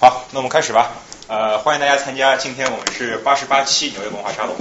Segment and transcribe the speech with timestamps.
[0.00, 0.92] 好，那我们开始吧。
[1.28, 4.56] 呃，欢迎大家参加，今天我们是八十八期纽约文化沙龙。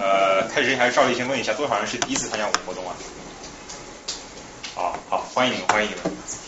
[0.00, 2.96] 呃，开始之前还是照例先问一下，多少人是第一次参加我们活动啊？
[4.74, 6.02] 好好，欢迎你们，欢迎你们，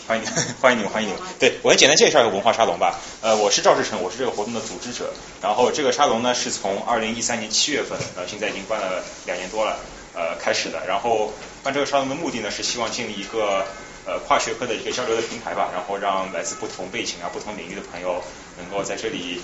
[0.07, 0.25] 欢迎
[0.59, 1.21] 欢迎你们，欢迎你们。
[1.37, 2.99] 对我先简单介绍一个文化沙龙吧。
[3.21, 5.13] 呃，我是赵志成，我是这个活动的组织者。
[5.39, 9.77] 然后这个沙龙呢是从二零一三年七月份，呃，现在已经办了两年多了，
[10.15, 10.83] 呃，开始的。
[10.87, 11.31] 然后
[11.61, 13.67] 办这个沙龙的目的呢是希望建立一个。
[14.05, 18.23] 呃，跨学科的一个交流的平台吧，然后让来自不同背景啊、不同领域的朋友
[18.57, 19.39] 能够在这里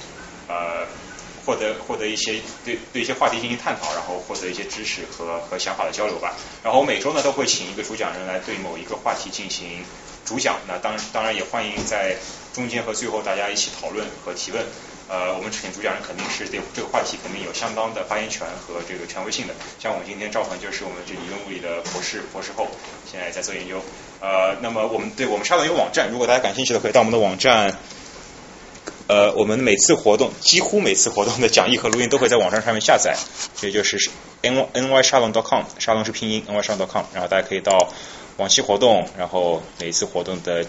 [0.48, 0.88] 呃
[1.46, 6.34] 获得获得一些对对一些话题进行探讨，然后获得一些知识和和想法的交流吧。
[6.64, 9.86] 然后每周呢都会请一个主讲人来对某一个话题进行
[10.26, 12.18] 主讲，那当当然也欢迎在
[12.54, 14.66] 中间和最后大家一起讨论和提问。
[15.10, 19.54] 呃，我们请主讲人肯定是对这个话题肯定有相当的发言权和这个权威性的。
[19.80, 22.68] 像我们今天赵鹏就是我们这理论物理的博士博士后，
[23.10, 23.82] 现在在做研究。
[24.20, 27.78] 呃，那么我们对我们沙龙有网站，如果大家感兴趣的，可以到我们的网站。
[29.08, 33.16] 呃，我们每次活动，几乎每次活动的讲义和录音都会在网站上面下载，
[33.62, 33.98] 也就是
[34.42, 37.94] n n y 沙龙 .com，沙龙是拼音 n y 沙龙 .com，然后大家可以到
[38.36, 40.66] 往期活动，然后每一次活动的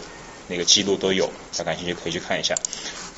[0.47, 2.55] 那个记录都有，大家感兴趣可以去看一下。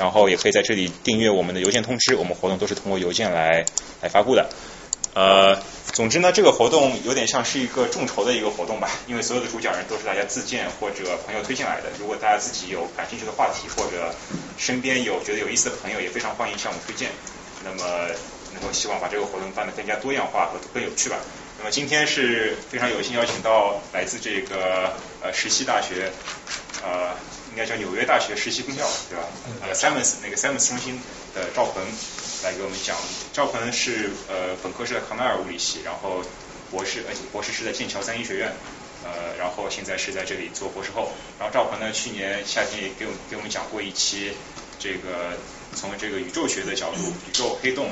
[0.00, 3.66] 然后也可以在这里订阅我们的邮件通知，我们活动都是通过邮件来
[4.00, 4.48] 来发布的。
[5.12, 5.60] 呃，
[5.92, 11.90] 总之呢，这个活动有点像是一个众筹的一个活动吧，因为所有的主讲人都是大家自荐或者朋友推荐来的。
[11.98, 14.14] 如果大家自己有感兴趣的话题，或者
[14.56, 17.10] 身边有觉得有意思的朋友，也非常欢迎向我们推荐。
[17.62, 18.06] 那么，
[18.54, 21.16] 能够希望把这个活动办得更加多样化和更有趣吧。
[21.58, 26.10] 那么今天是非常有幸邀请到来自这个呃石溪大学，
[26.82, 27.10] 呃，
[27.50, 29.24] 应该叫纽约大学实习分校对吧？
[29.62, 31.00] 呃，Simmons 那个 Simmons 中心
[31.34, 31.82] 的赵鹏。
[32.42, 32.96] 来给我们讲，
[33.34, 36.24] 赵鹏是呃本科是在康奈尔物理系，然后
[36.70, 38.50] 博士而且博士是在剑桥三一学院，
[39.04, 41.12] 呃然后现在是在这里做博士后。
[41.38, 44.32] 然后赵鹏呢去年夏天也给我们给我们讲过一期
[44.78, 45.36] 这个
[45.76, 47.90] 从这个宇宙学的角度，宇宙黑洞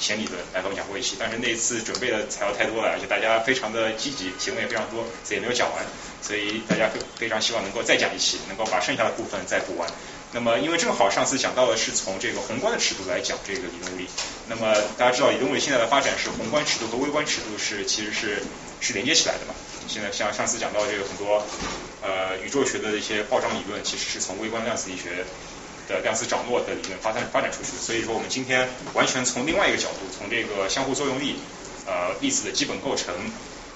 [0.00, 5.84] 弦理论来给我们讲过一期，但是那一次准备的材料太多了，而且大家非常的积极，提问也非常多，所以没有讲完，
[6.20, 9.88] 所以大家非非常希望能够再讲一期，能够把剩下的部分再补完。
[10.32, 14.08] 那么，因为正好上次讲到的是从这个宏观的尺度来讲这个理论物理。
[14.48, 18.42] 那么大家知道，理论物理现在的发展是宏观尺度和微观尺度是其实是
[18.80, 19.54] 是连接起来的嘛。
[19.86, 21.46] 现在像上次讲到这个很多
[22.02, 25.24] 呃宇宙学的一些暴张理论，其实是从微观量子力学
[25.88, 27.76] 的量子涨落的理论发展发展出去。
[27.78, 31.36] 所以说，我们今天完全从另外一个角度，从这个相互作用力
[31.86, 33.14] 呃粒子的基本构成。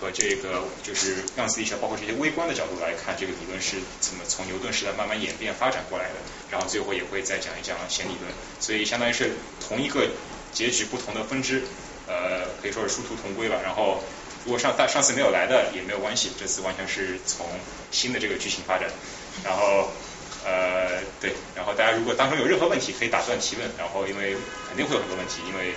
[0.00, 6.14] 和这个就是量子力学，包括这些微观的角度来看，这个理论是怎么从牛顿时代慢慢演变发展过来的。
[6.52, 10.06] 然后最后也会再讲一讲弦理论，所以相当于是同一个
[10.52, 11.64] 结局不同的分支，
[12.06, 13.56] 呃，可以说是殊途同归吧。
[13.64, 14.00] 然后
[14.44, 17.44] 如果上大上次没有来的也没有关系，这次完全是从
[17.90, 18.88] 新的这个剧情发展。
[19.42, 19.90] 然后
[20.48, 24.32] 呃对，然后大家如果当中有任何问题可以打断提问，然后因为
[24.68, 25.74] 肯定会有很多问题，因为。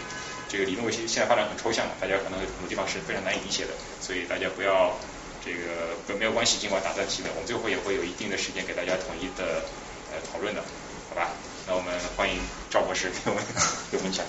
[0.51, 3.71] 这个理论物理现在发展很抽象嘛，大家可能很多地方是非常难以理解的，
[4.01, 4.99] 所以大家不要
[5.39, 9.63] 这个跟没有关系，尽管打断提问，我们最后也会有一定的时间给大家统一的
[10.11, 10.59] 呃讨论的，
[11.07, 11.29] 好吧？
[11.65, 12.35] 那我们欢迎
[12.69, 13.41] 赵博士给我们
[13.89, 14.25] 给我们讲。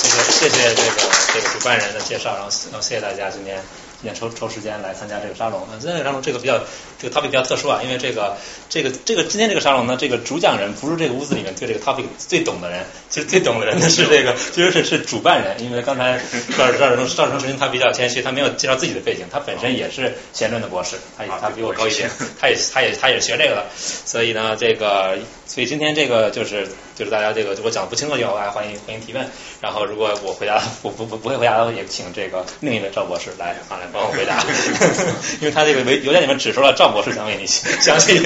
[0.00, 0.96] 谢谢谢谢这个
[1.34, 3.62] 这个主办人的介绍，然后然后谢谢大家今天。
[4.00, 6.60] 今天抽抽时间来参加这个沙龙，那，今天这个沙龙这个比较
[7.00, 8.36] 这个 topic 比较特殊啊，因为这个
[8.68, 16.20] 这个这个今天这个沙龙呢，这个主讲人不是这个屋子里面对这个 topic 最懂的人，其实最懂的人呢是这个，其实是是主办人，因为刚才
[16.56, 29.26] 赵赵成赵成首先他比较谦虚，他没有介绍自己的背景，他本身也是弦论的博士，他他比我高一些， 他也他也他也学这个的，所以呢这个所以今天这个就是就是大家这个我讲不清楚的话，欢迎欢迎提问，
[29.60, 33.88] 然后如果我回答我不不不会回答的，也请这个另一位赵博士来啊来。
[33.90, 34.44] 帮我回答，
[35.40, 38.20] 因为他这个邮邮件里面只说了赵博士想给你详细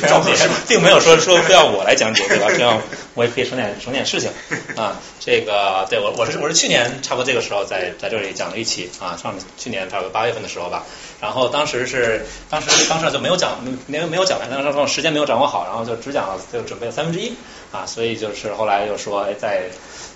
[0.00, 0.32] 讲解，
[0.68, 2.46] 并没有说说非要我来讲解，对吧？
[2.48, 2.80] 这样
[3.14, 4.30] 我也可以省点省点事情
[4.76, 5.00] 啊。
[5.18, 10.86] 这个对我我是我是去年差不多这个时候在在这里讲了一期啊，上去年差不多八月份的时候吧。
[11.20, 17.34] 然后当时是当时当时就没有讲没没有讲完，当时说时间没有掌握好，然后就只讲了就准备了三分之一
[17.72, 19.62] 啊，所以就是后来又说哎再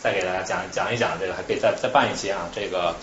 [0.02, 2.94] 再给大家讲讲一讲这个，还可以再再办一期啊这个。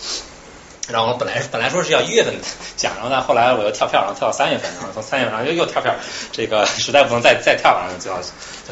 [0.88, 2.34] 然后本来本来说是要一月份
[2.76, 5.94] 讲，然后呢后来我又跳票，然后跳到三月份，然后从三月份又又跳票，
[6.32, 8.20] 这个实在不能再再跳了，就要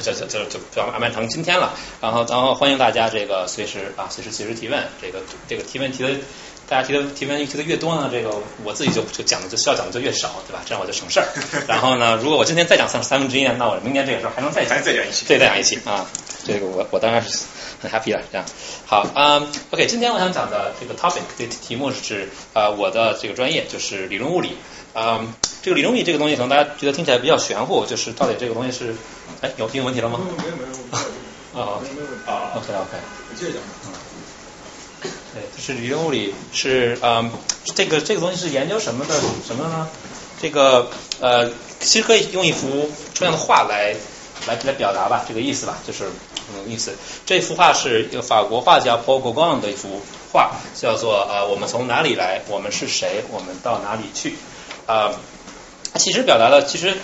[0.02, 1.72] 就就就就就要安排成今天了。
[2.00, 6.10] 然后然后欢迎大家这个随时啊随时随时提问，这个这个提问提的
[6.68, 8.34] 大家提的提问提的越多呢，这个
[8.64, 10.60] 我自己就就讲的就需要讲的就越少，对吧？
[10.66, 11.26] 这样我就省事儿。
[11.66, 16.06] 然后呢，如果我今天再讲三三分之一呢，那我明年这个时候还能再再再讲一期，再再讲一期啊。
[16.44, 17.44] 这个我我当然是。
[17.80, 18.44] 很 happy 了，这样
[18.86, 19.46] 好啊。
[19.70, 24.56] OK，今天我想讲的这个 topic 的题目是呃我的这个专业就是理论物理
[24.94, 25.24] 啊。
[25.62, 28.96] 这这个理论物理这个东西，可能大家觉得听起来比较玄乎，就是到底这个东西是，
[29.42, 30.18] 哎，有听问题了吗？
[30.18, 30.72] 没有没有没
[31.52, 32.96] 有，啊没有没有问题，啊 OK OK，
[33.30, 33.62] 我接着讲。
[35.34, 37.30] 对，就是理论物理是嗯，
[37.74, 39.14] 这个这个东西是研究什么的？
[39.46, 39.88] 什么呢？
[40.40, 40.88] 这个
[41.20, 43.94] 呃，其实可以用一幅抽象的画来
[44.46, 46.04] 来来表达吧，这个意思吧，就是
[46.54, 46.94] 嗯意思。
[47.26, 50.00] 这幅画是一个法国画家 Paul Gauguin 的一幅
[50.32, 52.42] 画，叫做呃，我们从哪里来？
[52.48, 53.24] 我们是谁？
[53.30, 54.34] 我们到哪里去？
[54.86, 55.12] 啊、
[55.92, 56.94] 它其实表达了，其实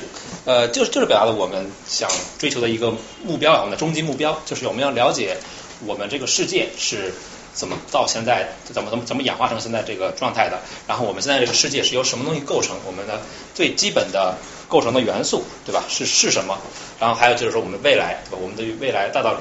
[0.46, 5.36] 呃，就是就是表达了我们想追求的一个目标啊，我们的终极目标就是我们要了解
[5.84, 7.12] 我们这个世界是
[7.54, 13.22] 怎么到现在怎么怎么怎么演化成现在这个状态的，然后我们现在这个世界是由什么东西构成，我们的
[13.54, 14.36] 最基本的
[14.68, 15.84] 构成的元素，对吧？
[15.88, 16.58] 是是什么？
[17.00, 18.38] 然后还有就是说我们未来，对吧？
[18.42, 19.36] 我们的未来大到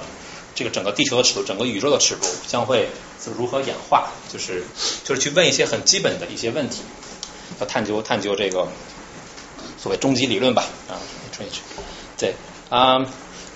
[0.54, 2.88] 这个整个地球的尺度，整个宇宙的尺度将会
[3.20, 4.10] 是如何演化？
[4.32, 4.64] 就是
[5.04, 6.84] 就是去问一些很基本的一些问题，
[7.60, 8.68] 要探究探究这个
[9.82, 11.02] 所谓终极理论吧，啊，
[12.18, 12.36] 对，
[12.70, 13.00] 啊、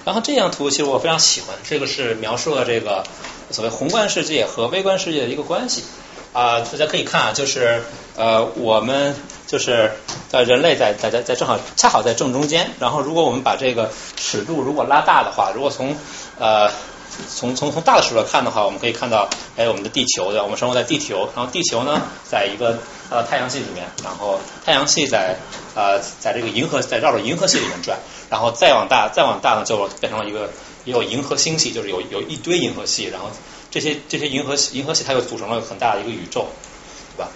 [0.08, 3.04] 然后这张图其实我非常喜欢，这个是描述了这个
[3.52, 5.84] 所谓宏观世界和微观世界的一个关系。
[6.32, 7.82] 啊、大家可以看啊，就是
[8.16, 9.14] 呃，我们
[9.48, 9.92] 就是
[10.32, 15.98] 呃人类在在在在正好恰好在正中间，然后如果我们把这个尺度如果拉大的话，如果从
[16.40, 16.72] 呃
[17.30, 20.44] 从从从大的尺度来看的话，我们可以看到，哎，我们的地球对吧？
[20.44, 22.78] 我们生活在地球，然后地球呢，在一个
[23.10, 25.36] 呃太阳系里面，然后太阳系在
[25.76, 27.98] 呃在这个银河在绕着银河系里面转，
[28.30, 30.50] 然后再往大再往大呢，就变成了一个
[30.86, 33.30] 也有银河星系，就是有有一堆银河系，然后
[33.72, 36.48] 这些这些银河系银河系它又组成了很大的一个宇宙，
[37.16, 37.30] 对吧？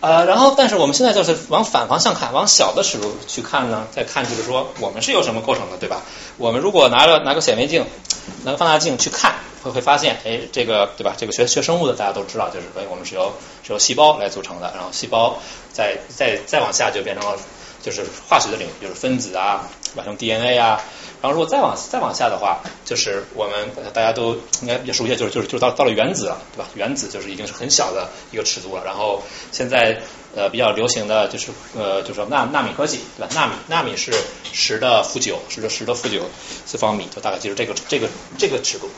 [0.00, 6.02] 呃，然后但是我们现在就是往反方向看，往小的尺度去看呢，再看就是说我们是由什么构成的，对吧？
[6.38, 7.84] 我们如果拿着拿个显微镜，
[8.44, 11.14] 拿个放大镜去看，会会发现，哎，这个对吧？
[11.18, 13.32] 这个学学生物的大家都知道，就是哎，我们是由
[13.62, 15.38] 是由细胞来组成的，然后细胞
[15.72, 17.36] 再再再往下就变成了
[17.82, 20.80] 就是化学的领域，就是分子啊，完成 DNA 啊。
[21.22, 26.68] 然后如果再往再往下的话，就是我们大家都应该比较熟悉，就是就是就是到到了原子了，对吧？
[26.74, 28.82] 原子就是已经是很小的一个尺度了。
[28.84, 29.22] 然后
[29.52, 30.00] 现在
[30.34, 33.28] 呃比较流行的就是呃就是说纳纳米科技，对吧？
[33.34, 34.12] 纳米纳米是
[34.52, 36.22] 十的负九，十的十的负九
[36.66, 38.08] 次方米，就大概就是这个这个
[38.38, 38.88] 这个尺度。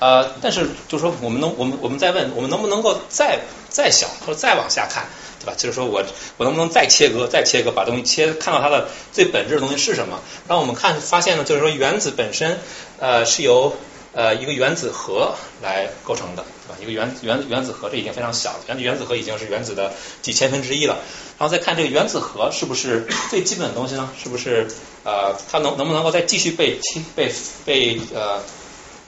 [0.00, 3.40] 呃，但是就是说，我们能，我们我们再问，我们能不能够再
[3.70, 5.06] 再小或者再往下看，
[5.44, 5.54] 对吧？
[5.58, 6.02] 就是说我
[6.38, 10.20] 我能不能再切割，再切割，把东西切，看到它的最本质的东西是什么？
[10.48, 12.58] 然后我们看发现呢，就是说原子本身
[12.98, 13.76] 呃是由
[14.14, 16.78] 呃一个原子核来构成的，对吧？
[16.80, 19.92] 一个原原原子核这已经非常小了，原子原子核已经是原子的
[20.22, 20.98] 几千分之一了。
[21.38, 24.08] 然后再看这个原子核是不是最基本的东西呢？
[24.22, 24.68] 是不是
[25.04, 27.32] 呃它能能不能够再继续被切被
[27.66, 28.40] 被呃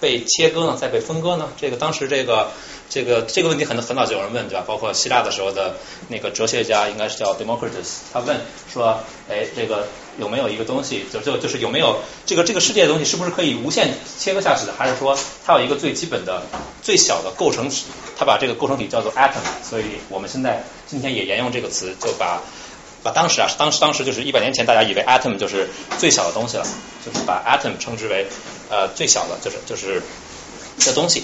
[0.06, 1.48] 被切割呢，再被分割呢？
[1.60, 2.52] 这个当时这个
[2.88, 4.62] 这个这个问题很很早就有人问，对吧？
[4.64, 5.74] 包括希腊的时候的
[6.06, 8.36] 那个哲学家，应该是叫 Democritus，他问
[8.72, 14.72] 说，哎，这个有没有一个东西，就就就是有没有这个这个世界的东西，是不是可以无限切割下去的？
[14.78, 16.40] 还是说它有一个最基本的、
[16.84, 17.86] 最小的构成体？
[18.16, 22.40] 他把这个构成体叫做 atom，所以我们现在今天也沿用这个词，就把。
[23.06, 26.66] 把当时啊，当时当时就是一百年前，大家以为 atom 就是最小的东西了，
[27.04, 28.26] 就是把 atom 称之为
[28.68, 30.02] 呃最小的，就是就是
[30.84, 31.22] 的东西。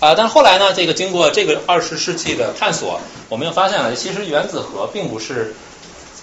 [0.00, 3.00] 啊、但是后来呢，这个经过这个二十世纪的探索，
[3.30, 5.54] 我们又发现了，其实原子核并不是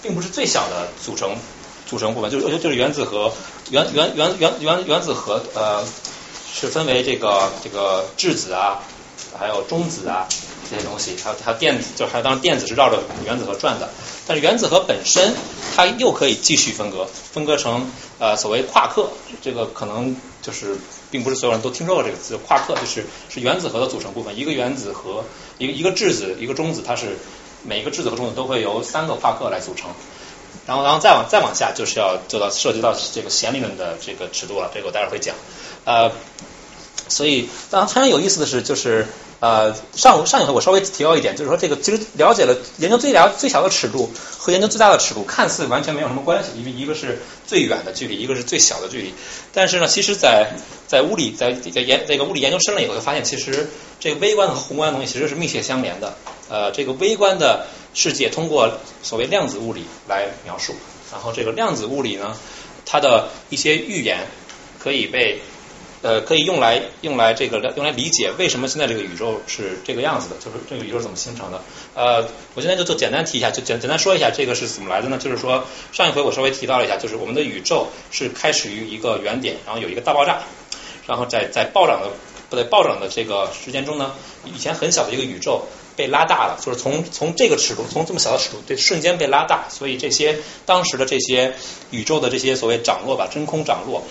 [0.03, 1.35] 并不是最小的组成
[1.89, 3.33] 组成部分，就是就是原子核
[3.71, 5.83] 原原原原原原子核呃
[6.53, 8.83] 是分为这个这个质子啊，
[9.39, 10.27] 还有中子啊
[10.69, 13.89] 这些东西，还有还有电子，就还有当然电子是绕着原子核转的，
[14.27, 15.33] 但是原子核本身
[15.75, 19.09] 它又可以继续分割，分割成呃所谓夸克，
[19.41, 20.77] 这个可能就是
[21.09, 25.23] 并不是所有人都听说过这个词，夸克就是是原子核的组成部分，一个原子核
[25.57, 27.17] 一个一个质子一个中子，它是
[27.63, 29.89] 每一个质子和中子都会由三个夸克来组成。
[30.67, 35.35] 然后，然后再往再往下，就是要做到涉及到这个弦理论的这个尺度了，这个我待会儿会讲。
[35.85, 36.11] 呃，
[37.07, 39.07] 所以，当然非常有意思的是，就是
[39.41, 49.13] 呃上午上一回我稍微提到一点，就是说这个其实了解了研究最了最小的尺度和研究最大的尺度看似完全没有什么关系，因为一个是最远的距离，一个是最小的距离。
[49.51, 50.53] 但是呢，其实在
[50.87, 53.67] 在物理在在研这个物理研究深了以后，就发现其实
[53.99, 56.15] 这个微观和宏观的东西其实是密切相连的。
[56.47, 60.75] 呃，这个微观的世界通过所谓量子物理来描述，
[61.11, 62.37] 然后这个量子物理呢，
[62.85, 64.27] 它的一些预言
[64.77, 65.39] 可以被
[66.01, 71.61] 呃可以用来用来这个用来理解为什么现在这个宇宙是这个样子的，就是这个宇宙怎么形成的。
[71.93, 75.17] 呃，我现在就就简单提一下，就简简单说一下这个是怎么来的呢？
[75.17, 80.41] 就是说上一回我稍微提到了一下，就是我们的宇宙是开始于一个原点，然后有一个大爆炸，
[81.07, 82.09] 然后在在暴涨的
[82.49, 84.13] 不对暴涨的这个时间中呢，
[84.45, 85.65] 以前很小的一个宇宙。
[85.93, 91.53] 被拉大了，就是从从这个尺度，从这么小的尺度，对，瞬间被拉大，所以这些当时的这些
[91.91, 94.01] 宇宙的这些所谓涨落吧，真空涨落。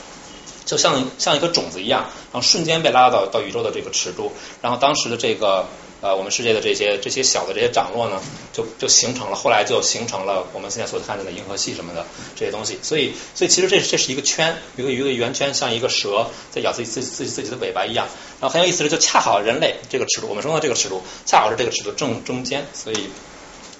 [0.65, 2.03] 就像像一个种子一样，
[2.33, 5.67] 然后瞬间被拉到到宇宙的这个尺度，然后当时的这个
[6.01, 8.21] 呃我们世界的这些这些小的这些涨落呢，
[8.53, 12.79] 就就形成了，后来就形成了我们现在所看见的银河系什么的这些东西。
[12.83, 18.07] 所以所以其实这这是一个圈，一个一个圆圈，像一个蛇在咬自己自己自己自己的尾巴一样。
[18.41, 23.09] 然后很有意思的就恰好人类这个尺度，我们生活这个尺度，恰好是这个尺度正中间，所以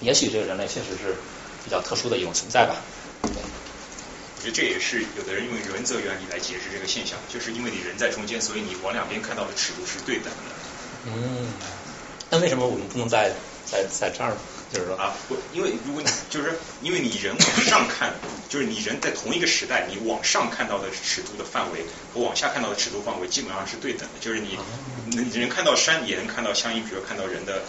[0.01, 1.15] 也许这个人类确实是
[1.63, 2.75] 比较特殊的一种存在吧。
[3.23, 3.29] 我
[4.41, 10.51] 觉得这也是有的人用原则原理来解释这个现象，就是因为你人在中间，所以你往两边看到的尺度是对等的。
[11.05, 11.47] 嗯，
[12.31, 13.31] 那为什么我们不能在
[13.65, 14.35] 在在这儿？
[14.73, 18.13] 就是说啊，不，因为如果你就是因为你人往上看，
[18.49, 24.57] 就是你人在同一个时代，你往上看到的尺度的范围和往下看到的尺度范围基本上是对等的，就是你
[25.11, 27.61] 你人看到山也能看到相应，比如看到人的。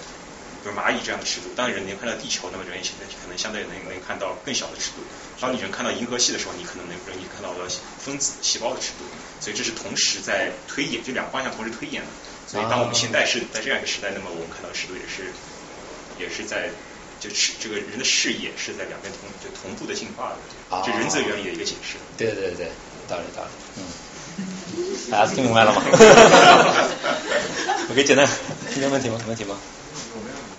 [0.63, 5.03] 比如蚂蚁这样的尺度，当人能看到地球，那么人现在可能相对能能看到更小的尺度。
[5.41, 9.05] 当你人看到银河系的时候，你可能能容易看到了分子细胞的尺度。
[9.41, 12.09] 所以这是同时在推演，就两个方向同时推演的。
[12.47, 15.33] 所以当我们现在是在这样一个时代，那么我们看到的尺度也是
[16.21, 16.71] 也是在
[17.19, 20.83] 就是这个人的视野是在两边同就同步的进化的。
[20.87, 21.99] 这人则原理的一个解释。
[22.17, 22.71] 对对对，
[23.09, 23.83] 道理道理，嗯。
[25.11, 25.83] 大家听明白了吗？
[27.89, 28.27] 我可以简单
[28.73, 29.21] 听见问题吗？
[29.27, 29.59] 问题吗？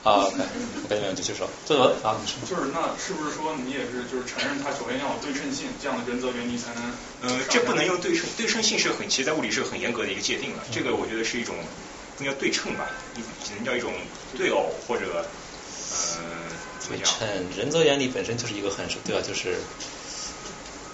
[0.04, 0.28] 啊
[0.90, 1.50] 问题，继续说。
[1.66, 6.84] 这个啊，就是那是不是说你也是就是承认它首先要有对称性，这样的原则原理才能？
[7.22, 10.64] 呃，这不能用对称，对称性是很，其实在物理是很严格的一个界定了。
[10.72, 11.56] 这个我觉得是一种
[12.18, 12.86] 不能叫对称吧，
[13.46, 13.94] 只能叫一种
[14.38, 15.26] 对偶或者
[15.88, 16.24] 呃
[16.90, 17.26] 对称。
[17.56, 19.22] 人则原理本身就是一个很对吧？
[19.26, 19.56] 就是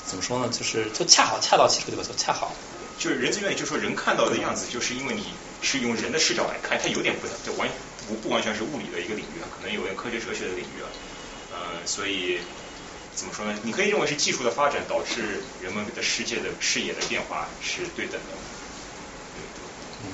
[0.05, 0.49] 怎么说呢？
[0.49, 2.03] 就是就恰好恰到其处对吧？
[2.07, 2.53] 就恰好。
[2.99, 5.23] 就是人则原理，就说人看到的样子，就是因为你
[5.63, 7.67] 是用人的视角来看，它有点不就完。
[8.09, 10.89] 不不完全是物理的一个领域，可能有点科学哲学的领域啊，
[11.53, 12.39] 呃，所以
[13.13, 13.53] 怎么说呢？
[13.61, 18.33] 你可以认为是技术的发展导致人们的世界的视野的变化是对等的。
[20.03, 20.09] 嗯，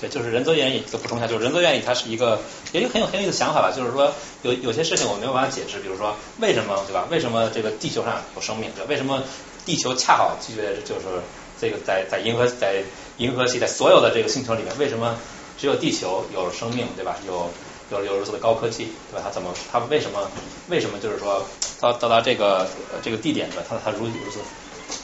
[0.00, 2.40] 对，就是人则原理，再补充一下，就是人则原理，它是一个
[2.72, 4.12] 也有很有很有意思的想法吧，就是说
[4.42, 7.06] 有有些事情我没有办法解释，比如说为什么对吧？
[7.10, 8.72] 为什么这个地球上有生命？
[8.74, 8.84] 对？
[8.86, 9.22] 为什么
[9.64, 11.20] 地球恰好具备就是
[11.60, 12.82] 这个在在银河在
[13.18, 15.16] 银河系在所有的这个星球里面，为什么？
[15.58, 17.16] 只有地球有生命，对吧？
[17.26, 17.50] 有
[17.90, 19.20] 有有如此的高科技，对吧？
[19.24, 19.52] 它怎么？
[19.72, 20.30] 它为什么？
[20.68, 21.42] 为什么就是说
[21.80, 22.68] 到到达这个
[23.02, 23.64] 这个地点，对吧？
[23.68, 24.38] 它它如如此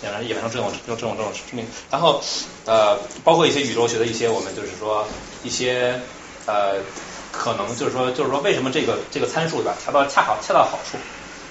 [0.00, 1.66] 显然演变成这种这种这种生命。
[1.90, 2.22] 然后
[2.66, 5.06] 呃，包括一些宇宙学的一些我们就是说
[5.42, 6.00] 一些
[6.46, 6.76] 呃
[7.32, 9.76] 可能就是说就是说为什么这个这个参数对吧？
[9.84, 10.98] 恰到恰好恰到好处。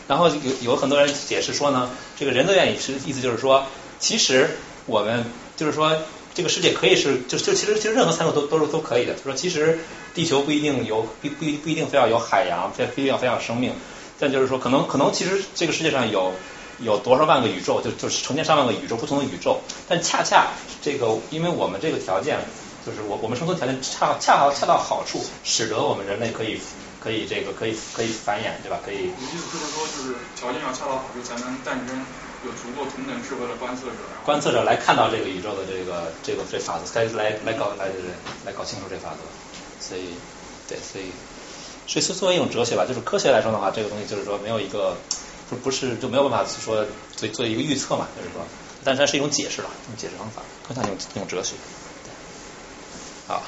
[0.07, 3.65] 然后有有很多人解释说呢，这个人的愿意是意思就是说，
[3.99, 4.49] 其实
[4.85, 5.25] 我们
[5.57, 5.97] 就是说。
[6.33, 9.13] 这个世界可以是，就就其实其实任何参数都都是都可以的。
[9.13, 9.79] 就说其实
[10.15, 13.73] 地球不一定有，不不不一定非要有海洋，非不一定要非要生命。
[14.19, 16.31] 但就是说，可能可能其实这个世界上有
[16.79, 19.59] 有多少万个宇宙，就就是成千上万个宇宙不同的宇宙。
[19.87, 20.47] 但恰恰
[20.81, 22.39] 这个，因为我们这个条件，
[22.85, 26.59] 就是我我们生存条件恰恰好恰到好处，使得我们人类可以
[26.99, 28.79] 可以这个可以可以繁衍，对吧？
[28.83, 29.11] 可以。
[29.19, 32.05] 你意思就是说，就是条件要恰到好处才能诞生。
[32.45, 33.95] 有足够同等智慧的观测者，
[34.25, 37.87] 观测者来看到这个宇宙的这个这个这法则，来来来搞来
[38.45, 39.23] 来搞清楚这法则，
[39.79, 40.15] 所以
[40.67, 41.11] 对，所以
[41.87, 44.97] 所以作为一种哲学吧，就是科学来说的话，这个东西就是说没有一个
[45.49, 46.85] 不不是就没有办法说
[47.15, 48.45] 做做一个预测嘛，就是说，
[48.83, 51.55] 但是它是一种解释了，一种解释方法，更像一种一种哲学，
[52.03, 52.11] 对。
[53.27, 53.41] 好。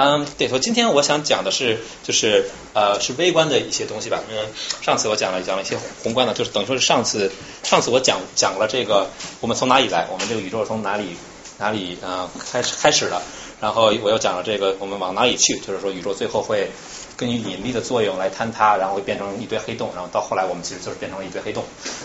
[0.00, 4.22] 嗯，对，我今天我想讲的是，就是呃，是微观的一些东西吧。
[4.30, 4.46] 嗯，
[4.80, 7.32] 上次我讲了讲了一些宏观的，就是等于说是上次
[7.64, 11.16] 上次我讲讲了这个我们从哪里来，我们这个宇宙从哪里
[11.58, 13.20] 哪里啊开始开始的，
[13.60, 16.70] 然后我又讲了这个我们往哪里去，就是说宇宙最后会
[17.16, 21.64] 根据引力的作用来坍塌，然后会变成一堆黑洞，然后到后来我们其实就是变成了一堆黑洞。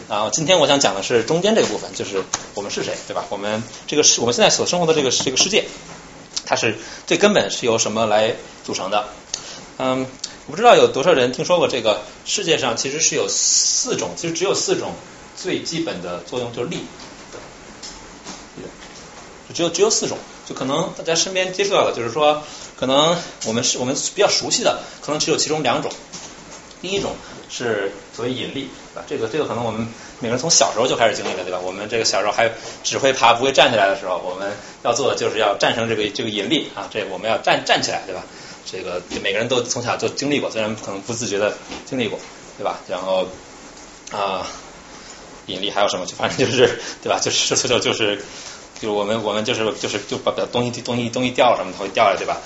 [0.09, 2.23] 然后今天我想讲的是中间这个部分，就是
[2.55, 3.23] 我们是谁，对吧？
[3.29, 5.65] 我们这个是我们现在所生活的这个这个世界。
[6.45, 6.75] 它是
[7.07, 9.07] 最根本是由什么来组成的？
[9.77, 10.05] 嗯，
[10.45, 14.93] 我不知道有多少人听说过这个世界上其实是有四种，其实只有四种
[15.35, 16.79] 最基本的作用，就是力。
[19.53, 22.41] 只有只有四种，就可能大家身边接触到的，就是说，
[22.75, 25.91] 可能我们是我们比较熟悉的，可能只有其中两种。
[26.81, 27.15] 第一种
[27.55, 29.05] 是所谓引力，对吧？
[29.07, 29.87] 这个这个可能我们
[30.19, 31.59] 每个人从小时候就开始经历了，对吧？
[31.63, 32.51] 我们这个小时候还
[32.83, 36.89] 只会爬不会站起来的时候，我们要做的就是要战胜这个这个引力啊！
[36.91, 38.23] 这我们要站站起来，对吧？
[38.65, 41.53] 这个每个人都从小就经历过，虽然可能不自觉的
[41.85, 42.17] 经历过，
[42.57, 42.79] 对吧？
[42.87, 43.27] 然后
[44.11, 44.47] 啊，
[45.45, 46.07] 引力还有什么？
[46.07, 47.19] 就反正就是对吧？
[47.19, 48.15] 就是就就就是
[48.79, 52.41] 比如我们我们就是就是就把东西东西东西掉了什么，它会掉下来，对吧？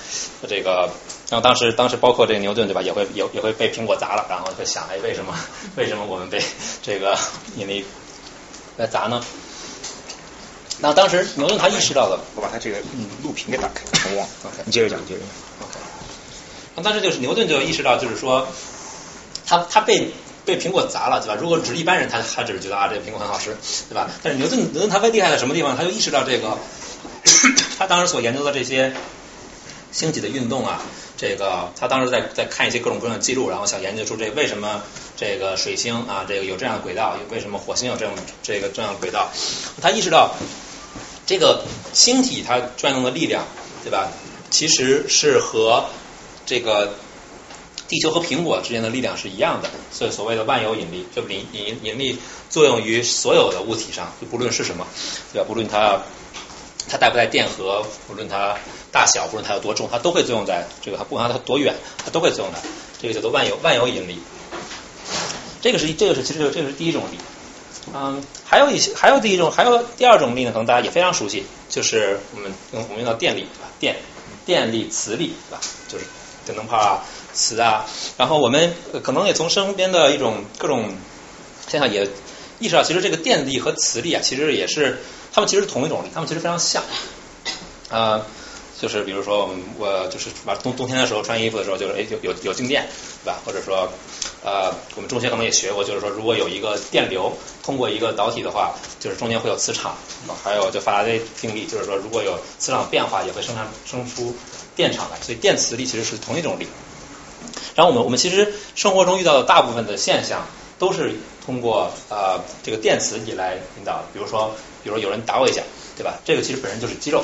[0.49, 0.89] 这个，
[1.29, 2.81] 然后当时当时包括这个牛顿，对吧？
[2.81, 5.33] 也会也也会被苹果砸了，然后会想，哎，为什么
[5.75, 6.41] 为什么我们被
[6.81, 7.17] 这个
[7.57, 7.85] 引力
[8.77, 9.21] 来砸呢？
[10.79, 12.77] 那当时牛顿他意识到了，我把他这个
[13.23, 14.27] 录屏给打开，我忘。
[14.63, 15.27] 你接着讲，接着讲。
[15.67, 15.79] OK，
[16.75, 18.47] 那当时就是牛顿就意识到，就是说，
[19.45, 20.11] 他他被
[20.45, 21.35] 被苹果砸了，对吧？
[21.41, 23.57] 如果只是一般人，他他只是觉得啊，这个苹果很好吃，
[23.89, 24.09] 对吧？
[24.21, 25.75] 但是牛顿牛顿他厉害在什么地方？
[25.75, 26.57] 他就意识到这个，
[27.79, 28.93] 他当时所研究的这些
[29.91, 30.79] 星体的运动啊，
[31.17, 34.83] 这个他当时在在看一些各种各样的记录，然后想研究出这为什么
[35.17, 39.29] 这个水星啊，这个有这样的轨道，为什么火星有这样这个这样的轨道？
[39.81, 40.35] 他意识到
[41.25, 43.43] 这个星体它转动的力量，
[43.83, 44.09] 对吧？
[44.49, 45.85] 其实是和
[46.45, 46.93] 这个
[47.87, 52.17] 地球和苹果之间的力量是一样的，所以所谓的万有引力，就引引引力
[52.49, 54.85] 作用于所有的物体上，就不论是什么，
[55.33, 55.45] 对吧？
[55.47, 55.99] 不论它
[56.87, 58.55] 它带不带电荷，不论它
[58.97, 62.59] 大小，不论它有多重，它都会作用在这个，它不管它多远，它都会作用在，
[62.99, 64.19] 这个叫做万有万有引力。
[65.61, 67.19] 这个是这个是其实这个是第一种力。
[67.93, 73.69] 嗯，还有一些，还有第一种，还有第二种力呢，可能大家也非常熟悉，就是我们用我们用到电力，对吧？
[73.79, 73.97] 电、
[74.47, 75.61] 电力、磁力，对吧？
[75.87, 76.05] 就是
[76.43, 77.85] 电灯泡啊、磁啊。
[78.17, 78.73] 然后我们
[79.03, 80.89] 可能也从身边的一种各种
[81.67, 82.09] 现象也
[82.57, 86.81] 意识到，其实这个电力和磁力啊，其实也是它们其实是同一种力，它们其实非常像。
[87.89, 88.25] 啊、
[88.79, 92.87] 就是比如说我们我就是把冬冬天的时候穿衣服的时候，就是哎有有有静电，
[93.23, 93.39] 对吧？
[93.45, 93.89] 或者说
[94.43, 99.95] 呃我们中学可能也学过，就是说如果有一个电流通过一个导体的话，就是中间会有磁场，
[100.43, 104.35] 还有就法拉第定律，就是说如果有磁场变化，也会生产生出
[104.75, 106.67] 电场来，所以电磁力其实是同一种力。
[107.75, 110.45] 然后我们我们其实生活中遇到的大部分的现象
[110.79, 111.15] 都是
[111.45, 115.61] 通过呃这个电磁力来引导，比如说比如说有人打我一下，
[115.95, 116.19] 对吧？
[116.25, 117.23] 这个其实本身就是肌肉，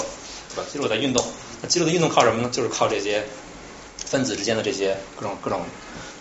[0.50, 0.64] 对吧？
[0.72, 1.26] 肌肉在运动，
[1.68, 2.50] 肌肉的运动靠什么呢？
[2.52, 3.24] 就是靠这些
[4.06, 5.62] 分子之间的这些各种各种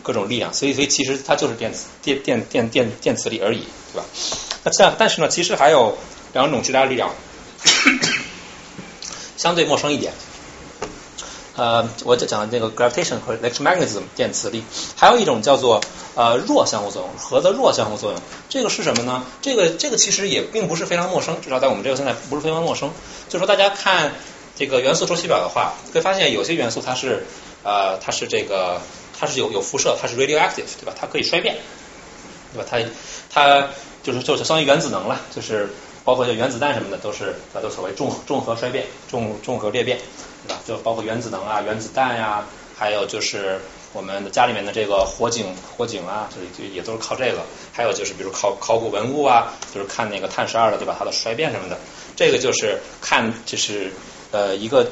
[0.02, 4.04] 各种力量，所以所以其实它就是电磁电电电电电磁力而已，对吧？
[4.64, 5.96] 那这样，但是呢，其实还有
[6.32, 7.10] 两种其他力量
[9.36, 10.12] 相对陌生一点。
[11.54, 14.64] 呃，我就讲的这个 gravitation 和 electromagnetism 电磁力，
[14.96, 15.82] 还有一种叫做
[16.14, 18.22] 呃弱相互作用，核的弱相互作用。
[18.48, 19.26] 这个是什么呢？
[19.42, 22.90] 这个这个其实也并不是非常陌生，至少在我们这个现在不是非常陌生。
[23.28, 24.14] 就是说大家看
[24.62, 27.26] 这个元素周期表的话，会发现有些元素它是
[27.64, 28.80] 呃它是这个
[29.18, 30.94] 它是有有辐射，它是 radioactive，对吧？
[30.94, 31.56] 它可以衰变，
[32.52, 32.68] 对吧？
[32.70, 32.78] 它
[33.28, 33.68] 它
[34.04, 35.68] 就是就是相当于原子能了，就是
[36.04, 39.98] 包括就原子弹什么的都是它都所谓重重核衰变、重重核裂变。
[40.46, 40.60] 对吧？
[40.64, 42.44] 就包括原子能啊、原子弹呀、
[42.76, 43.60] 还有就是
[43.92, 47.42] 我们的家里面的这个火警、火警啊，就就也都是靠这个。
[47.72, 50.96] 还有就是比如考考古文物啊，就是看那个碳十二的，对吧？
[50.98, 51.78] 它的衰变什么的，
[52.16, 53.92] 这个就是看就是
[54.32, 54.88] 呃一个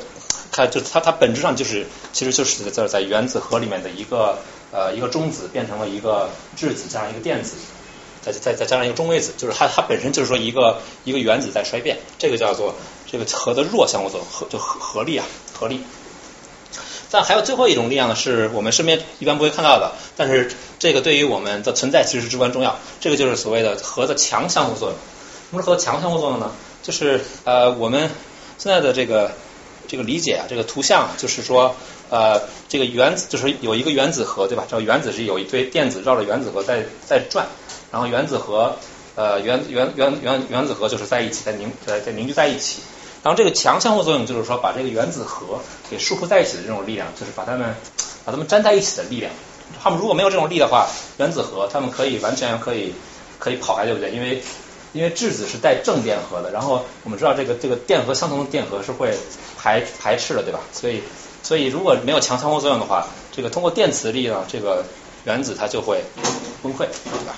[0.53, 4.39] 看就它它本质上就是其实就是在在原子核里面的一个
[4.71, 7.57] 呃一个中子变成了一个质子加上一个电子。
[8.23, 12.75] 再再再加上一个中微子，就是它它本身就是说一个一个原子在衰变，这个叫做
[13.11, 15.25] 这个核的弱相互作用，核就核核力啊，
[15.59, 15.83] 核力。
[17.11, 22.79] 但还有最后一种力量呢，是我们身边一般不会看到的，但是这个对于我们的存在其实至关重要。
[23.01, 24.99] 这个就是所谓的核的强相互作用。
[25.49, 26.53] 什么是核强相互作用呢？
[26.83, 28.11] 就是呃我们
[28.61, 29.33] 现在的这个
[29.89, 31.75] 这个理解啊，这个图像就是说
[32.11, 34.67] 呃这个原子就是有一个原子核对吧？
[34.69, 37.47] 这个原子是有一堆电子绕着原子核在在转。
[37.91, 38.77] 然后原子核，
[39.17, 42.83] 呃原原原原原子核就是在一起，在凝在在凝聚在一起。
[43.25, 45.59] 然后这个强相互作用就是说把这个原子核
[45.91, 47.75] 给束缚在一起的这种力量，就是把它们
[48.25, 49.33] 把它们粘在一起的力量。
[49.83, 50.87] 它们如果没有这种力的话，
[51.19, 52.93] 原子核它们可以完全可以
[53.41, 54.13] 可以跑开，对不对？
[54.13, 54.43] 因为
[54.93, 59.17] 因为质子是带正电荷的，然后我们知道这个这个电荷相同的电荷是会
[59.57, 60.61] 排排斥的，对吧？
[60.73, 61.03] 所以
[61.43, 64.85] 所以如果没有强相互作用的话，这个通过电磁力呢，这个
[65.25, 66.03] 原子它就会
[66.63, 67.37] 崩溃，对吧？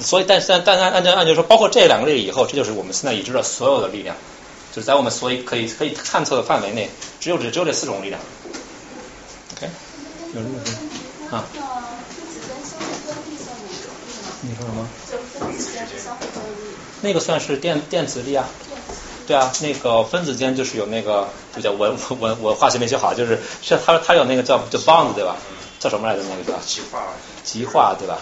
[0.00, 4.16] 所以，但但但按按照按照说，包括这两个力以后，这就是我们现在已知的所有的力量，
[4.72, 6.88] 就是在我们所以可以可以探测的范围内，
[7.20, 8.18] 只有这只有这四种力量。
[9.56, 9.68] OK，
[10.32, 10.72] 有什么问题
[11.30, 11.44] 啊？
[14.40, 14.88] 你说什么？
[17.02, 18.48] 那个算是电电磁力啊。
[19.26, 25.36] 对啊，那个分子间就是有那个，就叫我我我我化学没学好，就是是它它有那个叫叫 bond 对吧？
[25.78, 26.22] 叫什么来着？
[26.28, 26.98] 那个叫极化，
[27.44, 28.18] 极化对吧？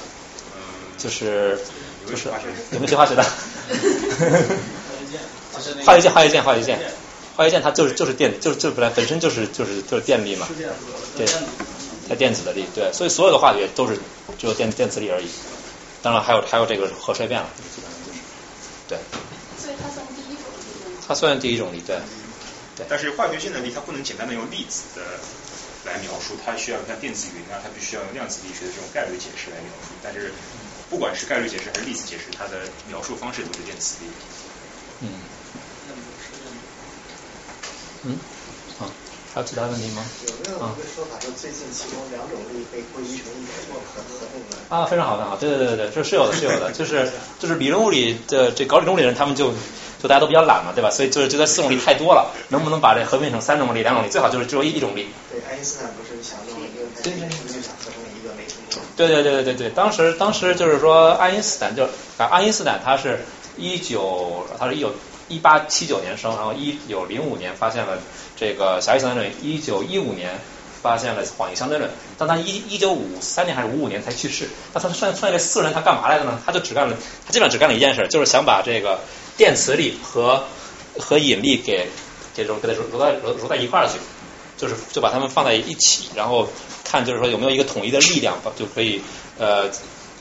[0.98, 1.58] 就是
[2.06, 2.28] 就是
[2.72, 3.22] 有没有学化学的？
[5.86, 6.78] 化学键，化学键，化学键，
[7.36, 10.46] 化学键它就是就是电，就是就是本来本身就是就是就是电力嘛，
[11.16, 11.26] 对，
[12.08, 13.98] 它电子的力，对，所以所有的化学都是
[14.36, 15.30] 只有电电磁力而已。
[16.08, 18.24] 当然还有还有这个核衰变了，基本上就是
[18.88, 18.98] 对。
[19.58, 20.42] 所以它算第一个
[21.06, 22.00] 它算第一种力，对。
[22.74, 22.86] 对。
[22.88, 25.04] 但是化学性能力它不能简单的用粒子的
[25.84, 29.92] 来描述，它需要像电子云啊，它必须要用量子力学的这种概率解释来描述。
[30.02, 30.32] 但是
[30.88, 34.08] 不管是概率解释还是粒子解释，它的描述方式都是电磁力。
[35.00, 35.12] 嗯。
[38.04, 38.18] 嗯。
[39.38, 39.42] 好。
[39.42, 40.02] 还有其他问题吗？
[40.26, 44.58] 有没有一个说法说最近其中两种力被归于成一种合合同的？
[44.68, 49.52] 啊，非常好，非常好，对对对对，这是有的，是有的， 就是就是理论物理的这搞理论物理的人，他们就
[50.02, 50.90] 就大家都比较懒嘛，对吧？
[50.90, 54.08] 所以就是觉得四种力太多了，能不能把这合并成三种力、两种力？
[54.08, 55.06] 最好就是只有一种力。
[55.30, 58.34] 对，爱因斯坦不是想弄一个，对对对，就想合成一个
[58.96, 63.20] 对对对对对对，当时当时就是说爱因斯坦就爱因斯坦他是
[63.56, 64.92] 一九他是一九
[65.28, 67.98] 一八七九年生，然后一九零五年发现了。
[68.40, 70.38] 这个狭义相对论，一九一五年
[70.80, 74.48] 发现了广义相对论，但他一一九五三年还是五五年才去世。
[74.72, 76.40] 那他算算这四人他干嘛来的呢？
[76.46, 79.00] 他就只干了，他基本上只干了一件事，就是想把这个
[79.36, 80.44] 电磁力和
[81.00, 81.88] 和引力给
[82.32, 83.94] 这种给它揉揉在揉揉在一块儿去，
[84.56, 86.48] 就是就把它们放在一起，然后
[86.84, 89.02] 看就是说有没有一个统一的力量，就可以
[89.36, 89.68] 呃。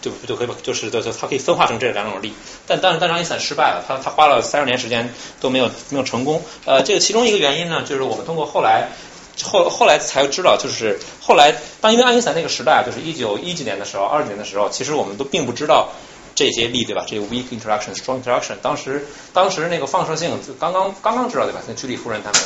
[0.10, 2.34] 就就可以就是就就它可以分化成这两种力，
[2.66, 6.42] 但但是但是爱因斯坦失败了，他他花了三十年时间都没有没有成功。
[6.66, 8.90] 呃，这个其中一个原因呢，就是我们通过后来
[9.44, 15.90] 后后来才知道，就是后来当因为爱因斯坦那个时代，就是一九一几年的时候，二几年的时候，其实我们都并不知道。
[16.38, 17.04] 这些力对吧？
[17.08, 21.60] 这个 weak interaction、strong interaction，当时当时那个放射性刚刚刚刚知道对吧？
[21.68, 22.40] 那居里夫人他们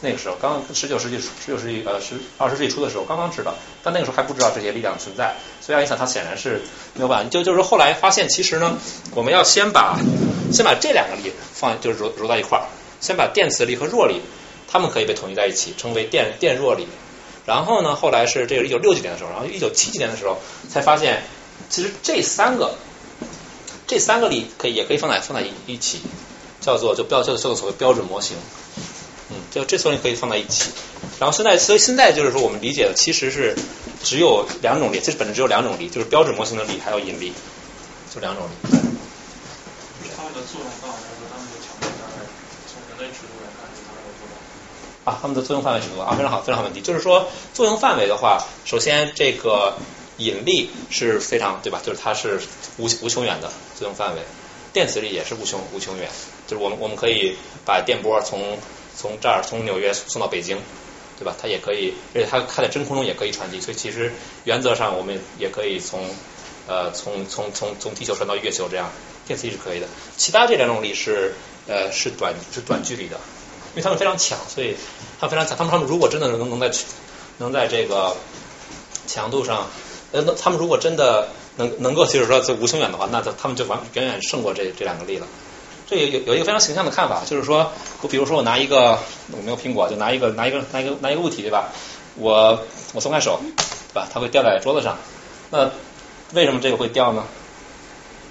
[0.00, 3.54] 那个时候刚十九世纪十九世纪呃十二十世纪初的时候刚刚知道，
[3.84, 6.60] 但那个时候还不知道这些力量存在，所以爱因斯坦他显然是
[6.94, 7.30] 没有办法。
[7.30, 8.76] 就就是后来发现其实呢，
[9.14, 9.96] 我们要先把
[10.50, 12.66] 先把这两个力放就是揉揉在一块儿，
[13.00, 14.20] 先把电磁力和弱力，
[14.66, 16.88] 它们可以被统一在一起，称为电电弱力。
[17.46, 20.36] 然后呢，后来是这个一九六几年的时候，然后一九七几年的时候
[20.68, 21.22] 才发现，
[21.70, 22.74] 其实这三个。
[23.86, 26.00] 这三个力可以也可以放在放在一起，
[26.60, 28.36] 叫做就标叫做叫做所谓标准模型，
[29.30, 30.70] 嗯，就这所有可以放在一起。
[31.20, 33.56] 然后现在所以现在就是说我们理解的其实是
[34.02, 37.32] 只有两种力，其实本质只有两种力，就是标准模型的力还有引力，
[38.12, 38.50] 就两种力。
[40.16, 42.26] 它们的作用范围和它们的强度大概
[42.66, 44.26] 从人类尺度来看是大概有多
[45.04, 45.12] 大？
[45.12, 46.80] 啊，它们的作用范围尺度啊，非常好，非常好问题。
[46.80, 49.78] 就是说作用范围的话，首先这个。
[50.18, 51.80] 引力是非常对吧？
[51.84, 52.40] 就是它是
[52.78, 54.22] 无无穷远的作用范围，
[54.72, 56.08] 电磁力也是无穷无穷远。
[56.46, 58.58] 就是我们我们可以把电波从
[58.96, 60.58] 从这儿从纽约送到北京，
[61.18, 61.34] 对吧？
[61.40, 63.60] 它也可以，而且它它在真空中也可以传递。
[63.60, 64.12] 所以其实
[64.44, 66.08] 原则上我们也可以从
[66.66, 68.90] 呃从从从从地球传到月球这样，
[69.26, 69.86] 电磁力是可以的。
[70.16, 71.34] 其他这两种力是
[71.66, 73.16] 呃是短是短距离的，
[73.74, 74.76] 因为它们非常强，所以
[75.20, 75.58] 它非常强。
[75.58, 76.70] 他们他们如果真的能能在
[77.38, 78.16] 能在这个
[79.06, 79.68] 强度上。
[80.12, 85.26] 呃，那他们如果真的能能够就是说这无穷远的话，那他他们就完远远胜过这这两个力了。
[85.88, 87.70] 这有有有一个非常形象的看法，就是说
[88.02, 88.98] 我比如说我拿一个
[89.30, 91.72] 我没有苹果，就拿一个拿一个拿一个拿一个物体对吧？
[92.16, 92.58] 我
[92.92, 93.40] 我松开手，
[93.92, 94.08] 对吧？
[94.12, 94.98] 它会掉在桌子上。
[95.50, 95.70] 那
[96.32, 97.24] 为什么这个会掉呢？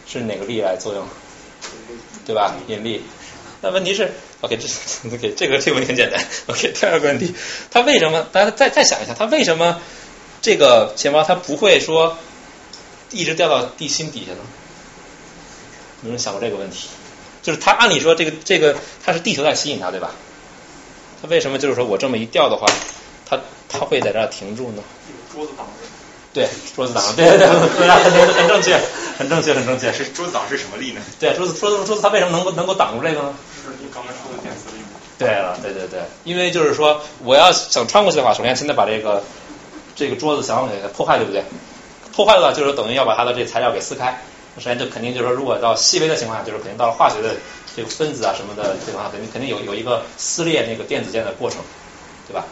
[0.07, 1.07] 是哪个力来作用？
[2.25, 2.55] 对吧？
[2.67, 3.03] 引力。
[3.61, 4.11] 那问题是
[4.41, 4.67] ，OK，这
[5.09, 6.21] OK 这个这个问题很简单。
[6.47, 7.33] OK，第二个问题，
[7.71, 8.25] 它为什么？
[8.31, 9.79] 大家再再想一下，它为什么？
[10.41, 12.17] 这个钱包它不会说
[13.11, 14.39] 一直掉到地心底下呢？
[16.03, 16.87] 有人想过这个问题？
[17.41, 20.11] 就是它按理说这个这个它是地球在吸引它对吧？
[21.21, 22.65] 它为什么就是说我这么一掉的话，
[23.25, 24.83] 它它会在这儿停住呢？
[25.33, 25.73] 桌子挡着。
[26.33, 28.77] 对，桌子挡着，对 对对，很很正确，
[29.17, 29.93] 很正确，很正确。
[29.93, 31.01] 是桌子挡是什么力呢？
[31.19, 33.33] 对，桌子桌子桌子它为什么能够能够挡住这个呢？
[33.63, 34.83] 是你刚才说的电磁力。
[35.17, 39.23] 对了，对对对，因为就是说我要想穿过去的话，首先现在把这个。
[39.95, 41.43] 这个桌子想要给它破坏，对不对？
[42.13, 44.21] 破坏的话，就是等于要把它的这材料给撕开。
[44.55, 47.36] 那首先，就肯定就是说，如果到细微的情况下，就是肯定到了化学的
[47.75, 51.60] 这个分子啊什么的情况下，肯定肯定有有一个撕裂那个电子间的过程，
[52.27, 52.45] 对吧？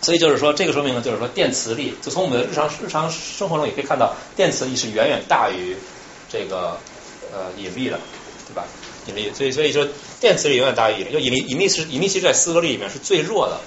[0.00, 5.76] 所以就是说，这个说明呢，就是说电磁力，就从我们的日常日常生活中也可以看到，电磁力是远远大于
[6.30, 6.78] 这个
[7.32, 7.98] 呃引力的，
[8.48, 8.64] 对吧？
[9.06, 9.86] 引力，所以所以说
[10.18, 13.60] 电磁力远远大于引力，就引力引力是引力其实在四个力里面是最弱的。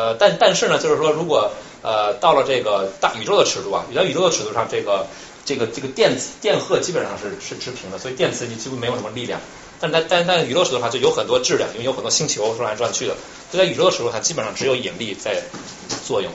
[0.00, 5.06] 呃，但但是呢，就是说，如果呃到了这个大宇宙的尺度啊，在宇宙的尺度上，这个
[5.44, 9.38] 这个这个电子电荷基本上是是持平的，所以电磁你几乎没有什么力量。
[9.78, 13.14] 但在但但宇宙尺度上就有很多质量，因为有很多星球转来转去的，
[13.52, 15.42] 就在宇宙的尺度上，基本上只有引力在
[16.06, 16.32] 作用。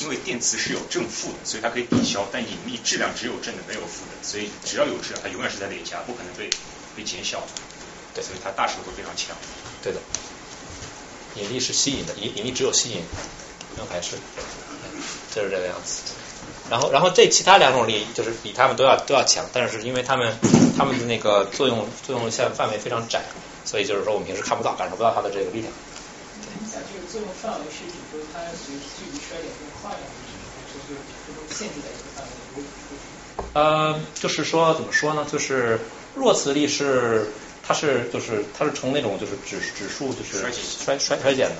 [0.00, 6.48] 因为电磁是有正负的，所以它可以抵消，但引力质量只有正的没有负的，所以只要有质量，它永远是在累加，不可能被
[6.94, 7.42] 被减小。
[8.14, 9.36] 对，所以它大尺度非常强。
[9.82, 9.98] 对的。
[11.36, 13.02] 引力是吸引的，引引力只有吸引，
[13.76, 14.16] 没有排斥，
[15.34, 16.02] 就是这个样子。
[16.70, 20.36] 然后，然后这其他两种力就是比他们都要都要强，但是因为他们
[20.76, 23.22] 他们的那个作用作用线范围非常窄，
[23.64, 25.72] 所以就是说我们平时看不到、感受不到它的这个力量。
[26.60, 32.68] 你讲这个作用范围是指说它随距离衰减更快啊，还是就是最终限制在一个范围内？
[33.54, 35.26] 呃，就是说怎么说呢？
[35.30, 35.80] 就是
[36.14, 37.30] 弱磁力是
[37.68, 41.56] 它是就是它是呈那种就是指指数就是衰衰衰减的，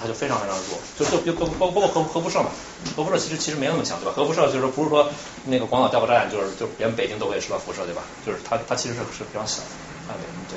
[0.00, 0.78] 它就非常非常弱。
[0.96, 2.52] 就就就包包包括核核辐射嘛，
[2.94, 4.12] 核辐射其实其实没那么强，对吧？
[4.14, 5.10] 核辐射就是说不是说
[5.42, 8.04] 那个广岛调核站就是就连北京都会受到辐射，对吧？
[8.24, 9.68] 就是它它其实是是非常小的
[10.06, 10.56] 范围，对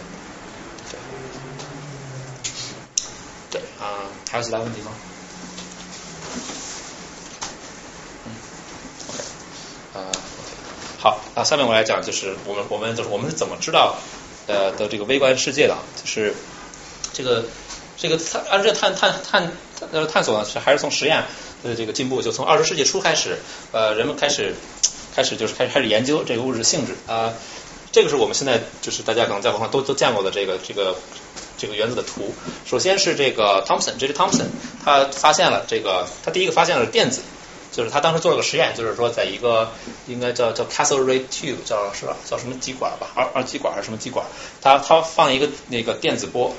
[0.92, 1.00] 对
[3.50, 4.92] 对啊、还有其他问题吗？
[8.26, 8.36] 嗯
[9.10, 9.24] ，OK，
[9.94, 10.52] 啊、OK。
[11.00, 13.98] 好，那下面我来讲，就是我们我们就是我们是怎么知道
[14.48, 16.34] 呃的这个微观世界的，就是
[17.14, 17.46] 这个
[17.98, 19.52] 这个探按这探探探
[19.92, 21.24] 呃探索呢，是还是从实验
[21.64, 23.38] 的这个进步，就从二十世纪初开始，
[23.72, 24.56] 呃，人们开始
[25.16, 27.34] 开始就是开始开始研究这个物质性质啊、
[27.92, 30.96] 这个是我们现在就是大家可能在网上都都见过的这个这个
[31.58, 32.34] 这个原子的图。
[32.66, 34.14] 首先是这个 Thomson，J.J.
[34.14, 34.48] Thomson，
[34.84, 37.22] 他发现了这个，他第一个发现了电子。
[37.74, 39.72] 就是他当时做了个实验，就是说在一个
[40.08, 42.16] 应该叫叫 Castle Ray Tube，叫是吧？
[42.24, 43.08] 叫什么极管吧？
[43.16, 44.24] 二二极管还是什么极管？
[44.62, 46.54] 他他放一个那个电子波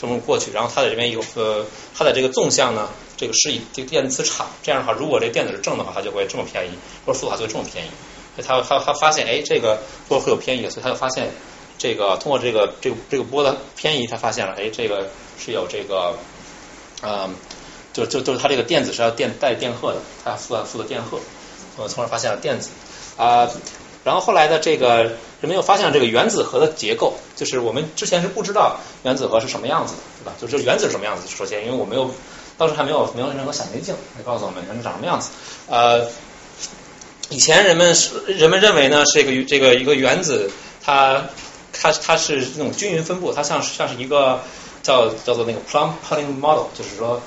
[0.00, 1.64] 这么过去，然后它在这边有呃，
[1.96, 6.70] 它在这个纵向呢，这个是以这个电磁场，这样的话，如果这电子是正的话，它就会这么偏移，
[7.06, 7.90] 或者负的话就会这么偏移。
[8.42, 11.30] 他他他发现，哎，这个波会有偏移，所以他就发现
[11.78, 16.18] 这个通过这个这个这个波的偏移，他发现了，哎，这个是有这个
[17.02, 17.34] 嗯。
[17.98, 21.18] 就就就是它这个电子是要电带电荷的，它负负的电荷，
[21.76, 22.70] 呃，从而发现了电子
[23.16, 23.50] 啊、
[24.04, 25.02] 然后后来的这个
[25.40, 30.32] 人们又发现了这个原子核的结构，就是我们之前是不知道原子核是什么样子的，对吧？
[30.40, 32.08] 就是原子是什么样子，首先因为我没有
[32.56, 35.30] 当时还没有没有任何显微镜来告诉我们原子长什么样子，
[35.66, 36.06] 呃，
[37.28, 40.48] 以前人们是人们认为呢，这个这个一个原子
[40.80, 41.24] 它
[41.72, 44.40] 它它是那种均匀分布，它像像是一个
[44.84, 47.20] 叫叫做那个 plum pudding model，就是说。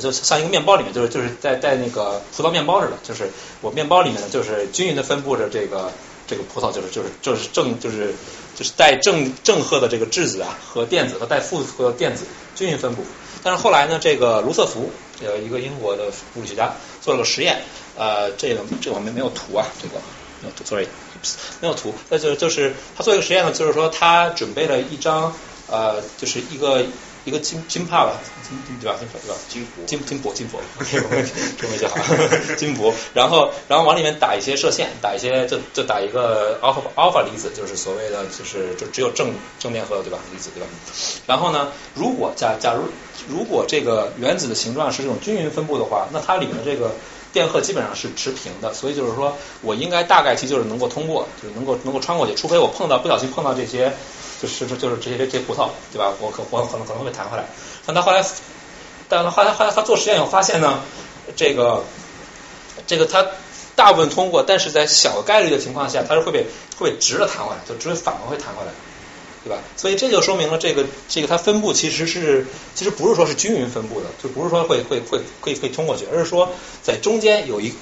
[0.00, 5.90] 就像一个面包里面，就是就是在在那个葡萄面包似的，就是我面包里面呢，就是均匀的分布着这个
[6.26, 8.14] 这个葡萄，就是就是就是正就是
[8.54, 12.24] 就是带正正荷的这个质子啊和电子和带负荷的电子
[12.54, 13.04] 均匀分布。
[13.42, 14.90] 但是后来呢，这个卢瑟福
[15.24, 17.62] 呃一个英国的物理学家做了个实验，
[17.96, 19.94] 呃，这个这个我们没有图啊，这个
[20.42, 20.86] 没有图，sorry，
[21.60, 21.94] 没有图。
[22.10, 25.32] 那就就是他做一个实验呢，就是说他准备了一张
[25.68, 26.84] 呃，就是一个。
[27.28, 28.12] 一个金金帕吧，
[28.48, 28.96] 金金对吧？
[28.98, 29.36] 金对吧？
[29.48, 31.96] 金箔，金金箔，金箔， OK，我们 中文就好，
[32.56, 32.92] 金箔。
[33.12, 40.18] 然后，然后往里面打一些射线，打一些，就就打一个 alpha alpha 离子，就是所谓的，就是就只有正正电荷对吧？
[40.32, 40.66] 离子对吧？
[41.26, 42.84] 然后呢，如果假假如
[43.28, 46.92] 如果这个原子的形状是这种均匀分布的话，那它里面的这个
[47.32, 53.92] 电荷基本上是持平的，所以就是说我应该大概其就是能够通过，就是能够能够穿过去，除非我碰到不小心碰到这些。
[54.40, 56.12] 就是就是这些这些葡萄，对吧？
[56.20, 57.44] 我可我可能可能会弹回来。
[57.84, 58.24] 但他后来，
[59.08, 60.80] 但他后来后来他做实验以后发现呢，
[61.34, 61.82] 这个
[62.86, 63.26] 这个他
[63.74, 66.46] 大部分通过，但是在小概率的情况下，它是会被
[66.78, 68.72] 会被直的弹回来，就只会反而会弹回来，
[69.44, 69.58] 对吧？
[69.76, 76.50] 所以这就说明了这个这个它分布其实是其实不是说是均匀分布的，就不是说会会会可以可以通过去，而是说
[76.82, 77.72] 在中间有一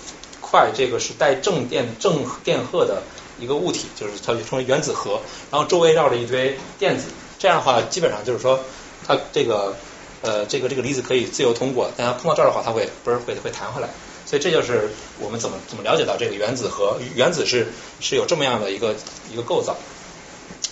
[0.40, 3.03] 块这个是带正电正电荷的。
[3.38, 5.20] 一个物体，就是它就称为原子核，
[5.51, 7.05] 然后周围绕着一堆电子，
[7.38, 8.61] 这样的话，基本上就是说，
[9.07, 9.77] 它这个
[10.22, 13.88] 呃这个这个离子可以自由通过，但它碰到这儿的话，它会不是会会弹回来，
[14.25, 17.68] 所以这就是我们怎么怎么了解到这个原子核，原子是
[18.01, 18.94] 是有这么样的一个
[19.33, 19.77] 一个构造。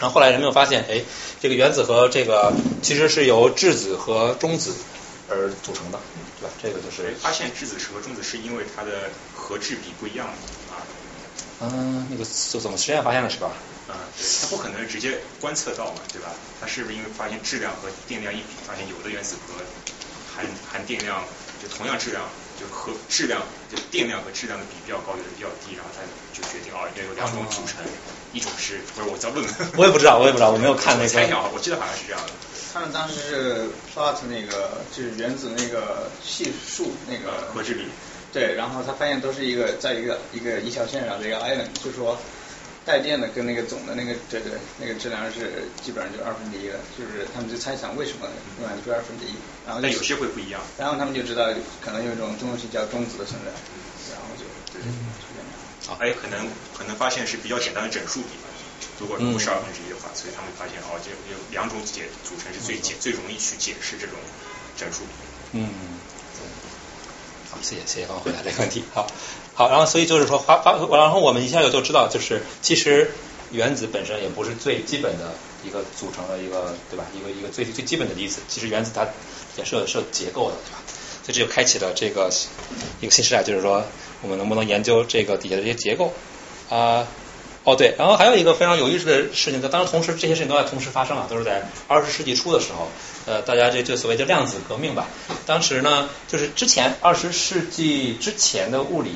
[0.00, 1.03] 然后后来人们又发现，哎，
[1.40, 4.72] 这个原子核这个其实是由质子和中子
[5.29, 6.00] 而组成的，
[6.40, 6.53] 对吧？
[6.61, 10.27] 这个就是发现质子是和中子是因为它的核质比不一样。
[11.61, 13.53] 嗯，那个就怎么实验发现的是吧？
[13.87, 16.31] 啊、嗯，对，它不可能直接观测到嘛，对吧？
[16.61, 19.55] 它是不是因为发现质量和电量一比，发现有的原子核
[20.35, 21.25] 含含电量
[21.62, 27.85] 就同样质量，就和质量就电量和质量的比比较高，有的比较低，然后它就决定哦，要有两种组成，
[28.33, 29.45] 一种是不是我在问？
[29.77, 31.09] 我也不知道，我也不知道， 我没有看那个。
[31.09, 32.33] 猜想，我记得好像是这样的。
[32.73, 37.87] 他们当时是 plot 那个就是原子那个系数那个核质比。
[38.35, 42.18] 对，然后他发现都是一个在一个一个一条线上的一个 island，就说
[42.85, 48.27] 带电的跟那个总的那个对对那个质量是基本上就二分之一了，就是他们就猜想为什么
[48.59, 51.47] 永远是二分之一，然后但有些会不一样，然后他们就知道
[51.81, 53.55] 可能有一种东西叫中子的存在，
[54.11, 54.42] 然后就
[54.75, 54.90] 对对
[55.23, 55.47] 就这样。
[55.87, 58.51] 好，哎，可能可能发现是比较简单的整数比吧，
[58.99, 64.18] 如果不是二分之一的话，所以他们发现哦，就有两种解组成是最解最容易去解释这种
[64.77, 65.14] 整数比。
[65.53, 65.70] 嗯。
[67.62, 68.83] 谢谢谢谢帮我回答这个问题。
[68.93, 69.07] 好，
[69.55, 73.11] 好，然后所以就是说发发，然后我们一下就就知道，就是其实
[73.51, 75.33] 原子本身也不是最基本的
[75.64, 77.05] 一个组成的一个，对吧？
[77.14, 79.07] 一个一个最最基本的粒子，其实原子它
[79.57, 80.79] 也是有是有结构的，对吧？
[81.25, 82.31] 所以这就开启了这个
[83.01, 83.83] 一个新时代，就是说
[84.23, 86.12] 我们能不能研究这个底下的一些结构
[86.69, 87.07] 啊？
[87.64, 92.88] 哦对，然后还有一个非常有意思的事情，在当然同时这些事情都在同时发生啊，都是在二十世纪初的时候，
[93.27, 95.09] 呃，大家这就所谓的量子革命吧。
[95.46, 99.12] 当时呢，就是之前二十世纪之前的物理。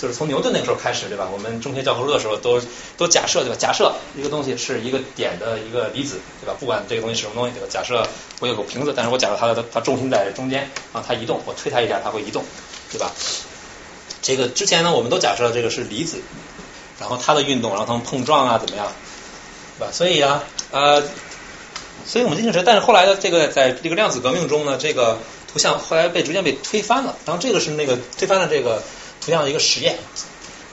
[0.00, 1.28] 就是从牛顿那个时候开始，对吧？
[1.28, 2.62] 我们中学教科书的时候都
[2.96, 3.56] 都假设，对吧？
[3.58, 6.54] 假设一个东西是一个点的一个离子，对吧？
[6.60, 7.66] 不管这个东西是什么东西，对吧？
[7.68, 8.06] 假设
[8.38, 12.44] 我有个瓶子，但是我假设它的它重心在中间，啊，它移动，我推它一下，它会移动，
[12.92, 13.10] 对吧？
[14.22, 16.18] 这个之前呢，我们都假设这个是离子，
[17.00, 18.86] 然后它的运动，然后它们碰撞啊，怎么样，
[19.78, 19.92] 对吧？
[19.92, 21.02] 所以啊，呃，
[22.06, 25.18] 所以我们进行时，但是后来的这个在这个量子革命中呢，这个
[25.52, 28.82] 图像后来被逐渐被推翻了，然后这个是那个推翻了这个。
[29.20, 29.98] 图像的一个实验，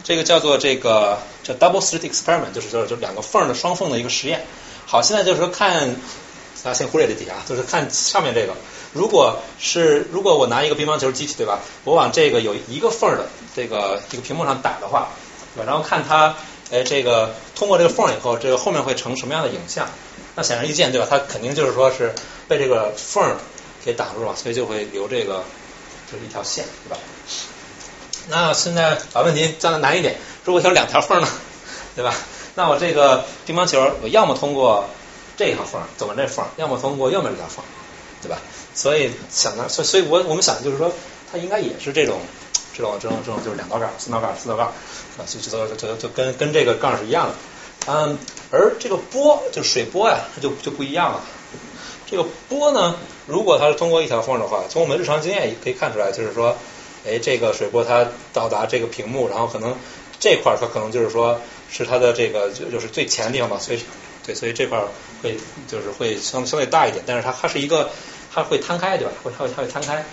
[0.04, 4.46] 这个叫做这个叫 double slit experiment，就是就是就两个缝的双缝的一个实验。
[4.86, 5.96] 好，现在就是说看，
[6.64, 8.54] 大家先忽略这题啊，就是看上面这个。
[8.94, 11.60] 如果是如果我拿一个乒乓球机器，对吧？
[11.84, 15.10] 我往这个有一个缝的这个这个屏幕上打的话，
[15.56, 15.63] 对吧？
[15.65, 16.36] 然后看它，
[16.72, 19.88] 哎，这个通过这个缝以后，这个后面会成什么样的影像？
[20.36, 21.08] 那显而易见，对吧？
[21.10, 22.13] 它肯定就是说是
[22.48, 23.36] 被这个缝
[23.84, 25.44] 给挡住了，所以就会留这个
[26.12, 26.98] 就是一条线，对吧？
[28.28, 31.28] 那现在把问题再难一点，如果有两条缝呢，
[31.96, 32.13] 对吧？
[32.56, 34.89] 那我这个乒乓球，我要么通过
[35.38, 37.63] 这一条缝走完这缝，要么通过右面这条缝，
[38.22, 38.38] 对吧？
[38.74, 40.91] 所以想的，所以所以我我们想的就是说，
[41.32, 42.20] 它应该也是这种
[42.76, 47.36] 这种这种这种就是两道杠、三道杠、四道杠，啊，就就就就就跟跟这个杠是一样的。
[47.88, 48.18] 嗯，
[48.52, 51.22] 而这个波就是水波呀，它就就不一样了。
[52.06, 52.96] 这个波呢，
[53.28, 56.56] 如果它是通过一条缝的话，从我们日常经验也可以看出来，就是说。
[57.08, 59.78] 哎，这个水波它到达这个屏幕，然后可能
[60.20, 63.80] 这块儿它可能就是说是它的这个就就是最前的地方吧，所以
[64.26, 64.88] 对，所以这块儿
[65.22, 67.92] 会就是会相相对大一点，但是它它是一个
[68.34, 69.14] 它会摊开对吧？
[69.22, 70.04] 会它会它会摊开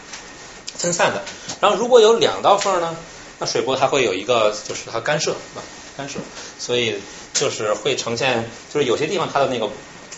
[0.82, 1.22] 分散的。
[1.62, 2.94] 然后如果有两道缝呢，
[3.38, 5.62] 那水波它会有一个就是它干涉是吧？
[5.96, 6.18] 干涉，
[6.58, 6.96] 所以
[7.32, 9.66] 就是会呈现就是有些地方它的那个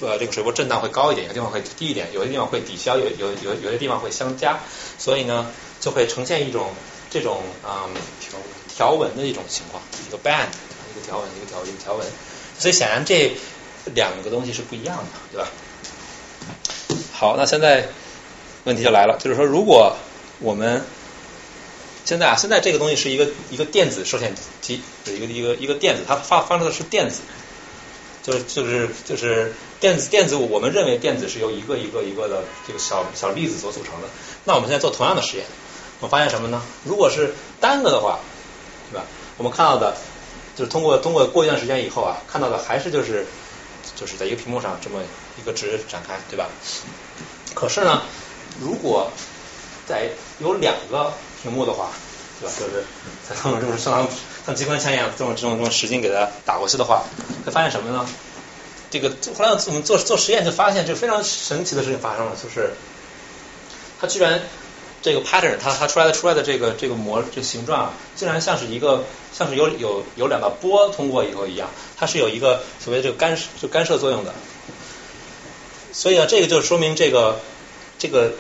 [0.01, 4.59] 呃这个水波震荡会高一点，有些地方会低一点，有些地方会抵消，有有有有些地方会相加，
[4.99, 5.47] 所以呢。
[5.81, 6.69] 就会呈现一种
[7.11, 7.85] 这种啊
[8.19, 8.39] 条
[8.75, 10.47] 条纹的一种情况，一个 band，
[10.91, 12.07] 一个条纹，一个条一个条纹。
[12.59, 13.37] 所以显然这
[13.93, 15.49] 两个东西是不一样的，对吧？
[17.13, 17.87] 好，那现在
[18.65, 19.95] 问题就来了，就是说，如果
[20.41, 20.85] 我们
[22.05, 27.21] 现在啊，现在这个东西是一个一个电子射线机，一个一个一个电子，它发发出的是电子，
[28.23, 34.09] 就是就是就是电子电子，我们认为电子是由一个一个一个的这个小小粒子所组成的。
[34.45, 35.47] 那我们现在做同样的实验。
[36.01, 36.61] 我发现什么呢？
[36.85, 38.19] 如果是单个的话，
[38.91, 39.07] 对吧？
[39.39, 39.97] 我们看到的，
[40.55, 43.25] 就是通过通过过一段时间以后啊，看到的还是就是
[43.97, 45.01] 就是在一个屏幕上这么
[45.41, 46.49] 一个值展开，对吧？
[47.55, 48.03] 可是呢，
[48.61, 49.11] 如果
[49.87, 51.91] 在有两个屏幕的话，
[52.41, 52.55] 对吧？
[52.59, 52.85] 就是
[53.29, 54.09] 在这种这种像
[54.47, 57.05] 像机关枪一样这种这种这种使劲给它打过去的话，
[57.45, 58.07] 会发现什么呢？
[58.91, 62.71] 这个后来我们做做实验就发现，就非常神奇的事情发生了，就是
[64.01, 64.43] 它居然。
[65.05, 74.33] 这个 pattern 它它出来的出来的这个这个模这形状啊，竟然像是一个像是有有有两道波通过以后一样，它是有一个所谓这个干就干涉作用的。
[75.93, 77.39] 所以啊，这个就说明这个
[77.99, 78.33] 这个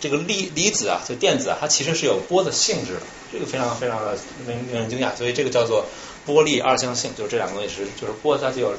[0.00, 3.00] 这个粒离子啊，就电子啊，它其实是有波的性质的。
[3.32, 5.86] 这个非常非常的令令人惊讶，所以这个叫做
[6.26, 8.74] 波粒二象性，就是这两个东西是就是波它就有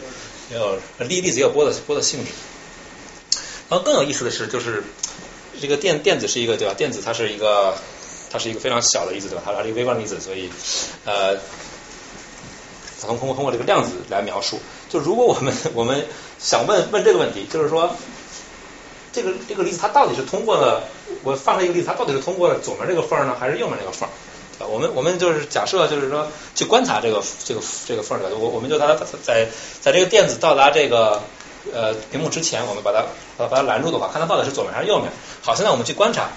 [0.54, 2.32] 有粒粒子有波的波的性质。
[3.70, 4.84] 然后更有意思的是就是。
[5.62, 6.74] 这个电电子是一个对吧？
[6.74, 7.76] 电子它是一个，
[8.32, 9.42] 它是一个非常小的粒子对吧？
[9.46, 10.50] 它是一个微观粒子，所以
[11.04, 11.36] 呃，
[13.02, 14.58] 通过通过这个量子来描述。
[14.88, 16.08] 就如果我们我们
[16.40, 17.94] 想问问这个问题，就是说
[19.12, 20.84] 这个这个粒子它到底是通过了
[21.24, 24.08] 我放了一个例子，它到底是通过了左面这个缝呢，还是右面这个缝？
[24.70, 29.48] 我们我们就是假设就是说去观察这个这个这个缝的，我我们就它在
[29.82, 31.22] 在这个电子到达这个。
[31.74, 33.04] 呃，屏幕之前我们把它
[33.38, 35.12] 把把它拦住的话，看它到底是左面还是右面。
[35.42, 36.30] 好，现在我们去观察，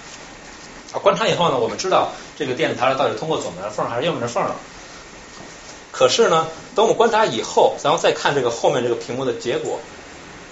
[0.91, 4.53] 啊，观察以后呢，我们知道这个电子它是到底通过左面的缝还是右面的缝了。
[5.93, 9.79] 可是呢，等我们观察以后，然后再看这个后面这个屏幕的结果，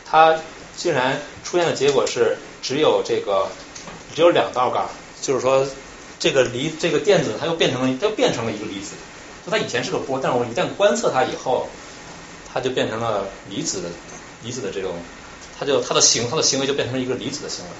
[0.09, 0.39] 它
[0.77, 3.49] 竟然出现的结果是只有这个
[4.15, 4.89] 只有两道杠，
[5.21, 5.67] 就是说
[6.19, 8.91] 这个离这个电子它又变成了它又变成了一个离子，
[9.45, 11.67] 就它以前是个波，但是我一旦观测它以后，
[12.53, 13.89] 它就变成了离子的。
[14.43, 14.95] 离子的这种，
[15.59, 17.71] 它就它的行它的行为就变成了一个离子的行为，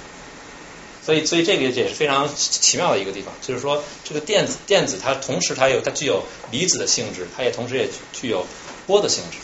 [1.04, 8.46] 所以所以这个也是非常奇妙的一个地方，就是说这个电子电子它同时它有它具有离子的性质，它也同时也具有
[8.86, 9.40] 波的性质，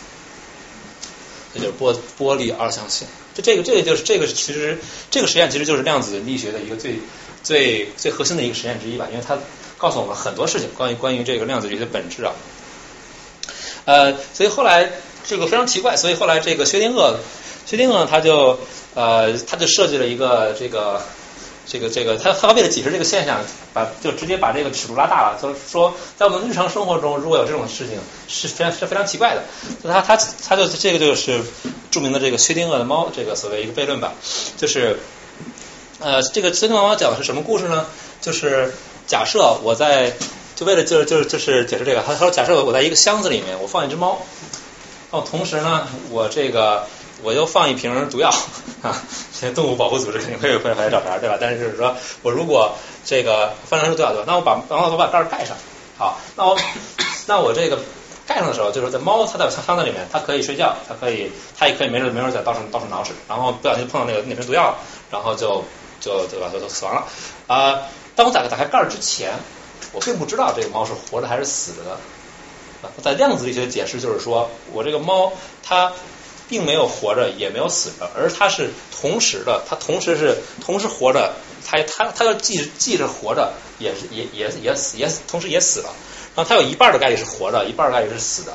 [1.56, 3.08] 这就是玻玻璃二象性。
[3.38, 4.80] 这这个这个就是这个其实
[5.12, 6.96] 这个实验其实就是量子力学的一个最
[7.44, 9.38] 最最核心的一个实验之一吧，因为它
[9.78, 12.34] 告诉我们很多事情关于关于这个量子力学的本质啊。
[13.86, 14.92] 呃，所以后来
[15.26, 17.16] 这个非常奇怪，所以后来这个薛定谔，
[17.66, 18.60] 薛定谔他就
[18.96, 21.02] 呃他就设计了一个这个
[21.68, 23.42] 这个这个他他为了解释这个现象，
[23.74, 29.44] 把就直接把这个尺度拉大了，就是说在我们日常生活中如果有这种事情是非常是非常奇怪的，
[29.84, 31.42] 他他他就这个就是
[31.92, 34.14] 著名的这个薛定谔的猫这个所谓一个悖论吧，
[34.56, 34.98] 就是
[36.00, 37.86] 呃这个薛定谔猫讲的是什么故事呢？
[38.22, 38.74] 就是
[39.06, 40.14] 假设我在
[40.56, 44.20] 就为了就是就是就是解释这个，他说假设我在一个箱子里面，我放一只猫，
[45.12, 46.88] 然后同时呢，我这个
[47.28, 48.30] 我就放一瓶毒药
[48.82, 48.96] 啊，
[49.34, 51.38] 现在动物保护组织肯定会会会来找茬，对吧？
[51.40, 52.74] 但是就是说我如果
[53.04, 54.24] 这个放成毒药对吧？
[54.26, 55.58] 那我把然后我把盖儿盖上，
[55.98, 56.58] 好，那我
[57.26, 57.80] 那我这个
[58.26, 64.76] 盖上的时候，就是在猫它在箱子里面，它可以睡觉，它可以它也可以没事没事在到处到处挠屎，然后不小心碰到那个那瓶毒药，
[65.12, 65.66] 然后就
[66.00, 67.06] 就对吧就就死亡了
[67.48, 67.82] 啊。
[68.16, 69.34] 当我打开打开盖儿之前。
[69.94, 71.98] 我并不知道这个猫是活着还是死着的。
[73.02, 75.32] 在量子力学的解释就是说，我这个猫
[75.64, 75.94] 它
[76.50, 78.70] 并没有活着，也没有死着，而它是
[79.02, 81.34] 同时的，它同时是同时活着，
[81.66, 85.90] 它它它要既既是活着，也是也也也死也同时也死了。
[86.36, 88.54] 然后它有一半的概率是活着，一半概率是死的。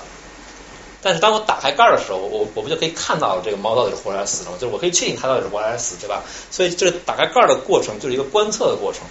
[1.02, 4.56] 但是当我打开盖儿的时候，我我不就可以看到这个猫到底是活着还是死了吗？
[4.60, 6.22] 就是我可以确定它到底是活还是死，对吧？
[6.50, 9.02] 所以这个打开盖儿的过程就是一个观测的过程。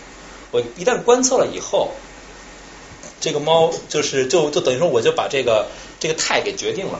[0.52, 1.92] 我一旦观测了以后。
[3.24, 5.68] 这个猫就是就就等于说我就把这个
[6.00, 7.00] 这个态给决定了，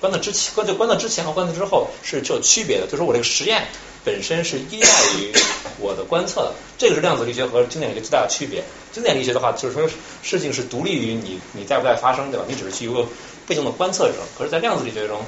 [0.00, 3.66] 观测之前观测观测之前和观测之后是有区别的，就是我这个实验
[4.04, 4.88] 本身是依赖
[5.18, 5.32] 于
[5.78, 8.62] 我的观测的，这个是量子力学和经典力学最大的区别。
[8.92, 9.88] 经典力学的话就是说
[10.22, 12.46] 事情是独立于你你在不在发生对吧？
[12.48, 13.06] 你只是去一个
[13.46, 15.20] 被动的观测者，可是，在量子力学中，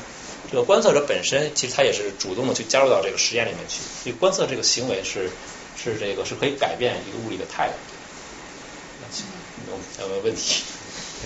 [0.50, 5.30] 这个观测者本身其实他也是主动的去加入到这个实验里面去，所以观测这个行为是
[5.76, 7.74] 是这个是可以改变一个物理的态的。
[10.00, 10.62] 有没有问题？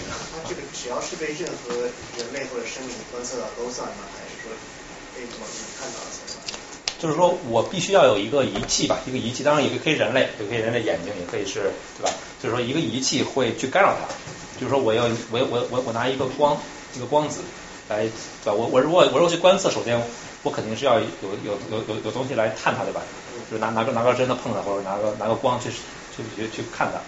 [0.02, 1.74] 那这个只要是被任何
[2.18, 4.02] 人类或者生命观测到都算吗？
[4.16, 4.50] 还是说
[5.14, 6.42] 被某人看到才算？
[6.98, 12.10] 就是说我必须要有一个仪器吧，一个仪器，当然也可以人类，也可以人类眼睛，也可以是，对吧？
[12.42, 14.08] 就是说一个仪器会去干扰它。
[14.58, 16.56] 就是说我要我我我我拿一个光
[16.94, 17.40] 一个光子
[17.88, 18.04] 来，
[18.42, 18.52] 对吧？
[18.54, 20.00] 我我如果我如果去观测，首先
[20.42, 23.02] 我肯定是要有有有有有东西来探它，对吧？
[23.50, 26.98] 就是拿拿个拿个针的碰它，或者拿个拿个光去去去去看它。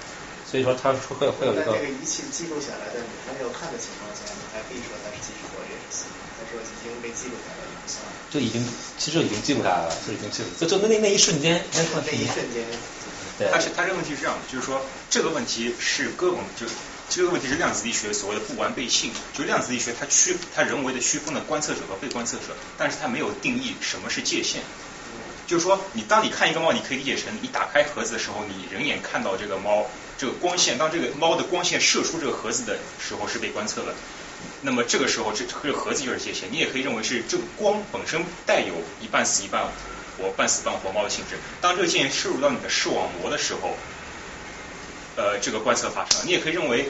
[0.47, 1.67] 所以说它会会有一个。
[1.67, 6.07] 在这个仪器记录下来，的你还没有看的情况下，你还可以说它是继续活跃着死。
[6.39, 8.13] 他说已经被记录下来了，算了。
[8.31, 8.63] 就已经
[8.99, 10.49] 其实已经记录下来了，就已经记录。
[10.61, 11.83] 就就那那那一瞬间，那
[12.13, 12.65] 一瞬间。
[13.39, 13.49] 对。
[13.49, 16.67] 而且他这个问题是这样的，就是说这个问题是各种就
[17.09, 19.11] 这个问题是量子力学所谓的不完备性。
[19.33, 24.63] 就量子力学它区它人为的区分了观测者和被观测者，但是它没有定义什么是界限。
[25.47, 29.87] 就是说，你当你看一个猫，你可以理解成你打开盒子的时候，你人眼看到这个猫。
[30.19, 33.93] 这个光线，当这个猫的光线射出这个盒子的时候是被观测的，
[34.63, 36.51] 那么这个时候这这个盒子就是界限。
[36.51, 38.73] 你也可以认为是这个光本身带有
[39.03, 39.69] 一半死一半
[40.17, 41.37] 活、半死半活猫的性质。
[41.61, 43.77] 当这个界限摄入到你的视网膜的时候，
[45.17, 46.25] 呃，这个观测发生。
[46.25, 46.89] 你也可以认为，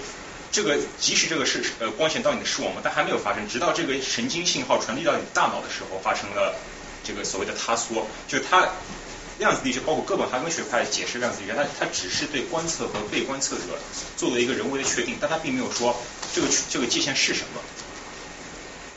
[0.52, 6.54] 这个即使这个是呃光线到你的视网膜，但还没有发生，直到这个神经信号传递到你大脑的时候，发生了
[7.06, 8.68] 这个所谓的塌缩，就是它。
[9.38, 13.78] 量子力学包括哥本哈根学派解释量子力学，它它只是对观测和被观测者
[14.16, 15.94] 做了一个人为的确定，但它并没有说
[16.34, 17.60] 这个这个界限是什么，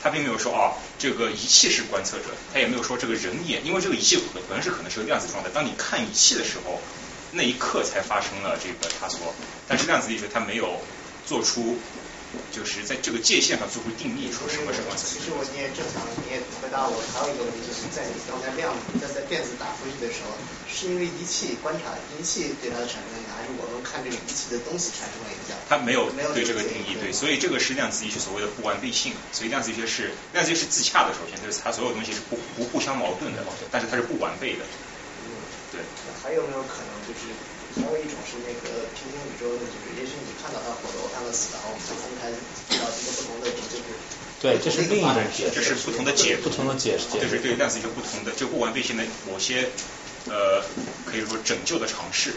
[0.02, 6.80] 它并没有说啊这个仪器是观测者，它也没有说这个人眼，因为这个仪器本身是可能是个量子状态，当你看仪器的时候，
[7.32, 9.18] 那一刻才发生了这个塌缩，
[9.68, 10.80] 但是量子力学它没有
[11.26, 11.76] 做出。
[12.50, 15.06] 就是在这个界限上做出定义，说什么是观测。
[15.06, 16.98] 其实我你也正常，你也回答我。
[17.14, 20.34] 还有一个问题，就是在你刚才量在在电子打出去的时候，
[20.66, 25.54] 是因为仪器观察仪器对它产生影响，还是我们看这个仪器的东西产生了影响？
[25.70, 29.14] 它没有没有对这个定义，对，所以这个是量子力学所谓的不完备性。
[29.30, 34.66] 所以量子力学是量子力学是自洽的，首先就是它所有东西是不不互相矛盾的，但是它是不完备的。
[35.26, 35.30] 嗯，
[35.70, 35.80] 对。
[36.22, 37.30] 还有没有可能就是？
[37.78, 43.94] 还有一种是那个平行宇宙，就是也许你看到他活的，我看到死的，我们就分开到一个不同的，就是
[44.40, 49.68] 对，这是另一种解释，这是不同的解，不同的解释，就是对量子力学不同的，就不完备性的某些
[50.28, 50.62] 呃，
[51.04, 52.32] 可以说拯救的尝试。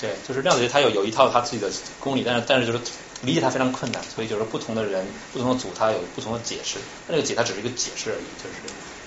[0.00, 2.80] 对，就是量子力学它有有一套它自己的公理，但是但是就是
[3.20, 6.78] 理解它非常困难，所以就是不同的人、不同的组，它有不同的解释。
[7.06, 8.56] 那这个解它只是一个解释而已，就是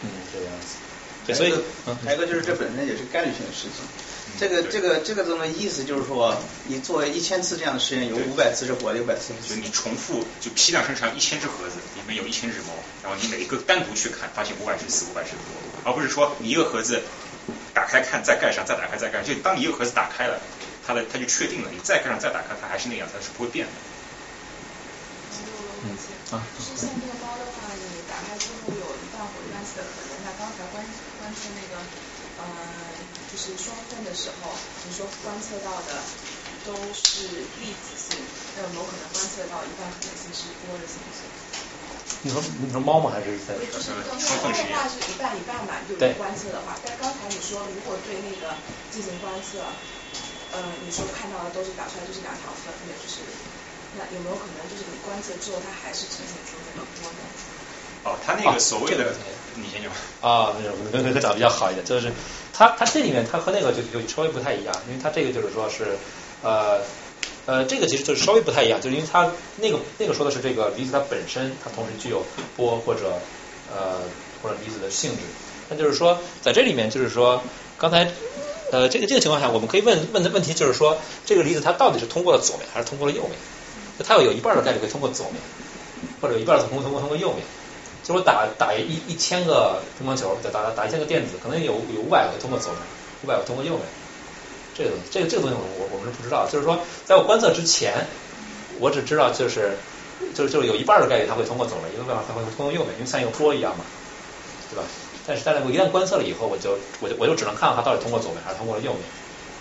[0.01, 0.77] 嗯这个样子。
[1.25, 1.53] 对，所以
[2.05, 3.83] 还有一个就是这本身也是概率性的事情。
[4.39, 12.73] 这个这个这个东西意思就是说，你做一千次这样的实验，有五百次是活的，有百次是死就你重复就批量生产一千只盒子，里面有一千只猫，
[13.03, 17.01] 然后你每一个单独去看，发现五百只死，五百只活，而不是说你一个盒子
[17.73, 20.39] 打开看，再盖上，再打开再盖上，就当你一个盒子打开了，
[20.85, 23.71] 它的它就确定了，你再盖上再打开，它还是那样，它是不会变的。
[25.85, 25.93] 嗯
[26.31, 30.11] 啊，就是像这个包的话，你打开之后有一半火一半死的可能。
[30.25, 30.83] 那刚才关
[31.21, 31.79] 关注那个，
[32.37, 32.45] 呃，
[33.31, 34.51] 就是双分的时候，
[34.85, 35.97] 你说观测到的
[36.65, 37.27] 都是
[37.59, 38.17] 粒子性，
[38.55, 41.25] 那有没有可能观测到一半可能性是波的形式？
[42.21, 43.11] 你说你说猫吗？
[43.11, 43.53] 还是在？
[43.57, 48.53] 对，就是呃刚双缝实验才的话是一半一半嘛，就对是观测的话，但刚才你说如果对那个
[48.89, 49.65] 进行观测，
[50.53, 53.21] 呃，你说看到的都是打出来就是两条分，那就是
[53.97, 57.21] 那有没有可能就是你观测之后它还是呈现出那个波呢？
[58.07, 59.15] 哦，他那个所谓的这个，
[59.55, 59.91] 你先讲。
[60.21, 62.11] 啊，那个跟跟跟长得比较好一点，就是
[62.53, 65.97] 他他这里面他和那个就就稍微不太一样，因为他这个就是说是
[66.41, 66.79] 呃
[67.45, 73.19] 呃这个其实就是稍微不太一样，就是因为它那个那个说的是这个离子它本身它同时具有波或者
[73.69, 73.99] 呃
[74.41, 75.17] 或者离子的性质，
[75.69, 77.43] 那就是说在这里面就是说
[77.77, 78.09] 刚才
[78.71, 83.33] 呃这个这个情况下我们可以问问的问题就是说这个离子它到底是通过了左面还是通过了右面？
[84.05, 85.35] 它有有一半的概率会通过左面，
[86.21, 87.43] 或者有一半通过通过通过右面。
[88.07, 92.81] 就我打打一一千个乒乓球，再打打打一千个电子，可能有有五百个通过左面，
[93.23, 93.83] 五百个通过右面。
[94.73, 96.47] 这个东西，这个这个东西我我我们是不知道。
[96.47, 98.07] 就是说，在我观测之前，
[98.79, 99.75] 我只知道就是
[100.33, 103.83] 就是就是有一半的概率它会通过左面，一个半它会通过右面，因为像一个波一样嘛，
[104.71, 104.83] 对吧？
[105.27, 109.01] 但是但是我一旦观测了以后，我就我就我就只能看到它到底通过左面还是通过了右面。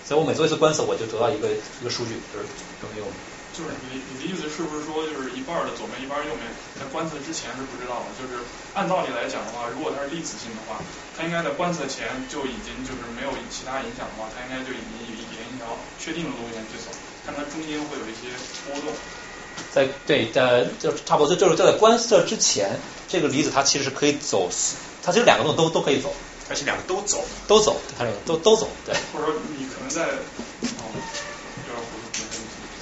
[0.07, 2.47] 所以我每做一次观测，我就得到一个一个数据，就是
[2.79, 3.13] 通过右面。
[3.57, 6.45] 就是你你的意思是不是说，就是一半儿的左面，一半儿右面，
[6.77, 8.13] 在观测之前是不知道的？
[8.13, 8.45] 就是
[8.77, 10.77] 按道理来讲的话，如果它是粒子性的话，
[11.17, 16.93] 它应该在观测前就已经就是没有其他影响的话，它应该就已经以沿一条确定的路线去走，
[17.25, 18.29] 但它中间会有一些
[18.69, 18.93] 波动。
[19.73, 22.77] 在对呃，就差不多，就就是就在观测之前，
[23.09, 24.45] 这个离子它其实是可以走，
[25.01, 26.13] 它其实两个都都都可以走，
[26.47, 28.93] 而且两个都走，都走，它两个都都走，对。
[29.11, 30.13] 或者说你可能在。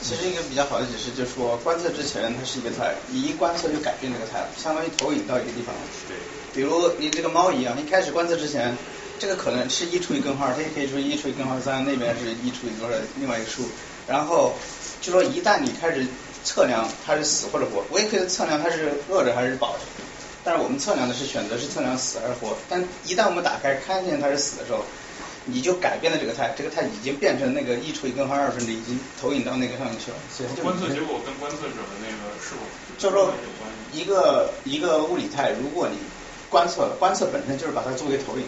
[0.07, 5.73] 其实一个比较好的解释就是说，观测之前它是一个态，你一观测就改变这个态了，相当于投影到一个地方。
[6.07, 6.15] 对，
[6.53, 8.77] 比如你这个猫一样，一开始观测之前，
[9.17, 13.63] 这个可能是一除以根号二，它也可以除以一除以根号三，那边是一除以多少另外一个数。
[14.05, 14.53] 然后
[15.01, 16.05] 就说一旦你开始
[16.43, 19.79] 测量它是死或者活，我也可以测量它是饿着还是饱着。
[20.43, 24.85] 但是我们测量的是选择是测量死还是活，但一旦我们打开看见它是死的时候，
[25.45, 32.61] 你就改变了这个态，这个态已经变成那个一除以根号二分之一，已经投影到那个上面去了，所以它就观测结果跟观测者的那个是否
[32.97, 33.69] 就是说有关？
[33.93, 35.97] 一个一个物理态，如果你
[36.49, 38.45] 观测了，观测本身就是把它作为投影，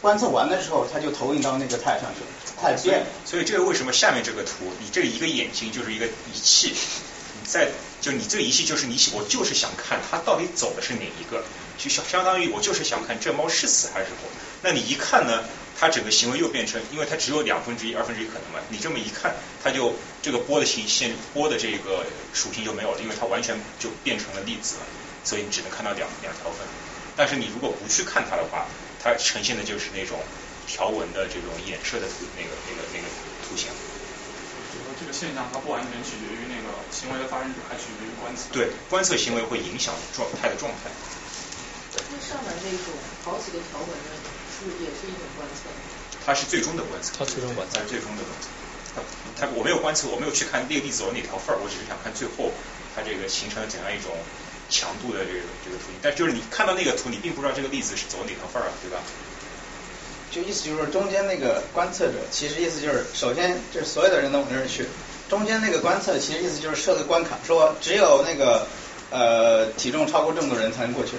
[0.00, 2.30] 观测完的时候，它就投影到那个态上去了，
[2.60, 2.76] 态。
[3.24, 7.68] 所以这个为什么下面这个图，你这一个眼睛就是一个仪器，你在
[8.00, 11.42] 就你这个仪器就是你我就是想看它到底走的是哪一个，
[11.78, 14.28] 就相相当于我就是想看这猫是死还是活。
[14.62, 15.44] 那你一看呢，
[15.78, 22.04] 它整个行为又变成，因为它只有两分之一、二分之一可能嘛，你这么一看，它就这个波的形现波的这个
[22.34, 24.86] 属性就没有了，因为它完全就变成了粒子了，
[25.22, 26.58] 所以你只能看到两两条纹。
[27.16, 28.66] 但是你如果不去看它的话，
[29.02, 30.18] 它呈现的就是那种
[30.66, 33.06] 条纹的这种衍射的图那个那个那个
[33.46, 33.68] 图形。
[34.98, 38.50] 这个现象它不完全取决于那个行为的发生者，还取决于观测。
[38.50, 40.90] 对，观测行为会影响状态的状态。
[42.10, 42.94] 那上面那种
[43.24, 44.08] 好几个条纹的，
[44.54, 45.68] 是也是一种观测。
[46.24, 48.46] 它是最终的观测，它最终观测它是最终的观测。
[48.94, 49.02] 它
[49.38, 52.52] 它我没有观测，我没有去看那个粒子有哪条缝儿，我只是想看最后
[52.94, 54.12] 它这个形成了怎样一种
[54.68, 55.96] 强度的这个这个图形。
[56.02, 58.98] 但就是你看到那个图，你并不知道这个粒子是走哪条缝儿啊，对吧？
[60.30, 64.84] 就意思就是，中间那个观测者，其实意思就是，首先就是所有的人都往那儿去，
[65.30, 68.66] 中间那个观测，其实意思就是设个关卡，说只有那个
[69.10, 71.12] 呃体重超过这么多人才能过去。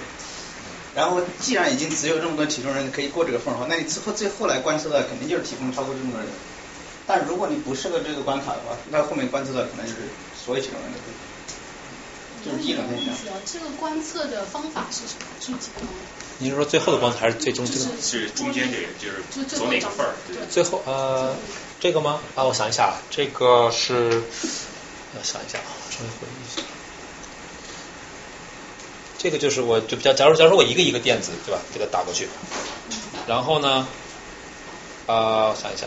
[0.94, 6.28] 然后既然已经只有这么多体重人可以过这个缝的话，那你最后最后来观测的肯定就是体重超过这么多人。
[7.06, 9.98] 但如果你不设个这个关卡的话，那后面观测的可能就是
[10.36, 11.14] 所有体重人都可以。
[12.42, 13.34] 就是第一种现象。
[13.44, 15.26] 这个观测的方法是什么？
[15.38, 15.88] 具体的吗？
[16.38, 17.86] 你是说最后的观测还是最终这个？
[18.00, 19.10] 是中间这个，就
[19.42, 20.14] 是走哪个缝儿？
[20.26, 21.36] 对最后呃，
[21.78, 22.20] 这个吗？
[22.34, 24.22] 啊，我想一下，啊，这个是，
[25.12, 26.62] 我想一下啊，稍微回忆一下。
[29.22, 32.26] 这个就是我就比较，假如假如说我一个一个电子对吧，给它打过去，
[33.28, 33.86] 然后呢，
[35.04, 35.86] 啊、我想一下，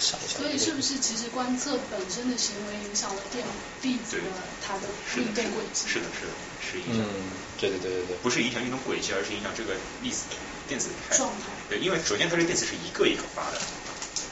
[0.00, 3.44] 想一下，所以是不是其实观测本身的行为影响了电
[3.82, 4.22] 粒子的
[4.66, 5.86] 它的运动轨迹？
[5.86, 7.06] 是的，是的，是影响。
[7.06, 8.16] 嗯，对对对对对。
[8.16, 10.24] 不是影响运动轨迹，而是影响这个粒子
[10.66, 11.16] 电子态。
[11.16, 11.46] 状态。
[11.68, 13.58] 对，因为首先它这个电子是一个一个发的，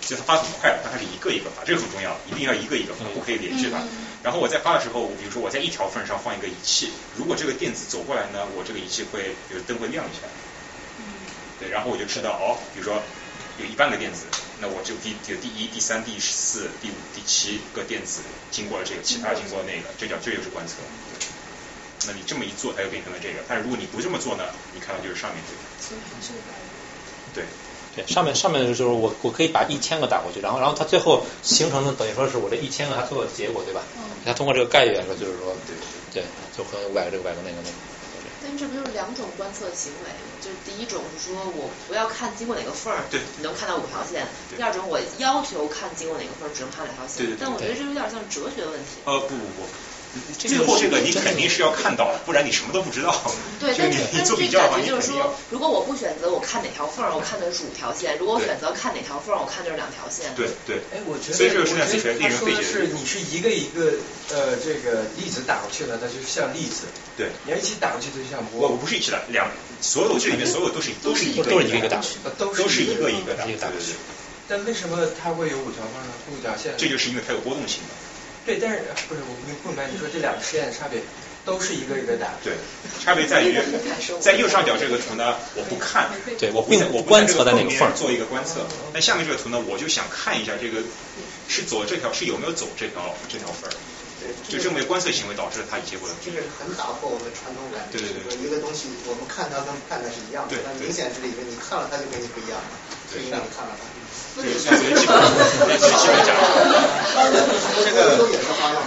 [0.03, 3.79] 就它发很快，但它是一个一个发，这个很重要，一定要一个一个发，不可以连续发。
[4.23, 10.29] 然后我在发的时候，比如说我在一条缝上放一个仪器，如果这个电子走过来呢，我这个仪器会，比如灯会亮一下。
[11.59, 13.03] 对，然后我就知道哦，比如说
[13.59, 14.25] 有一半个电子，
[14.61, 20.77] 那我就第有第一、第三、第四、第五、第七个电子经过了这个，其他经过那个，这叫这就是观测。
[22.07, 23.41] 那你这么一做，它就变成了这个。
[23.49, 24.45] 但是如果你不这么做呢，
[24.75, 25.61] 你看到就是上面这个。
[25.81, 26.33] 所以还是
[27.35, 27.45] 对。
[27.95, 33.83] 对，上面上面就是我我可以把一千个打过去，然后然后它最后形成的等于说是我这一千个它最后的结果，对吧？
[33.97, 34.03] 嗯。
[34.25, 35.75] 它通过这个概率来说，就是说，对
[36.13, 37.71] 对，就和五百个这个五百个那个那个。
[38.43, 40.09] 但这不就是两种观测行为？
[40.41, 44.25] 就是第一种是说我不要看经过哪个缝儿，对，你能看到五条线；
[44.57, 47.27] 第二种我要求看经过哪个缝儿，只能看两条线。
[47.27, 47.37] 对对。
[47.39, 49.03] 但我觉得这有点像哲学问题。
[49.05, 49.67] 呃，不不不。
[50.39, 53.15] 最后这个你肯定是要看到的，不然你什么都不知道。
[53.61, 60.35] 对， 但是但是这感觉就是说，如果我不选择我看哪条缝儿，我看的是五条线；如果我选择看哪条缝儿，我看就是两条线。
[60.35, 60.83] 对对。
[60.91, 62.63] 哎，我觉得，所以这个生产力学令人费解。
[62.63, 63.93] 是你是一个一个
[64.31, 66.87] 呃这个粒子打过去了，那就是像粒子。
[67.17, 67.31] 对。
[67.45, 68.63] 你要一起打过去，就像波。
[68.67, 69.49] 我我不是一起打，两
[69.81, 72.03] 所有这里面所有都是都是一个都是一个打，
[72.37, 73.95] 都是一个一个打，对对对。
[74.49, 76.11] 但为什么它会有五条缝呢？
[76.33, 76.75] 五条线？
[76.77, 77.91] 这就是因为它有波动性嘛。
[78.45, 81.01] 对，但是不是我没不明白你说这两个实验的差别，
[81.45, 82.33] 都是一个一个打。
[82.43, 82.55] 对，
[83.05, 83.55] 差别在于
[84.19, 88.67] 在右上角这个图呢，我不看，对我并我观测在那个缝做一个观测。
[88.93, 90.81] 那下面这个图呢，我就想看一下这个
[91.49, 93.73] 是走这条是有没有走这条这条缝儿。
[94.21, 96.15] 对，就认为观测行为导致了它结果的。
[96.25, 98.01] 这个是很打破我们传统感觉。
[98.01, 98.37] 对对对。
[98.41, 102.73] 一个东西我们看它跟不看它是一样的，但明显这里面你看了它就跟你不一样了，
[103.13, 103.85] 是因为你看了它。
[104.41, 105.15] 这个算最基本，
[105.79, 106.35] 最基本讲。
[107.85, 108.81] 这个都也是花样。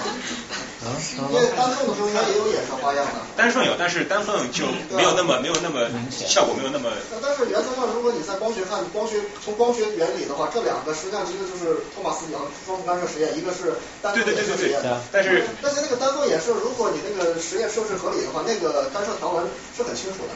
[0.83, 0.91] 啊，
[1.31, 3.15] 因为单缝的时候应该也有衍射花样的。
[3.37, 6.91] 单缝有，但是单缝就没有那么没有那么效果没有那么。
[7.21, 14.83] 但是原则上，如果你在光学看光学从光学原理的话，这两个实际上其实就是托马斯杨双缝干涉实验，一个是单缝衍射实验。
[15.09, 19.47] 但是但是那个单缝衍射，如果你那个实验设置合理的话，那个干涉条纹
[19.77, 20.35] 是很清楚的。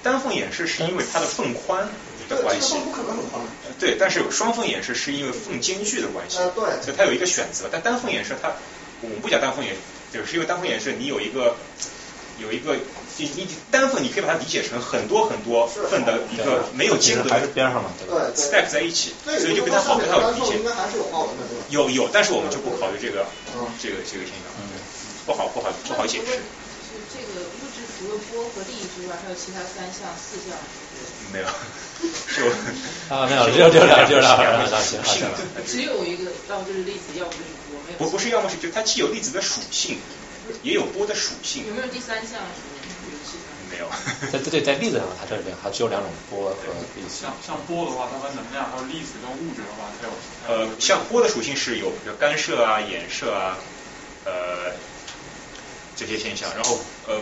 [0.00, 1.88] 单缝衍射是因为它的缝宽
[2.28, 2.74] 的关系。
[2.84, 3.42] 不可能很宽。
[3.78, 6.38] 对，但是有双缝衍射是因为缝间距的关系。
[6.38, 6.64] 呃，对。
[6.82, 8.52] 所以它有一个选择，但单缝衍射它。
[9.00, 9.70] 我们不讲单缝衍，
[10.12, 11.54] 就是因为单缝衍射，你有一个
[12.42, 12.74] 有一个，
[13.16, 20.56] 你你单缝你可以把它理解成很多很多份的一个没有间隔，还是边上嘛，对吧？stack 在一起，所以就非常好非常好理解。
[20.58, 21.64] 应该还是有花纹的，对吧？
[21.70, 23.24] 有有，但是我们就不考虑这个
[23.78, 24.50] 这个这个现象，
[25.24, 26.26] 不好不好不好解释。
[26.26, 30.58] 是这个物质除了波和力之外，还有其他三项四项？
[31.32, 31.46] 没有，
[32.28, 32.44] 是
[33.08, 34.36] 啊没有，只有只有两，只有俩，
[34.80, 35.38] 行行了。
[35.66, 37.80] 只有一个，要么就是粒子，要么就是波。
[37.98, 39.98] 不不是，要么是就它既有粒子的属性，
[40.62, 41.66] 也有波的属性。
[41.66, 42.40] 有没有第三项？
[43.70, 43.88] 没有。
[44.32, 46.56] 在对在粒子上，它这里边还只有两种波和
[46.96, 47.08] 粒子。
[47.20, 50.12] 像像波的话，它和能量；还有粒子跟物质的话，它有。
[50.46, 53.58] 呃，像波的属性是有，比如干涉啊、衍射啊，
[54.24, 54.72] 呃
[55.96, 56.48] 这些现象。
[56.54, 56.78] 然后
[57.08, 57.20] 呃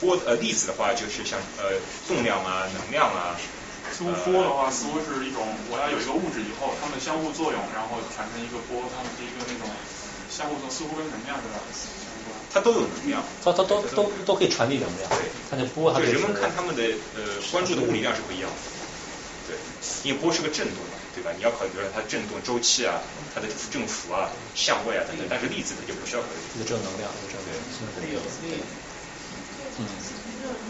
[0.00, 1.72] 波呃粒子的话，就是像呃
[2.08, 3.38] 动量啊、能量啊。
[3.90, 9.66] 似乎波的话，似乎是一种我要有一个物质以后，它们相互作用，然后产生一个波，它们是一个那种
[10.30, 12.36] 相互作，似乎跟能量有点相关。
[12.52, 15.08] 它都有能量，它它都都都可以传递能量。
[15.10, 15.18] 对，
[15.50, 16.82] 它的波，它人们看他们的
[17.14, 18.56] 呃关注的物理量是不一样的。
[19.48, 19.56] 对，
[20.04, 21.32] 因为波是个振动嘛，对吧？
[21.36, 23.00] 你要考虑它振动周期啊，
[23.34, 25.26] 它的振幅啊、相位啊等等。
[25.30, 26.36] 但是粒子它就不需要考虑。
[26.52, 27.40] 这个正能量，正
[27.96, 28.60] 能量，有对。
[29.78, 29.88] 嗯。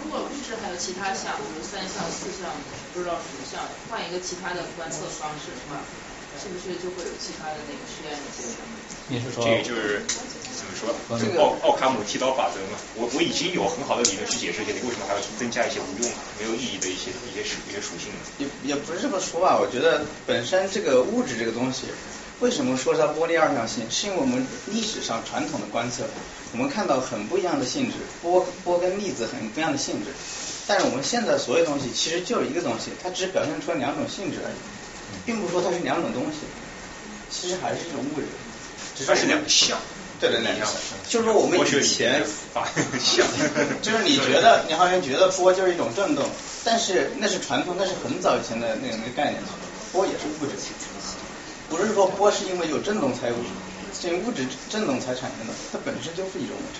[0.09, 2.49] 如果物质还有其他项，比如三项、四项，
[2.97, 3.61] 不知道什么项，
[3.93, 5.85] 换一个其他的观测方式的话，
[6.41, 8.65] 是不是就会有其他的那个实验的结果？
[9.13, 10.89] 你是说这个就是怎么说？
[11.21, 12.81] 这个奥奥卡姆剃刀法则嘛。
[12.97, 16.09] 我我已经有很好的理论去解释这些，为什么还要去增加一些无用、
[16.41, 18.25] 没有意义的一些一些属一些属性呢？
[18.41, 21.85] 也也不是这么说吧，我觉得本身这个物质这个东西。
[22.41, 23.85] 为什么说它波粒二象性？
[23.91, 26.09] 是因为我们历史上传统的观测，
[26.53, 30.11] 我们看到很不一样的性质，波波跟粒子很不一样的性质。
[30.66, 34.55] 但是我们现在所有东西其实就一个东西，它只表现出了两种性质而已，
[35.24, 36.38] 并不说它是两种东西，
[37.30, 38.26] 其实还是一种物质，
[38.96, 39.78] 只是两个像。
[40.20, 40.74] 对对，两个像。
[41.09, 42.24] 就是说我们以前
[42.99, 43.26] 像，
[43.80, 46.24] 就是你觉得你好像觉得波就是一种振动，
[46.64, 49.42] 但是那是传统，那是很早以前的那个那个概念，
[49.92, 50.53] 波也是物质。
[51.70, 53.34] 不是说波是因为有振动才有，
[53.99, 56.78] 是因为物质振动才产生的，它本身就是一种物质。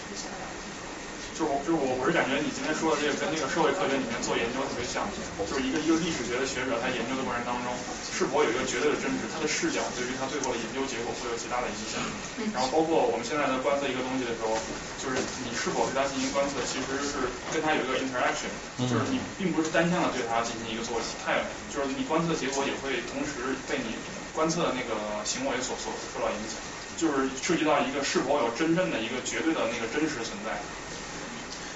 [1.35, 5.07] 就是我就是我我是感觉你今天说的这个跟那个社会科学里面做研究特别像，
[5.39, 7.71] 就是一个一个历史学的学者他研究的过程当中，
[8.11, 12.03] 是否有一个绝对的真实，他的视角对于他最后的研究结果会有极大的影响。
[12.51, 14.51] 然后包括我们现在在观测一个东西的时候，
[14.99, 18.51] 就是你是否对它进行观测，其实是跟它有一个 interaction，
[18.83, 23.95] 就是你并不是单向的对它进行一个做它也就是你观测结果也会同时被你
[24.35, 26.59] 观测的那个行为所所受到影响。
[26.99, 30.59] 就是涉及到一个是否有真正的一个绝对的那个真实存在。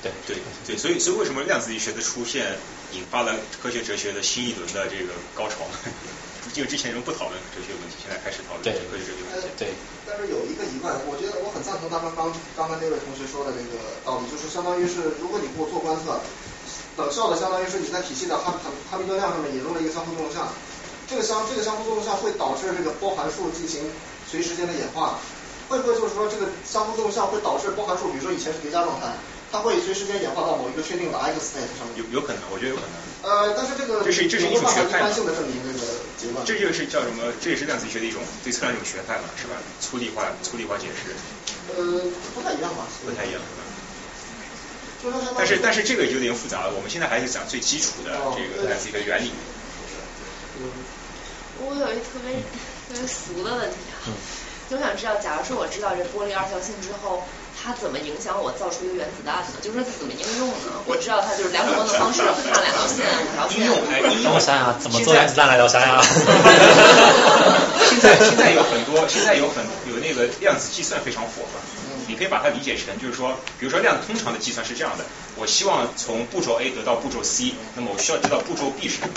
[0.02, 2.58] 对对对，所以所以为什么量子力学的出现
[2.90, 5.62] 引发了科学哲学的新一轮的这个高潮？
[6.58, 9.46] 因为之前人不讨论哲学问题，现在开始讨论科学哲学问题。
[9.56, 9.70] 对。
[10.02, 12.26] 但是有一个疑问，我觉得我很赞同他们刚
[12.58, 16.18] 刚刚那位同学说的这个道理，就是相当于是如果你不做观测，
[16.98, 20.50] 等效的相当于是你在体系的哈哈哈密顿量上面引入了一个相互作用项，
[21.06, 23.86] 这个相这个相互作用项会导致这个波函数进行。
[24.32, 25.20] 随时间的演化，
[25.68, 29.12] 会不会就是说这个相互作用项会导致波函数，比如说以前是叠加状态，
[29.52, 32.00] 它会随时间演化到某一个确定的 x state 上面？
[32.00, 32.96] 有有可能，我觉得有可能。
[33.28, 35.84] 呃，但是这个这是这是一种学派性的证明这个
[36.16, 36.40] 结论。
[36.48, 37.28] 这就是叫什么？
[37.44, 39.60] 这也是量子学的一种对测量一种学派嘛，是吧？
[39.84, 41.12] 粗粒化粗粒化解释。
[41.76, 42.00] 呃，
[42.32, 42.88] 不太一样吧？
[43.04, 43.38] 不太一样，
[45.04, 45.20] 是吧？
[45.36, 49.30] 但是但是这个有点复杂了，我们现在还是讲最基础的这个量子一个原理。
[51.60, 52.40] 我有一特别。
[52.88, 54.12] 特别俗的问题啊，
[54.70, 57.22] 就想知道，假如说我知道这玻璃二效性之后，
[57.62, 59.60] 它怎么影响我造出一个原子弹呢？
[59.60, 60.80] 就是说它怎么应用呢？
[60.86, 63.60] 我知道它就是两种光的方式，看两条线，五条线。
[63.60, 65.64] 应用哎，应用我想想，怎么做原子弹来着？
[65.64, 66.02] 我想想。
[66.02, 71.60] 现在 现在有很多，现在有很有那个量子计算非常火嘛。
[72.08, 75.04] 你可以把它理解成，就是说，比如说量通常的计算是这样的：
[75.36, 79.14] 我希望从步骤 A 得到步骤 C，那么我需要知道步骤 B 是什么。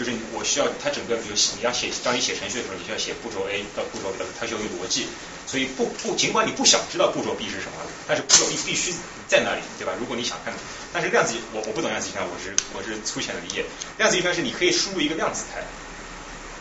[0.00, 5.04] 就是我需要它整个，比如你要写，当你写程序的时候，你需要写步骤 A 到步骤 B，它就有逻辑。
[5.46, 7.76] 所以不不，尽管你不想知道步骤 B 是什么，
[8.08, 8.94] 但是步骤 B 必须
[9.28, 9.92] 在那里，对吧？
[10.00, 10.54] 如果你想看，
[10.90, 13.66] 但是量子我我不懂量子计算，我是我是粗浅的理解。
[13.98, 15.60] 量子计算是你可以输入一个量子态，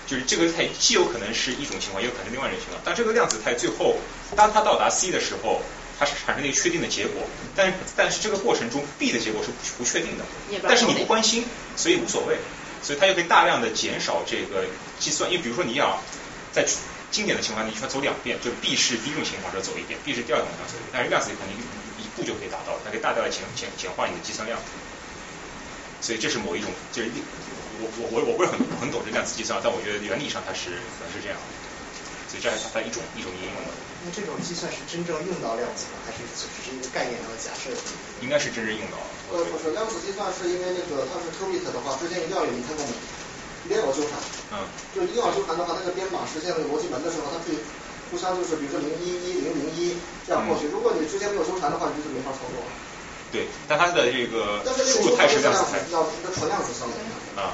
[0.06, 2.82] 就是这个态既有可能是一种情况，也有可能是另外一种情况。
[2.84, 3.96] 当这个量子态最后
[4.36, 5.62] 当它到达 C 的时候，
[5.98, 7.24] 它是产生了一个确定的结果，
[7.56, 10.26] 但但是这个过程中 B 的结果是不确定的，
[10.68, 11.46] 但是你不关心，
[11.78, 12.36] 所以无所谓。
[12.82, 14.66] 所以它就可以大量的减少这个
[15.00, 16.02] 计算，因为比如说你要
[16.52, 16.66] 在
[17.12, 21.52] 经典的情况下，你需要走两遍，就 B 是第一种情况下走一遍，B 是第二种情况走一遍，但是量子可能
[21.98, 24.60] 一步就可以达到，它可以大大的减减简化你的计算量。
[26.02, 27.12] 所以这是某一种，就是
[27.82, 31.38] 我我我我不是很很懂这量子计算，但我觉得原理上它是可能是这样。
[32.30, 33.74] 所以这还是它一种一种应用的。
[34.06, 36.00] 那这种计算是真正用到量子吗？
[36.06, 37.74] 还是只是一个概念上的假设？
[38.22, 39.02] 应该是真正用到。
[39.30, 42.98] 呃，不是，量子计算是因为那个它是 qubit 的话，之间一定要有一 entanglement，
[43.66, 44.18] 一定要有纠缠。
[44.52, 44.66] 嗯。
[44.96, 47.62] 就一定要纠缠的话，那个编码实现那个逻辑门的时候，它可以
[48.10, 49.94] 互相就是比如说零一一零零一
[50.26, 50.66] 这样过去。
[50.74, 52.58] 如果你之间没有纠缠的话，你就是没法操作。
[53.30, 55.78] 对，但它的这个输入态是量子态。
[55.94, 56.98] 要一个纯量子上面。
[57.38, 57.54] 啊。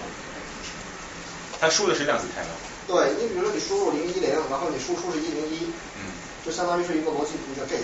[1.59, 2.55] 它输的是量子态吗？
[2.88, 5.67] 对，你比如说你输入零一零，然后你输出是一零一，
[5.99, 6.15] 嗯，
[6.45, 7.84] 就相当于是一个逻辑图叫 gate。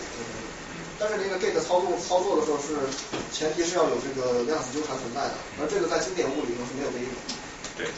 [1.01, 2.77] 但是那个 gate 操作操作的时候是
[3.33, 7.33] 前提是要有这个量子纠缠存在的，而这个在经典物理中是没有被用的。
[7.75, 7.97] 对对。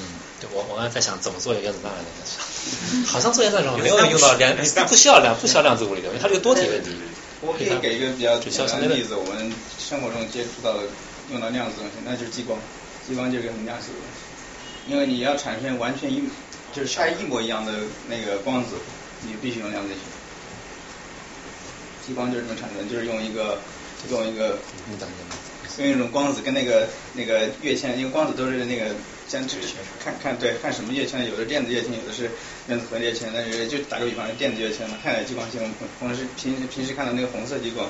[0.40, 3.04] 对我我刚才在想怎么做一个原子弹来着？
[3.04, 4.56] 好像做原子弹时候没有用到量，
[4.88, 6.96] 不需要量不需要量子物理的，因为它这个多体问题。
[7.44, 10.88] 我可以给一个比较简单的例子，我们生活中接触到的
[11.30, 12.58] 用到量子东西，那就是激光，
[13.06, 14.24] 激光就是很量子的东西。
[14.88, 16.24] 因为你要产生完全一
[16.72, 17.72] 就是拆一模一样的
[18.08, 18.76] 那个光子，
[19.20, 20.00] 你必须用量子学。
[22.06, 23.58] 激光就是这么产生，就是用一个
[24.10, 24.58] 用一个
[25.78, 28.86] 用一种光子跟那个那个跃迁，因为光子都是那个
[29.26, 29.42] 相
[30.02, 32.30] 看看对看什么跃迁，有的电子跃迁，有的是
[32.68, 35.60] 原子核跃迁，但是就打个比方，电子跃迁嘛，氦氖激光性，
[36.00, 37.88] 我们是平时平时看到那个红色激光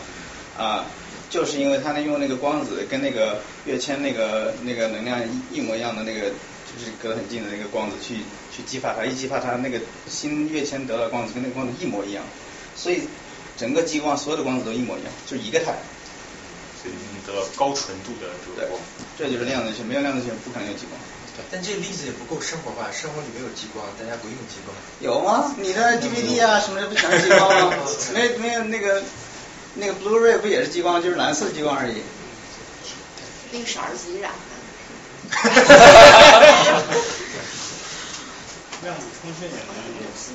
[0.56, 0.86] 啊，
[1.30, 5.20] 就是因为它能用那个光子跟那个跃迁那个那个能量
[5.52, 6.30] 一模一样的那个。
[6.76, 8.16] 就是隔得很近的那个光子去
[8.50, 12.24] 去激发它，一激发它，那个新跃迁得到光子跟那个光子一模一样，
[12.74, 13.02] 所以
[13.57, 15.74] 整个激光所有的光子都一模一样，就一个态。
[16.82, 18.80] 所以你得到高纯度的这个光。
[19.18, 21.00] 这就是量子学，没有量子学不可能有激光。
[21.50, 24.76] 但这个例子也不够生活化，生活里没有激光，大家不用激光。
[25.00, 25.55] 有吗？
[25.59, 27.76] 你的 DVD 啊什么的不全是激光吗？
[28.14, 29.02] 没没有那个
[29.74, 32.02] 那个 Blu-ray 不也是激光，就是蓝色激光而已。
[33.50, 34.30] 那个色儿自己染。
[35.30, 36.94] 哈哈哈哈哈！
[38.84, 40.32] 量子通讯也能有四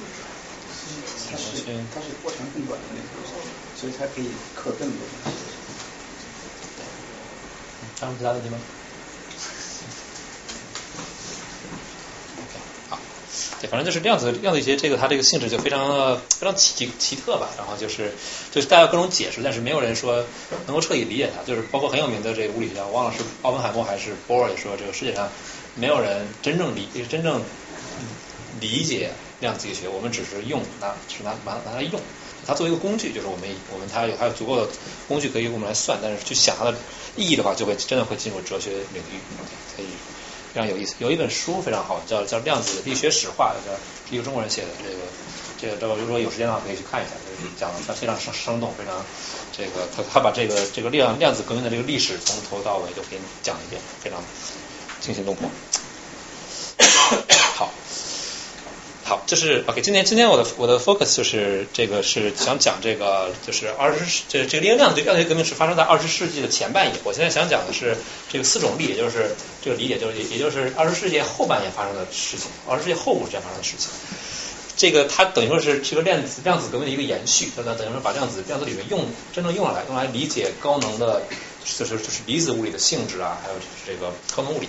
[1.32, 1.63] 它是
[1.93, 3.07] 它是波长更短的那种，
[3.75, 5.38] 所以它可以刻更多东西。
[8.01, 8.57] 还有其他问题吗
[12.38, 12.59] ？OK，
[12.89, 12.97] 好。
[13.61, 18.13] 对，反正就是量子量子一些这个它这个性质就非常的非常奇奇特吧，然后就是
[18.51, 20.25] 就是大家各种解释，但是没有人说
[20.65, 25.30] 能够彻底理解它，就是包括很有名的这个物理学家，忘了是奥本海默还是波尔也说，这个世界上
[25.75, 27.43] 没有人真正理真正
[28.61, 31.99] 理解量子力学，我们只是用拿是拿拿拿来用，
[32.45, 34.67] 它作为一个工具，就是我们我们它有还有足够的
[35.07, 36.75] 工具可以我们来算，但是去想它的
[37.15, 39.19] 意义的话，就会真的会进入哲学领域，
[39.75, 39.85] 可以。
[40.51, 43.71] 非常有意思，有一本书非常好，叫叫《量子力学史话》，叫
[44.11, 44.67] 一个中国人写的。
[44.81, 44.97] 这个
[45.61, 49.05] 这个，这个如果有时间的话，可以去看一下，就是讲的非常生生动，非常
[49.55, 54.23] 这个他他把这个这个量量子革命的这个历史从头到尾都给你讲一遍，非常
[54.99, 55.47] 惊心动魄。
[57.55, 57.71] 好。
[59.10, 59.82] 好，就是 OK。
[59.82, 66.93] 今天今天我的我的 focus 就是这个是想讲这个就是二十世这这个力量对量子革命是发生在二十世纪的前半叶。
[67.03, 67.97] 我现在想讲的是
[68.32, 73.89] 这个四种力，也就是这个理解就是也就是二十世纪后半叶发生的事情，二十世纪后五十年发生的事情。
[74.78, 81.24] 这个它等于说是这个量子量子革命的一个延续，它等于说把量子量子理论用真正用上来，用来理解高能的，
[81.66, 83.55] 就是就是离子物理的性质啊，还有
[83.88, 84.68] 这个高能物理。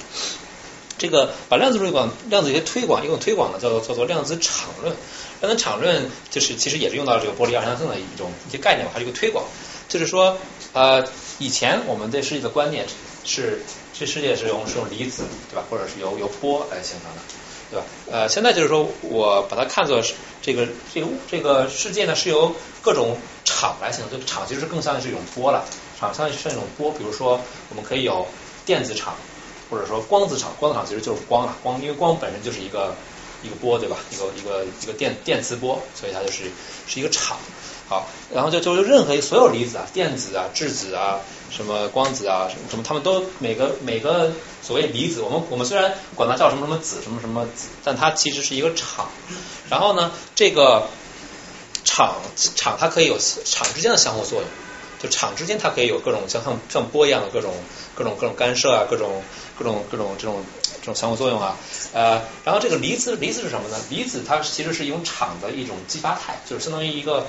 [1.01, 4.95] 这个把量子推广，量子学推广，一种推广呢，叫做叫做量子场论。
[5.41, 9.47] 量子场论就是其实也是用到这个波粒二象性的一种一些概念吧，它是一个推广。
[9.89, 10.37] 就是说，
[10.75, 11.03] 呃，
[11.39, 12.85] 以前我们对世界的观念
[13.25, 13.63] 是，
[13.99, 15.65] 这世界是用是用离子，对吧？
[15.71, 17.23] 或者是由由波来形成的，
[17.71, 17.85] 对吧？
[18.13, 25.65] 呃，现在就是说我把它看作是这个这个这个世界呢是由各种场来形成，这个场其实更像是一种波了，
[25.99, 26.93] 场相当于是一种波。
[26.93, 27.41] 比如说，
[27.71, 28.27] 我们可以有
[28.67, 29.15] 电子场。
[29.71, 32.95] 或者说光子场，光子场其实就是光啊，光因为光本身就是一个
[33.43, 33.97] 一个波，对吧？
[34.11, 36.51] 一个一个一个电电磁波，所以它就是
[36.87, 37.39] 是一个场。
[37.89, 41.19] 好，然后就就任何所有离子啊，电子啊，质子啊，
[41.51, 44.31] 什么光子啊，什么，他们都每个每个
[44.63, 49.09] 所谓离子，我们我们虽然管它叫什么什么子，什么什么子，但它其实是一个场。
[49.69, 50.87] 然后呢，这个
[51.85, 52.15] 场
[52.55, 54.49] 场它可以有场之间的相互作用。
[55.03, 57.55] 就场之间，它可以有各种像像像波一样的各种
[57.95, 59.23] 各种各种干涉啊，各种
[59.59, 60.45] 各种各种这种
[60.81, 61.57] 这种相互作用啊，
[61.95, 63.77] 呃，然后这个离子离子是什么呢？
[63.89, 67.27] 离子它其实是一种场的一种激发态，就是相当于一个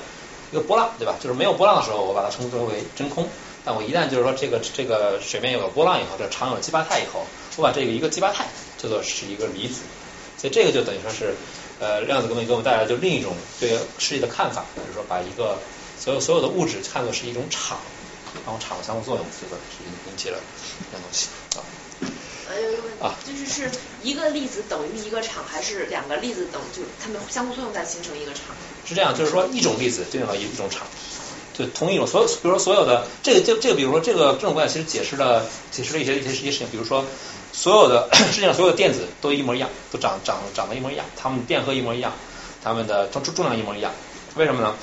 [0.52, 1.16] 一个波浪，对吧？
[1.22, 3.28] 就是没有波浪的时候，我把它称之为真空。
[3.64, 7.26] 但我一旦就是说这个这个水面有了波浪以后，这场有了激发态以后，
[7.58, 8.48] 我把这个一个激发态
[8.78, 9.82] 叫做是一个离子。
[10.38, 11.36] 所以这个就等于说是
[11.80, 15.60] 呃量子革命给我们带来就另一种对世界的看法，就是说把一个
[16.04, 17.78] 所有所有的物质看作是一种场，
[18.44, 20.38] 然后场的相互作用，这个是引起了
[20.92, 21.62] 这样东西啊。
[22.50, 23.72] 还有一个问题，就是是
[24.02, 28.46] 一个粒子等于一个场，还是两个粒子等就它们相互作用再形成一个场？
[28.84, 30.88] 是这样，就是说一种粒子对应到一一种场，
[31.54, 37.06] 就同一种所有，比如说所有的这个这这个，比如说这个这种观点，其实解释了解释了一些一些一些事情，比如说
[37.54, 42.12] 所有的 世界上所有的电子都一模一样，都长长长得一模一样，它们电荷一模一样，
[42.64, 43.94] 它们的重重量一模一样，
[44.36, 44.76] 为什么呢？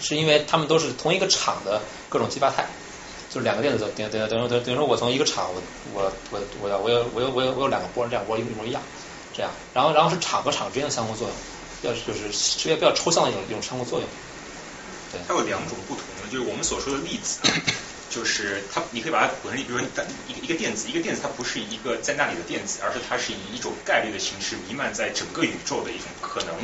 [0.00, 2.66] 是因为它们都是同一个场的各种激发态，
[3.28, 5.62] 就是两个电子等等等等等于说我从一个场我
[5.94, 8.82] 我我我我有我有我有我有两个波，两个波一模一样，
[9.32, 11.36] 这样，然后然后是场和场之间的相互作用，
[11.82, 14.08] 要就是是一个比较抽象的一种一种相互作用。
[15.12, 17.40] 对，它有两种不同的，就是我们所说的粒子，
[18.08, 19.86] 就是它你可以把它混成，比如说
[20.28, 26.54] 一个一个电子，一个电子它不是一个在那里的电子，而是它是以一种概率的形式弥漫在整个宇宙的一种可能。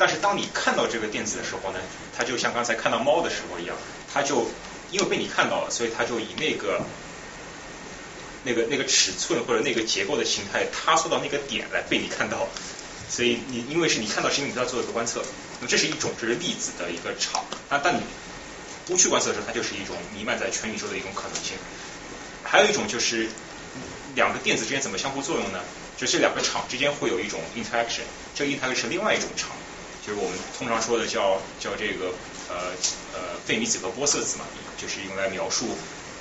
[0.00, 1.78] 但是当你看到这个电子的时候呢，
[2.16, 3.76] 它就像刚才看到猫的时候一样，
[4.10, 4.46] 它就
[4.90, 6.80] 因为被你看到了，所以它就以那个
[8.44, 12.48] 那个那个尺寸或者那个结构的形态塌缩到那个点来被你看到。
[13.10, 15.22] 所以你因为是你看到，是因为你要做一个观测，
[15.60, 17.44] 那这是一种这是粒子的一个场。
[17.68, 18.00] 那但你
[18.86, 21.58] 不去观测的时候，它就是一种弥漫在全宇宙的一种可能性。
[22.42, 23.28] 还有一种就是
[24.14, 25.60] 两个电子之间怎么相互作用呢？
[25.98, 29.50] 就这两个场之间会有一种 interaction，这个 interaction 是另外一种场。
[30.10, 32.10] 就是我们通常说的叫叫这个
[32.50, 32.74] 呃
[33.14, 34.44] 呃费米子和玻色子嘛，
[34.76, 35.70] 就是用来描述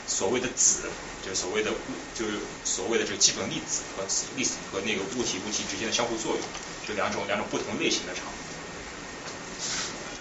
[0.06, 0.86] 所谓的子，
[1.26, 1.72] 就所谓的
[2.14, 4.06] 就是所谓的这个基本粒子和
[4.38, 6.42] 粒子和那个物体物体之间的相互作用，
[6.86, 8.30] 就两种两种不同类型的场。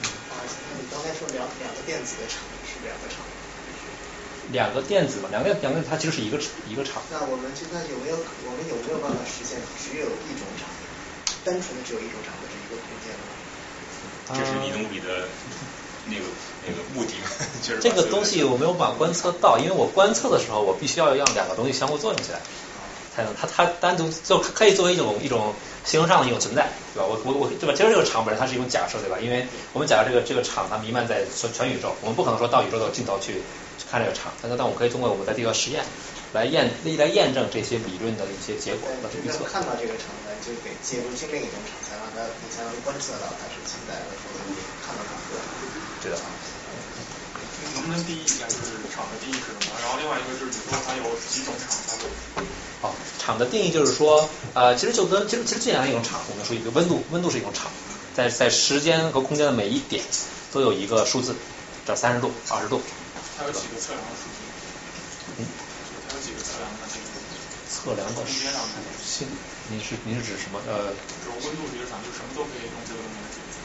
[0.00, 3.20] 不好意思，那你刚才说两两个电子的场是两个场？
[4.48, 7.04] 两个电子嘛，两个两个它其实是一个一个场。
[7.12, 10.72] 那我们现在有没有我们有没有办法实现只有一种场，
[11.44, 12.32] 单纯的只有一种场？
[14.35, 15.26] 这是理论物理的
[16.07, 16.24] 那个
[16.66, 17.12] 那个目的，
[17.62, 22.41] 就是这个东西我没有办法观测到，因为我观测的时候，我必须要让两个东西相互作用起来，
[23.14, 25.55] 才能它它单独就可以作为一种一种
[25.85, 27.07] 形式上的一种存在，对吧？
[27.07, 27.74] 我我我对吧？
[27.74, 29.18] 其实这个场本身它是一种假设，对吧？
[29.20, 33.43] 因为我们假设这个这个场它弥漫在全全宇宙，我们不可能说到宇宙的尽头去
[33.91, 35.83] 看这个场，但是但我们可以通过我们在地球实验
[36.33, 39.45] 来验来验证这些理论的一些结果和预测。
[39.45, 45.37] 看到这个场呢，就得借助另一种场，才让它你才能观测到它是存在的，否则你看到它不
[46.03, 46.18] 对的。
[47.74, 49.76] 能不能定义一下，就是场的定义是什么？
[49.83, 52.45] 然后另外一个就是你说它有几种场才会？
[52.81, 57.70] 好，场的定义就是说，呃，其实就跟其实其实这样一种场，我们说一个温度，温度是一种场，
[58.14, 60.03] 在在时间和空间的每一点
[60.53, 61.35] 都有一个数字，
[61.87, 62.81] 这三十度、二十度。
[63.37, 65.43] 它有几个测量的数据？
[65.43, 65.47] 嗯。
[66.09, 67.05] 它有几个测量的这个？
[67.79, 69.29] 测量的空间上看性，
[69.70, 70.59] 您是您是指什么？
[70.66, 70.91] 呃。
[71.22, 73.62] 就是温度这个场，就什么都可以用这个东西来解决。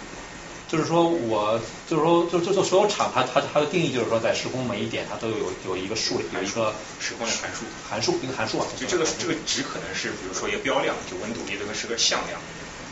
[0.69, 1.59] 就是说我
[1.89, 8.65] 就是说就就就所有场，它它它的定义就是说，在时空每一点它都有有一个数，有一个时空的函数，函数一个函数啊。
[8.77, 12.37] 就这个这个值可能是比如说一个标量，就温度，也可能是个向量，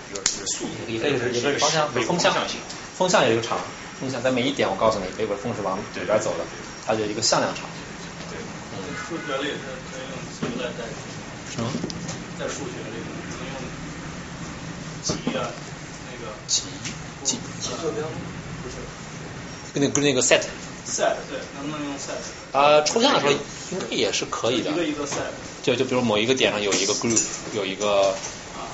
[0.09, 2.57] 一个一个速度，也可以是一个方向，风向性，
[2.97, 3.59] 风向有一个场，
[3.99, 6.45] 风向在每一点我告诉你，这个风是往里边走的，
[6.85, 7.65] 它就一个向量场。
[8.29, 8.37] 对，
[8.73, 9.61] 嗯，数学里是
[10.41, 11.55] 可以用几来代替。
[11.55, 11.69] 什么？
[12.39, 13.61] 在数学里能用
[15.03, 15.47] 几啊？
[16.09, 16.63] 那个几
[17.23, 17.37] 几几
[17.81, 18.03] 坐标？
[18.63, 18.75] 不是。
[19.73, 20.41] 跟那跟那个 set。
[20.83, 22.57] set 对，能不能用 set？
[22.57, 24.71] 啊，抽象的时候应该也是可以的。
[24.71, 25.19] 一个一个 set。
[25.63, 27.21] 就就比如某一个点上有一个 group，
[27.53, 28.15] 有一个，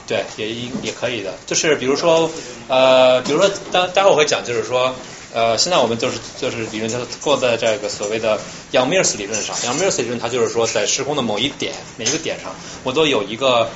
[0.08, 1.36] 对，也也也可以的。
[1.46, 2.32] 就是比如说，
[2.70, 4.96] 呃，比如说，待待会儿我会讲，就是说，
[5.34, 8.40] 呃，现在我们就是就是理论就是坐在这个所谓的
[8.72, 9.56] Young-Mills 理论上。
[9.58, 13.70] Young-Mills 理论它就是说，在时空的某一点，每一个点上，我都有一个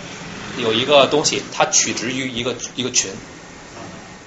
[0.58, 3.12] 有一个东西，它取值于一个一个群。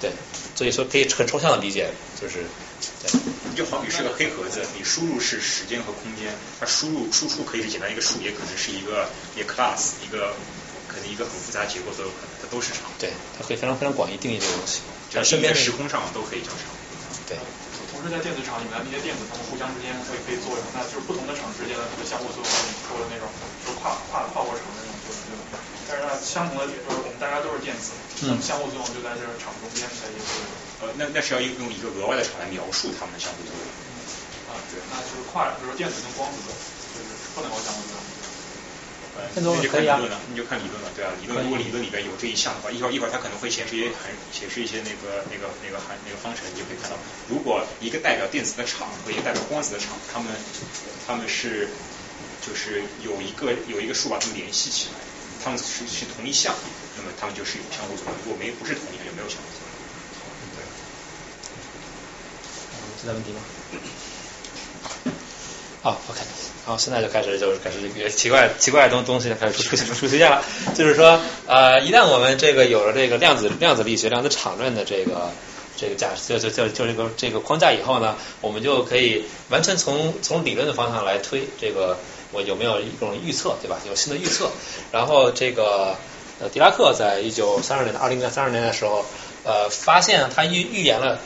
[0.00, 0.10] 对，
[0.54, 2.44] 所以说可以很抽象的理解，就是。
[3.02, 3.10] 对，
[3.56, 10.34] 就好比是个黑盒子，你输入是时间和空间，它输入输出可以是简单一个数，也可能是一个一个 class，一个
[10.86, 12.82] 可能一个很复杂结构都有可能，它都是场。
[12.98, 16.58] 对，它可以非常非常广义定义这个东西，在身边时空上都可以叫场。
[17.28, 17.38] 对。
[17.92, 23.26] 同时在电子厂里面，那些电子它们互相之间会可以作用，那就是不同的厂之间的相互作用，你说的那种
[23.62, 25.62] 就是跨跨跨过厂的那种作用，对吧？
[25.86, 27.94] 但是呢，相同的就是我们大家都是电子，
[28.26, 30.48] 嗯，相互作用就在这个场中间的一个作用。
[30.82, 33.62] 呃，那那是要用一个额外的场来描述它们的相互作用。
[34.50, 36.50] 啊，对，那就是跨，比如说电子跟光子，
[36.92, 38.02] 就是不能够相互作用。
[39.16, 46.98] 呃，那就看理论了，那就看理论了，对啊，理论如果理论里边有这一项的话，一会儿一会儿它可能会显示一些函，显示一些那个那个那个函那个方程，你就可以看到，
[47.28, 50.34] 如果一个代表电子的场和一个代表光子的场，它们
[51.06, 51.70] 它们是
[52.40, 54.98] 就是有一个有一个数把它们联系起来，
[55.42, 56.52] 它们是是同一项，
[56.96, 60.50] 那么它们就是有相互作用；如果没不是同一项，就没有相互作用。
[60.56, 60.64] 对。
[62.90, 63.40] 有其他问题吗？
[65.84, 66.20] 好，OK，
[66.64, 70.42] 好，现在就开始就是开始奇怪奇怪的东东西开始出出出现了，
[70.74, 75.30] 就是说呃，一旦我们这个有了这个量子量子力学、量子场论的这个
[75.76, 81.98] 这个架就就就就这个这个框架以后呢，我们就可以完全从从理论的方向来推这个
[82.32, 83.76] 我有没有一种预测，对吧？
[83.86, 84.50] 有新的预测，
[84.90, 85.98] 然后这个
[86.40, 89.04] 呃狄拉克在一九三二年代、二零年三二年的时候，
[89.44, 91.20] 呃，发现他预预言了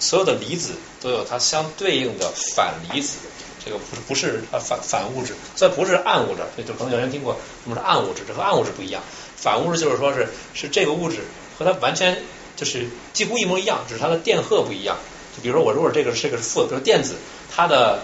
[0.00, 3.18] 所有的离子都有它相对应的反离子。
[3.64, 9.02] 这个不是不是呃反反物质，这不是暗物质，这就可能有人听过什么是暗物质，这和暗物质不一样。
[9.36, 11.18] 反物质就是说是是这个物质
[11.58, 12.22] 和它完全
[12.56, 14.96] 就是几乎一模一样，只是它的电荷不一样。
[15.36, 17.14] 就比如说我如果这个这个是负的，比如电子，
[17.54, 18.02] 它的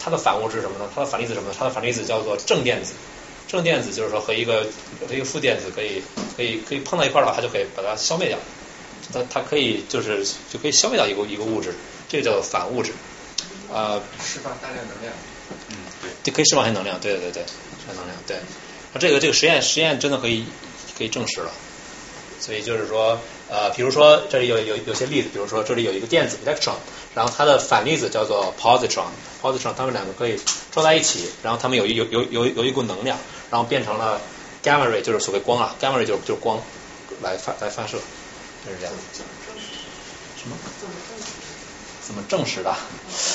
[0.00, 0.88] 它的反物质什么呢？
[0.94, 1.54] 它的反粒子什么呢？
[1.58, 2.94] 它的反粒子叫做正电子。
[3.46, 4.66] 正电子就是说和一个
[5.08, 6.02] 和一个负电子可以
[6.36, 8.38] 可以可以碰到一块儿的话，它就可以把它消灭掉。
[9.12, 11.74] 它它可以就是就可以消灭掉一个一个物质，
[12.08, 12.92] 这个叫做反物质。
[13.70, 15.12] 呃，释放大量能量，
[15.70, 18.38] 嗯，对，就可以释放一些能量，对对对对，释放能量，对。
[18.94, 20.46] 那这个这个实验实验真的可以
[20.96, 21.50] 可以证实了，
[22.40, 26.76] 所以就是说，呃，比如说这里有有有些例子，比如说这里有一个电子 electron，
[27.14, 30.40] 然后它的反粒子叫做 positron，positron，它们两个可以
[30.72, 33.18] 撞在一起，然后它们有一有有有有一股能量，
[33.50, 34.20] 然后变成了
[34.64, 36.58] gamma ray，就是所谓光啊，gamma ray 就是就是光
[37.20, 37.98] 来发来发射，
[38.64, 38.94] 就是这样。
[40.38, 40.56] 什么？
[42.08, 42.72] 怎么证实的？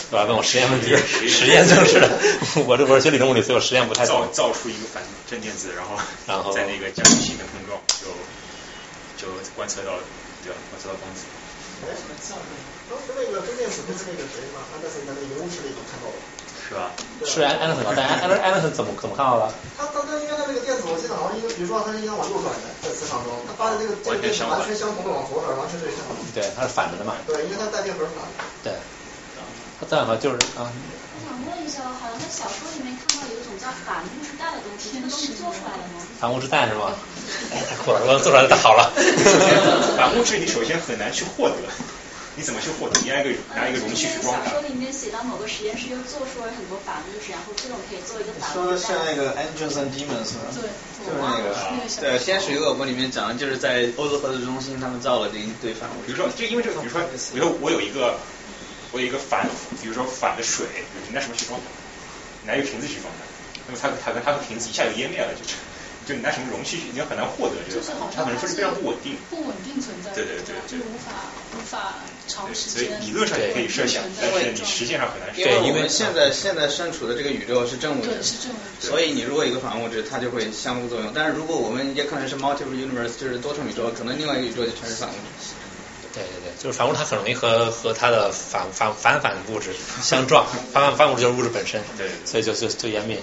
[0.10, 0.26] 对吧？
[0.26, 0.98] 问我实验问题，
[1.30, 2.10] 实验证实的。
[2.66, 5.94] 我这不是学理论物理，所以我实验不太造造出一个反正电子，然后
[6.26, 8.10] 然后在那个加速器的碰撞，就
[9.22, 9.94] 就观测到
[10.42, 10.58] 对吧？
[10.74, 11.22] 观测到光子。
[11.86, 11.94] 哎，
[12.90, 14.66] 当时那个正电子不是那个谁吗？
[14.74, 16.18] 安德森在那个研究室里都看到了。
[16.68, 16.92] 是吧？
[17.26, 19.52] 是安安德森，但安安安德森怎么怎么看到的？
[19.78, 26.16] 他他他应该他那个电子，我记得好像应该，比如说他是应该往右转的，在磁场中，他发的这个这个电子完全相同的往左转，完全对相同。
[26.34, 27.16] 对，它是反着的嘛。
[27.28, 28.44] 对，因为它带电荷是反的。
[28.64, 28.74] 对。
[29.80, 30.72] 它正好就是啊。
[31.14, 36.02] 我想问一下，好像在小说里面看到有一种叫反物质带的东西，这个东西做出来了吗？
[36.20, 36.92] 反物质带是吗？
[37.52, 38.92] 哎 太酷了，我做出来太好了。
[39.98, 41.56] 反物质你首先很难去获得。
[42.36, 43.00] 你怎么去获得？
[43.02, 44.68] 你拿一个拿一个容器去装它小说。
[44.68, 50.50] 里面写到某个实验室又做出了很多法物质，然后这种可以做一个反说的物质是那个 Angels and Demons 吗？
[50.54, 50.70] 对
[51.06, 51.56] 就是那个
[52.02, 56.08] 对《天使与恶魔》里面讲的，就是在欧洲核子中心他们造了这一堆反物质。
[56.08, 58.18] 比如说，就因为这个，比如说，比如说我有一个
[58.92, 59.48] 我有一个反，
[59.82, 60.66] 比如说反的水，
[61.08, 61.68] 你拿什么去装它？
[62.50, 63.24] 拿一个瓶子去装它，
[63.68, 65.42] 那么它它跟它和瓶子一下就湮灭了，就
[66.06, 69.16] 就你拿什么容器去，你要很难获得这个就是它可能说是非常不稳定。
[69.30, 73.02] 不稳定存在的，对对对对就无法无法长时所以间。
[73.02, 75.64] 理论上也可以设想，但是你实际上很难实现。
[75.64, 81.12] 因为我们现在现在身处的这个宇宙是正物质对，是正物质所以你如果一个反物质，它就会相互作用。
[81.14, 85.54] 但是如果我们也可能是 multiple universe，就是多重宇宙，可能另外一个宇宙就全是反物质。
[86.14, 93.20] 对对对，就是反物质它很容易和和它的反反反反物质相撞，反反反物质就是物质本身，对，所以就就就湮灭，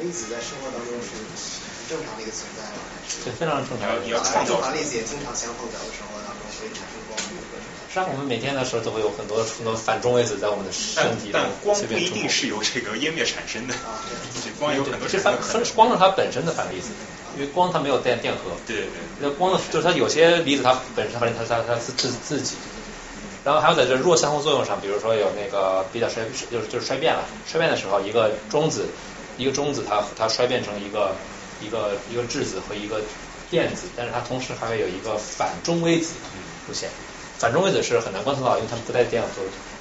[0.00, 2.80] 粒子在生活当中是很正常的一个存在吗？
[2.90, 3.88] 还是对，非常正常。
[4.46, 7.64] 正常粒子也经常相碰在我们生活当中，所以产生光和各种。
[7.88, 13.74] 实际上我们每天的时候都会有很多很多反中微子在我们的身体里但光不一定是由这个湮灭产生的，
[14.42, 16.88] 这 光有很多是反分光是它本身的反粒子，
[17.36, 18.50] 因为光它没有电电荷。
[18.66, 18.98] 对对对。
[19.20, 22.56] 那光就是它有些离子它本身反正它它它自自自己。
[23.44, 27.22] 然后还有在这弱相互作用上，比如说有那个比较衰，就是就是衰变了。
[27.46, 28.86] 衰变的时候，一个中子，
[29.36, 31.16] 一个中子它它衰变成一个
[31.60, 33.02] 一个一个质子和一个
[33.50, 36.14] 电子，但是它同时还会有一个反中微子
[36.66, 36.88] 出现。
[37.38, 39.28] 反中微子是很难观测到，因为它们不带电荷，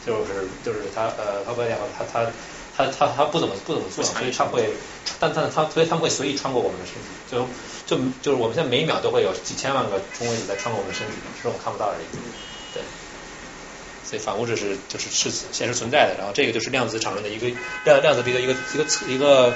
[0.06, 2.26] 就是就是它呃它不带电荷，它它
[2.76, 4.68] 它它它不怎么不怎么作用，所以它会，
[5.20, 7.46] 但但它所以它们会随意穿过我们的身体，就
[7.86, 12.06] 就就是我们现在每一秒都会有几千万个中微子在穿过我们的身体，只是我们看不到而已。
[14.14, 17.48] 对，所以反物质是就是是现实存在的，然后这个就是量子场论的一个
[17.84, 19.54] 量量子的一个一个一个一个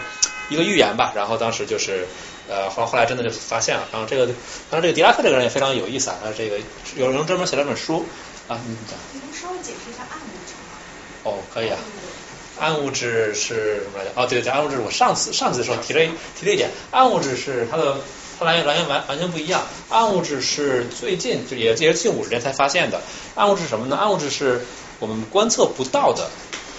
[0.49, 2.07] 一个预言吧，然后当时就是
[2.49, 4.25] 呃后后来真的就发现了，然后这个
[4.69, 6.57] 当然这个狄拉克这个人也非常有意思啊，他这个
[6.95, 8.05] 有人专门写了本书
[8.47, 8.97] 啊，你讲。
[9.13, 10.73] 你能稍微解释一下暗物质吗？
[11.23, 11.77] 哦，可以啊。
[12.59, 14.11] 暗物质是什么来着？
[14.15, 17.97] 哦，对对对，暗物质我上次上次的时候提了一提了一点，暗物质是它的
[18.37, 19.63] 它来源来源完完全不一样。
[19.89, 23.01] 暗物质是最近就也也是近五十年才发现的。
[23.35, 23.95] 暗物质是什么呢？
[23.95, 24.65] 暗物质是
[24.99, 26.29] 我们观测不到的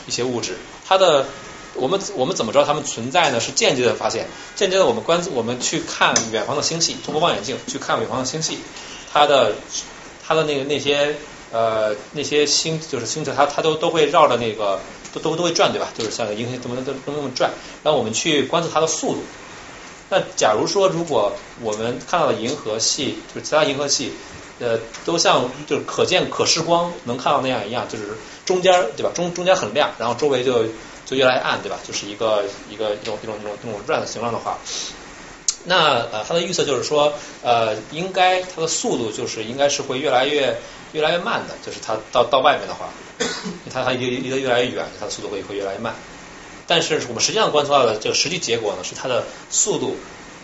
[0.07, 0.57] 一些物质，
[0.87, 1.27] 它的
[1.75, 3.41] 我们我们怎么知道它们存在呢？
[3.41, 8.59] 是间接的发现，间接的我们观我们去看远方的星系，通过望远镜去看远方的星系，
[9.13, 9.55] 它的
[10.27, 11.17] 它的那个那些
[11.53, 14.81] 呃那些星就是星球，它它都都会绕着那个
[15.13, 15.89] 都都都会转对吧？
[15.97, 17.51] 就是像银河怎么怎么这么转，
[17.83, 19.23] 然后我们去观测它的速度。
[20.11, 24.13] 那假如说如果我们看到的银河系，就是其他银河系，
[24.59, 28.05] 呃，都像就是可见可视光能看到那样一样，就是
[28.47, 29.11] 中间对吧？
[29.15, 30.65] 中中间很亮，然后周围就
[31.05, 31.79] 就越来越暗对吧？
[31.87, 34.59] 就是一个一个一种一种一种那种转的形状的话，
[35.65, 40.57] 那呃，它的预测就是说，呃，应该它的速度就是应该是会越来越
[40.93, 42.89] 越来越慢的，就是它到到外面的话，
[43.73, 45.95] 它它离离得越来越远，它的速度会会越来越慢。
[46.69, 49.97] 但是我们实际上观测到的这个实际结果呢，是它的速度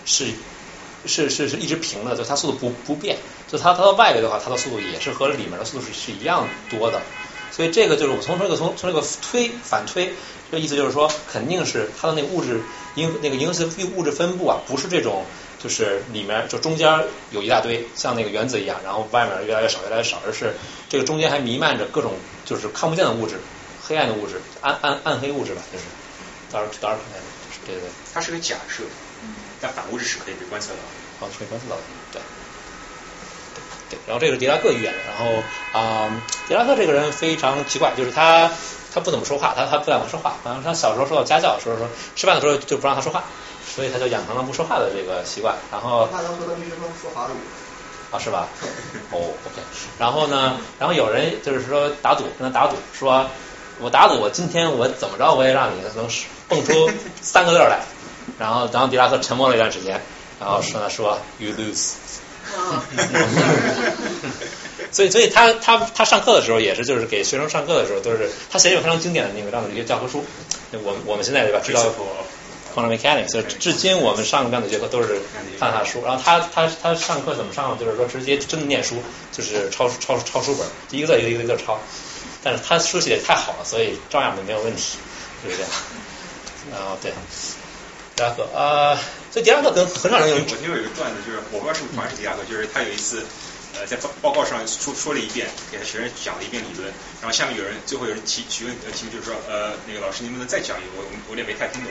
[0.07, 0.27] 是
[1.07, 3.19] 是是是一直平的，就它速度不不变。
[3.47, 7.03] 就它它到外围的话，它的速度也是和里面的速度是是一样多的。
[7.53, 10.15] 所以这个就是我从这个从从这个推反推，
[10.51, 12.63] 这意思就是说，肯定是它的那个物质
[12.97, 15.25] 因那个银河系物质分布啊，不是这种
[15.63, 20.55] 就是里面就中间有一大堆像那个原子一样，然后外面越来越少越来越少，而是
[20.89, 22.15] 这个中间还弥漫着各种
[22.47, 23.37] 就是看不见的物质、
[23.87, 25.85] 黑暗的物质、暗暗暗黑物质吧，就是。
[26.55, 28.85] Dark dark matter，对对，它是个假设，
[29.61, 30.85] 但反物质是可以被观测到的，
[31.19, 31.83] 好，可以观测到的，
[32.13, 32.23] 对。
[33.91, 35.43] 对，然后这个是狄拉克预言的，然后
[35.73, 38.51] 啊、嗯，狄拉克这个人非常奇怪，就是他
[38.93, 43.25] 他不怎么说话，他他不怎么说话，好像他小时候受到家教，说说吃饭的时候就不让他说话，
[43.67, 47.35] 所以他就养成了不说话的这个习惯，然后那当时他必须说说法语。
[48.11, 48.49] 啊，是吧？
[49.11, 49.61] 哦，OK。
[49.99, 53.29] 然后呢，然后有人就是说打赌，跟他打赌，说
[53.81, 56.09] 我打赌我今天我怎么着我也让你能
[56.49, 57.81] 蹦出 三个字来。
[58.39, 60.01] 然后，然后狄拉克沉默了一段时间，
[60.41, 61.93] 然后说他说 You lose。
[64.91, 70.25] 所以，所以他他他上课的时候也是，就是给学生上课的时候都是他写一本非常经典的那个这样的一个教科书。
[70.73, 71.85] 我们我们现在对吧知道
[72.75, 75.21] quantum mechanics，所以至今我们上量子学科都是
[75.61, 76.03] 看他的书。
[76.05, 77.77] 然后他他他上课怎么上呢？
[77.79, 79.03] 就是说直接真的念书，
[79.33, 81.79] 就是抄抄抄书本，一个字一个一个字抄。
[82.45, 84.99] 但是他书写的太好了，所以照样没有问题，
[85.43, 85.71] 就是这样。
[86.71, 87.11] 然后对，
[88.15, 88.95] 狄拉克啊，
[89.33, 90.37] 所以狄拉克跟很少人有。
[90.37, 93.25] 我听过有一个段子，就是我不知道是不是同样是狄拉克，就是他有一次
[93.75, 100.93] 呃在报报告上说说了一遍，给他学生讲了一遍理论，然后下面有人最后有人提提问题目就是说呃那个老师您能不能再讲一遍？
[100.97, 101.91] 我我我有点没太听懂。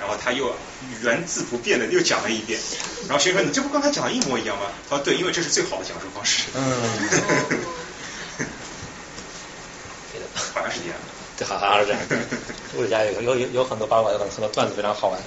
[0.00, 0.54] 然后他又
[1.02, 2.60] 原字不变的又讲了一遍，
[3.08, 4.66] 然后学生说你这不刚才讲的一模一样吗？
[4.90, 6.44] 他说对，因为这是最好的讲述方式。
[6.54, 7.60] 嗯。
[10.34, 10.98] 好像是这样。
[12.76, 15.18] 物理 家有有有有很多八卦，有很很多段子非常好玩。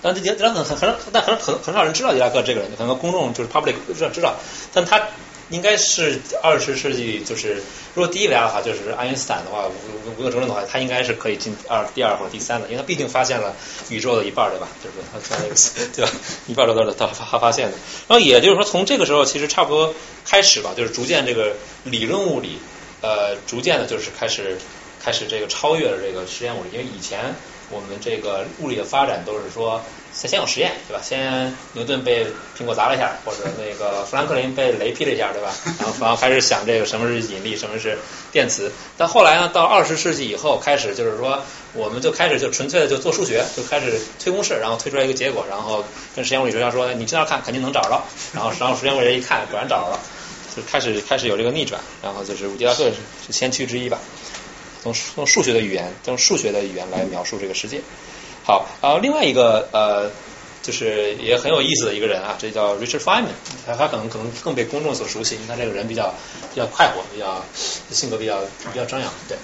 [0.00, 4.34] 但这也很很很但很很很少人知道伊拉克这个人，很多公众就是 public 知道知道，
[4.72, 5.00] 但他
[5.50, 7.62] 应该是二十世纪就是
[7.94, 13.54] 如果第一位的话，就是爱因斯坦的话，无无可争论的话，他应该是可以进二第二或者第三的，因为他毕竟发现了
[13.90, 14.66] 宇宙的一半，对吧？
[14.82, 15.54] 就是他他那个
[15.94, 16.10] 对吧？
[16.48, 17.76] 一半都是他他发现的。
[18.08, 21.52] 然后也就是说，从这个时候其实差不多开始吧，就是逐渐这个
[21.84, 22.58] 理论物理
[23.02, 24.56] 呃逐渐的就是开始
[24.98, 27.34] 开始这个超越了这个实验物理，因为以前。
[27.70, 31.00] 我们这个物理的发展都是说，先先有实验，对吧？
[31.02, 32.26] 先牛顿被
[32.58, 35.54] 苹果砸了一下，或者那个富兰克林被雷劈了一下，对吧？
[35.78, 37.96] 然后然后开始想这个什么是引力，什么是
[38.30, 38.70] 电磁。
[38.98, 41.42] 但后来呢，到二十世纪以后，开始就是说，
[41.72, 45.82] 我们就开始就纯粹的就做数学，就开始推公式，然后推出来一个结果，然后
[46.14, 48.02] 跟实验物理学家说，你去那看，肯定能找着。
[48.34, 50.00] 然后然后实验物理学一看，果然找着了，
[50.56, 51.80] 就开始开始有这个逆转。
[52.02, 53.98] 然后就是狄拉克是先驱之一吧。
[54.82, 57.80] 从从数学的语言，用数学的语言来描述这个世界。
[58.44, 60.10] 好，然后另外一个呃，
[60.62, 63.28] 就是也很有意思的一个人啊，这叫 Richard Feynman，
[63.64, 66.12] 他他可能可能更被公众所熟悉，因为他这个人比较
[66.52, 67.44] 比较快活，比较
[67.90, 68.40] 性格比较
[68.72, 69.38] 比较张扬，对。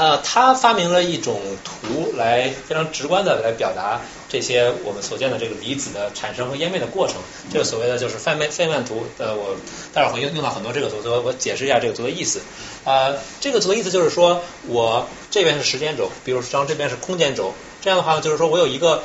[0.00, 4.00] 呃，他发明了一种图来非常直观的来表达
[4.30, 7.16] 这些我们所见的这个离子的产生和湮灭的过程，
[7.52, 9.04] 这个所谓的就是费曼费曼图。
[9.18, 9.54] 呃，我
[9.92, 12.40] 待会儿会用用到很多这个图，我我解释一下这个图的意思。
[12.86, 13.12] 啊，
[13.42, 17.52] 这个图的意思就是说我这边是时间轴，比如像这边是空间轴，
[17.82, 19.02] 这样的话呢，就是说我有一个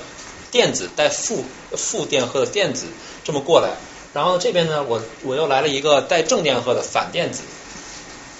[0.50, 2.86] 电子带负负电荷的电子
[3.26, 3.72] 这么过来，
[4.14, 7.42] 然后这边呢，我我又来了一个带正电荷的反电子，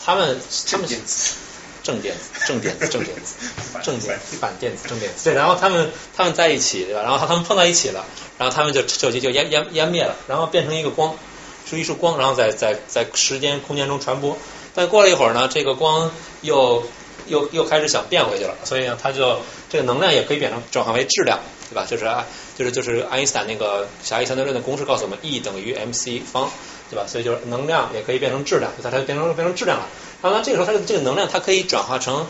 [0.06, 1.34] 他们正电子。
[1.86, 3.36] 正电子，正电子，正电子，
[3.84, 5.24] 正电 子，反电子，正电子。
[5.24, 7.04] 对，然后他们他们在一起，对吧？
[7.04, 8.04] 然后他他们碰到一起了，
[8.40, 11.16] 然后他们就就就湮湮湮灭了，然后变成一个光，
[11.70, 14.36] 是一束光，然后在在在时间空间中传播。
[14.74, 16.84] 但过了一会儿呢，这个光又
[17.28, 19.40] 又又开始想变回去了，所以呢，它就
[19.70, 21.40] 这个能量也可以变成转化为质量，
[21.70, 21.86] 对吧？
[21.88, 22.26] 就是啊，
[22.58, 26.50] 就是就是爱因斯坦那个狭义相对论的公式告诉我们，E 等于 mc 方，
[26.90, 27.06] 对吧？
[27.08, 29.88] 所以就是能量也可以变成质量，它它变成变成质量了。
[30.26, 32.26] 当然，这个时候它的这个能量它可以转化成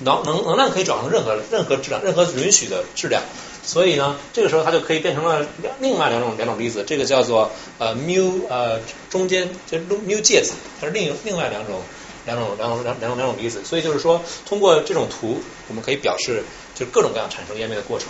[0.00, 3.22] 能能能量可以转化成任何任何质量，任何允许的质量。
[3.62, 5.46] 所以呢，这个时候它就可以变成了
[5.80, 11.80] 另外两种两种粒子，这个叫做呃缪呃中间就缪介子，它是另另外两种
[12.26, 13.64] 两种两种两两种两种粒子。
[13.64, 16.44] 所以就是说，通过这种图，我们可以表示
[16.74, 18.08] 就是各种各样产生湮灭的过程。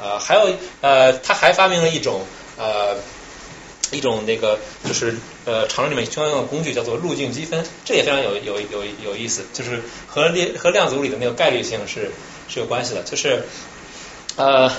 [0.00, 0.48] 呃，还有
[0.80, 2.22] 呃，他还发明了一种
[2.56, 2.96] 呃。
[3.90, 5.16] 一种那个就是
[5.46, 12.10] 呃，常识里面经常用的工具叫做路径积分，这也非常有有有有意思，就是和量和量子物理的那个概率性是
[12.48, 13.02] 是有关系的。
[13.02, 13.44] 就是
[14.36, 14.70] 呃，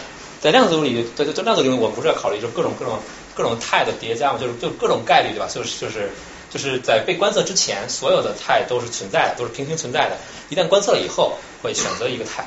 [0.41, 2.99] 在量子物理在在量子物理，我们不是要考虑就各种各种
[3.35, 5.47] 各种态的叠加嘛，就是就各种概率对吧？
[5.51, 6.11] 就是就是
[6.51, 10.17] 就是在被观测之前，所有的态都是存在的，都是平行存在的。
[10.49, 12.45] 一旦观测了以后，会选择一个态。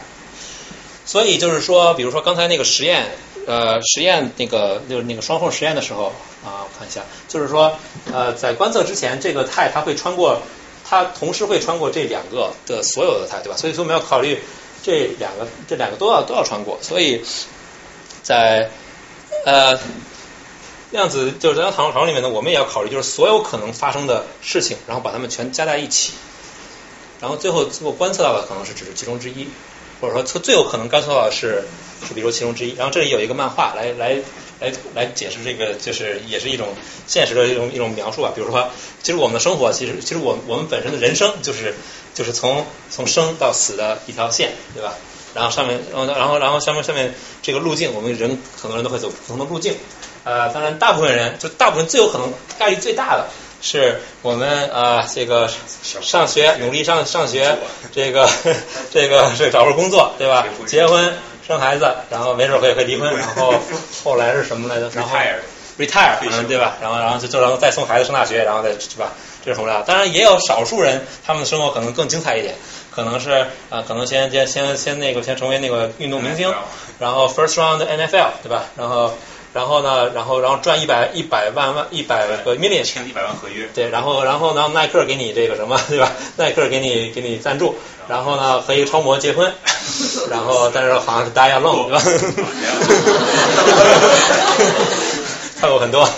[1.04, 3.10] 所以就是说，比如说刚才那个实验。
[3.44, 6.12] 呃，实验那个就是那个双缝实验的时候
[6.44, 7.76] 啊，我看一下，就是说
[8.12, 10.40] 呃，在观测之前，这个态它会穿过，
[10.88, 13.56] 它同时会穿过这两个的所有的态，对吧？
[13.56, 14.40] 所以说我们要考虑
[14.82, 16.78] 这两个，这两个都要都要穿过。
[16.82, 17.24] 所以
[18.22, 18.70] 在
[19.44, 19.78] 呃
[20.90, 26.12] 量子就是在唐场里面呢，我们也要考虑就是所有可能发生的事情，然后把它们全加在一起，
[27.20, 29.48] 然后最后最后观测到的可能是只是其中之一。
[30.02, 31.62] 或者说最最有可能观测到的是，
[32.06, 32.74] 是比如其中之一。
[32.74, 34.16] 然后这里有一个漫画来来
[34.60, 36.74] 来来解释这个，就是也是一种
[37.06, 38.32] 现实的一种一种描述啊。
[38.34, 38.68] 比如说，
[39.00, 41.76] 其实我们的生活，其实其实我我们本身的人生就是
[42.14, 44.94] 就是从从生到死的一条线，对吧？
[45.34, 49.76] 然后上面然后然后然后上面上面这个路径，我们人很多人都会走不同的路径。
[50.24, 53.28] 呃，当然大部分人就大部分最有可能概率最大的。
[53.62, 55.48] 是我们啊，这个
[55.82, 57.56] 上学努力上上学，
[57.92, 58.28] 这个
[58.90, 60.44] 这个是找份工作，对吧？
[60.66, 61.14] 结婚
[61.46, 63.54] 生孩子，然后没准会会离婚，然后
[64.02, 64.90] 后来是什么来着？
[64.94, 65.16] 然后
[65.78, 66.76] retire，嗯，对吧？
[66.82, 69.12] 然后然后就就然后再送孩子上大学，然后再是吧？
[69.44, 72.56] 这是什么当然也有少数人，他们的生活可能更精彩一点，
[72.90, 76.52] 可能是啊，可能先先先先那个先成为那个运动明星，
[76.98, 78.64] 然后 first round NFL，对吧？
[78.76, 79.14] 然后。
[79.54, 86.10] 然后呢，然后然后赚一百一百万万一百个 million 签一百万合约，对，然后然后呢，耐克给你这个什么， 对吧？
[86.36, 87.74] 耐克给你给你赞助，
[88.08, 88.60] 然后呢？
[88.62, 89.52] 和一个超模结婚，
[90.30, 92.02] 然后但是好像是 die alone，对吧？
[95.60, 96.08] 看过 很多，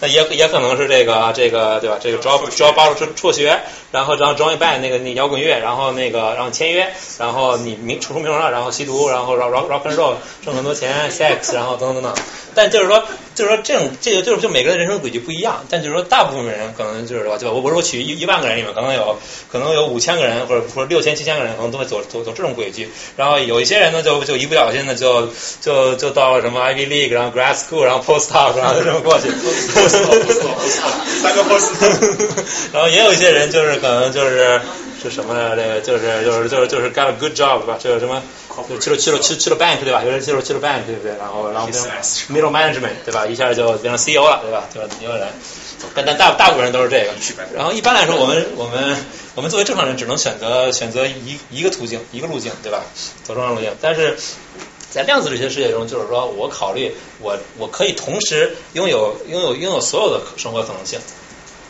[0.00, 1.98] 那也也可能是这个这个对吧？
[2.00, 3.60] 这个主要主要帮助是辍学，
[3.92, 10.14] 然后然后 join band 那个那摇滚乐，然后那个然后签约，然后你名出出名了，然后吸毒，然后 rock rock and roll
[10.44, 12.24] 挣很多钱，sex，然后等等等等。
[12.52, 13.04] 但就是说
[13.36, 17.54] 就是说这种这个就是就每个人人生轨迹不一样，但就是说大部分人可能就是说对吧？
[17.54, 19.16] 我我说取一一万个人里面，可能有
[19.52, 25.28] 可能有五千个人或者或者六千七千个人可能都会走走走这种轨迹，然后有一些人呢就就一不小心的就
[25.60, 29.28] 就就到了什么 Ivy League，然后 grad school，然后 postdoc，然后就这么过去。
[29.90, 31.70] 三个 post，
[32.72, 34.60] 然后也有一些人就是可能就是
[35.02, 35.56] 是什么呢？
[35.56, 37.76] 这个就是就是就是就是干了 good job 吧？
[37.78, 38.22] 就是什么
[38.68, 40.02] 就去了去了去去了 bank 对吧？
[40.04, 41.12] 有人去了去了 bank 对不对？
[41.18, 43.26] 然后然后 middle management 对吧？
[43.26, 44.64] 一下就变成 CEO 了对吧？
[44.72, 44.88] 对吧？
[45.00, 45.26] 也有人，
[45.94, 47.10] 但但大大部分人都是这个。
[47.54, 48.96] 然后一般来说，我们我们
[49.34, 52.82] 我们作为正常人只能选择选择一一个途径一个路径对吧？
[53.24, 54.16] 走正常路径，但是。
[54.90, 60.98] 在量子力学世界中，就是说我考虑我我可以同时拥有拥有拥有所有的生活可能性，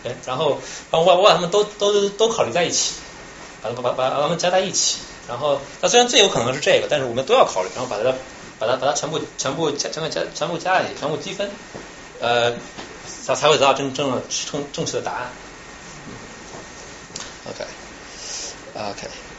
[0.04, 0.58] 哎，然后
[0.90, 2.94] 然后我我把它们都都都考虑在一起，
[3.60, 8.10] 把把把把它们加在一起，然后那虽然最有可能是这个，但是我们都要考虑，然后把它
[8.58, 11.50] 把它把它全部全部加全部加全部加在一起，全部积分，
[12.20, 12.52] 呃，
[13.26, 15.30] 才才会得到真正的正正确的答案。
[17.46, 17.64] OK
[18.74, 19.29] OK。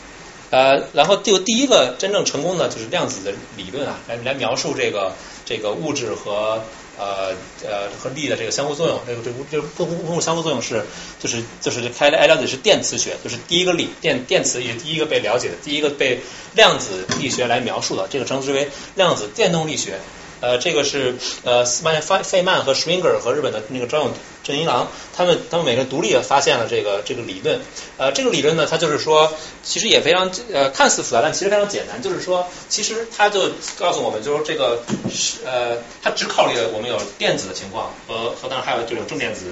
[0.51, 5.13] 呃，然后就第一个真正成功的就是量子的理论啊，来来描述这个
[5.45, 6.61] 这个物质和
[6.99, 7.33] 呃
[7.63, 10.85] 呃和力的这个相互作用，这个这物这物物物相互作用是
[11.19, 16.19] 就是就是开来了解是电磁学，就是第一个力电电磁也第一个被了解的，第一个被
[16.53, 19.99] 量子力学来描述的，这个称之为量子电动力学。
[20.41, 24.11] 呃，这个是呃斯曼费费曼和 Schwinger 和日本的那个专用
[24.43, 27.61] 正一郎，他们他们每个人独立的发现了这个这个理论。
[27.97, 29.31] 呃，这个理论呢，它就是说，
[29.63, 32.01] 其实也非常呃看似复杂，但其实非常简单。
[32.01, 39.45] 就是说，其实它就告诉我们，就是这个是呃，它只考虑了我们有电子的情况和和当然还有这种正电子、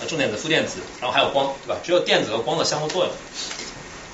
[0.00, 1.80] 呃正电子、负电子，然后还有光，对吧？
[1.84, 3.12] 只有电子和光的相互作用。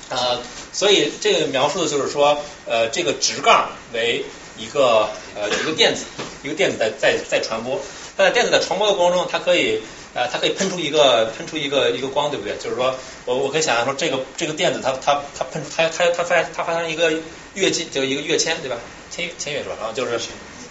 [0.09, 0.41] 呃，
[0.71, 4.25] 所以这个描述的就是说，呃，这个直杠为
[4.57, 6.05] 一个呃一个电子，
[6.43, 7.79] 一个电子在在在传播，
[8.15, 9.81] 但在电子在传播的过程中，它可以
[10.13, 12.55] 呃它可以喷出一个喷出一个一个光，对不对？
[12.57, 17.11] 就是说我我可以想象说这个这个电子它它它喷出它它它发它发生一个
[17.55, 18.77] 跃进，就一个跃迁，对吧？
[19.09, 19.75] 签签跃是吧？
[19.79, 20.19] 然后就是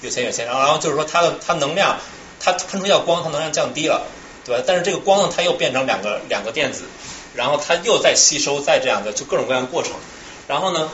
[0.01, 1.99] 跃迁跃迁，然后然后就是说它的它能量
[2.39, 4.07] 它喷出一道光，它能量降低了，
[4.45, 4.63] 对吧？
[4.67, 6.85] 但是这个光呢，它又变成两个两个电子，
[7.35, 9.93] 然后它又在吸收，在这样的就各种各样的过程，
[10.47, 10.89] 然后呢？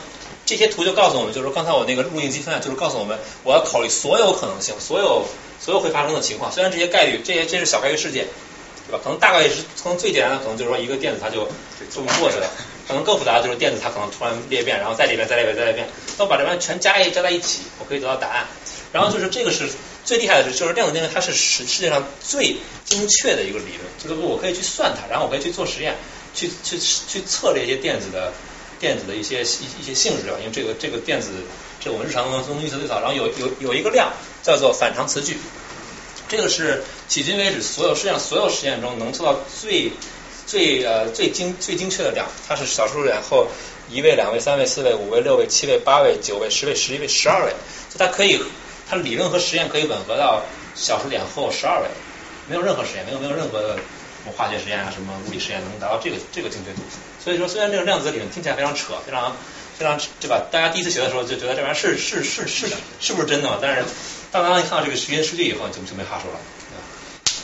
[0.49, 5.23] 这些图就告诉我们，就是刚才我那个路径积分啊，就是告诉我们，我要考虑所有可能性，所有
[5.61, 6.51] 所有会发生的情况。
[6.51, 8.25] 虽然这些概率，这些这是小概率事件，
[8.87, 8.99] 对吧？
[9.03, 11.47] 可能大概率是从最简单的，可能就是说一个电子它就
[11.93, 12.49] 这么过去了。
[12.87, 15.87] 可能更复杂的就是电子它可能突然裂变，然后再裂变，再裂变，再裂变。
[16.17, 18.47] 那我把这边全加一加在一起，我可以得到答案。
[18.91, 19.69] 然后就是这个是
[20.03, 25.95] 最厉害的是，就是量子电流它是世世界上最精确的一个理论，就是我可以去算它，然后我可以去做实验，
[26.33, 28.33] 去去去测这些电子的。
[28.79, 31.29] 电子的一些一一些性质啊，因为这个这个电子，
[31.79, 34.11] 这我们日常中预测最早，然后有有有一个量
[34.41, 35.37] 叫做反常磁矩，
[36.27, 39.91] 这个是迄今为止所有世界上所有实验中能做到最
[40.45, 43.47] 最呃最精最精确的量，它是小数点后
[43.89, 47.51] 一位、两位、三位、四位、五位、六位、七位、八位、九位、十位、十一位、十二位，
[47.89, 48.41] 就它可以
[48.89, 50.43] 它理论和实验可以吻合到
[50.75, 51.87] 小数点后十二位，
[52.47, 53.77] 没有任何实验，没有没有任何的。
[54.21, 56.81] 什么化学实验啊，什么物理实验能达到这个这个精确度？
[57.23, 59.35] 所以说，虽然这个量子理论听起来非常扯，非常
[59.77, 60.41] 非常对吧？
[60.51, 62.67] 大家第一次学的时候就觉得这玩意儿是是是是
[62.99, 63.59] 是不是真的？
[63.61, 63.83] 但是
[64.31, 66.39] 当大家一看到这个实验数据以后，就就没话说了。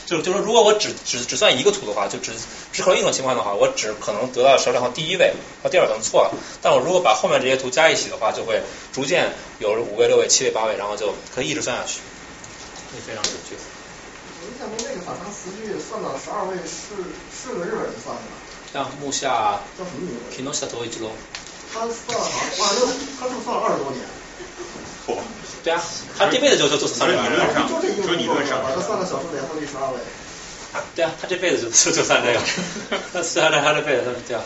[0.06, 2.30] 就就说，如果我只只只算一个图的话，就只
[2.72, 5.32] 只考虑一种情况的话，我只可能得到小数点后第一位
[5.64, 6.34] 和第二可能错了。
[6.62, 8.62] 但我如果把后面这些图加一起的话，就会
[8.92, 11.98] 逐渐有五位、六位、七位、八位，然后就可以一直算下去，
[12.92, 13.56] 会非常准确。
[14.56, 16.96] 我印象中那个反常词句算到十二位是
[17.28, 18.40] 是个日本人算的吧？
[18.72, 20.34] 像木下叫什么名字？
[20.34, 21.12] 皮诺夏多一之龙。
[21.72, 22.86] 他算了好像二六，
[23.20, 24.00] 他是不是算了二十多年？
[25.06, 25.20] 嚯！
[25.62, 25.82] 对啊，
[26.16, 27.22] 他这辈子就就就算这个。
[27.22, 30.00] 理论上，就这一个理论上，把他算到小数点后第十二位。
[30.94, 32.40] 对啊，他这辈子就就就算这个。
[33.12, 34.40] 那 算他他这辈子对啊，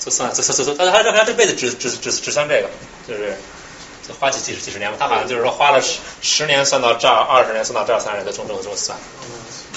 [0.00, 2.68] 就算就就就，但他这他这辈子只只只只算这个，
[3.06, 3.36] 就是
[4.08, 4.96] 就花几几十几十年吧。
[4.98, 8.98] 他好像就是说花了十十年算到这儿，二十年算到这儿，三十年就从这么这么算。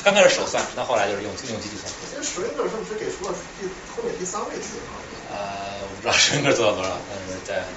[0.07, 1.91] 刚开始手算，那后来就是用用机器算。
[2.15, 4.95] 这水印是不是给出了第后面第三位字啊？
[5.29, 7.67] 呃，我不知道水印做了多少，但是在，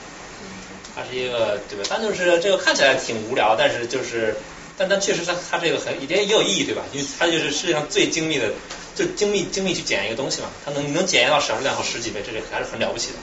[0.94, 1.84] 它是一个对吧？
[1.90, 4.36] 但就是这个看起来挺无聊，但是就是
[4.78, 6.84] 但但确实它它这个很也也有意义对吧？
[6.92, 8.52] 因为它就是世界上最精密的，
[8.94, 13.18] 就精密精密去检验一个东西嘛，它能能检验到小数点后十几倍，这个还是很了不起的。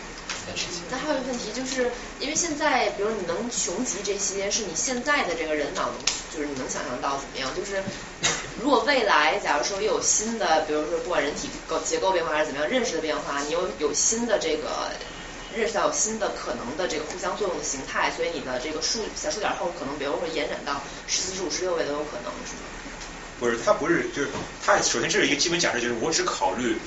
[0.90, 5.90] 那还有一个问题，就是因为现在，比如你能穷极这些，是你现在的这个人脑，
[6.34, 7.50] 就是你能想象到怎么样？
[7.56, 7.84] 就是
[8.62, 14.92] 如果未来，假如说又有新的，比如说不管人体构结构变化还是怎么样，认识的变化，你有有新的这个
[15.56, 22.64] 认识到有新的可能的这个互相作用的形态，所以你的这个数小数点后可能，比如会延展到十四、十五、十六位都有可能，是吗？
[23.40, 24.30] 不是，它不是，就是
[24.66, 26.78] 它首先这是一个基本假设，就是我只考虑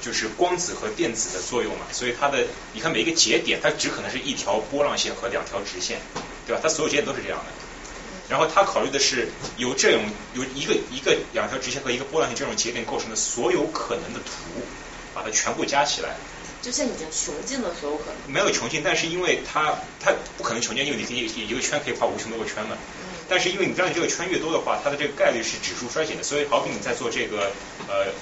[0.00, 6.00] 就是光子和电子的作用嘛，所以它的你看每一个节点，它只可能是一条波浪线和两条直线，
[6.46, 6.60] 对吧？
[6.62, 7.44] 它所有节点都是这样的。
[8.28, 10.02] 然后它考虑的是由这种
[10.34, 14.62] 由一个一个两条直线和一个波浪线这种节点构成的所有可能的图，
[15.12, 16.16] 把它全部加起来。
[16.62, 18.32] 就现在已经穷尽了所有可能。
[18.32, 22.76] 没有穷尽，但是因为它它不可能穷尽，因为你可以一个圈可以画无穷多个圈嘛。
[23.28, 27.50] 但是因为你让你这个圈越多的话，它的这个概率是指数衰减的，所以好比你在做这个
[27.88, 28.12] 呃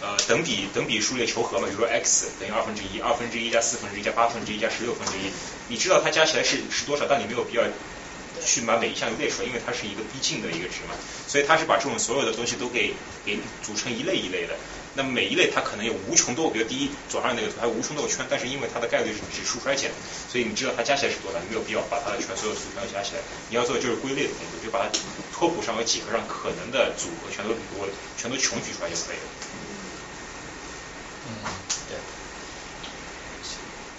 [0.00, 5.30] 呃等比等比数列求和嘛，比如说 x 等于二分之一，二分之一加四分之一加八分之一加十六分之一，
[5.68, 7.62] 你知道它加起来是是多少，但你没有必要
[8.44, 10.94] 去把每一项列出来，因为它是一个逼近的一个值嘛，
[11.26, 12.92] 所以它是把这种所有的东西都给
[13.24, 14.54] 给组成一类一类的。
[14.98, 19.90] 那每一类它可能有无穷多个，比如第一左上那个图还有无穷多个圈，但是因为它的概率是指数衰减，
[20.28, 23.20] 所以你知道它加起来是多少，你没有必要把它的全所有图全都加起来。
[23.50, 24.88] 你要做的就是归类的工作，就把它
[25.32, 29.28] 托谱上和几何上可能的组合全都我全都穷举出来就可以了。
[31.28, 31.50] 嗯，
[31.88, 31.98] 对。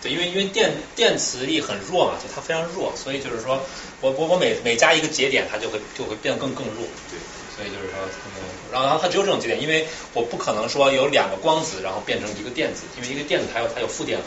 [0.02, 3.62] 对，因为因为电电磁力很弱嘛，就它非常弱，所以就是说
[4.02, 6.86] 我我我每每加一个节点，它就会就会变得更更弱。
[7.10, 7.20] 对。
[7.58, 7.98] 所以就是说，
[8.38, 14.26] 嗯，然后然后它只有这种节点，因为我不可能说有两个光子然后变成一个电子，因为一个电子它有它有负电荷，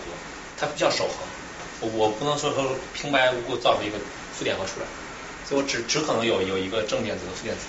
[0.58, 1.14] 它比较守恒，
[1.78, 3.98] 我我不能说说平白无故造出一个
[4.36, 4.86] 负电荷出来，
[5.48, 7.62] 所以我只只可能有有一个正电子和负电子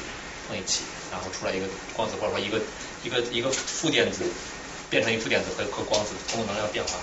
[0.48, 0.82] 碰一起，
[1.12, 2.60] 然后出来一个光子或者说一个
[3.04, 4.24] 一个一个负电子
[4.92, 7.00] 变成一个负电子和和光子通过能量变化。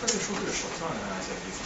[0.00, 1.60] 它这数是手算的还是计算？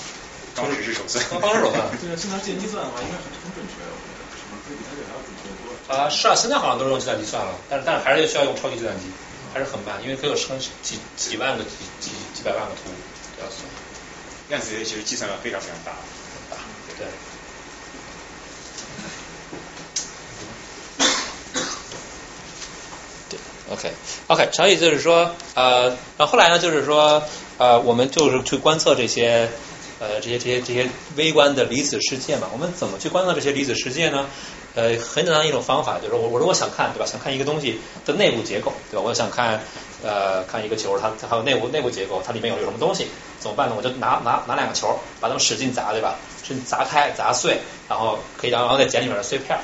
[0.56, 1.84] 当时是手算，当时手算。
[2.00, 4.24] 这个现在电计算的话，应该很很准确，我觉得？
[4.64, 5.68] 比它这还要准确多？
[5.92, 9.06] 啊，是啊，现在好像都是用计算机算了，但是但是还是需要用超级计算机，
[9.52, 11.70] 还是很慢，因为可以有成几几万个几
[12.00, 12.88] 几几百万个图
[13.38, 13.62] 要算。
[14.48, 16.64] 量子力学其实计算量非常非常大，很大，
[16.96, 17.06] 对。
[23.74, 23.90] ，OK
[24.28, 27.22] OK，所以就是说，呃，然后后来呢，就是说，
[27.58, 29.50] 呃，我们就是去观测这些。
[30.00, 34.26] 呃，这些这些这些微观的离子世界嘛，我们怎么去观测这些离子世界呢？
[34.74, 37.06] 呃，很简单的一种方法，就是我我如果想看，对吧？
[37.06, 39.02] 想看一个东西的内部结构，对吧？
[39.02, 39.62] 我想看
[40.02, 43.06] 呃看一个球，它它还有内部内部结构，它里面有有什么东西？
[43.38, 43.76] 怎么办呢？
[43.78, 46.16] 我就拿拿拿两个球，把它们使劲砸，对吧？
[46.42, 49.56] 使劲砸开砸碎，然后可以然后再捡里面的碎片。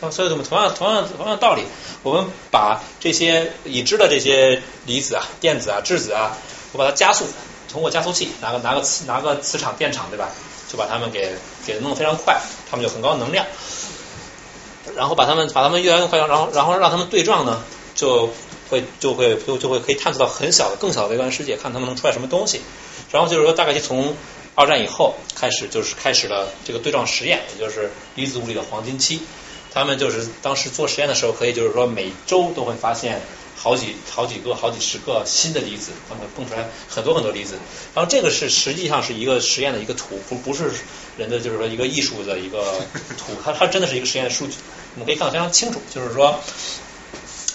[0.00, 1.62] 看，所以我们同样同样同样的道理，
[2.02, 6.36] 我们把这些已知的这些离子啊、电子啊、质子啊，
[6.72, 7.24] 我把它加速。
[7.68, 10.30] 通过加速器拿个拿个磁拿个磁场电场对吧，
[10.70, 11.34] 就把它们给
[11.66, 12.40] 给弄得非常快，
[12.70, 13.44] 它们有很高的能量，
[14.94, 17.62] 然后把它们把它们越来越快，然后然后让它们对撞呢，
[17.94, 18.30] 就
[18.70, 22.62] 会就会就就会可以探测到很小的更小的微观世界，看它们能出来什么东西。
[23.10, 24.14] 然后就是说大概就从
[24.54, 29.20] 二战以后开始就是开始了这个对撞实验，也就是离子物理的黄金期。
[29.76, 33.20] 他们就是当时做实验的时候，可以就是说每周都会发现。
[33.58, 37.54] 好几好几个好几十个新的离子，它们蹦出来很多很多离子。
[37.94, 40.70] 然后这个是实际上是一个实验的一个图，不不是
[41.16, 42.80] 人的就是说一个艺术的一个
[43.16, 44.56] 图，它它真的是一个实验的数据，
[44.94, 45.80] 我们可以看得非常清楚。
[45.92, 46.38] 就是说，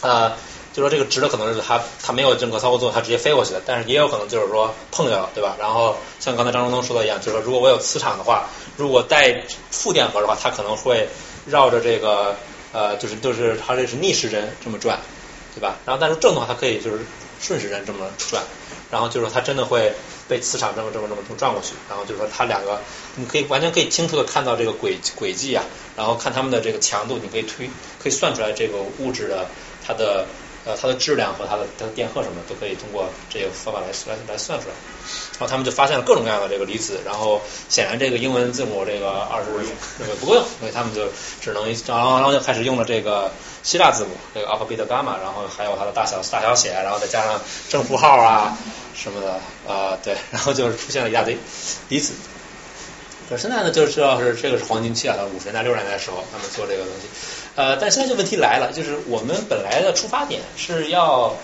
[0.01, 0.31] 呃，
[0.73, 5.55] 就说这个直的可能是它它没有任何操作作用，它直接飞过去的，但是也有可能就是说碰掉了，对吧？
[5.59, 11.07] 然后像刚才张中东说的一样，就是说如果我有磁场的话，如果带负电荷的话，它可能会
[11.45, 12.35] 绕着这个
[12.73, 14.99] 呃，就是就是它这是逆时针这么转。
[15.53, 15.75] 对吧？
[15.85, 16.99] 然后但是正的话，它可以就是
[17.41, 18.41] 顺时针这么转，
[18.89, 19.91] 然后就是它真的会
[20.29, 22.79] 被磁场这么这么这么转过去，然后就是说它两个
[23.15, 25.65] 你可以完全可以清楚的看到这个轨轨迹啊，
[25.97, 27.69] 然后看它们的这个强度，你可以推
[28.01, 29.45] 可以算出来这个物质的
[29.85, 30.25] 它的
[30.63, 34.73] 呃它的质量和它的它的电荷什么都可以通过这个方法来来来算出来。
[35.41, 39.47] 然后他们就发现了各种各样的这个离子，然后显然这个英文字母这个二十
[39.97, 41.07] 这个不够用，所以他们就
[41.41, 43.31] 只能然后然后就开始用了这个。
[43.63, 47.39] 希腊字母，这个 alpha beta gamma，然后还有它的大小大小写，然后再加上
[47.69, 48.57] 正负号啊
[48.95, 49.39] 什么的
[49.71, 51.37] 啊，对， 然后就是出现了一大堆
[51.87, 52.13] 离子。
[53.29, 57.07] 可是现在呢，就知道是这个是黄金期啊，到五十年代六十年代的时候，他们做这个东西。
[57.53, 61.35] 呃，但现在就问题来了，就是我们本来的出发点是要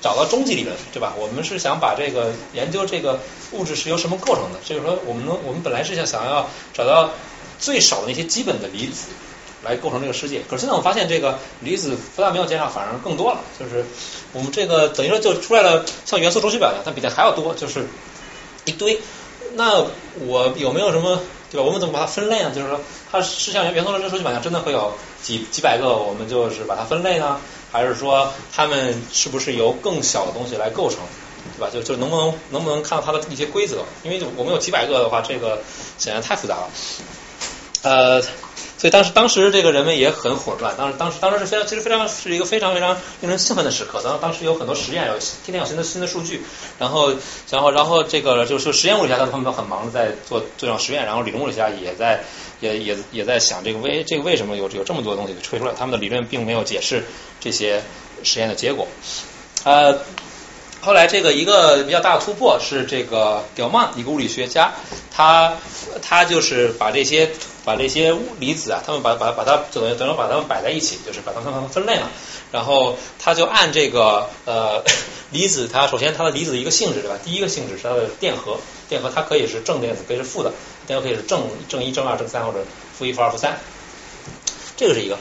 [0.00, 1.14] 找到终极理论，对吧？
[1.18, 3.20] 我们是想把这个研究这个
[3.52, 7.10] 物质是由什么构成的，就是说我们能我们本来是想想要找到
[7.58, 9.08] 最少的那些基本的离子。
[9.64, 10.42] 来构成这个世界。
[10.48, 13.40] 可是现在我发现，这个离子不但没有减少，反而更多了。
[13.58, 13.84] 就是
[14.32, 17.84] 我们这个等于说就出来了，像元素周期表一样，但比这还要多，就是
[18.64, 19.00] 一堆。
[19.54, 19.84] 那
[20.20, 21.64] 我有没有什么对吧？
[21.64, 22.52] 我们怎么把它分类呢？
[22.54, 22.78] 就是说，
[23.10, 24.92] 它是像元素周期表一样，真的会有
[25.22, 27.40] 几几百个，我们就是把它分类呢？
[27.72, 30.98] 还是说，它们是不是由更小的东西来构成？
[31.56, 31.70] 对吧？
[31.72, 33.84] 就就能不能能不能看到它的一些规则？
[34.02, 35.60] 因为我们有几百个的话，这个
[35.96, 36.68] 显然太复杂了。
[37.82, 40.76] 呃，所以当时当时这个人们也很混乱。
[40.76, 44.02] 当时当时当时是非常其实非常是一个非常非常令人兴奋的时刻。
[44.02, 46.42] 当当时有很多实验，有天天有新的新的数据。
[46.80, 47.14] 然后
[47.48, 52.24] 然后然后这个就是实验物理学家他们都很忙在做做这种实验，然后理论物理学家也在
[52.60, 55.72] 也也也在想这个为这个为什么有有这么多东西吹出来？
[55.76, 57.04] 他们的理论并没有解释
[57.40, 57.82] 这些
[58.22, 58.86] 实验的结果。
[59.64, 59.98] 呃。
[60.78, 64.72] 后来这个一个比较大的突破是这个 Gelman 一个物理学家，
[65.10, 65.56] 他
[66.00, 67.28] 他就是把这些
[67.64, 72.08] 把这些离子啊，他们把把把它等于等于把它们摆在一起，就是把它们分类嘛。
[72.52, 74.84] 然后他就按这个呃
[75.32, 77.18] 离子，它首先它的离子的一个性质对吧？
[77.24, 78.56] 第一个性质是它的电荷，
[78.88, 80.52] 电荷它可以是正电子，可以是负的，
[80.86, 82.64] 电荷可以是正正一、正二、正三或者
[82.96, 83.58] 负一、负二、负三，
[84.76, 85.18] 这个是一个。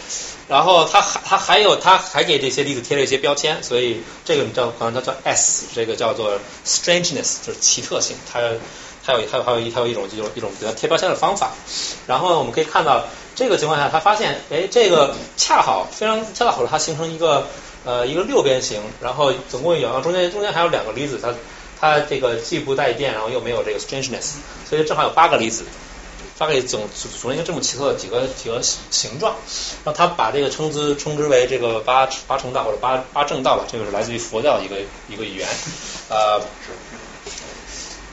[0.48, 8.16] 然后它还它还有它还给这些粒子贴了一些标签，所以这个你叫可能叫叫 S，这个叫做 strangeness，就是奇特性。
[8.32, 8.40] 它
[9.04, 11.52] 它有还有还有一还有一种一种一种给它贴标签的方法。
[12.06, 17.48] 然后我们可以看到这个情况下，它发现哎这个恰好非常恰好，它形成一个
[17.84, 21.34] 呃一个六边形，然后总共有中间中间还有两个离子，它
[21.80, 24.34] 它这个既不带电，然后又没有这个 strangeness，
[24.70, 25.64] 所以正好有八个离子。
[26.38, 29.34] 大概总组成一个这么奇特的几个几个形状，
[29.86, 34.76] 然后他把这个称之称之为这个八八重道或者八八正道吧，这个是来自于佛教的一个
[35.08, 35.48] 一个语言，
[36.10, 36.42] 呃，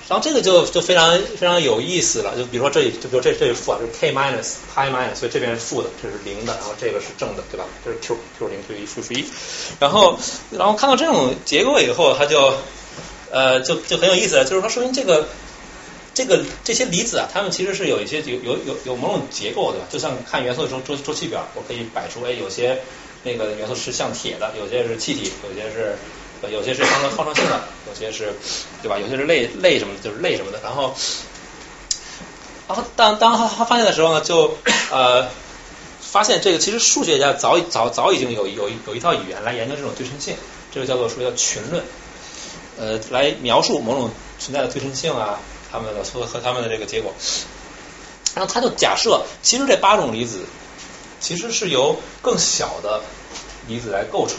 [0.08, 7.64] 然后这个就就非常非常有意思了，就比如说这里就比如这这是负啊，就是 k minus pi minus，所以这边是负的，这是零的，然后这个是正的，对吧？
[7.84, 9.24] 这是 q q 零 q 一负负一，
[9.80, 10.16] 然后
[10.52, 12.54] 然后看到这种结构以后，他就
[13.32, 15.26] 呃就就很有意思，就是说说明这个。
[16.14, 22.78] 这个这些离子啊，它们其实是有一些有有有有某种结构的，就像看元素周周周期表，我可以摆出，哎，有些
[23.22, 25.96] 那个元素是像铁的，有些是气体，有些是
[26.52, 28.34] 有些是相当耗能性的，有些是
[28.82, 28.98] 对吧？
[28.98, 30.60] 有些是类类什么，就是类什么的。
[30.62, 30.94] 然后，
[32.68, 34.58] 然后当当他发现的时候呢，就
[34.90, 35.26] 呃
[35.98, 40.34] 发现这个其实数学家早早早已经有有有一套语言来研究这种对称性，
[40.74, 41.82] 这个叫做说叫群论，
[42.78, 45.38] 呃，来描述某种存在的对称性啊。
[45.70, 47.14] 他们的和和他们的这个结果，
[48.34, 50.40] 然后他就假设，其实这八种离子
[51.18, 53.00] 其实是由更小的
[53.66, 54.36] 离子来构成，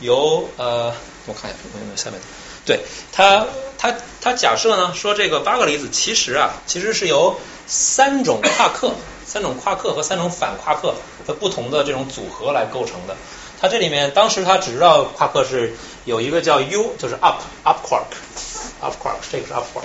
[0.00, 0.92] 由呃，
[1.24, 2.20] 我看一下，有没有下面？
[2.66, 2.80] 对
[3.10, 3.46] 他，
[3.78, 8.92] 他他假设呢，说这个八个离子其实啊，其实是由三种夸克、
[9.24, 10.94] 三种夸克和三种反夸克
[11.26, 13.16] 的不同的这种组合来构成的。
[13.60, 15.74] 他这里面当时他只知道夸克是
[16.04, 19.84] 有一个叫 U，就是 up up quark，up quark，这个是 up quark。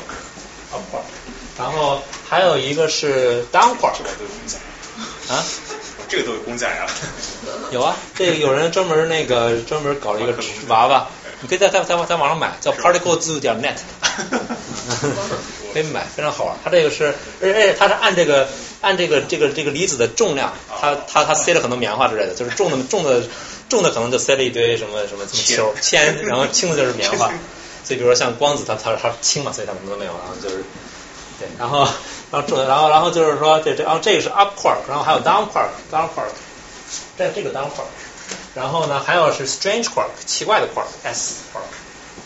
[0.73, 1.01] up quark，
[1.59, 3.91] 然后还有一个是 down quark，
[5.27, 5.43] 啊，
[6.07, 6.87] 这个都有公仔啊，
[7.71, 10.33] 有啊，这个有人专门那个专门搞了一个
[10.69, 11.07] 娃娃，
[11.41, 13.75] 你可以在在在在网上买，叫 particles 点 net，
[15.73, 16.55] 可以买，非常好玩。
[16.63, 18.47] 它这个是，而且它是按这个
[18.79, 23.21] 按这个这个这个离子的重量，它它它塞了很多棉花之类的，就是重的重的
[23.71, 27.31] 重的可能就塞了一堆什么什么球铅，然后轻的就是棉花。
[27.83, 30.11] 所以，比如说像光子，它它它轻嘛，所以它什么都没有。
[30.11, 30.63] 然后就是，
[31.39, 31.87] 对，然后
[32.29, 36.29] 然后重然后然后就是说，这这然后这个是 up quark，然后还有 down quark，down quark，
[37.17, 37.89] 这这个 down quark，
[38.53, 41.63] 然后呢还有是 strange quark，奇怪的 quark，s quark，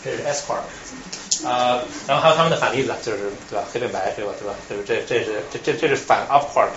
[0.04, 4.54] 这是 s quark，啊，然后还有他们的反例子，就是对吧，黑变白，对吧，对吧？
[4.68, 6.68] 就是这这是这这这是反 up quark，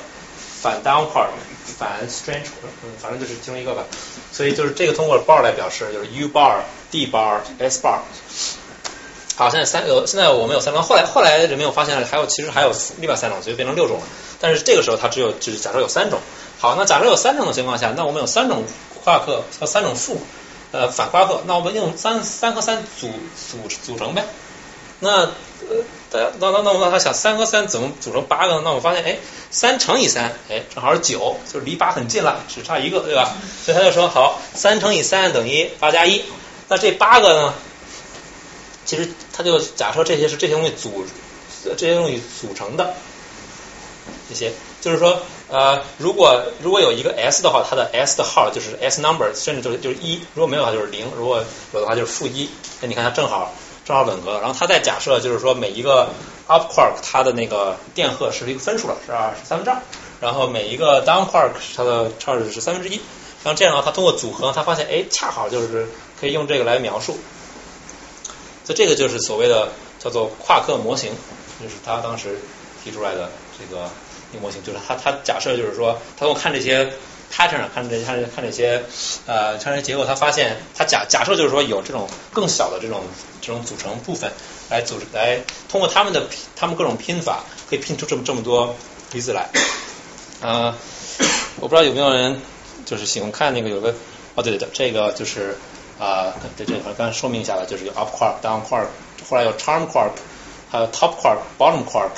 [0.61, 1.29] 反 down quark，
[1.77, 2.47] 反 strange
[2.83, 3.83] 嗯，反正就是其中一个吧。
[4.31, 6.61] 所以就是这个通过 bar 来表示，就是 u bar、
[6.91, 7.99] d bar、s bar。
[9.35, 10.83] 好，现在三有，现在我们有三种。
[10.83, 14.03] 后来后来人们又发现了，还有其实还有另外三种，所以变成六种了。
[14.41, 16.19] 但是这个时候它只有就是假设有三种。
[16.59, 18.65] 好，那假设有三种的情况下，那我们有三种
[19.03, 20.21] 夸克和三种负
[20.73, 23.09] 呃反夸克，那我们用三三和三组
[23.49, 24.25] 组组成呗。
[24.99, 25.29] 那呃
[26.11, 28.61] 大家那那那我们他想三和三怎么组成八个呢？
[28.63, 29.17] 那我发现哎
[29.51, 33.31] 三乘以三哎正好是九，就是离八很近了，只差一个对吧？
[33.63, 36.23] 所以他就说好三乘以三等于八加一。
[36.67, 37.53] 那这八个呢？
[38.85, 41.05] 其实他就假设这些是这些东西组
[41.63, 42.95] 这些东西组成的
[44.27, 52.49] 这些，就是说呃，如果如果有一个 s 的话，它的 s 的号就是 s number，甚至就是就是一；如果没有的话就是零；如果有的话就是负一。
[52.81, 53.53] 那你看它正好
[53.89, 54.39] 正好吻合。
[54.39, 56.09] 然后他再假设就是说每一个
[56.45, 59.81] up quark 它的那个电荷是一个分数了，是二十三分之二。
[60.21, 63.01] 然后每一个 down quark 它的 charge 是三分之一，
[63.43, 65.87] 然后这样的话，他通过组合，他发现哎，恰好就是
[66.21, 67.17] 可以用这个来描述。
[68.63, 71.11] 所以这个就是所谓的叫做夸克模型，
[71.59, 72.37] 就是他当时
[72.83, 73.89] 提出来的这个
[74.31, 76.93] 一模型，就是他他假设就是说，他通过看这些
[77.31, 78.83] pattern，看这看看这些
[79.25, 83.03] 呃看这些结构，他发现他假假设就是说有这种更小的这种
[83.41, 84.31] 这种组成部分
[84.69, 85.39] 来组织来
[85.69, 88.75] 通过他们的他们各种拼法，可以拼出这么这么多
[89.11, 89.49] 离子来。
[90.41, 90.77] 啊、
[91.57, 92.39] 我不知道有没有人
[92.85, 93.93] 就是喜欢看那个有个
[94.35, 95.57] 哦对对对，这个就是
[95.99, 98.85] 啊、对这个刚才说明一下了，就是有 up quark、down quark，
[99.29, 100.11] 后来有 charm quark，
[100.71, 102.11] 还有 top quark、bottom quark，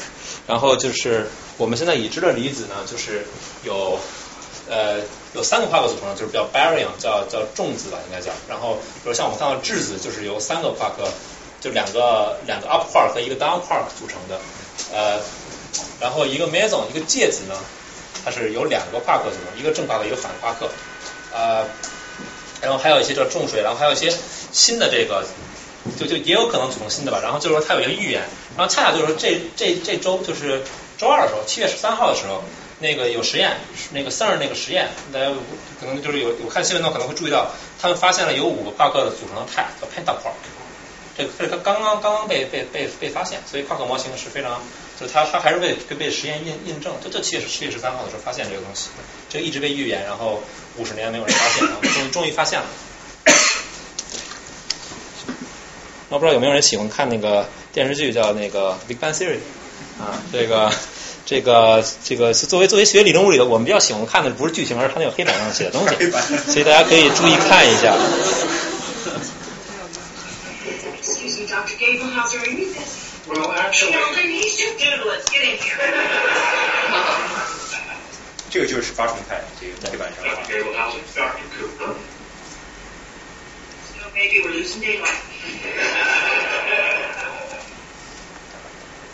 [0.46, 1.28] 然后就是
[1.58, 3.26] 我们现在已知的离子呢，就是
[3.64, 3.98] 有
[4.72, 5.02] 呃
[5.36, 11.04] 有三个夸克组成的，就是叫 baryon，叫叫重子吧应该叫，然后比如像我们看到质子就是由三个夸克
[11.60, 14.40] 就两个两个 up 夸和一个 down 夸组成的，
[14.94, 15.20] 呃，
[16.00, 17.56] 然后一个 meson 一个介子呢，
[18.24, 20.70] 它是由两个夸克组成，一个正夸克一个反夸克
[21.34, 21.68] 呃。
[22.62, 24.16] 然后还有一些叫重水，然后还有一些
[24.52, 25.26] 新的这个，
[25.98, 27.20] 就就也有可能组成新的吧。
[27.24, 28.22] 然后就是说它有一个预言，
[28.56, 30.62] 然后恰恰就是说这这这周就是
[30.96, 32.44] 周二的时候，七月十三号的时候，
[32.82, 33.58] 那个有实验，
[33.92, 35.28] 那个 CERN 那个实验，大家
[35.80, 40.34] 可能就是有有看新闻的可能会注意到，他们发现了有五个夸克的组成的态叫 pentaquark，
[41.16, 44.60] 这个这个刚刚刚刚被被被被发现，所以夸克模型是非常，
[45.00, 48.90] 就是它它还是被被被实验印印证，就就七月七月十三号的时候发现这个东西，
[49.30, 50.42] 这一直被预言，然后
[50.78, 52.66] 五十年没有人发现，然后终于终于发现了。
[56.10, 59.38] 我不知道有没有人喜欢看那个电视剧叫那个《Big Bang Theory》
[60.04, 60.70] 啊，这个
[61.32, 65.96] 这个这个是作为作为学理论物理的，我们比较喜欢看的不是剧情，而是他那个黑板上写的东西。
[66.52, 67.96] 所以大家可以注意看一下。
[78.50, 80.26] 这个就是发重态，这个黑板上。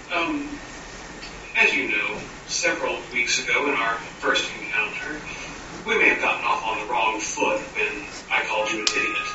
[1.57, 5.21] as you know, several weeks ago in our first encounter,
[5.87, 9.27] we may have gotten off on the wrong foot when I called you an idiot.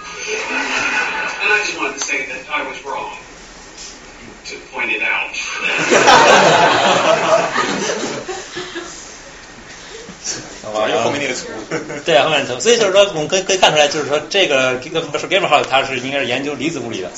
[1.41, 3.15] And I just wanted to say that I was wrong.
[4.47, 5.35] To point it out.
[10.63, 11.47] 好吧，后面那个图。
[12.05, 17.11] 对，后面图，所以就是说，我们可以可以看出来，就是说这个这个不是 Gamerhouse，他是应该是研究离子物理的，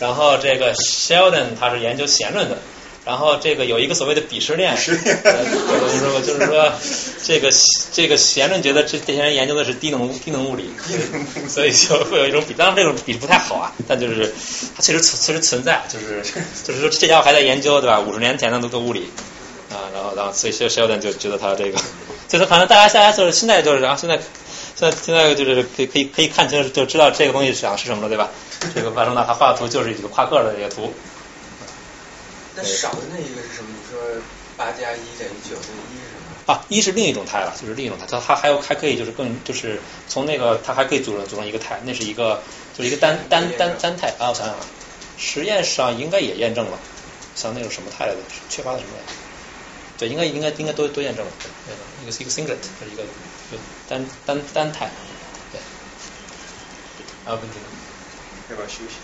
[0.00, 2.58] 然后这个 Sheldon 他是研究弦论的，
[3.05, 6.71] 然后这个有一个所谓的鄙视链，呃就是说就是说
[7.23, 7.49] 这个
[7.91, 10.69] 这个弦论觉得这这些人研究的是低能低能物理，
[11.47, 14.31] 所以就会有一种比，当然这种比不太好啊，但就是
[14.75, 16.21] 它确实存确实存在，就是
[16.63, 17.99] 就是说这家伙还在研究对吧？
[17.99, 19.09] 五十年前的都都物理
[19.71, 21.79] 啊，然后然后所以 Sheldon 就觉得他这个。
[22.27, 24.19] 就是反正大家现在就是现在就是然后现在
[24.75, 28.29] 现在现在就是可以可以可以看清就知道这个东西想是什么了对吧？
[28.75, 30.93] 这个万圣纳他画的图就是一个夸克的这个图。
[32.61, 33.69] 那少的那一个是什么？
[33.71, 34.21] 你说
[34.57, 36.53] 八加一等于九，那一是什么？
[36.53, 39.79] 啊，一是另一种态了，就是另一种态，它它还有还可以就是更就是
[40.09, 42.41] 从那个它还可以组成组成一个态，那是一个
[42.75, 44.59] 就是一个单单单单态啊，我想想啊，
[45.17, 46.77] 实验上应该也验证了，
[47.35, 48.19] 像那种什么态来的，
[48.49, 49.13] 缺乏的什么来着？
[49.97, 51.31] 对，应该应该应该都都验证了，
[51.67, 51.73] 对，
[52.03, 53.57] 一个是一个 singlet，是一个一个
[53.87, 54.89] 单单单态，
[55.51, 55.61] 对。
[57.25, 57.65] 还有问题吗？
[58.49, 58.95] 要不要休息？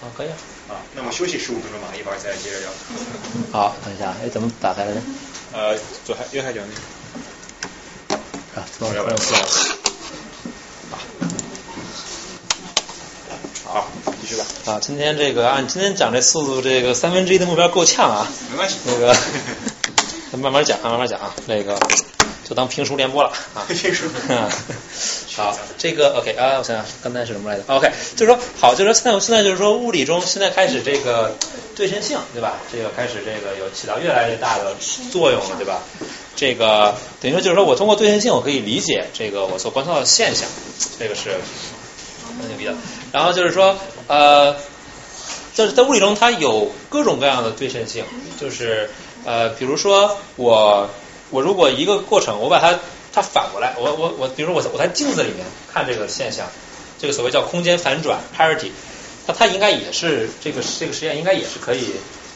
[0.00, 0.36] 啊，可以啊。
[0.68, 2.70] 啊，那我休息十五分钟吧，一会儿再接着聊。
[3.50, 5.00] 好，等一下，哎，怎么打开来着？
[5.52, 8.60] 呃，左还右下角那个。
[8.60, 9.40] 啊，左要不要四了？
[13.64, 13.88] 好，
[14.20, 14.44] 继续吧。
[14.66, 18.26] 啊，今天这个按今天讲这速度，这个三分之一的目标够呛啊。
[18.50, 18.76] 没关系。
[18.86, 19.14] 那个，
[20.32, 21.34] 咱 慢慢讲，慢慢讲啊。
[21.46, 21.78] 那个，
[22.48, 23.66] 就当评书联播了 啊。
[23.68, 24.06] 评书。
[25.36, 31.36] 好，这个 OK 啊，我想想，刚才是什么来着？OK，就是说，好，就是说，现在现在就是说，物理中现在开始这个
[31.76, 32.54] 对称性，对吧？
[32.72, 34.74] 这个开始这个有起到越来越大的
[35.12, 35.80] 作用了，对吧？
[36.34, 40.48] 这个等于说就是说我通过对称性，我可以理解这个我所观测到的现象，
[40.98, 41.36] 这个是
[42.38, 42.74] 很牛逼的。
[43.12, 43.76] 然后就是说，
[44.08, 44.56] 呃，
[45.54, 48.04] 就是在物理中它有各种各样的对称性，
[48.40, 48.90] 就是
[49.24, 50.88] 呃，比如说我
[51.30, 52.78] 我如果一个过程我把它
[53.12, 56.46] 它反过来，我我我，比如说我我在镜子里面看这个现象，
[56.98, 58.70] 这个所谓叫空间反转 parity，
[59.26, 61.86] 那它应该也是这个这个实验应该也是可以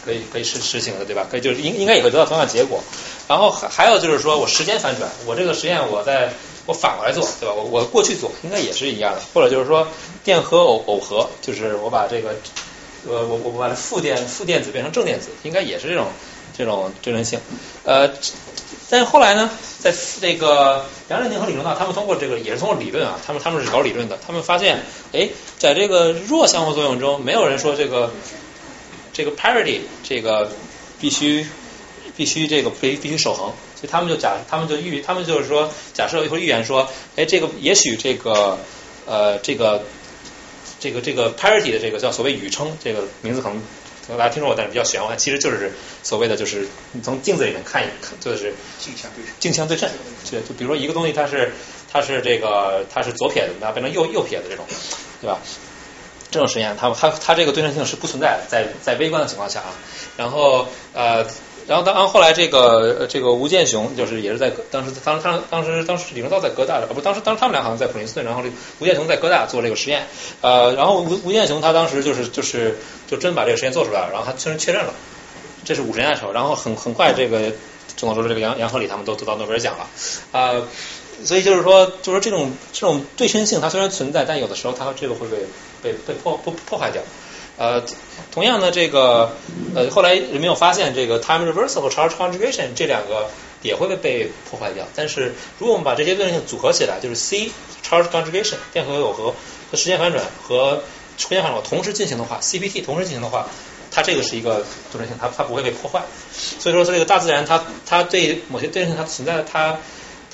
[0.04, 1.26] 可以可以实实行的，对吧？
[1.30, 2.82] 可以就是应应该也会得到同样结果。
[3.28, 6.32] 然后还还有就是说我时间反转，我这个实验我在
[6.66, 7.54] 我反过来做，对吧？
[7.54, 9.86] 我我过去做应该也是一样的，或者就是说
[10.24, 12.34] 电荷耦耦合，就是我把这个
[13.08, 16.08] 呃我我把负电负电子变成正电子，应该也是这种
[16.56, 17.40] 这种对称性。
[17.84, 18.08] 呃，
[18.92, 19.48] 但是后来呢，
[19.78, 19.90] 在
[20.20, 24.82] 这个杨振宁和李政道他们通过这个也是通过理论啊，他们他们是搞理论的，他们发现，
[25.14, 28.12] 哎，在这个弱相互作用中，没有人说这个
[29.14, 30.52] 这个 parity 这个
[31.00, 31.46] 必须
[32.18, 36.86] 必须这个必必须守恒，所以他们就假他们就预他们就是说假设一会预言说，
[37.16, 38.58] 哎，这个也许这个
[39.06, 39.82] 呃这个
[40.80, 43.58] 这个这个 parity 的这个叫所谓宇称，这个名字可能
[44.06, 45.72] 可能大家听说过，但是比较玄幻，其实就是
[46.02, 49.32] 所谓的就是你从镜子里面看一看，就是镜像对称。
[49.38, 49.88] 镜像对称，
[50.24, 51.52] 就就比如说一个东西它是
[51.92, 54.66] 它是这个它是左撇子，那变成右右撇子这种，
[55.20, 55.38] 对吧？
[56.30, 59.74] 这种实验，它它它这个对称性是不存在的，在在微观的情况下啊。
[60.16, 61.26] 然后呃，
[61.66, 68.48] 然后当后来这个这个吴健雄就是也是在当时当当当时当时李政道在哥大，呃不当时当时他们俩好像在普林斯顿，然后这
[68.80, 70.06] 吴健雄在哥大做这个实验，
[70.40, 72.78] 呃，然后吴吴健雄他当时就是就是
[73.08, 74.92] 就真把这个实验做出来了，然后他确认确认了，
[75.64, 77.52] 这是五十年代的时候，然后很很快这个
[77.96, 79.86] 众所周知这个杨杨和李他们都得到诺贝尔奖了，
[80.32, 80.66] 呃。
[81.24, 85.36] 所以就是说，就是说这种这种对称性，它虽然存在，但有的时候它这个会被
[85.80, 87.00] 被被破破破坏掉。
[87.62, 87.80] 呃，
[88.32, 89.36] 同样的这个
[89.72, 93.28] 呃，后来人们又发现这个 time reversal 和 charge conjugation 这两个
[93.62, 94.84] 也会被被破坏掉。
[94.96, 97.52] 但是如果我们把这些对称性组合起来，就是 C
[97.88, 99.32] charge conjugation 电荷有和
[99.70, 100.82] 和时间反转和
[101.16, 103.46] 时间反转同时进行的话，CPT 同时进行的话，
[103.92, 106.02] 它这个是一个对称性，它它不会被破坏。
[106.32, 109.78] 所以说，这个大自然它它对某些对称性它存在它。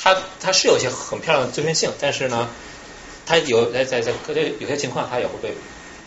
[0.01, 2.49] 它它是有一些很漂亮的对称性，但是呢，
[3.27, 4.13] 它有在在在
[4.61, 5.53] 有些情况它也会被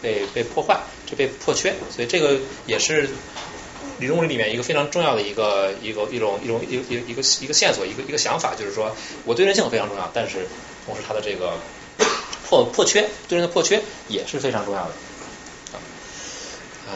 [0.01, 0.79] 被被破坏，
[1.11, 3.09] 就被破缺，所以这个也是
[3.99, 10.47] 理论物理里面一个非常重要的一个一个一种一种一一一个一个线索，一个一个想法，就是说我对称性非常重要，但是
[10.85, 11.59] 同时它的这个
[12.47, 14.91] 破破缺对称的破缺也是非常重要的
[16.89, 16.95] 啊。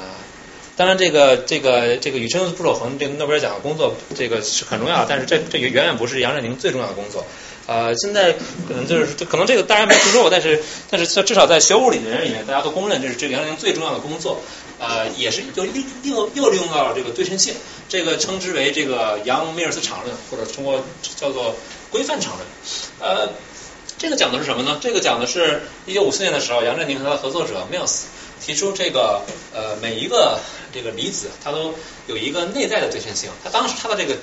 [0.77, 7.25] 当然，这个这个这个宇称不守恒，这个诺贝尔奖的工作，这个是很重要，但是这这远远不是杨振宁最重要的工作。
[7.67, 8.33] 呃，现在
[8.67, 14.41] 可能就是可能这个大家没听说过，但是但是至少在学物理的人里面，大家都公认这是这个杨振宁最重要的工作。
[14.77, 15.65] 呃，也是又
[16.03, 17.55] 又又利用到了这个对称性，
[17.87, 21.55] 这个称之为这个杨米尔斯场论，或者通过叫做
[21.89, 22.45] 规范场论。
[22.99, 23.29] 呃，
[23.97, 24.77] 这个讲的是什么呢？
[24.81, 28.01] 这个讲的是一九五四年的时候，杨振宁和他的合作者 Mills
[28.45, 29.21] 提出这个
[29.53, 30.39] 呃每一个
[30.73, 31.73] 这个离子它都
[32.07, 33.29] 有一个内在的对称性。
[33.45, 34.17] 他当时他的这个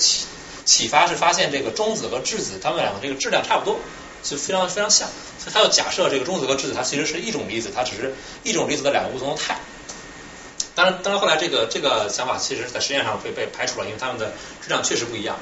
[0.65, 3.79] 启发是发现这个中子和质子它们两个这个质量差不多，
[4.23, 5.09] 就非常非常像。
[5.39, 8.15] 所以他要假设这个中子和质子它其实是一种离子，它只是
[8.45, 9.59] 一种离子的两个不同的态。
[10.75, 14.33] 当然，当然后来这个这个想法其实在实验上被被排除了，因为它们的
[14.63, 15.37] 质量确实不一样。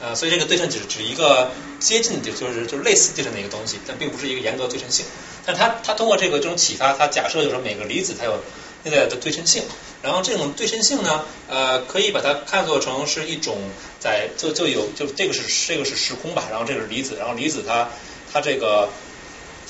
[0.00, 1.50] 呃，所以这个对称只只一个
[1.80, 5.04] 接近的，就是就是类似对称的一个东西，但并不是一个严格对称性。
[5.44, 8.40] 但他他通过这个这种启发，他假设就是每个离子它有
[8.84, 9.62] 内在的对称性，
[10.02, 13.56] 然后这种对称性呢，呃，可以把它看作成是一种
[14.00, 17.88] 在就就有就这个是这个是时空吧，然后这个是离子，然后离子它
[18.32, 18.88] 它这个。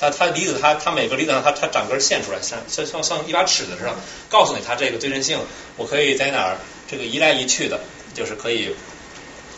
[0.01, 3.93] 它它离子它它每个离子上它它长根线出来，像像像像一把尺子似的，
[4.29, 5.37] 告诉你它这个对称性，
[5.75, 6.57] 我可以在哪儿
[6.89, 7.81] 这个移来移去的，
[8.15, 8.73] 就是可以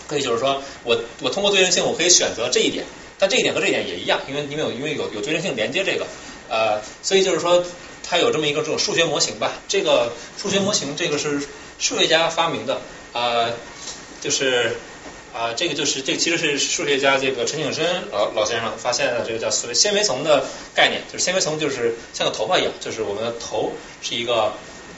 [0.07, 2.85] 可以就是说我我通过对称性我可以选择这一点，
[3.19, 6.07] 但这一点和这一点也一样，因为因为有因为有有对称性连接这个
[6.49, 7.63] 呃，所以就是说
[8.11, 11.39] 它有这么一个这种数学模型吧，这个数学模型这个是
[11.79, 12.81] 数学家发明的
[13.13, 13.53] 呃，
[14.19, 14.75] 就是。
[15.33, 20.43] 啊，这个就是这其实是数学家这个陈景深老老先生发现的这个叫所谓纤维层的
[20.75, 23.71] 概念，就是纤维层就是像个头发一样，就是我们的头
[24.01, 24.51] 是一个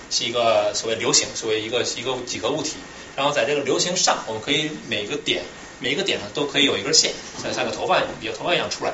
[0.10, 2.77] 是一个所谓流形，所谓一个一个几何物体，
[3.15, 5.44] 然后在这个流形上，我们可以每个点
[5.80, 8.91] 每一个点上都可以有一根线，像像个头发比头发一样出来，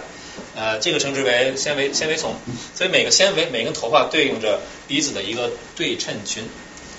[0.55, 2.35] 呃，这个称之为纤维纤维丛，
[2.75, 6.43] 所以每个纤维每根头发对应着离子的一个对称群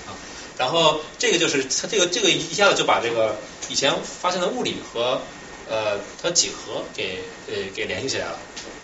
[0.07, 0.15] 啊，
[0.59, 3.37] 然后这个就是它这个这个一下子就把这个。
[3.69, 5.23] 以前发现的物理和
[5.71, 8.37] 呃它几何给呃给联系起来了，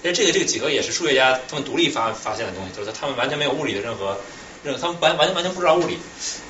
[0.04, 4.20] 因为这个这个几何也是数学家他们独立发发现的东西，就是他们完全没有物理的任何
[4.62, 5.98] 任何，他们完完全完全不知道物理。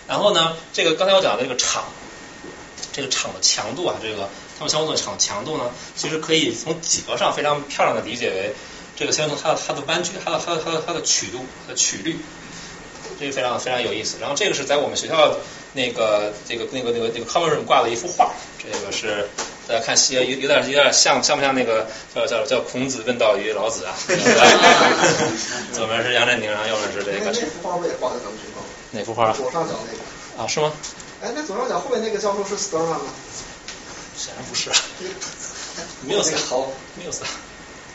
[0.07, 1.87] 然后呢，这个刚才我讲的这个场，
[2.93, 4.29] 这个场的强度啊，这个
[4.59, 8.55] 它们相互的场强度呢，其实可以从几何上非常漂亮的理解为
[8.97, 12.17] 这个相互它的它的弯曲，它的它的它的它的曲度的曲率，
[13.21, 14.19] 这个非常非常有意思。
[14.21, 15.37] 然后这个是在我们学校。
[15.77, 19.29] 那个这个那个那个那个 cover room 挂了一幅画，这个是
[19.69, 23.93] 大家看西有有点有点像像不像那个叫叫叫孔子问道于老子啊？
[25.75, 27.31] 左边是杨振宁，然后右边是这个。
[27.31, 28.63] 那幅画不也挂在咱们学校？
[28.93, 29.31] 哪幅画？
[29.33, 30.43] 左上角那个。
[30.43, 30.73] 啊，是吗？
[31.21, 33.13] 哎，那左上角后面那个教授是 Sturman 吗？
[34.17, 34.71] 显然不是。
[36.03, 37.25] 没有那个好，没有啥，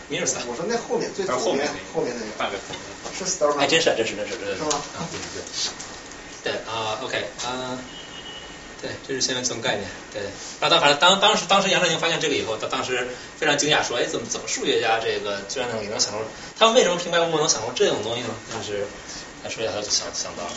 [0.07, 0.39] 没有啥。
[0.47, 2.31] 我说那后面最后面后面那个。
[2.37, 2.57] 半个
[3.17, 3.57] 是 Starman，。
[3.57, 4.55] 还真是，真是，真是，真是。
[4.57, 4.69] 是吗？
[4.97, 5.43] 啊，对对对。
[6.43, 7.77] 对啊，OK，嗯，
[8.81, 9.87] 对，这是先文词概念。
[10.11, 10.23] 对，
[10.59, 13.07] 然后当反正当当时当时杨振宁发现这个以后，他当时
[13.37, 16.17] 非常惊讶，说：“哎，怎么怎么数学家这个居然能能想出，
[16.57, 18.87] 他们为什么平白无故能想出这种东西呢？”但是
[19.43, 20.49] 他说一下，他就想想到了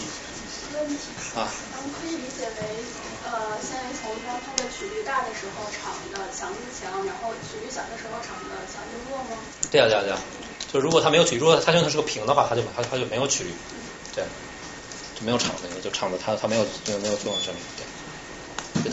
[1.37, 2.65] 啊，咱们可以理解为，
[3.35, 9.43] 呃，现在从当它的曲率大的时候场的强度强，然后曲率小的时候场的强度弱吗？
[9.71, 10.19] 对啊对啊对啊，
[10.73, 13.51] 就如果它没有曲率，如果它用的是个平的话，它就它它就没有曲率，
[14.15, 14.23] 对，
[15.19, 17.63] 就没有场的，就场的它它没有没有没有作用证明，
[18.85, 18.93] 对。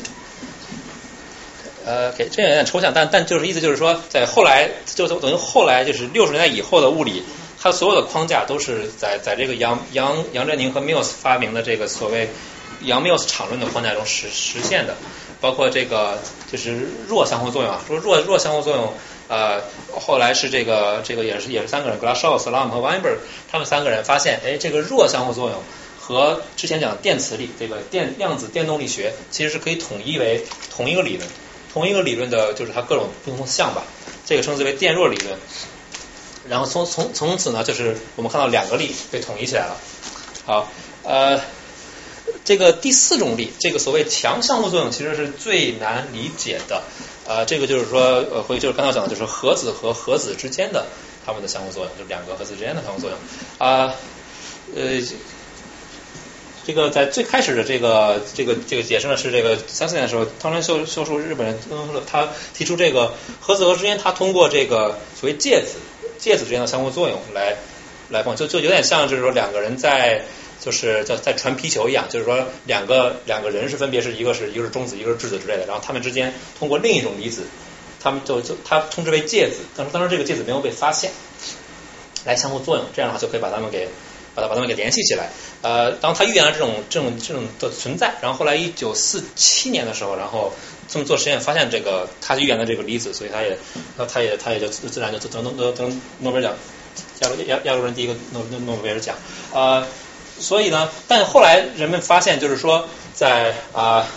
[1.83, 7.23] 呃，给这有点抽象，但但就是意思就是说，在后来就等于后来就是六十年代以后的物理，
[7.59, 12.29] 它所有的框架都是在在这个杨杨杨振宁和 Mills 发明的这个所谓
[12.83, 14.95] 杨谬斯场论的框架中实实现的，
[15.39, 16.19] 包括这个
[16.51, 18.93] 就是弱相互作用啊，说弱弱相互作用，
[19.27, 19.61] 呃，
[19.99, 23.17] 后来是这个这个也是也是三个人，Glashow Salam 和 Weinberg
[23.51, 25.61] 他们三个人发现，哎，这个弱相互作用。
[25.99, 30.43] 和之前讲电磁力这个电量子电动力学其实是可以统一为
[30.75, 31.29] 同一个理论，
[31.71, 33.83] 同一个理论的就是它各种不同的项吧，
[34.25, 35.37] 这个称之为电弱理论。
[36.49, 39.77] 然后从从从此呢，就是我们看到两个力被统一起来了。
[40.43, 40.67] 好，
[41.03, 41.39] 呃，
[42.43, 46.83] 这个第四种力，这个所谓强相互作用，其实是最难理解的。
[47.27, 48.01] 呃，这个就是说，
[48.33, 50.85] 呃，回就是刚才讲的，就是核子和核子之间的
[51.25, 53.19] 它们的相互作用，就是两个核子之间的相互作用
[53.57, 53.93] 啊，
[54.75, 55.01] 呃。
[56.63, 61.57] 这个在最开始的这个这个这个解释呢，是这个三四年的时候，汤川秀秀树日本人
[62.05, 65.79] 他提出这个核子核之间，他通过这个所谓介子
[66.19, 67.55] 介子之间的相互作用来
[68.09, 70.23] 来帮，就就有点像就是说两个人在
[70.61, 77.43] 就是在在传皮球一样，就是说两个两个人是分别是一个是一个是中子一个是质子之类的，然后他们之间通过另一种离子，
[77.99, 81.11] 他们就就他称之为介子，但是当时这个介子没有被发现，
[82.23, 83.89] 来相互作用，这样的话就可以把它们给。
[84.33, 85.29] 把它把它们给联系起来，
[85.61, 90.53] 呃，当他预言了这种这种这种的存在，然后后来一九四七年的时候，然后
[90.87, 93.57] 这么做实验发现这个他预言的这个离子，所以他也
[94.07, 96.55] 他也他也就自然就得得得得诺贝尔奖，
[97.19, 99.17] 亚洲亚亚洲人第一个诺诺诺贝尔奖，
[99.53, 99.85] 呃，
[100.41, 104.07] 所以呢，但后来人们发现就是说在啊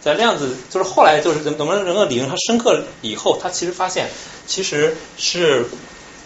[0.00, 4.10] 在量子就是后来就是怎么人的理论它深刻以后，他其实发现
[4.46, 5.66] 其实是。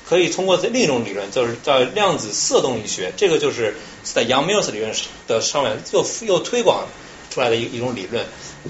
[0.04, 4.92] 可以通过另一种理论，就是叫量子色动力学，这个就是在 Young-Mills 理论
[5.26, 6.86] 的上面又又推广
[7.30, 8.26] 出来的一一种理论。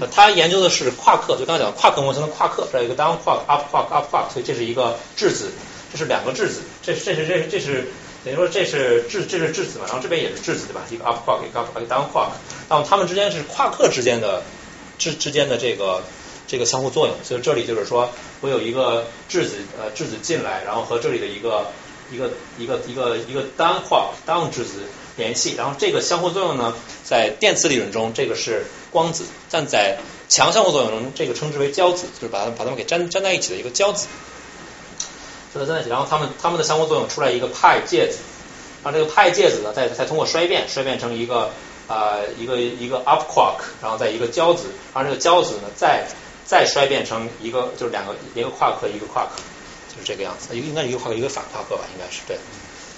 [0.09, 5.51] 他研究的是夸克，就刚才讲的夸克模型的夸克，这一个 down quark up quark up quark，所以这是一个质子，
[5.91, 7.91] 这是两个质子，这这是这是这是
[8.23, 10.81] 等于说这是质这是质子嘛，然后这边也是质子对吧？
[10.89, 12.29] 一个 up quark 一个 down quark，
[12.69, 14.43] 那么它们之间是夸克之间的
[14.97, 16.01] 之之间的这个。
[16.45, 21.67] 这个相互作用，所以这里就是说我有一个质子，呃，质子进来，然后和这里的一个
[22.11, 24.81] 一个一个一个一个单化单质子
[25.15, 29.97] 联系，然后这个相互作用呢，在电磁理论中这个是光子，但在
[30.27, 34.07] 强相互作用中，这个称之为胶子，就是把它把它们给粘粘在一起的一个胶子，
[35.59, 38.19] 粘在一起，然后它们它们的相互作用出来一个派介子，
[38.83, 41.51] 然后这个派介子呢，再再通过衰变衰变成一个
[41.87, 46.05] 啊一个一个 up quark，然后再一个胶子，然后这个胶子呢再
[46.45, 49.31] 再衰变成一个，就是两个，一个夸克，一个夸克，
[49.89, 50.55] 就是这个样子。
[50.55, 52.37] 一个应该一个夸克，一个反夸克吧，应该是对，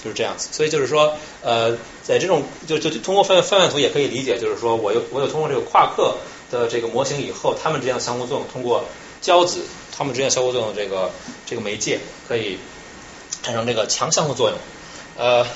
[0.04, 0.50] 就是这样子。
[0.52, 6.16] 所以就是说，呃，在这种就就通过范范范图也可以理解，就是说我有我有通过这个夸克
[6.50, 8.84] 的这个模型以后，它们之间的相互作用，通过
[9.26, 9.62] 胶子
[9.98, 11.10] 它们之间相互作用这个
[11.48, 12.60] 这个媒介可以
[13.42, 14.60] 产生这个强相互作用。
[15.18, 15.48] 呃，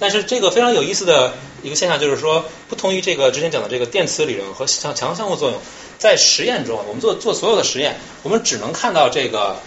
[0.00, 5.60] 但是这个非常有意思的一个现象就是说，不同于这个之前讲的这个电磁理论和强强相互作用。
[5.98, 9.60] 在实验中，我们做做所有的实验，我们只能看到这个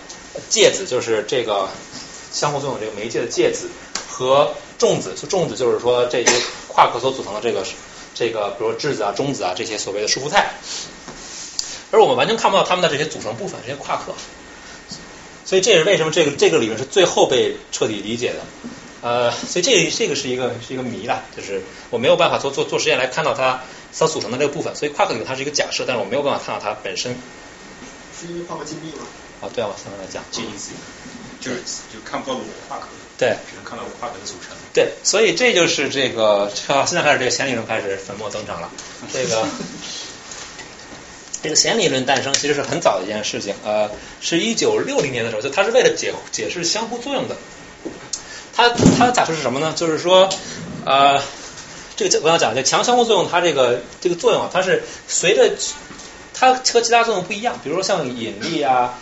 [0.50, 1.70] 介子，就是这个
[2.32, 3.70] 相互作用这个媒介的介子
[4.10, 6.32] 和重子，就重子就是说这些
[6.68, 7.64] 夸克所组成的这个
[8.16, 10.52] 这个，比如质子啊、中子啊这些所谓的束缚态，
[11.92, 14.14] 而我们完全看不到它们的这些组成部分，这些夸克。
[15.46, 18.40] 所以这也是为什么这个这个理论是最后被彻底理解的。
[19.02, 23.62] 呃，所以这个这个是一个是一个谜了，就是我没有办法做做做实验来看到它。
[23.90, 27.16] 所组成的这个部分，所以夸克理论它是一个假设，但是我没有办法看到它本身。
[28.14, 29.06] 是因为夸克禁闭吗？
[29.42, 30.52] 啊，对啊，我刚才讲禁闭，
[31.40, 31.58] 就是
[31.92, 32.88] 就看不到裸夸克，
[33.18, 34.56] 对，只能看到夸克的组成。
[34.74, 38.70] 对，所以这就是这个， 现在开始这个弦理论开始粉墨登场了。
[39.12, 39.48] 这个
[41.42, 43.90] 这个弦理论诞生其实是很早的一件事情，呃，
[44.22, 47.36] 是一九六零年的时候，就它是为了解解释相互作用的。
[48.56, 49.74] 它它的假设是什么呢？
[49.76, 50.30] 就是说，
[50.86, 51.22] 呃。
[52.00, 55.52] 这个我要讲，这强相互作用，它这个这个作用啊，它是随着
[56.32, 57.60] 它和其他作用不一样。
[57.64, 58.94] 比如说像引力啊，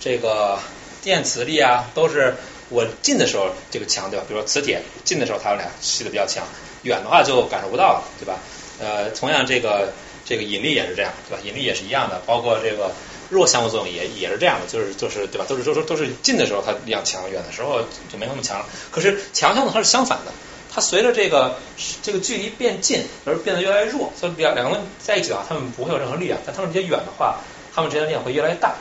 [0.00, 0.58] 这个
[1.00, 2.34] 电磁力啊，都是
[2.68, 4.24] 我近的时候这个强，对吧？
[4.26, 6.44] 比如说磁铁近的时候它们俩吸的比较强，
[6.82, 8.40] 远的话就感受不到了，对吧？
[8.80, 9.92] 呃，同样这个
[10.30, 11.42] 这个引力也是这样，对吧？
[11.44, 12.92] 引力也是一样的，包括这个
[13.30, 15.44] 弱相互作用也也是这样的，就是就是对吧？
[15.48, 18.66] 都是都是都是近的时候它力量强，远的时候就没那么强了。
[18.92, 20.30] 可是强项呢，它是相反的，
[20.72, 21.58] 它随着这个
[22.00, 27.40] 这个距离变近而变得越来越弱，所以两两个人在一起的话，他们不会有任何力量，但他们之间远的话，
[27.74, 28.76] 他们之间的力量会越来越大。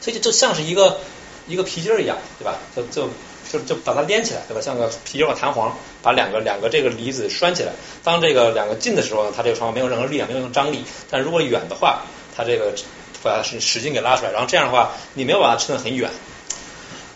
[0.00, 0.98] 所以就就像是一个
[1.46, 2.58] 一个皮筋儿一样，对吧？
[2.74, 3.08] 就就
[3.54, 4.60] 就就把它连起来，对吧？
[4.60, 7.72] 像个皮筋儿弹簧，把两个两个这个离子拴起来。
[8.02, 10.84] 当这个两个近的时候呢，它这个双方没有任何力量，没有任何张力。
[11.08, 12.02] 但如果远的话，
[12.36, 12.74] 它这个
[13.22, 16.10] 把它使使劲给拉出来，然后这样的话，你没有把它撑得很远。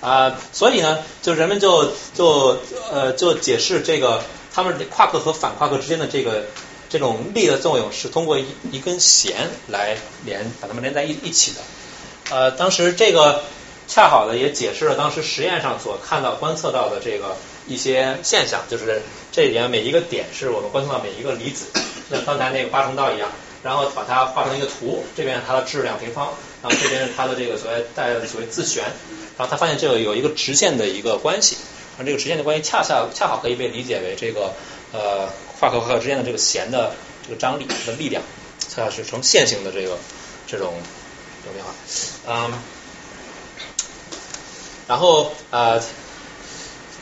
[0.01, 2.56] 啊、所以呢，就人们就就
[2.93, 4.23] 呃就解释这个
[4.55, 6.44] 他们夸克和反夸克之间的这个
[6.89, 11.60] 这种力的作用是通过一一根弦来连把它们连在一一起的。
[12.31, 13.43] 呃，当时这个
[13.89, 17.36] 恰好的也解释了当时实验上所看到观测到的这个
[17.66, 19.02] 一些现象，就是
[19.32, 21.66] 这里面每一个点是我们观测到每一个离子，
[22.10, 23.31] 像刚才那个八重道一样，
[23.62, 26.28] 然后把它画成一个图，这边它的质量平方，
[26.62, 28.85] 然后这边是它的这个所谓带所谓自旋，
[29.36, 31.56] 然后他发现这个有一个直线的一个关系，
[31.98, 34.52] 而这个直线的关系恰恰恰好可以被理解为这个
[34.93, 35.28] 呃
[35.59, 36.93] 夸克和夸克之间的这个弦的
[37.24, 38.23] 这个张力的力量，
[38.69, 39.98] 恰恰是呈线性的这个
[40.47, 40.74] 这种
[41.43, 41.74] 这种变化，
[42.28, 42.52] 嗯，
[44.89, 45.81] 然后呃。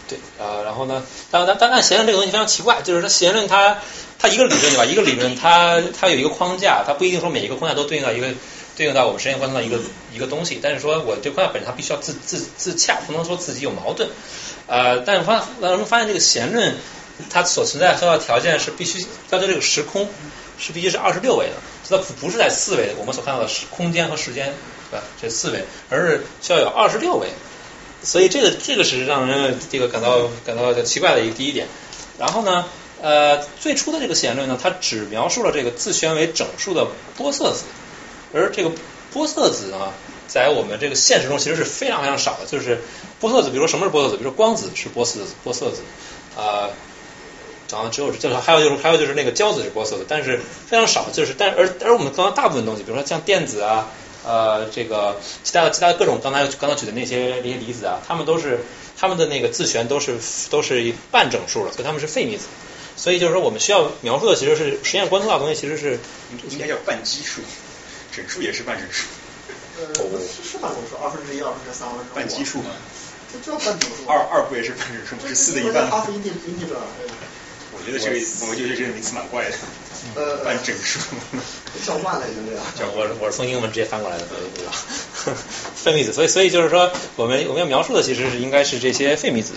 [0.09, 1.03] 对，呃，然后呢，
[1.33, 3.79] 当当当然，弦论这个东西非常奇怪，就是说弦论它
[4.21, 4.85] 它一个理论对吧？
[4.85, 8.29] 一个理论它它有一个框架，它不一定说每一个框架都对应到一个
[8.77, 9.81] 对应到我们实验观测到一个
[10.15, 14.09] 一个东西，但是说我这框架本身它必须要自自自洽，不能说自己有矛盾。
[14.69, 16.77] 呃，但发让人们发现这个弦论
[17.29, 20.09] 它所存在重要条件是必须要求这个时空
[20.57, 21.55] 是必须是二十六维的，
[21.91, 24.55] 它不不是在四维我们所看到的时空间和时间
[24.93, 25.05] 对吧？
[25.21, 27.27] 这四维，而是需要有二十六维。
[28.07, 31.67] 所以这个这个是让人这个感到感到奇怪的一个第一点。
[32.19, 32.65] 然后呢，
[33.03, 36.87] 呃，最初的这个弦论呢，它只描述了这个自旋为整数的
[37.19, 37.65] 玻色子，
[38.33, 38.71] 而这个
[39.13, 39.93] 玻色子呢，
[40.29, 42.47] 在我们这个现实中其实是非常非常少的。
[42.47, 42.81] 就是
[43.21, 44.17] 玻色子，比如说什么是玻色子？
[44.17, 45.83] 比如说光子是玻色子，玻色子
[46.37, 46.71] 啊，
[47.73, 51.07] 然后只有就是还有就是还有就是那个胶子是玻色子，但是非常少。
[51.13, 53.91] 就是但而而我们刚刚大部分东西，比如说像电子啊。
[54.27, 58.59] 呃，这个其他的其他的各种刚才刚才举的那些那些离子啊，它们都是
[58.99, 60.19] 它们的那个自旋都是
[60.51, 62.47] 都是半整数了，所以它们是费米子。
[62.97, 66.01] 所以就是说，我们需要描述的其实是实验观测到的东西，其实是
[66.51, 67.43] 应该叫半基数，
[68.11, 69.07] 整数也是半整数。
[69.79, 72.71] 呃，是是半整数，二分之一、二分之三、二分之半基数嘛。
[73.31, 74.09] 这叫半整数。
[74.09, 75.15] 二二不也是半整数？
[75.17, 75.85] 吗是四的一半。
[75.91, 76.81] 二分一一一者。
[77.79, 78.17] 我觉得这个，
[78.49, 79.57] 我觉得这个名词蛮怪的。
[80.15, 81.01] 呃，半整数。
[81.85, 82.65] 叫惯了已经这样。
[82.79, 84.73] 叫我我是从英文直接翻过来的，所以不知道。
[85.75, 89.53] 费米子，所以所以就是说，我们我们要描述的其实是应该是这些费米子。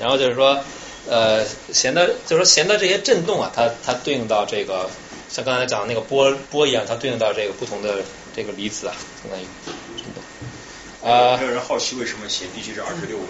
[0.00, 0.62] 然后就是说，
[1.08, 4.90] 呃，弦的，就是说弦的这些振动啊，它它对应到这个，
[5.28, 8.02] 像刚才讲的那个波波一样，它对应到这个不同的
[8.34, 9.44] 这个离子啊，相当于
[9.96, 11.10] 振动。
[11.10, 11.36] 啊。
[11.36, 13.24] 还有人好奇为什么弦必须是二十六维？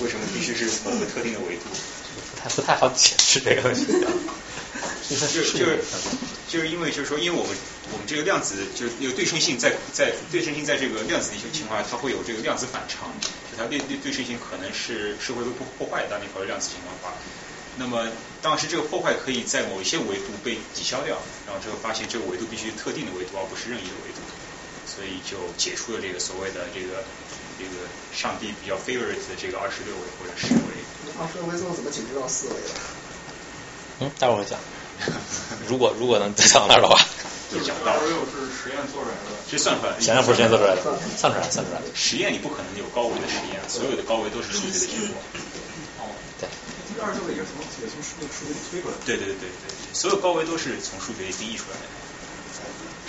[0.00, 1.62] 为什么必须是某个特定的维度？
[2.42, 3.86] 不太不太好解释这个问题。
[5.08, 5.78] 就就是
[6.48, 7.54] 就是因为就是说，因为我们
[7.92, 13.12] 我们这个量子就是有对称性在在对称性在这个量子的一些情况下，它会有这个量子反常，
[13.50, 16.06] 就它对对对称性可能是是会被破破坏。
[16.08, 17.12] 当你考虑量子情况的话，
[17.76, 18.08] 那么
[18.40, 24.20] 当时这个破坏可以在某一些维度被抵消掉，然后之后发现这个维度必须特定的维度，而不是任意的维度，
[24.88, 27.04] 所以就解出了这个所谓的这个
[27.58, 27.84] 这个
[28.16, 30.72] 上帝比较 favorite 的这个二十六维或者十维。
[31.20, 32.70] 二十六维最后怎么解决到四维的？
[34.00, 34.58] 嗯，待会儿讲。
[35.68, 36.94] 如果如果能再讲那儿的话，
[37.52, 37.92] 就讲到。
[37.92, 40.82] 二十六是实验做出来的，这算出来，显然不是实验做出来的，
[41.18, 41.86] 算出来算出来的。
[41.94, 45.18] 实验你不可能有高维的实验，所有的高维都是数学的结果。
[46.00, 46.10] 哦，
[46.40, 46.48] 对。
[46.88, 49.02] 这个二十六也是从也从数数学里推出来的。
[49.06, 51.86] 对对对对对，所有高维都是从数学里定义出来的。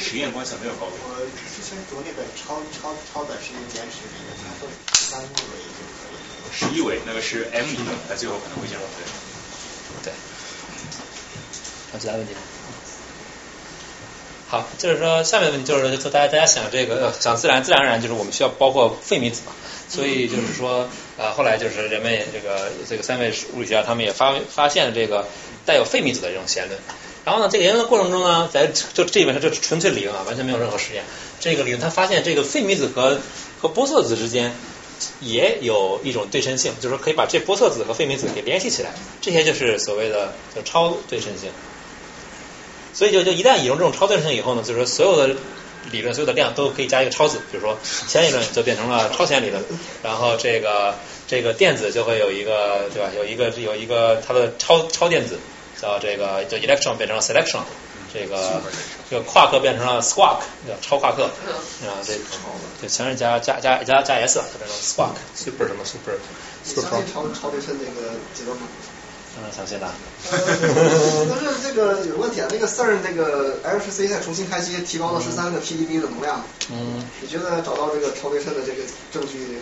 [0.01, 0.93] 实验观测没有高维。
[1.05, 1.13] 我
[1.53, 4.65] 之前读那个超超超短时间简史那个，它说
[4.97, 5.37] 三维。
[6.53, 8.79] 十一维那个是 M 理论，他最后可能会讲
[10.03, 10.11] 对。
[10.11, 10.13] 对。
[11.91, 12.33] 还有其他问题？
[14.47, 19.51] 好，就是说下面的问题就是说大家大家想这个想自然自然而然就是我们需要包括费米子嘛，
[19.89, 25.27] 所以就是说呃后来就是人们这个这个三位物理学家他们也发发现了这个
[25.65, 26.79] 带有费米子的这种弦论，
[27.25, 31.03] 然后呢这个研究的过程中呢，在就这本上就纯粹理论啊，完全没有任何实验。
[31.39, 33.19] 这个理论他发现这个费米子和
[33.59, 34.53] 和玻色子之间
[35.21, 41.49] 也有一种对称性，就是说可以把这玻色子和费米子给联系起来，这些就是所谓的就超对称性。
[42.93, 45.35] 所以就就一旦引入这种超对称性以后呢，就是说所有的
[45.91, 49.63] 理论、所有的量都可以加一个超字，比如说弦理论就变成了超弦理论，
[50.03, 50.95] 然后这个
[51.27, 53.09] 这个电子就会有一个对吧？
[53.15, 55.39] 有一个有一个它的超超电子，
[55.81, 57.61] 叫这个叫 electron 变成了 selection，
[58.13, 58.61] 这个
[59.13, 62.17] 这个夸克变成了 squawk，叫超夸克，啊这
[62.81, 66.17] 这全是加加加加加 s，它变成 squawk super 什么 super
[66.65, 68.65] 相信超超对称那个结论吗？
[69.55, 69.93] 相信了。
[70.31, 76.43] 但是这个有问题啊，那个 CERN 那个 LHC 在重新开机，提高了十三个 pdv 的能量。
[76.71, 78.81] 嗯，你觉得找到这个超对称的这个
[79.11, 79.59] 证据，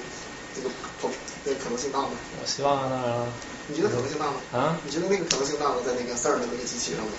[0.56, 0.70] 这个
[1.02, 1.10] 可
[1.44, 2.12] 这个可能性大吗？
[2.42, 3.28] 我希望呢。
[3.68, 4.34] 你觉得可能性大吗？
[4.54, 4.78] 啊？
[4.86, 5.76] 你觉得那个可能性大吗？
[5.86, 7.12] 在那个 CERN 的那个机器上面？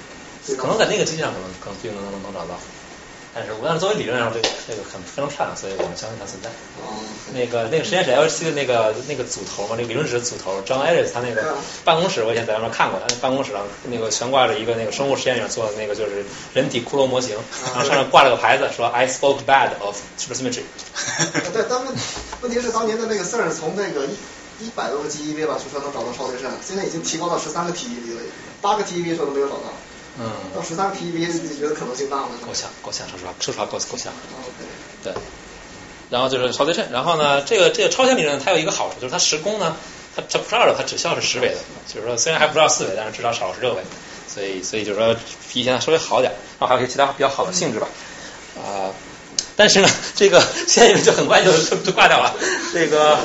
[0.56, 2.58] 可能在那个机器上可能可能不能能能找到。
[3.34, 6.50] 但是，但是作为理论上，这个这个很非常漂亮，所以我们相信它存在。
[6.84, 7.00] 哦。
[7.32, 17.34] 那个那个实验室 LHC 的那个那个组头嘛，那个理论室组头 John Ellis 他那个办公室，我以前在外面看过，他那办公室上那个悬挂着一个那个生物实验室做的那个就是人体骷髅模型，
[17.72, 20.68] 然后上面挂了个牌子说 I spoke bad of supersymmetry。
[21.56, 21.94] 对，但问
[22.42, 28.20] 问题是当年的那个 CERN 从那个一一百多个 GeV 吧，就说能找到超对称，现在已经提高到十三个 TeV 了，
[28.60, 29.72] 八个 TeV 说都没有找到。
[30.18, 32.28] 嗯，到十三个 TeV，你觉得可能性大吗？
[32.46, 34.12] 够呛，够呛，说实话，说实话够够呛。
[35.02, 35.12] 对。
[36.10, 39.74] 然后就是超对称，然后呢，这个这个超弦理论它有一个好处，就是它时空呢，
[40.14, 41.56] 它它不是二维，它只需要是十维的，
[41.88, 43.82] 就是说虽然还不知道四维，但是至少少了十六维，
[44.28, 45.16] 所以所以就是说
[45.50, 47.88] 比以前稍微好点，然后还有一些其他比较好的性质吧，
[48.56, 48.92] 啊、
[49.56, 52.34] 但是呢，这个弦理论就很快就就就挂掉了，
[52.74, 53.18] 这个。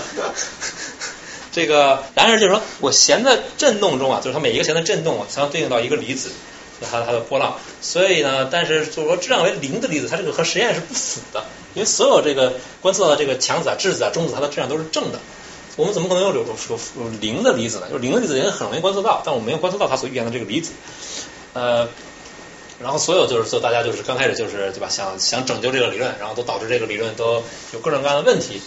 [1.52, 6.30] 这个，然而就是说我弦的振动中啊，就是它每一个弦的振动啊，相对应到一个离子，
[6.82, 7.58] 它它的波浪。
[7.82, 15.20] 所以呢，但是就是说质量为零的离子，它这个和实验是不符的，因为所有这个观测到的这个强子啊、质子啊、中子，它的质量都是正的。
[15.76, 17.88] 我们怎么可能有有有有零的离子呢？
[17.88, 20.72] 就是零的离子也很容易观测到，但我们没有观测到它所预言的这个离子。
[21.54, 21.88] 呃，
[22.82, 27.44] 然后所有就是说大家就是刚开始就是对吧，想想拯救这个理论，然后都导致这个理论都
[27.74, 28.60] 有各种各样的问题。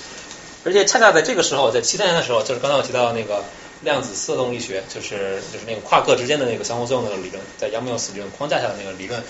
[0.64, 3.42] 而且恰恰在这个时候，在七三年的时候，就是刚才我提到那个
[3.82, 9.22] 量子色动力学，就是就是那个夸克之间的那个相互作用的理论，在杨缪斯理论框架下的那个理论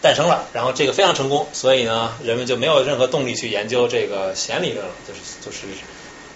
[0.00, 0.46] 诞生了。
[0.52, 5.66] 然后这个非常成功，所以呢，人们就没有任何动力去研究这个弦理论了，就是就是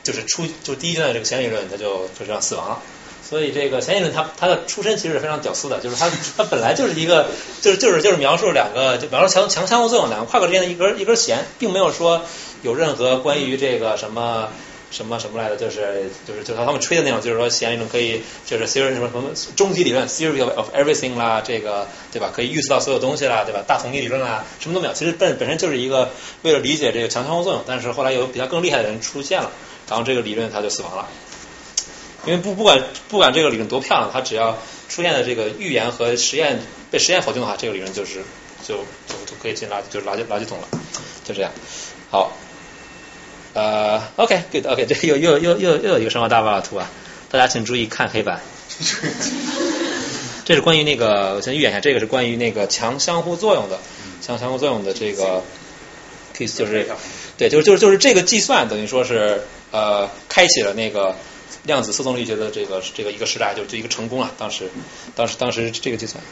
[0.03, 2.83] 就是出就第一阶段这个弦理论，它就就这样死亡了。
[3.27, 7.27] 所以这个弦理论它它的出身其实是非常屌丝的，就是它它本来就是一个
[7.63, 12.23] 就是就是就是描述两个就描述强强相互作用两个夸克之间的一根一根弦，并没有说
[12.63, 14.51] 有任何关于这个什么
[14.95, 22.31] 什么什么来的，就是就是就是他们吹的那种，就是说弦理论可以就是 theory 什么什么终极理论 theory of everything 啦，这个对吧？
[22.33, 23.65] 可以预测到所有东西啦，对吧？
[23.67, 24.95] 大统一理论啦，什么都没有。
[24.95, 26.11] 其实本本身就是一个
[26.43, 29.51] 为了理解这个强相互作用，但是后来有比较更厉害的人出现了，
[29.89, 31.09] 然后这个理论它就死亡了。
[32.27, 34.57] 因为不不管不管这个理论多漂亮，它只要
[34.89, 36.61] 出现的这个预言和实验
[36.91, 38.23] 被实验否定的话，这个理论就是
[38.67, 40.69] 就就就可以进垃就是垃圾垃圾桶了，
[41.25, 41.51] 就这样。
[42.11, 42.33] 好，
[43.55, 46.91] 呃，OK，good，OK，、这又又又又又有一个生活大爆炸图啊，
[47.31, 48.41] 大家请注意看黑板。
[50.45, 53.79] 这是关于那个，我先预演一下，这个是关于那个强相互作用的，
[54.21, 55.43] 强相互作用的这个
[56.37, 56.87] case 就是，
[57.39, 61.15] 对，就是就是就是这个计算等于说是呃开启了那个。
[61.65, 64.69] 量子色动力学的这个这个一个时代就就一个成功了，当时
[65.15, 66.23] 当时当时这个计算。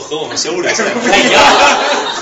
[0.00, 1.42] 和我们学物理 不太一样。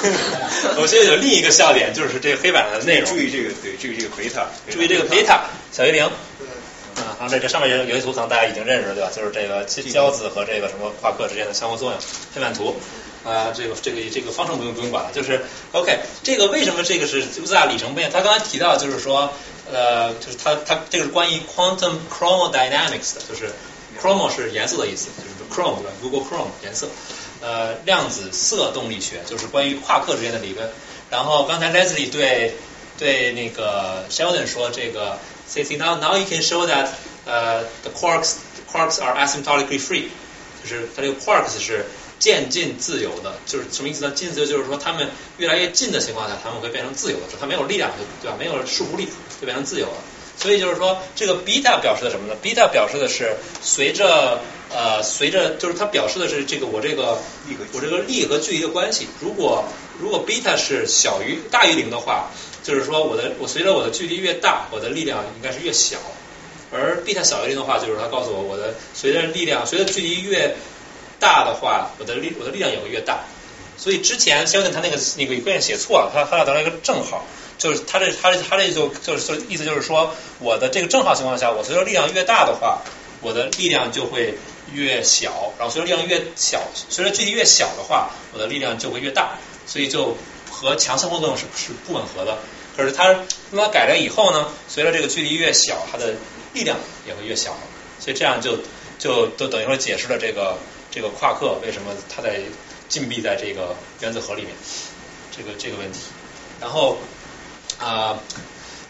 [0.76, 3.10] 我现在有另一个笑点，就是这个黑板的内容。
[3.10, 6.04] 注意这个，对，注意这个贝塔，注意这个贝塔小于零。
[6.04, 9.10] 啊，然后这这上面有有一图，可能大家已经认识了，对吧？
[9.14, 12.00] 就是这个胶子和这个什么夸克之间的相互作用，
[12.34, 12.76] 黑板图。
[13.24, 15.40] 啊，这个这个这个方程不用不用管了，就是
[15.72, 15.98] OK。
[16.22, 18.08] 这个为什么这个是 Uza 里程碑？
[18.12, 19.32] 他刚才提到就是说，
[19.72, 23.50] 呃，就是他他这个是关于 quantum chromodynamics 的，就是
[24.00, 26.86] chromo 是颜色的意思，就是 chrome 对吧？Google Chrome 颜色。
[27.44, 30.70] 呃，量子色动力学就是关于夸克之间的理论。
[31.10, 32.54] 然后刚才 Leslie 对
[32.98, 36.88] 对那个 Sheldon 说，这个 C C now now you can show that
[37.26, 38.36] 呃 the quarks
[38.72, 40.04] quarks are asymptotically free，
[40.62, 41.84] 就是它这个 quarks 是
[42.18, 44.12] 渐进自由的，就是什么意思呢？
[44.12, 47.90] 进自由就是说，它们越来越近的情况下，它们会变成自由的，它没有力量，
[48.22, 48.36] 对吧？
[48.38, 49.06] 没有束缚力，
[49.38, 49.98] 就变成自由了。
[50.36, 54.40] 所以就是说，这个 beta 表示的什么呢？beta 表示的是随着
[54.70, 57.18] 呃随着就是它表示的是这个我这个
[57.72, 59.08] 我这个力和距离的关系。
[59.20, 59.64] 如果
[59.98, 62.30] 如果 beta 是小于大于零的话，
[62.62, 65.98] 就是说我的我随着我的距离越大，我的力量应该是越小。
[66.72, 70.56] 而 beta 小于零的话，就是它告诉我我的随着力量随着距离越
[71.20, 73.24] 大的话，我的力我的力量也会越大。
[73.76, 77.26] 所以之前肖顿他那个那个 equation 写错了，他他俩得了一个正好，
[77.64, 82.82] 就是他这他这他这就就是意思就是说，我的这个正好情况下，我随着力量越大的话，
[83.22, 84.34] 我的力量就会
[84.74, 86.60] 越小，然后随着力量越小，
[86.90, 90.14] 随着距离越小的话，我的力量就会越大，所以就
[90.50, 92.36] 和强相互作用是是不吻合的。
[92.76, 93.16] 可是他
[93.50, 96.16] 那么改了以后呢，随着这个距离越小，它的
[96.52, 96.76] 力量
[97.08, 97.56] 也会越小，
[97.98, 98.58] 所以这样就
[98.98, 100.58] 就都等于说解释了这个
[100.90, 102.40] 这个夸克为什么它在
[102.90, 104.50] 禁闭在这个原子核里面
[105.34, 106.00] 这个这个问题。
[106.60, 106.98] 然后
[107.78, 108.18] 啊，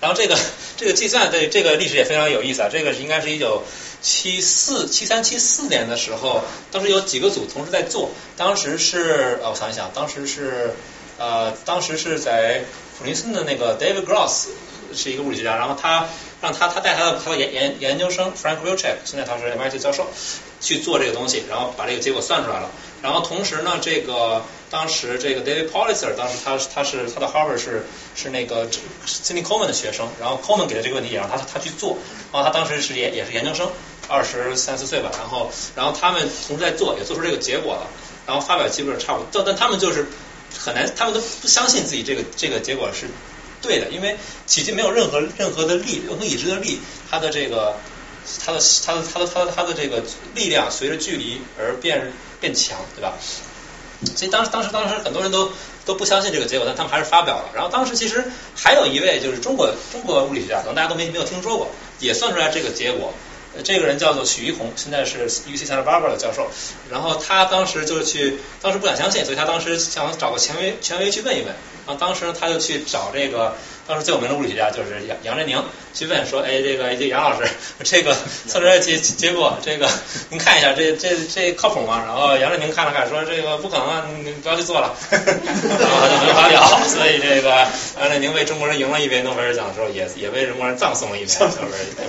[0.00, 0.38] 然后这个
[0.76, 3.62] 这个计算对这个历史也非常有意思啊，这个是应该是一九
[4.02, 10.74] 七四七三七四年的时候，当时有几个组同时在做，当时是呃我想一想，当时是
[11.18, 12.64] 呃当时是在
[12.98, 14.48] 普林斯顿的那个 David Gross
[14.94, 16.06] 是一个物理学家，然后他
[16.44, 20.06] 让他他带他的他的研研研究生 Frank Wilczek，现在他是 MIT 教授
[20.60, 22.68] 去做这个东西，然后把这个结果算出来了。
[23.00, 28.68] 然后同时呢，这个当时这个 David Politzer 当时他他是他的 Harvard 是是那个
[29.06, 31.96] Cindy Coleman 的学生，然后 Coleman 给的这个问题也让他他去做，
[32.30, 33.70] 然后他当时是也也是研究生，
[34.08, 37.88] 二十三四岁吧，然后然后他们同时在做，也做出这个结果了，
[38.26, 40.06] 然后发表基本上差不多，但但他们就是
[40.58, 43.08] 很难，他们都不相信自己这个这个结果是
[43.66, 44.16] 对的，因为
[44.46, 46.78] 迄今没有任何任何的力，任何已知的力，
[47.10, 47.76] 它的这个
[48.44, 50.02] 它的它的它的它的它的这个
[50.34, 53.14] 力量随着距离而变变强，对吧？
[54.14, 55.50] 所以当时当时当时很多人都
[55.86, 57.50] 都不相信这个结果，但他们还是发表了。
[57.54, 58.22] 然后当时其实
[58.54, 61.68] 还有一位就是中国中国物理学家，可能大家都没没有听说过，
[62.00, 63.14] 也算出来这个结果。
[63.62, 66.50] 这个人叫做许一红，现在是 UC Santa Barbara 的教授。
[66.90, 71.54] 然后他当时就去，当时不敢相信，所以他当时想找个权威权威去问一问。
[71.86, 73.54] 然后当时他就去找这个
[73.86, 75.62] 当时最有名的物理学家，就是杨杨振宁，
[75.92, 77.48] 去问说，哎，这个这杨老师，
[77.84, 78.16] 这个
[78.46, 79.88] 测出来结结果，这个
[80.30, 82.02] 您看一下，这这这靠谱吗？
[82.06, 86.62] 然后杨振宁看了看，说这个不可能啊，你不要去做了， 然后就没发表。
[86.86, 87.50] 所以这个
[88.00, 91.48] 杨振宁为中国人赢了一杯诺贝尔奖的时候，也也为中国人葬送了一杯诺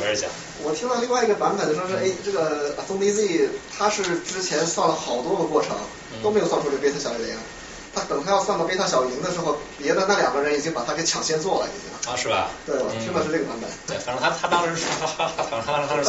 [0.02, 0.30] 贝尔奖。
[0.64, 5.76] 我听到另外一个版本的说是，哎，这个 Tom Z 它是之前算了好多个过程，
[6.24, 7.36] 都没有算出这贝塔小于零。
[7.96, 12.12] 他等他要算到贝塔小于零的时候，别的那两个人已经把他给抢先做了，已经。
[12.12, 12.52] 啊，是吧？
[12.68, 13.66] 对，我听的是这个版本。
[13.88, 16.04] 对，反正他他当时是他他他他他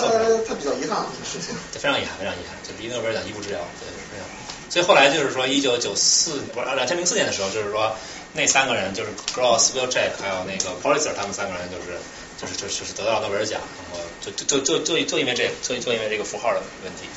[0.44, 1.56] 他比较遗憾这个事情。
[1.72, 4.26] 对，非常遗憾，非常遗憾，就离诺贝尔奖一步之遥，对，非常。
[4.68, 7.94] 所以后来就是说，一九九四不是两千零四年的时候，就是说
[8.34, 11.96] 那三个人就是 Gross、Will Jack 还有那个 Politzer，他们三个人就是
[12.36, 17.08] 就是就是就是得到了诺贝尔奖，然后就就就就就就因为这就就因为这个符号的问题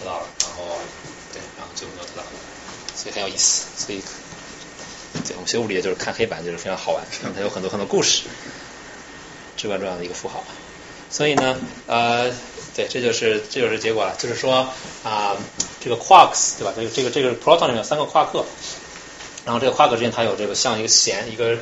[0.00, 0.76] 得到了，然后
[1.32, 2.22] 对，然后就没有得到，
[2.96, 4.00] 所以很有意思，所以。
[5.26, 7.02] 对，我们学物理就是看黑板，就是非常好玩，
[7.34, 8.24] 它有很多很多故事，
[9.56, 10.44] 至关重要的一个符号。
[11.08, 11.56] 所以呢，
[11.86, 12.30] 呃，
[12.74, 14.68] 对，这就是这就是结果了，就是说
[15.02, 15.34] 啊，
[15.80, 16.72] 这个 quarks 对吧？
[16.76, 18.44] 这个这个这个 proton 里面有三个夸克，
[19.46, 21.58] 然后这个夸克之间它有这个像一个弦，一根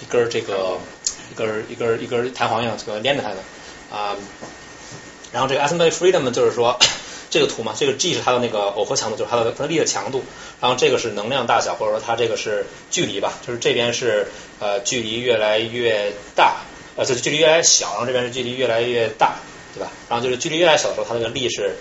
[0.00, 0.78] 一根这个
[1.32, 3.36] 一根一根一根弹簧一样这个连着它的
[3.90, 4.14] 啊。
[5.32, 6.78] 然后这个 asymptotic freedom 就是说。
[7.30, 10.22] 这个图嘛，这个 G 是它的那个耦合强度，就是它的它的力的强度。
[10.60, 14.28] 然后这个是能量大小，或者说它这个是距离吧，就是这边是
[14.58, 16.62] 呃距离越来越大，
[16.96, 19.36] 呃就是距离越来越小，然后这边是距离越来越大，
[19.74, 19.90] 对吧？
[20.08, 21.76] 然后就是距离越来越小的时候，它那个力是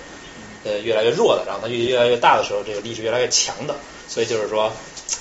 [0.63, 3.75] 呃越来越弱的，然后它距离越来越大的时候，这个力是越来越强的。
[4.07, 4.71] 所以就是说，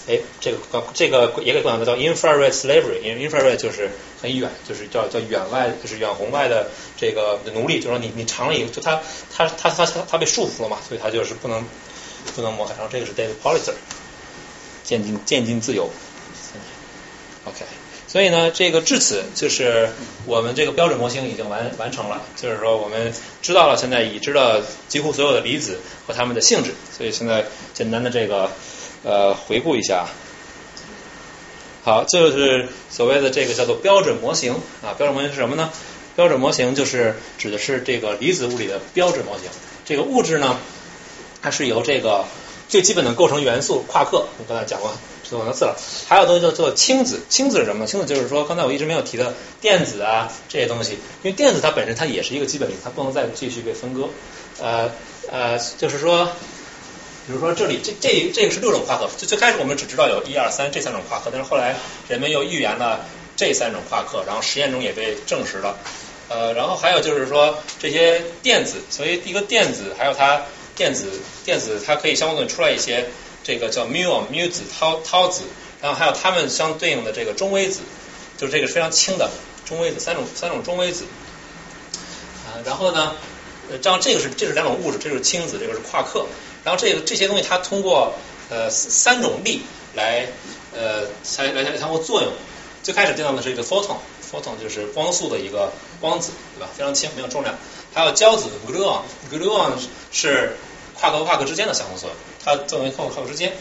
[0.06, 0.58] 哎，这个
[0.94, 3.90] 这个也可以管它叫 infrared slavery，因为 infrared 就是
[4.22, 9.00] 很远，就是叫叫远外，就是远红外的这个奴隶，就是说你你长了以后，就他
[9.34, 11.64] 他他他他他被束缚了嘛，所以他就是不能
[12.34, 12.76] 不能模仿。
[12.76, 13.74] 然后这个是 David Politzer，
[14.84, 15.90] 渐进渐进自由。
[17.44, 17.66] OK，
[18.08, 19.90] 所以呢，这个至此就是
[20.24, 23.12] 我们这个标准模型已经完完成了，就是说我们
[23.42, 27.44] 知道了现在已知的几乎所有的离子和它们的性质，所以现在
[27.74, 28.50] 简单的这个
[29.04, 30.06] 呃回顾一下。
[31.84, 34.96] 好，这就是所谓的这个叫做标准模型啊。
[34.96, 35.70] 标准模型是什么呢？
[36.16, 39.50] 标准模型就是指的是这个离子物理的标准模型。
[39.84, 40.56] 这个物质呢，
[41.42, 42.24] 它是由这个
[42.70, 44.96] 最基本的构成元素夸克，我刚才讲过
[45.28, 45.76] 这么多次了。
[46.08, 47.84] 还有东西叫做氢子，氢子是什么？
[47.84, 54.08] 氢子就是说刚才我一直没有提的电子啊这些东西，因为电子它本身它也是一个基本粒，它不能再继续被分割。
[54.62, 54.90] 呃
[55.30, 56.30] 呃，就是说。
[57.26, 61.74] 比如说这里这这这个是六种夸克，最最开始我们只知道有一二三这三种夸克，但是后来
[62.06, 65.78] 人们又预言了这三种夸克，然后实验中也被证实了。
[66.28, 70.42] 呃，然后还有就是说这些电子，所以一个电子还有它
[70.76, 71.08] 电子
[71.44, 73.06] 电子它可以相互作用出来一些
[73.42, 75.44] 这个叫 mu mu 子涛涛子，
[75.80, 77.80] 然后还有它们相对应的这个中微子，
[78.36, 79.30] 就是这个非常轻的
[79.64, 81.04] 中微子，三种三种中微子。
[82.46, 83.14] 啊，然后呢，
[83.80, 86.26] 这样这个是这是两种物质，这是氢子，这个是夸克。
[86.64, 88.14] 然后这个这些东西它通过
[88.50, 89.60] 呃三种力
[89.94, 90.26] 来
[90.74, 92.32] 呃才来来相互作用。
[92.82, 96.68] 最开始见到的是一个 photon，photon 就是光速的一个光子，对吧？
[96.76, 97.54] 非常轻，没有重量。
[97.94, 99.72] 还有胶子 gluon，gluon
[100.12, 100.56] 是
[100.94, 103.52] 夸克和夸克之间的相互作用，它作用于夸克夸克之间。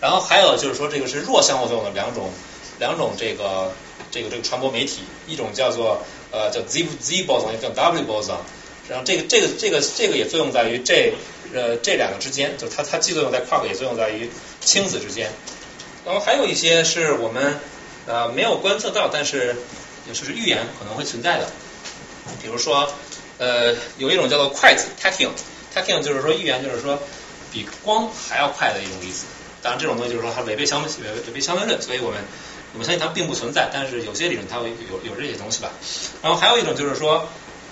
[0.00, 2.30] 然后还有就是说这个是弱相互作用的两种
[2.78, 3.72] 两种这个
[4.10, 8.36] 这个这个传播媒体，一种叫做呃叫 z z boson，一个叫 w boson。
[8.88, 11.14] 然后这个这个这个这个也作用在于这。
[11.54, 15.30] 呃，这两个之间，就它它既作用在夸克，也作用在于氢子之间。
[16.04, 17.58] 然后还有一些是我们
[18.06, 19.56] 呃没有观测到，但是
[20.06, 21.46] 就是预言可能会存在的。
[22.42, 22.92] 比如说
[23.38, 26.98] 呃有一种叫做快子 tachyon，tachyon 就是说预言就是说
[27.52, 29.26] 比光还要快的一种离子。
[29.62, 30.88] 当然这种东西就是说它违背相违
[31.26, 32.18] 违背相对论，所以我们
[32.72, 33.68] 我们相信它并不存在。
[33.72, 35.70] 但是有些理论它会有有这些东西吧。
[36.22, 37.28] 然后还有一种就是说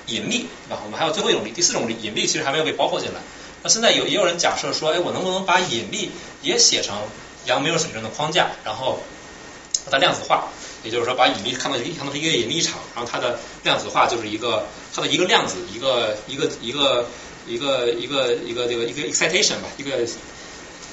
[0.07, 0.83] 引力，对吧？
[0.85, 3.21] 我们还有最后一种力，第四种力引力其实还没有被包括进来。
[3.63, 6.11] 那现在有也有人假设说，哎，我能不能把引力
[6.43, 6.97] 也写成
[7.47, 9.01] 杨梅尔水平的框架，然后
[9.85, 10.49] 把它量子化？
[10.85, 14.65] 也就是说，把引力看到一看到是一个引力场，然后它的量子化就是一个
[14.95, 17.05] 它的一个量子，一个一个一个
[17.49, 19.91] 一个一个一个这个一个 excitation 吧，一个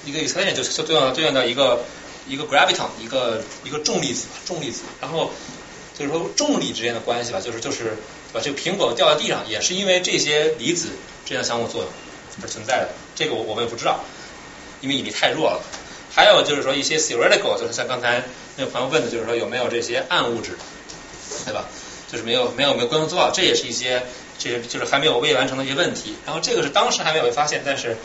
[0.06, 1.86] 一个 excitation 就就对应对应到一个
[2.28, 4.82] 一个 graviton，一个一个重粒子吧，重粒子。
[5.00, 5.30] 然后
[5.98, 7.96] 就是说重力之间的关系吧，就是就是
[8.34, 10.88] 把这个苹果掉在地上，也是因为这些离子
[11.26, 11.92] 之间的相互作用。
[12.42, 14.00] 是存在的，这个我我们也不知道，
[14.82, 15.62] 因为引力太弱了。
[16.14, 18.24] 还有就是说一些 theoretical，就是像刚才
[18.56, 20.58] 那个朋友问的，就是说有没有这些暗物质，
[21.46, 21.66] 对吧？
[22.10, 24.04] 就是没有没有没有观测做到，这也是一些
[24.38, 26.16] 这些就是还没有未完成的一些问题。
[26.26, 27.98] 然后这个是当时还没有被发现，但是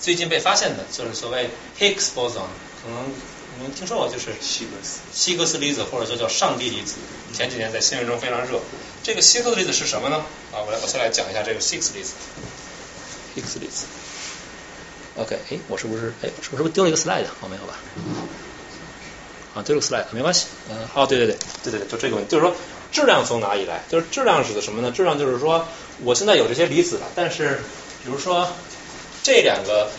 [0.00, 1.48] 最近被发现的，就是所谓
[1.78, 2.44] Higgs boson，
[2.82, 3.14] 可能
[3.56, 6.96] 你们听说过，就是希格斯希格斯粒子或者说叫上帝粒子，
[7.32, 8.60] 前几年在新闻中非常热。
[9.02, 10.16] 这个希格斯粒子是什么呢？
[10.52, 12.12] 啊，我来我先来讲一下这个 Higgs 粒子
[15.16, 17.24] ，OK，哎，我是不是哎，我是不是丢了一个 slide？
[17.40, 17.74] 哦，没有吧？
[19.54, 20.46] 啊，丢了个 slide，没关系。
[20.70, 22.54] 嗯，哦，对对对，对对对，就这个问题，就是说
[22.92, 23.82] 质量从哪里来？
[23.88, 24.90] 就是质量指的什么呢？
[24.90, 25.66] 质量就是说
[26.02, 27.60] 我现在有这些离子了，但是
[28.04, 28.48] 比如说
[29.22, 29.90] 这两个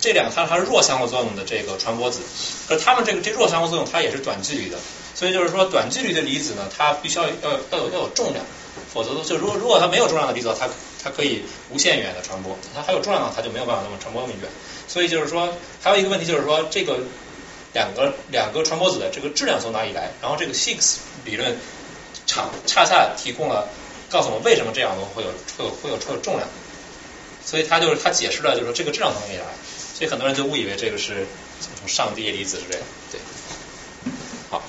[0.00, 2.20] 这两个它它是弱相互作用的这个传播子，
[2.68, 4.76] 可它们这个这弱相互作用它也是短距离的，
[5.14, 8.44] 所以就是说短距离的离子呢，它必须要要要有要有重量，
[8.92, 10.68] 否则就如果如果它没有重量的离子，它
[11.06, 14.50] 它可以无限远的传播，它还有重量呢，它就没有办法那么传播那么远。
[14.88, 16.98] 所以就是说，还有一个问题就是说，这个
[17.72, 20.10] 两个两个传播子的这个质量从哪里来？
[20.20, 21.56] 然后这个 Higgs 理论
[22.26, 23.68] 场恰恰提供了
[24.10, 26.48] 告诉我们为什么这样会有会有会有会有重量。
[27.44, 29.44] 所以他就是他解释了，就是说这个质量从哪里来。
[29.94, 31.14] 所以很多人就误以为这个是
[31.60, 32.82] 什么上帝离子之类的。
[33.12, 33.20] 对，
[34.50, 34.60] 好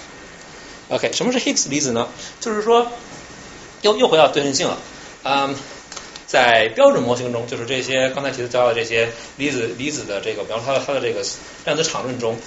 [0.90, 2.08] ，OK，什么是 Higgs 离子呢？
[2.40, 2.92] 就是说
[3.82, 4.78] 又又回到对称性了。
[5.24, 5.56] 嗯，
[6.28, 11.26] 在标准模型中，就是这些刚才提到的这些离子离子的这个，比方说它的它的这个
[11.64, 12.38] 量子场论中，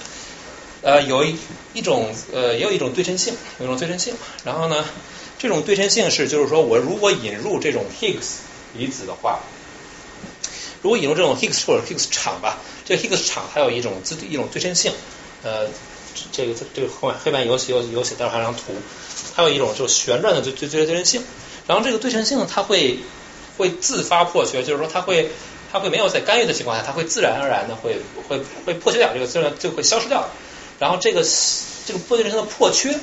[0.81, 1.35] 呃，有一
[1.73, 4.13] 一种呃，也有一种对称性，有一种对称性。
[4.45, 4.85] 然后呢，
[5.39, 8.35] 这种对称性是，就是说我如果引入这种 Higgs
[8.73, 9.39] 离子的话，
[10.83, 14.91] 如果引入这种 Higgs 或者 Higgs 场吧，这个 Higgs 场它有一种自一种对称性，
[15.41, 15.67] 呃，
[16.31, 18.75] 这个这个后面黑板有写有有写，待会儿还有张图，
[19.33, 21.23] 还有一种就是旋转的对对对对称性。
[21.67, 22.97] 然后这个对称性它会
[23.61, 25.29] 会自发破缺，就是说它会
[25.71, 27.97] 它会没有在干预的情况下，它会自然而然的会
[28.27, 30.27] 会会破缺掉，这个自然就会消失掉。
[30.79, 31.23] 然后这个
[31.85, 32.99] 这个波对称的破缺，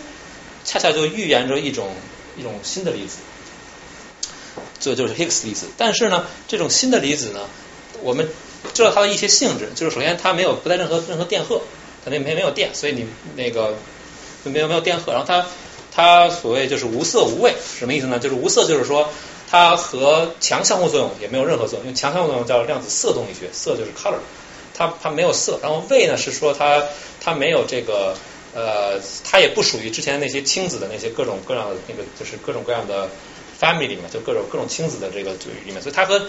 [0.65, 1.95] 恰恰就预言着一种
[2.37, 3.19] 一种新的离子，
[4.81, 5.67] 这就是 Higgs 离子。
[5.77, 7.41] 但是呢，这种新的离子呢，
[8.03, 8.29] 我们
[8.75, 11.63] 知道它的一些性质，就是首先它没有不带任何任何电荷，
[12.05, 13.07] 它那没没有电，所以你
[13.37, 13.77] 那个
[14.43, 15.13] 没有没有电荷。
[15.13, 15.47] 然后它
[15.95, 18.19] 它所谓就是无色无味，什么意思呢？
[18.19, 19.09] 就是无色就是说
[19.51, 24.19] 它和强相互作用也没有任何作用，因为强相互作用叫量子色动力学，色就是 color，
[24.75, 25.59] 它它没有色。
[25.63, 26.83] 然后味呢是说它
[27.21, 28.15] 它没有这个
[28.55, 33.09] 呃，它也不属于之前那些亲子的那些各种各样的那个就是各种各样的
[33.61, 35.33] family 里面，就各种各种亲子的这个
[35.65, 36.21] 里面，所以它和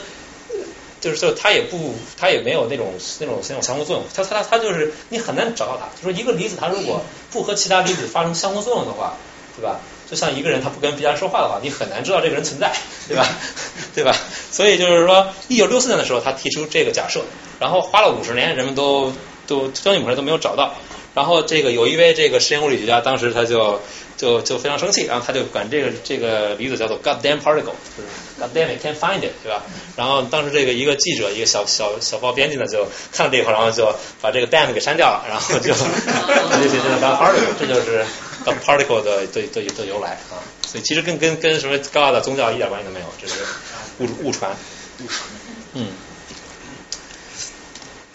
[1.02, 5.88] 就是就它也不它也没有那种那种那种相互作用，它它它就是你很难找到它。
[5.96, 7.02] 就说一个离子它如果
[7.32, 9.16] 不和其他离子发生相互作用的话，
[9.56, 9.80] 对吧？
[10.10, 12.74] 就像一个人他不跟别人说话的话，你很难知道这个人存在，
[13.08, 13.28] 对吧？
[13.94, 14.16] 对吧？
[14.52, 17.22] 所以就是说，一九六四年的时候他提出这个假设，
[17.60, 19.14] 然后花了五十年，人们都
[19.46, 20.74] 都将近五十年都没有找到。
[21.16, 23.82] 然后这个有一位这个实验物理学家，当时他就
[24.16, 29.64] 就就非常生气，然后他就管这个这个离子叫做 goddamn particle，就是 goddamn it can't find it，对吧？
[29.98, 38.06] 然后当时这个一个记者，一个小小小报编辑呢，就看了这以后，然后就把这个 damn 给删掉了，然后就 直接写成 god particle，这就是
[38.58, 40.42] particle 的的的的由来啊。
[40.66, 43.36] 所以其实跟跟跟什么 god 的宗教一点关系都没有，这是
[44.00, 44.56] 误误传。
[45.74, 45.88] 嗯。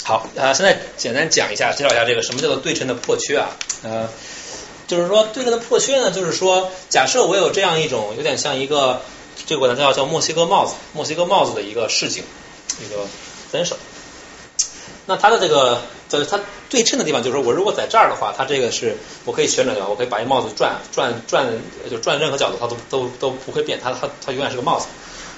[0.05, 3.49] 好，呃，现在简单讲一下，介绍一下这个什么叫做对称的破缺啊？
[3.83, 4.09] 呃，
[4.87, 9.01] 就是说对称的破缺呢，就是说，假设我有这样一种有点像一个
[9.47, 12.23] 这个我叫叫墨西哥帽子，墨西哥帽子的一个视景，
[12.85, 13.07] 一个
[13.51, 13.79] 分手。
[15.07, 16.41] 那它的这个就是它
[16.71, 21.47] 对称的地方，就是说我如果在这儿的话，它这个是我可以旋转的，我可以把一帽子转转转，
[21.91, 24.87] 就转任何角度，它都都都不会变，它它它永远是个帽子，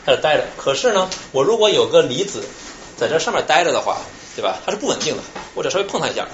[0.07, 0.45] 在这待着。
[0.57, 2.45] 可是呢，我如果有个离子
[2.97, 3.99] 在这上面待着的话，
[4.37, 4.59] 对吧？
[4.65, 5.23] 它是不稳定的，
[5.55, 6.27] 我只稍微碰它一下，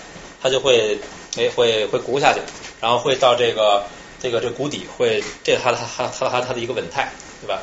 [0.42, 0.98] 它就会
[1.36, 2.40] 哎会会鼓下去，
[2.80, 3.84] 然后会到这个
[4.20, 7.60] 这个这谷底，会这是它它它它它它的一个稳态，对吧？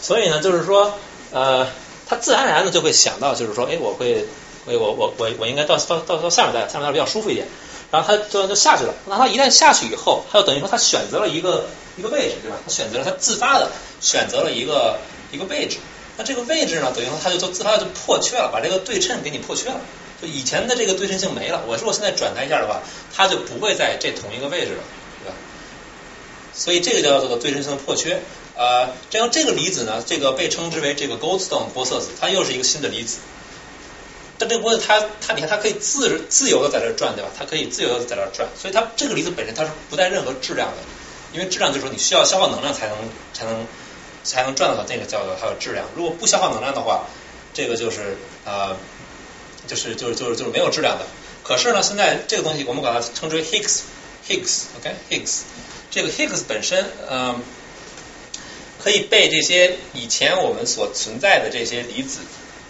[0.00, 0.94] 所以呢，就是说
[1.30, 1.66] 呃，
[2.08, 4.26] 它自然而然的就会想到，就是说，哎，我会
[4.64, 7.46] 我我我我我应该到到到到下面待，下面待比较舒服一点，
[7.90, 8.94] 然后它就就下去了。
[9.06, 11.66] 那它一旦下去以后，它就等于说它选择了一个
[11.96, 12.56] 一个位置，对吧？
[12.64, 13.70] 它选择了它自发的
[14.00, 14.98] 选择了一个
[15.32, 15.78] 一个位置。
[16.16, 19.80] 那这个位置呢，等于说它就就自发就破缺了，把这个对称给你破缺了。
[20.20, 21.62] 就以前的这个对称性没了。
[21.66, 22.82] 我如果现在转它一下的话，
[23.12, 24.82] 它就不会在这同一个位置了，
[25.24, 25.34] 对吧？
[26.54, 28.22] 所以这个叫做对称性的破缺。
[28.54, 33.18] 呃，这样这个离子呢，这个被称之为这个 Goldstone 玻色子，它又是一个新的离子。
[34.42, 37.30] 但这个玻色它它你看它可以自自由的在这转，对吧？
[37.38, 40.78] 它可以自由的在这转，所以它这个离子本身它是不带任何质量的，
[41.32, 42.96] 因为质量就是说你需要消耗能量才能
[43.32, 43.66] 才能。
[44.24, 45.84] 才能转到那个叫做它的质量。
[45.96, 47.08] 如果不消耗能量的话，
[47.52, 48.76] 这个就是呃，
[49.66, 51.04] 就是就是就是就是没有质量的。
[51.42, 55.40] 可是呢，现在这个东西我们把它称之为 Higgs，Higgs，OK，Higgs。
[55.90, 57.42] 这个 Higgs 本身嗯，
[58.80, 62.20] 可以被这些以前我们所存在的这些离子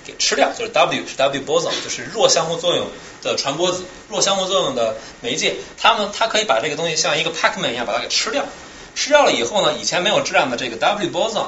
[0.04, 2.86] 给吃掉，就是 W 是 W boson，就是弱相互作用
[3.22, 5.56] 的传播子，弱相互作用的媒介。
[5.78, 8.44] 它们它可以把这个东西像一个 packman 一样把它给吃掉。
[8.94, 11.46] 吃掉了以后呢，以前没有质量的这个 W boson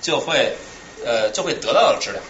[0.00, 0.56] 就会
[1.04, 2.22] 呃就会得到了质量。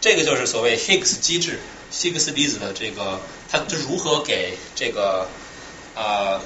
[0.00, 1.60] 这个就是所谓 Higgs 机制
[1.92, 3.20] ，Higgs 粒子的这个
[3.50, 5.28] 它就如何给这个
[5.94, 6.40] 啊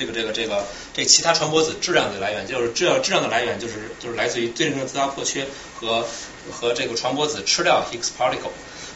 [0.00, 0.64] 这个这个这个
[0.94, 5.46] 这其他传播子质量的来源，就是质量质量的来源就是就是来自于对称的自发破缺
[5.78, 6.06] 和
[6.50, 8.52] 和这个传播子吃掉 Higgs particle。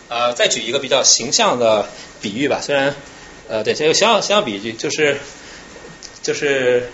[0.09, 1.87] 呃，再举一个比较形象的
[2.23, 2.95] 比喻吧，虽然
[3.49, 5.21] 呃对，这个形象形象比喻就是
[6.23, 6.91] 就是。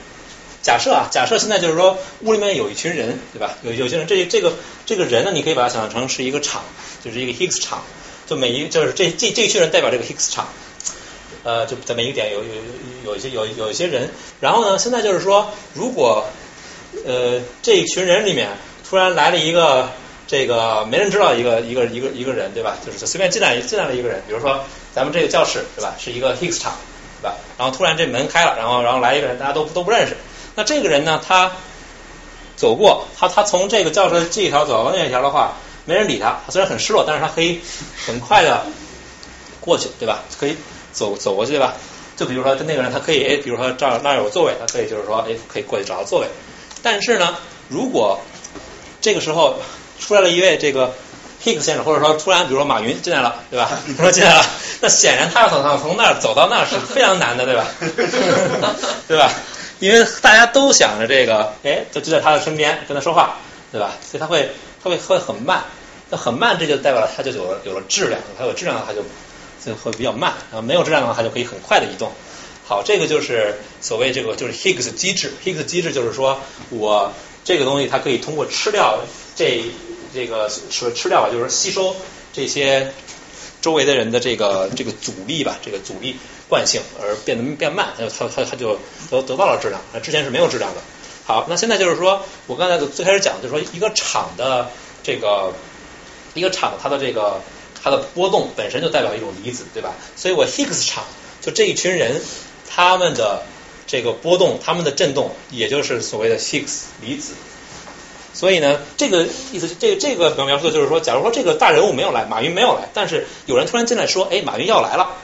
[0.62, 3.56] 假设啊，假设现在就是说屋里面有一群人，对吧？
[3.62, 4.52] 有有些人，这这个
[4.84, 6.62] 这个人呢，你可以把它想象成是一个场，
[7.02, 7.82] 就是一个 Higgs 场，
[8.26, 10.50] 就每一就是这这这一群人代表这个 Higgs 场，
[11.44, 14.10] 呃，就在每一个点有有有有一些有有一些人，
[14.40, 16.26] 然后呢，现在就是说，如果
[17.06, 18.48] 呃这一群人里面
[18.88, 19.90] 突然来了一个
[20.26, 22.76] 这个没人知道一个一个一个一个人，对吧？
[22.84, 24.64] 就是随便进来进来了一个人，比如说
[24.94, 25.94] 咱们这个教室，对吧？
[25.98, 26.74] 是一个 Higgs 场，
[27.20, 27.36] 对吧？
[27.58, 30.16] 然后突然这门开了，然后然后来一个人，大家都都不认识。
[30.56, 31.22] 那这个人呢？
[31.26, 31.52] 他
[32.56, 35.54] 走过，他他从这个教室这一条走到那一条的话，
[35.86, 36.40] 没人理他。
[36.44, 37.60] 他虽然很失落，但是他可以
[38.04, 38.66] 很快的
[39.60, 40.24] 过去，对吧？
[40.38, 40.56] 可以
[40.92, 41.74] 走走过去，对吧？
[42.16, 46.26] 就比如说，那个人他可以，哎，比如说这儿那儿有座位，他可以就是说，哎，可以过去找到座位。
[46.82, 47.36] 但是呢，
[47.68, 48.20] 如果
[49.00, 49.56] 这个时候
[49.98, 50.92] 出来了一位这个
[51.42, 53.70] Higgs 先生，或者说突然比如说马云进来了，对吧？
[53.98, 54.44] 说进来了，
[54.80, 57.66] 那显然他要从从那儿走到那儿是非常难的，对吧？
[59.08, 59.32] 对吧？
[59.78, 63.38] 因为大家都想着这个，哎，就就在他的身边跟他说话，
[63.72, 63.92] 对吧？
[64.06, 64.50] 所以他会
[64.84, 65.64] 他会会很慢，
[66.10, 69.02] 那很慢，这就代表了他就有了有了质量，他有质量他就
[69.64, 72.12] 就会比较慢，啊，没有质量的话它就可以很快的移动。
[72.66, 77.12] 好，这个就是所谓这个就是 Higgs 机制，Higgs 机制就是说我
[77.44, 79.00] 这个东西它可以通过吃掉
[79.34, 79.64] 这
[80.14, 81.96] 这个说吃掉吧，就是吸收
[82.32, 82.92] 这些
[83.60, 86.16] 周围的人的这个这个阻力吧，这个阻力
[86.48, 88.78] 惯性而变得变慢，它它它它就
[89.10, 90.80] 得得到了质量，那之前是没有质量的。
[91.24, 94.70] 好，那现在就是说我刚才最开始讲的，就是说一个场的
[95.02, 95.52] 这个
[96.34, 97.40] 一个场它的这个
[97.82, 99.94] 它的波动本身就代表一种离子，对吧？
[100.16, 101.04] 所以我 Higgs 场
[101.40, 102.20] 就这一群人。
[102.72, 103.42] 他们的
[103.84, 107.34] 这个波动，他们的振动，也就是所谓的 Higgs 离子。
[108.32, 115.16] 所以呢，这个意思，这这个描述的就是说，假如说这个大人物没有来，马云没有来，但是有人突然进来说，哎，马云要来了，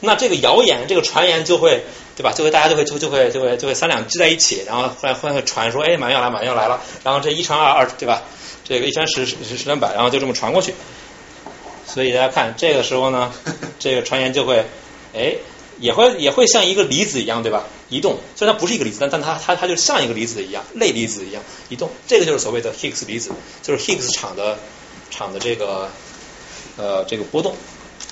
[0.00, 1.84] 那这个谣言，这个传言就会，
[2.16, 2.32] 对吧？
[2.32, 8.24] 就会大家就会就就会就会就会三两聚在一起，然后后来后来会传说，哎，马云要来，马云要来了，然后这一传二，二对吧？
[8.64, 10.74] 这个一传十，十十传百，然后就这么传过去。
[11.96, 13.32] 所以大家看，这个时候呢，
[13.80, 14.66] 这个传言就会，
[15.14, 15.36] 哎。
[15.78, 17.64] 也会也会像一个离子一样，对吧？
[17.90, 21.90] 移动，虽然它不是一个离子，但但它它它就像一个离子一样，类离子一样移动。
[22.06, 23.30] 这个就是所谓的 Higgs 离子，
[23.62, 24.56] 就是 Higgs 场的
[25.10, 25.90] 场的这个
[26.78, 27.54] 呃这个波动，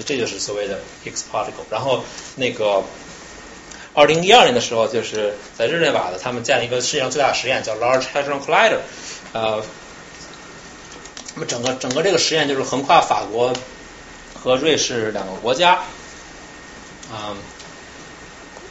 [0.05, 1.65] 这就是所谓的 Higgs particle。
[1.71, 2.05] 然后
[2.37, 2.83] 那个
[3.95, 8.81] 二零一二年的时候，就是在日内瓦的，他们建了一个世界上最大的实验，叫 Large Hadron Collider。
[9.33, 9.65] 呃，
[11.35, 13.55] 那么整个整个这个实验就是横跨法国
[14.45, 15.77] 和瑞士两个国家，
[17.11, 17.35] 啊。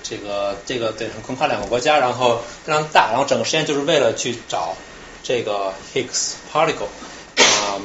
[0.05, 4.75] 这个这个对，横跨两个国家，然后非常大，然后整个实验就是为了去找
[5.23, 6.89] 这个 Higgs particle
[7.37, 7.79] 啊，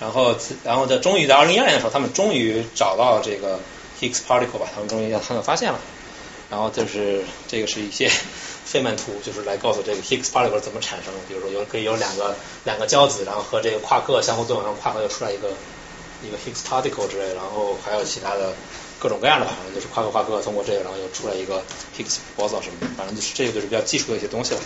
[0.00, 3.60] 然后然后在终于在二零一二年的时候，他们终于找到这个
[4.00, 5.78] Higgs particle 吧，他们终于让他们发现了，
[6.50, 8.10] 然后就是这个是一些
[8.66, 12.34] 费曼图，就是来告诉这个 Higgs particle 怎么产生，比如说有可以有两个
[12.64, 15.50] 两个胶子，然后和这个夸克相互作用，然后夸克又出来一个
[16.26, 18.54] 一个 Higgs particle 之类，然后还有其他的。
[19.00, 21.62] 各种各样的，反正就是夸克夸克通过这个，然后又出来一个
[21.94, 24.60] Higgs 波色什么的，反正就是这个就是比较技术的一些东西了。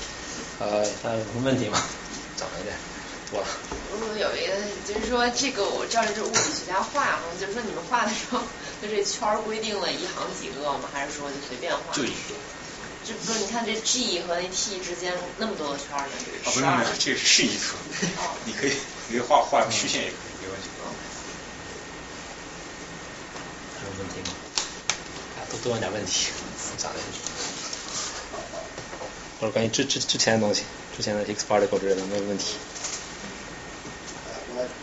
[0.60, 1.82] 呃，还有什么问题吗？
[2.38, 2.76] 讲一点，
[3.32, 3.46] 多了。
[3.90, 4.54] 我有一个，
[4.86, 8.38] 就是说这个我知道这是物理学家画嘛，就是说你们画的时候，
[8.80, 10.86] 就这圈规定了一行几个吗？
[10.92, 11.82] 还是说就随便画？
[11.92, 12.38] 就一个。
[13.02, 16.14] 就不是你看这 G 和那 T 之间那么多的圈呢？
[16.22, 17.74] 这个、哦，不是，这个是示意图。
[18.44, 18.76] 你可以，
[19.08, 20.46] 你可以画画曲线也可以，
[23.82, 24.20] 没问题。
[24.30, 24.36] 吗？
[25.50, 26.28] 多多问点问题，
[26.76, 26.98] 讲的
[29.40, 30.64] 或者关于之之之前的东西，
[30.94, 32.56] 之前的 X particle 之类的没有问题。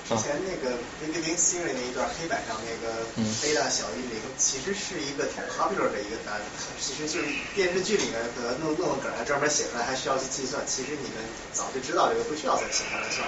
[0.08, 3.04] 之前那个 Big Bang Theory 那一段黑板上那个
[3.42, 6.40] 贝塔小于零，其实是一个挺 popular 的一个单，
[6.80, 10.62] 其实就是电视剧里面可能弄弄个梗还专门写出来，还需要去计算。
[10.66, 11.18] 其实你们
[11.52, 13.28] 早就知道这个，不需要再写下来算。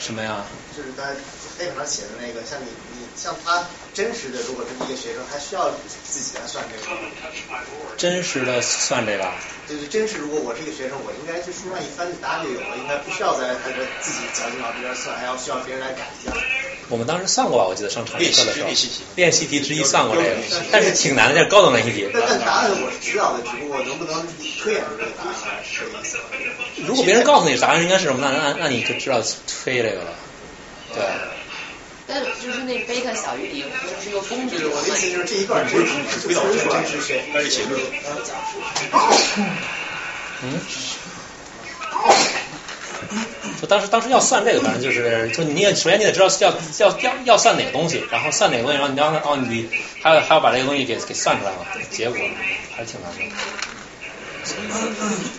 [0.00, 0.46] 什么呀？
[0.74, 1.14] 就是在
[1.58, 3.64] 黑板上写的那个，像你你像他
[3.94, 5.70] 真实的，如果是一个学生，还需要
[6.06, 6.96] 自己来算这个。
[7.96, 9.24] 真实的算这个？
[9.68, 16.32] 就是真实，如果我是一个学生，我应该去书上一翻就答案就有了，应该不需要再还是自己绞尽脑汁算，还要需要别人来改一下。
[16.90, 17.64] 我们当时算过吧？
[17.64, 20.36] 我记得上常识课的时候，练习题，练习题之一算过这个，
[20.70, 22.10] 但是挺难的，这高等练习题。
[22.12, 24.26] 但但答案我是知道的，只不过能不能
[24.60, 26.18] 推演出这个答案来是意思。
[26.86, 30.12] 如果别人告诉你答案应该是什么，那那那你就知道推这个了，
[30.92, 31.02] 对。
[32.06, 34.66] 但就是那贝塔小于零，就是一个公式。
[34.66, 37.80] 我的意思就是这一段是是推导真实学，那是写论。
[40.42, 40.60] 嗯。
[43.60, 49.68] 就当时当时要算这个，反正就是就你也首先你得知道要要要要算哪个东西，然后算哪个东西，然后你要哦你
[50.02, 52.18] 还要还要把这个东西给给算出来嘛，结果
[52.76, 53.20] 还是挺难的。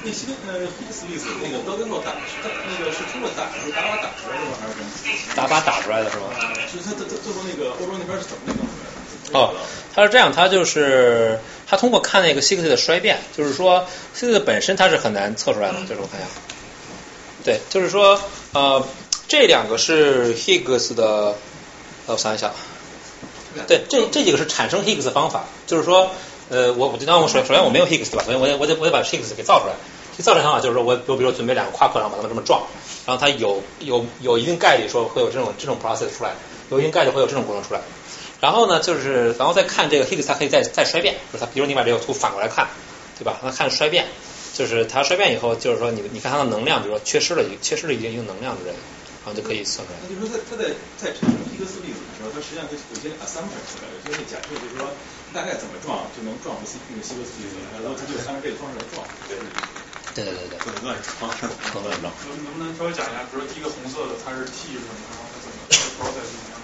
[0.04, 4.58] 那些呃黑斯粒子那个德根诺打那个是通过打是打靶打出来的吗？
[4.60, 4.88] 还是什么？
[5.36, 6.24] 打靶打出来的是吗？
[6.72, 8.90] 是他他最后那个欧洲那边是怎么弄出来
[9.32, 9.40] 的？
[9.40, 9.54] 哦，
[9.94, 16.30] 他是这样，他就是他通过看那个希克斯的衰变，就是说希克斯本身它是很难测出来的，就是我看一下。
[17.44, 18.20] 对，就是说，
[18.54, 18.88] 呃，
[19.28, 21.36] 这两个是 Higgs 的，
[22.08, 22.52] 我想一想，
[23.68, 26.10] 对，这这几个是产生 Higgs 的方法，就是说，
[26.50, 28.24] 呃，我我就当我首首先我没有 Higgs 对吧？
[28.24, 29.74] 所以我得我得我得把 Higgs 给造出来。
[30.18, 32.62] 这造出来方法就是说我我比如准备两个夸克，然后把它们这么撞，
[33.06, 36.32] 然后它有有有一定概率说会有这种这种 process 出来，
[36.70, 37.82] 有一定概率会有这种过程出来。
[38.40, 42.68] 然后呢，就是然后再看这个 Higgs 它可以再再衰变，就是它比如你把这个图反过来看，
[43.18, 43.40] 对吧？
[43.42, 44.06] 它看衰变。
[44.54, 48.78] 就是它衰变以后，就是说你你看它的能量，比如说缺失了一缺失了一定一定能量之类的，
[49.26, 49.98] 然后就可以算出来。
[50.06, 50.70] 那就是说，它它在
[51.02, 54.86] 在产生希格斯粒子的时候，它实际上有些 assumption 出来，有些假设，就是说
[55.34, 59.02] 大概怎么撞就能撞出那个希格斯粒子，然后它就按照这个方式来撞。
[59.26, 59.42] 对
[60.22, 61.26] 对对对，不能乱撞，
[61.74, 62.14] 不能乱撞。
[62.30, 65.58] 能能不能稍微讲一下，比如说第一个红色的它是 T 什么，然后它怎么
[65.98, 66.62] process 怎么样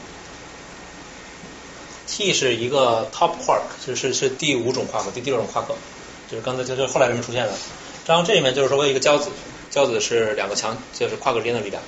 [2.07, 5.75] ？T 是一个 top quark，就是是第五种夸克，第第六种夸克，
[6.29, 7.53] 就是刚才就是后来人们出现的。
[8.05, 9.31] 然后这里面就是说我有一个胶子，
[9.69, 11.81] 胶子是两个强，就是夸克之间的力量。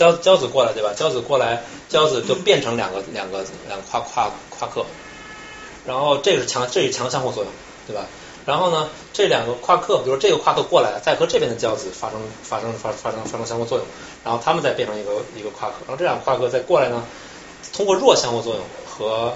[0.00, 0.94] 胶胶子过来对吧？
[0.96, 4.86] 交子过来，交子就变成两个两个两个夸夸夸克。
[5.86, 7.52] 然后这是强，这是强相互作用，
[7.86, 8.06] 对吧？
[8.46, 13.86] 然后呢，这两个夸克，比如说这个夸克过来，再和这边的胶子发生发生发发生发生相互作用，
[14.24, 17.04] 然后它们再变成一个一个夸克，然后这两个夸克再过来呢，
[17.74, 19.34] 通过弱相互作用和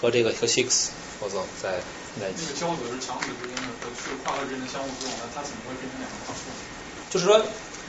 [0.00, 0.88] 和这个和 Higgs
[1.20, 1.78] 合作在
[2.20, 2.42] 在一起。
[2.42, 6.40] 那个胶子是强子之间的和是夸克之间的相互作用，那它怎么会变成两个夸克？
[7.10, 7.38] 就是说，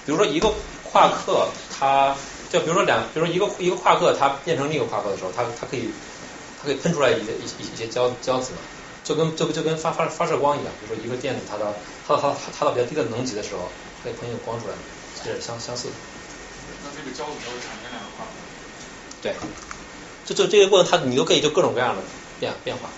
[0.06, 0.54] 比如说一个
[0.92, 2.16] 夸克，它
[2.50, 5.90] 就比如说两，比如说一个一个夸克，它变成另一个夸克的时候，它它可以
[6.62, 8.60] 它可以喷出来一些一些一些胶胶子嘛，
[9.04, 11.74] 就跟就就跟发发发射光一样，比如说一个电子它到
[12.08, 13.72] 它到它它到比较低的能级的时候，
[14.04, 14.74] 可以喷一个光出来，
[15.24, 15.94] 这是相相似的。
[16.84, 18.32] 那这个胶子就会产生两个夸克。
[19.22, 19.36] 对，
[20.26, 22.02] 就就这个过程，它你都可以就各种各样的
[22.40, 22.90] 变变化。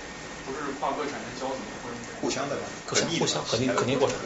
[0.46, 1.78] 不是夸克产生胶子吗？
[1.84, 2.62] 或者互相的吧？
[2.88, 4.18] 可相互相肯定肯定过程，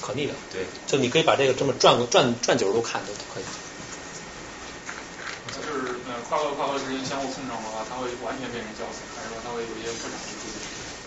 [0.00, 0.34] 可逆的。
[0.50, 3.44] 对，就你可以把这个这么转个转转九十度看都可以。
[5.46, 10.54] 那就是呃夸克夸克之间相互碰撞的话，它会完全变成胶子，还是说它会有一些不长的距离？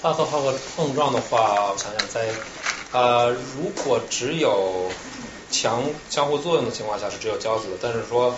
[0.02, 2.30] 夸克夸克碰撞的话，我想想，在
[2.92, 4.92] 呃如果只有
[5.52, 8.38] 强相互作用的情况下是只有胶子的，但是说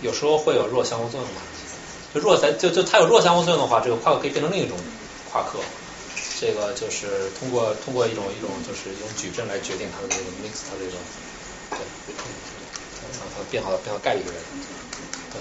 [0.00, 1.40] 有时候会有弱相互作用嘛。
[2.14, 4.76] 就弱在就就它有弱相互作用的话，这个夸克可以变成另一种
[5.30, 5.58] 夸克。
[6.42, 10.98] 这个就是通过通过一种一种就是一种矩阵来决定它的这个 mix 它这种
[11.70, 11.86] 对，
[13.14, 14.42] 让它变好变好概率的人。
[15.30, 15.38] 对。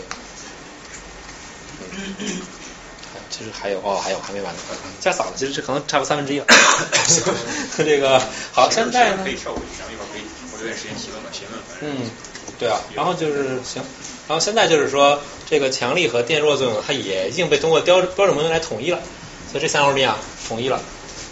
[3.31, 4.59] 其实还有哦，还有还没完呢，
[4.99, 6.45] 加嗓子，其实这可能差不多三分之一了。
[7.77, 8.21] 这个
[8.53, 10.21] 好，现在呢可以跳过去，然后一会儿可以
[10.53, 11.59] 我留点时间提问吧，先问。
[11.81, 12.11] 嗯，
[12.59, 13.81] 对啊，然后就是行，
[14.27, 15.19] 然后现在就是说
[15.49, 19.01] 这个强力和电弱作用，它也已经被通过标标准模型来统一了，
[19.51, 20.17] 所以这三种力量
[20.47, 20.81] 统一了。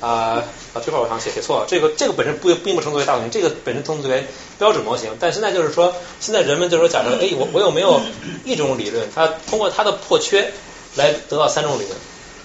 [0.01, 0.41] 啊、
[0.73, 4.25] 啊，这块我好像写写错了，这个这个本身不并不称之为大模型，这个本身称之为
[4.57, 5.11] 标准模型。
[5.19, 7.99] 但现在就是说，现在人们就是说，假设哎，我我有没有
[8.45, 10.53] 一种理论，它通过它的破缺
[10.95, 11.97] 来得到三种理论，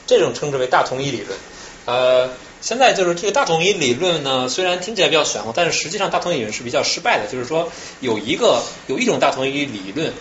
[0.05, 1.39] 这种称之为大统一理论。
[1.85, 2.31] 呃，
[2.61, 7.31] 现在就是这个大统一理论呢，虽然听起来比较玄乎，但是实际上大统一理论是比较失败的。
[7.31, 7.71] 就是说，
[8.01, 10.13] 有一个有一种大统一理论，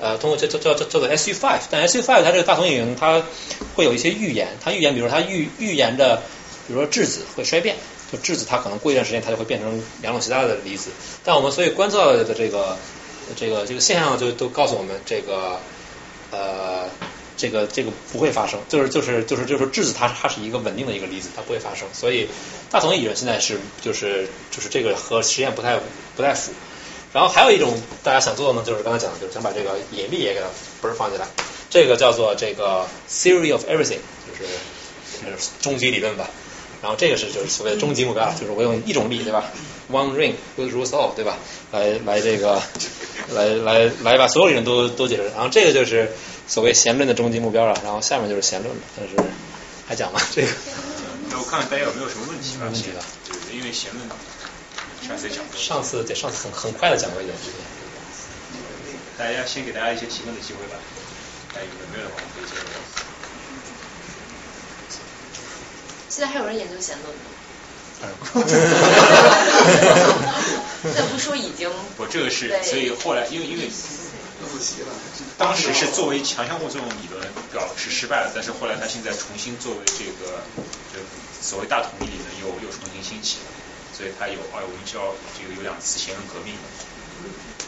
[0.00, 3.22] 呃，通过叫叫叫叫叫做 SU five，但 SU five 它这个大统一理论它
[3.74, 6.22] 会有一些预言，它预言，比如它预预言着，
[6.66, 7.76] 比如说质子会衰变，
[8.10, 10.90] 就质子它可能过一段时间它就会变成两种其他的离子。
[11.24, 12.76] 但我们所以观测到的这个
[13.36, 15.60] 这个这个现象就都告诉我们这个
[16.30, 16.88] 呃。
[17.36, 22.28] 这个这个不会发生，就是就是就是就是质子它它是一个稳定的一个离子，它不会发生，所以
[22.70, 25.80] 大同理论现在是就是就是这个和实验不太
[26.14, 26.52] 不太符。
[27.12, 30.46] 然后还有一种大家想做的呢，就是刚才讲的，就是想把这个引力也给它
[30.80, 31.26] 不是放进来，
[31.68, 34.44] 这个叫做这个 theory of everything，就是
[35.24, 36.28] 就是终极理论吧。
[36.82, 39.44] 然后这个是就是所谓的终极目标，就是我用一种力，对吧
[39.92, 41.36] ？One ring with rules all，对吧？
[41.72, 42.62] 来来这个
[43.34, 45.24] 来来来把所有理论都都解释。
[45.34, 46.10] 然后这个就是
[46.48, 47.78] 所谓弦论的终极目标了。
[47.84, 49.14] 然后下面就是弦论了，但是
[49.86, 50.22] 还讲吗？
[50.34, 50.48] 这个
[51.28, 52.60] 那我看看大家有没有什么问题吧？
[52.60, 53.02] 没问题的。
[53.28, 54.08] 对，因为弦论
[55.10, 55.58] 上次也讲过。
[55.58, 57.36] 上次对上次很很快的讲过一点。
[59.18, 60.78] 大家先给大家一些提问的机会吧。
[61.52, 62.70] 大家有没有的话，可以接着聊。
[66.08, 67.22] 现在还有人研究弦论吗？
[70.94, 71.68] 那 不说已经
[71.98, 73.68] 我，这个是所以后来因为因为
[75.36, 77.20] 当时是作为强相互作用理论
[77.52, 80.40] 表示失败了，但是后来他现在重新作为这个
[80.94, 81.00] 就
[81.42, 83.52] 所谓大统一理论又又重新兴起了，
[83.96, 86.54] 所以它有啊我们叫这个有两次弦论革命。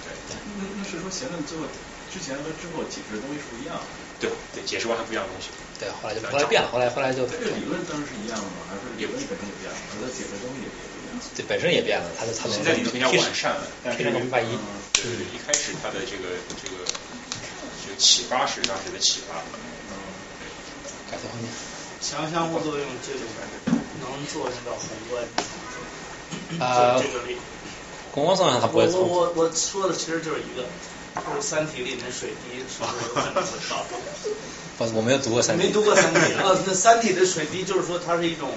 [0.02, 0.36] 对。
[0.57, 1.65] 那那是说弦论最后
[2.12, 3.84] 之前和之后解释的东西是不一样的。
[4.23, 5.51] 对对，解释完全不一样的东西。
[5.83, 7.26] 对，后来就后来变了，后来后来就。
[7.26, 8.70] 这个理论当然是一样的嘛？
[8.70, 11.18] 还是理论本身也变了，而它解释的东西也不一样？
[11.34, 12.55] 对，本身也变了，它的它的。
[12.55, 14.55] 现在理论比较完善了，但是非常明白一。
[14.94, 16.86] 对对对，一开始它的这个这个
[17.83, 19.42] 这个启发是当时的启发。
[19.42, 19.99] 嗯。
[21.10, 21.51] 改头换面。
[21.99, 23.26] 强相互作用这种
[23.99, 25.26] 能作用到宏观。
[26.59, 26.99] 啊。
[26.99, 27.36] 这个力。
[28.12, 28.86] 宏它不会。
[28.89, 30.65] 我我我说的其实就是一个。
[31.15, 32.86] 就是《三体》里面水滴是不
[34.86, 35.65] 是 我没有读过《三体》。
[35.67, 36.57] 没读过《三体》啊？
[36.65, 38.49] 那《三体》的水滴就是说它是一种，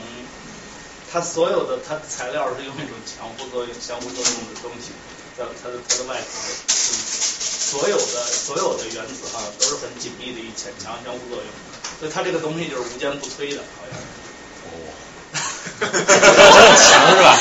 [1.12, 4.96] 它所有的它材料是用一种强互作用、相互作用的东西，
[5.38, 6.24] 在它的它的外壳，
[6.72, 11.48] 所有的所有的原子哈都是很紧密的一牵强相互作用，
[12.00, 14.06] 所以它这个东西就是无坚不摧的，好像是。
[16.76, 17.40] 很强是吧？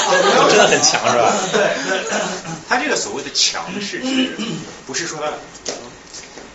[0.48, 1.32] 真的很强是吧？
[1.52, 1.74] 对，
[2.68, 4.36] 他这个所谓的强是指，
[4.86, 5.32] 不是说他，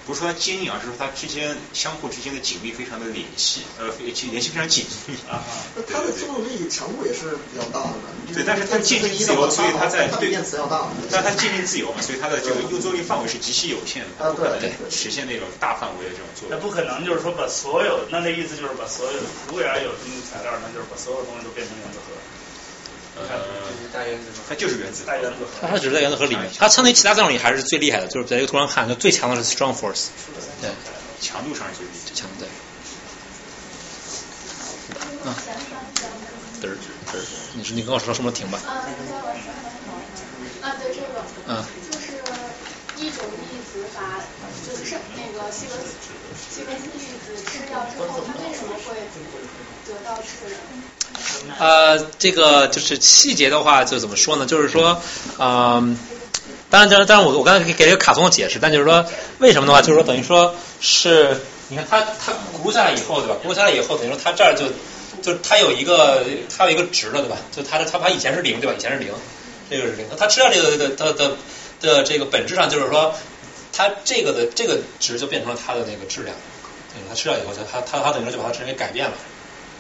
[0.06, 5.14] 不是说它坚硬，而是说它之间相互之间的紧密非常的联系，呃，联系非常紧密。
[5.30, 5.38] 啊
[5.76, 7.94] 那它的作用力强度也是比较大的。
[8.34, 10.90] 对，但是它渐进自由，所以它在对电磁要大。
[11.12, 16.58] 但它渐进自由嘛，所以它的这个诱作力范围是极其有限的，它不可能实现那种大范围的这种作用。
[16.58, 22.18] 那不可能就是说把所有，那那意思就是把所有，如果要有这种材料，那就是把所有东西都变成原子核。
[23.28, 23.38] 呃，
[24.48, 25.46] 它就是原子，大原子。
[25.46, 25.68] 核。
[25.68, 30.08] 它只是在原子核里面，它相对于其他三种力还是最厉害的，就是在这个图上看，就最强的是 strong force，
[30.62, 30.70] 对，
[31.22, 32.46] 强度上是最厉最强的。
[35.26, 35.36] 嗯，
[36.62, 36.78] 嘚儿
[37.12, 37.22] 嘚儿，
[37.54, 38.60] 你说你跟我说什么停吧？
[40.64, 42.14] 啊，对这个，嗯，就是
[42.96, 44.22] 一种粒子把
[44.66, 45.84] 就是那个希格斯
[46.50, 48.96] 希格斯粒子吃掉之后，它为什么会
[49.90, 50.60] 得到质量？
[51.60, 54.46] 呃，这个就是细节的话，就怎么说呢？
[54.46, 55.02] 就是说，
[55.38, 55.98] 嗯、
[56.70, 59.06] 当然，当然，当然，我我刚才给给了一个卡通的解释，但就是说，
[59.40, 61.38] 为什么的话，就是说，等于说是，
[61.68, 63.36] 你看它它轱辘下来以后，对吧？
[63.44, 64.66] 轱辘下来以后，等于说它这儿就
[65.22, 66.24] 就它有一个
[66.56, 67.38] 它有一个值了，对吧？
[67.52, 68.76] 就它的它它以前是零，对吧？
[68.78, 69.12] 以前是零，
[69.70, 70.06] 这个是零。
[70.18, 71.36] 它吃掉这个的的的
[71.82, 73.14] 的这个本质上就是说，
[73.74, 76.36] 它这个的这个值就变成了它的那个质量，
[76.94, 77.02] 对？
[77.10, 79.14] 它吃掉以后，就它它它等于说就把它质量给改变了。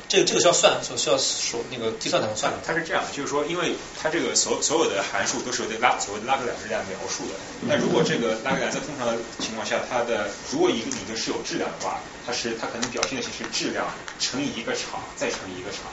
[0.09, 2.57] 这个这个需要算，需要说那个计算才能算的。
[2.65, 7.37] 它是这样，就是说，因为它这个所所有的函数都是由这拉所谓的拉格朗日量描述的。
[7.61, 13.85] 那如果这个拉格朗在通常的情况下，它的如果一个理论是有质量的话，它是它可能表现的形式质量
[14.19, 15.85] 乘以一个场，再乘以一个场，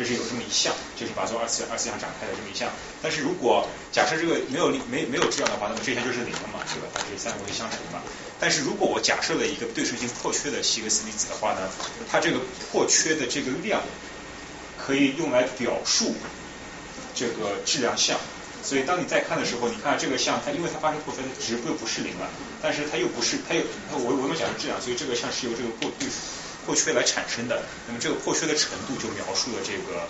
[0.00, 2.72] 这是有这么一项，就是把做二次二次项展开的这么一项。
[3.02, 6.88] 但是如果假设这个没有没没有质量的话，那么这项就是零了嘛，对吧？
[6.94, 8.00] 它是三个为相乘嘛。
[8.40, 11.68] 但是如果我假设了一个对称性破缺的希格斯粒子的话呢，
[12.10, 12.40] 它这个
[12.72, 13.82] 破缺的这个量
[14.80, 16.14] 可以用来表述
[17.14, 18.16] 这个质量项。
[18.64, 22.26] 所以当你再看的时候，你看这个项，它因为它发生破缺值又不是零了，
[22.62, 23.60] 但是它又不是它又
[23.92, 26.08] 它我我们讲是质量，所以这个项是由这个破对
[26.66, 27.62] 破缺来产生的。
[27.86, 30.06] 那么这个破缺的程度就描述了这个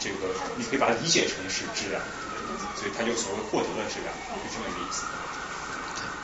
[0.00, 2.02] 这个，你可以把它理解成是质量，
[2.76, 5.04] 所以它就所谓获得了质量，就这么一个意思。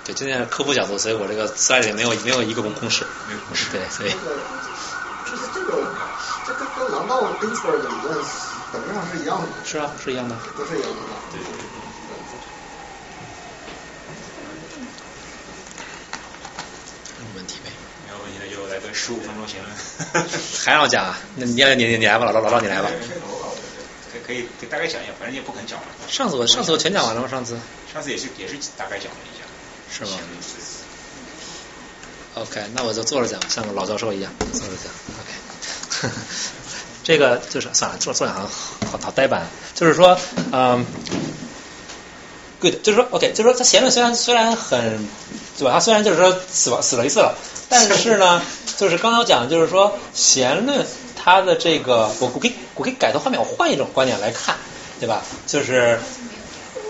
[0.05, 5.95] 对，今天是科普角度，所以我这个 slide 里没有没有一个公式，没有公式，对，所以就是这个，
[6.47, 8.19] 这跟跟狼道 Ginsburg 的理论
[8.73, 9.49] 本质上是一样的。
[9.65, 10.97] 是啊，是一样的，都是一样的。
[11.33, 11.61] 对对对。
[17.21, 17.71] 有问题没？
[18.07, 18.39] 没有问题
[18.93, 19.69] 十五分钟行了。
[20.65, 21.19] 还让我讲啊？
[21.37, 22.91] 那你你你你来吧，老老老老你来吧。
[24.13, 25.87] 可可以可以大概讲一下，反正你也不肯讲了。
[26.09, 27.29] 上次我上次我全讲完了吗？
[27.29, 27.59] 上次？
[27.93, 29.45] 上次也是也是大概讲了一下。
[29.93, 30.19] 是吗
[32.35, 34.93] ？OK，那我就坐着讲，像个老教授一样坐着讲。
[35.21, 36.15] OK，
[37.03, 38.49] 这个就是算了，坐坐讲好
[38.93, 39.47] 好好呆板。
[39.75, 40.19] 就是说，
[40.53, 40.87] 嗯
[42.61, 45.07] ，good，就是说 OK，就是说他弦论虽然虽然很
[45.59, 45.73] 对吧？
[45.73, 47.35] 他虽然就是说死亡死了一次了，
[47.69, 48.43] 但是呢，
[48.77, 54.57] 就是刚刚讲就是说弦论它的这个，我我可以我可以改头换面，我换一种观点来看，
[54.99, 55.23] 对吧？
[55.47, 55.99] 就是。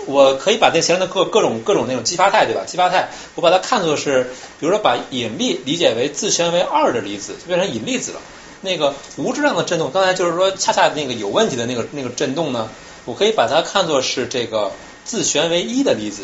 [0.07, 2.63] 我可以把那弦论的各各种各种那种激发态，对吧？
[2.65, 4.23] 激发态，我把它看作是，
[4.59, 8.19] 比如说把引力理解为自旋为二的离子，就变成引力子了。
[8.61, 12.67] 那个无质量的振动，刚才就是说恰恰那个有问题的那个那个振动呢，
[13.05, 14.71] 我可以把它看作是这个
[15.03, 16.23] 自旋为一的离子。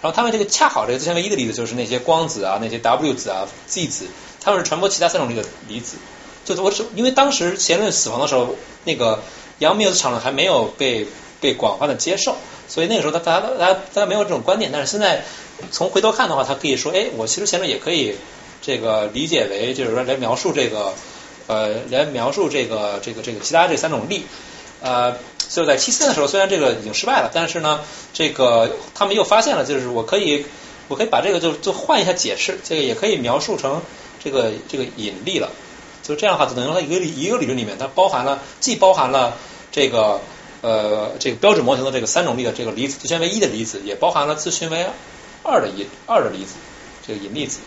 [0.00, 4.06] 然后他们这个恰好这个自旋为一的离子就是那些光子啊、那些 W 子啊、Z 子，
[4.40, 5.96] 他们是传播其他三种力的离子。
[6.44, 9.22] 就我只因为当时弦论死亡的时候，那个
[9.60, 11.06] 杨缪斯场论还没有被
[11.40, 12.36] 被广泛的接受。
[12.66, 15.22] 所以那个时候，他大家大家大家没有这种观念，但是现在
[15.70, 18.16] 从回头看的话，他可以说，哎，我其实弦论也可以
[18.60, 20.94] 这个理解为，就是说来描述这个
[21.46, 24.24] 呃，来描述这个这个这个其他这三种力。
[24.82, 25.16] 呃，
[25.48, 27.80] 就在七四的时候，虽然这个已经失败了，但是呢，
[28.12, 30.44] 这个他们又发现了，就是我可以
[30.88, 33.80] 我可以把这个就就换一下解释，这个也可以描述成
[34.22, 35.50] 这个这个引力了。
[36.02, 39.36] 就这样的话，等于说一个一个理论里面，它包含了既包含了
[39.70, 40.20] 这个。
[40.62, 44.86] 呃，这个标准模型的这个三种力的这个离子，自旋为一的离子，也包含了自旋为
[45.42, 46.54] 二的引二的离子，
[47.04, 47.58] 这个引力子。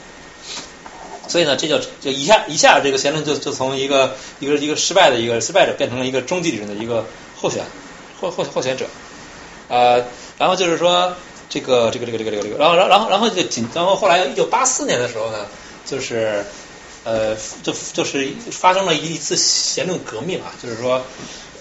[1.27, 7.05] 所以呢，这就就一下一下这个弦论就就从一个一个一个失败的一个失败者，变成了一个终极理论的一个
[7.35, 7.63] 候选
[8.19, 8.85] 候候候选者。
[9.67, 10.05] 呃，
[10.37, 11.15] 然后就是说
[11.49, 15.45] 这个这个这个这个这个这个，然后然后然后就紧，然后后来一九八四年的时候呢，
[15.85, 16.45] 就是
[17.03, 21.01] 呃就就是发生了一次弦论革命啊，就是说。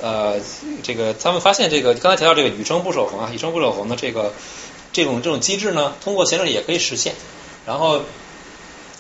[0.02, 0.38] 呃，
[0.82, 4.34] 这个他们发现这个刚才提到这个宇称不守恒啊，宇称不守恒的这个
[4.92, 7.14] 这种这种机制呢，通过弦论也可以实现。
[7.64, 8.02] 然后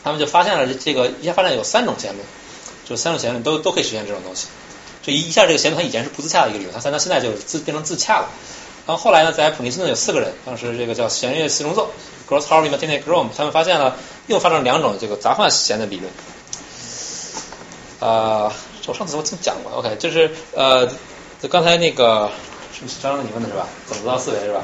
[0.04, 2.24] 他们就发现了这个一下发现有三种弦论，
[2.84, 4.46] 就三种弦论都都可以实现这种东西。
[5.02, 8.28] 这一一下这个弦论它以前是不自洽的一个理论，它现在就自变成自洽了。
[8.86, 11.90] 然后后来呢，在普林斯顿有四个人，当时这个叫弦乐四重奏
[12.28, 12.88] g r o s s h a r v e y m a t i
[12.90, 16.12] n e g r o m 他们发现了又发生两种这个杂换弦的理论。
[18.00, 18.52] 啊、
[18.86, 20.86] 我上次我怎么讲过？OK，就是呃，
[21.40, 22.30] 就刚才那个
[22.74, 23.66] 是张张你问的是吧？
[23.86, 24.62] 怎么到四维是吧？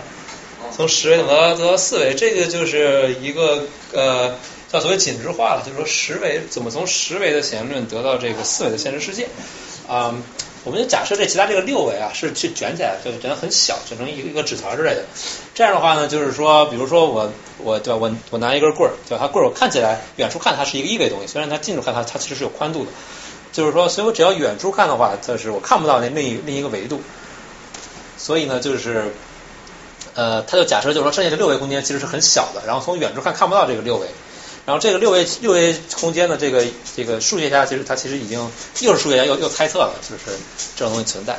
[0.77, 2.15] 从十维怎么得到四维？
[2.15, 4.35] 这个就是一个呃
[4.73, 9.29] 叫所谓紧致化了，就是说十维怎么从十维的弦论得到这个四维的现实世界
[9.89, 10.15] 啊、
[10.63, 15.03] 我们就假设这其他这个六维啊是去卷起来，就卷得很小，卷成一个一个纸团之类的。
[15.53, 19.27] 这样的话呢，就是说，比如说我我对吧，我我拿一根棍儿，对吧？
[19.27, 22.91] 它棍儿我看起来远处看它是一个一维东西，虽然它近处看它它其实是有宽度的。
[23.53, 27.03] 就是说，所以我只要远处看的话，就是我看不到那另一另一个维度。
[28.17, 29.13] 所以呢，就是
[30.15, 34.07] 呃，他就假设就是说，剩下的六维空间其实是很小的，然后从远处看看不到这个六维。
[34.67, 36.65] 然后这个六维六维空间的这个
[36.97, 38.39] 这个数学家其实他其实已经
[38.81, 40.39] 又是数学家又又猜测了，就是
[40.77, 41.39] 这种东西存在。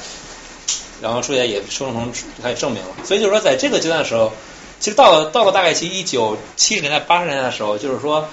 [1.01, 2.90] 然后数学家也修正成他也证明了。
[3.03, 4.32] 所以就是说，在这个阶段的时候，
[4.80, 8.27] 其实到了到了大概其一九七十年代八十年代的时候，就是说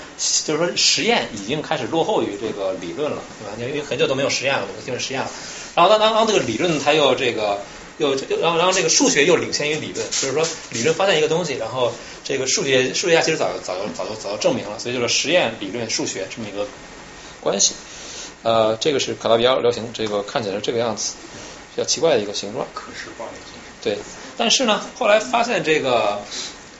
[0.44, 3.70] 就是说实验已经开始落后于这个理论了，对吧？
[3.70, 5.30] 因为很久都没有实验了，我就是实验了。
[5.74, 7.60] 然后当当当这个理论它又这个
[7.98, 11.92] 又又然后然后这个数学又领先于理论，就是说理论发现一个东西，然后
[12.24, 16.66] 这个数学数学家其实早早就早就早就证明了，所以就是实验理论数学这么一个
[17.40, 17.74] 关系。
[18.44, 21.14] 呃，这个是卡拉比奥流行，这个看起来是这个样子，
[21.74, 22.64] 比较奇怪的一个形状。
[22.72, 23.26] 可视化。
[23.82, 23.98] 对，
[24.36, 26.20] 但是呢，后来发现这个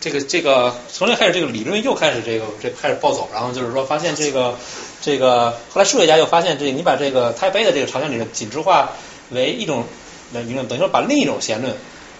[0.00, 4.56] 这个这个从这开始，这个理论又开始这个这开始暴走，然后就是说发现这个
[5.00, 8.92] 这个后来数学家又发现这个你把这个太杯的这个朝向理论紧致化
[9.30, 9.84] 为一种
[10.32, 11.74] 那理论，等于说把另一种弦论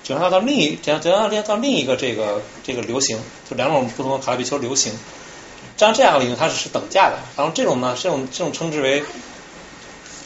[0.04, 4.92] 转化到另一转转化到另一个这个这个流行，就两种不同的卡拉比丘流行。
[5.76, 9.04] 这样这样的理论它是是等价的，然后这种呢这种这种称之为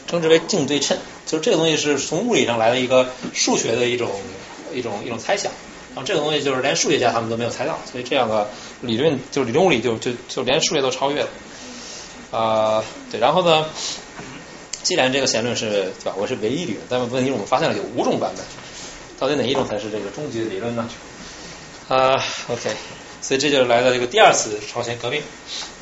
[0.07, 4.09] 称之为静对称，就是这个东西是从物理上来的一个数学的一种
[4.73, 5.51] 一种一种猜想，
[5.93, 8.49] 然后这个东西就是连数学家他们都没有猜到，所以这样的
[8.81, 11.29] 理论就是理论物理就就就连数学都超越了，
[12.31, 13.65] 啊、对，然后呢，
[14.83, 18.45] 既然这个弦论是对吧，我是唯一理论，但问题是我们发现了有五种版本，
[19.17, 20.87] 到底哪一种才是这个终极的理论呢？
[21.87, 22.15] 啊、
[22.47, 22.71] o k
[23.21, 25.21] 所以这就是来到这个第二次朝鲜革命，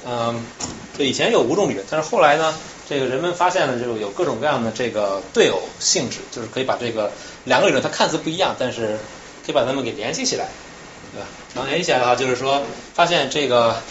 [0.06, 0.46] 嗯，
[0.98, 2.54] 就以前有五种理论，但是后来呢，
[2.88, 7.12] 这个人们发现了就有各种各样的这个对偶性质，就是可以把这个
[7.46, 8.98] 两个理论它看似不一样，但是
[9.44, 10.50] 可以把它们给联系起来，
[11.12, 11.28] 对吧？
[11.56, 12.62] 然后联系起来的话，就是说
[12.94, 13.82] 发现这个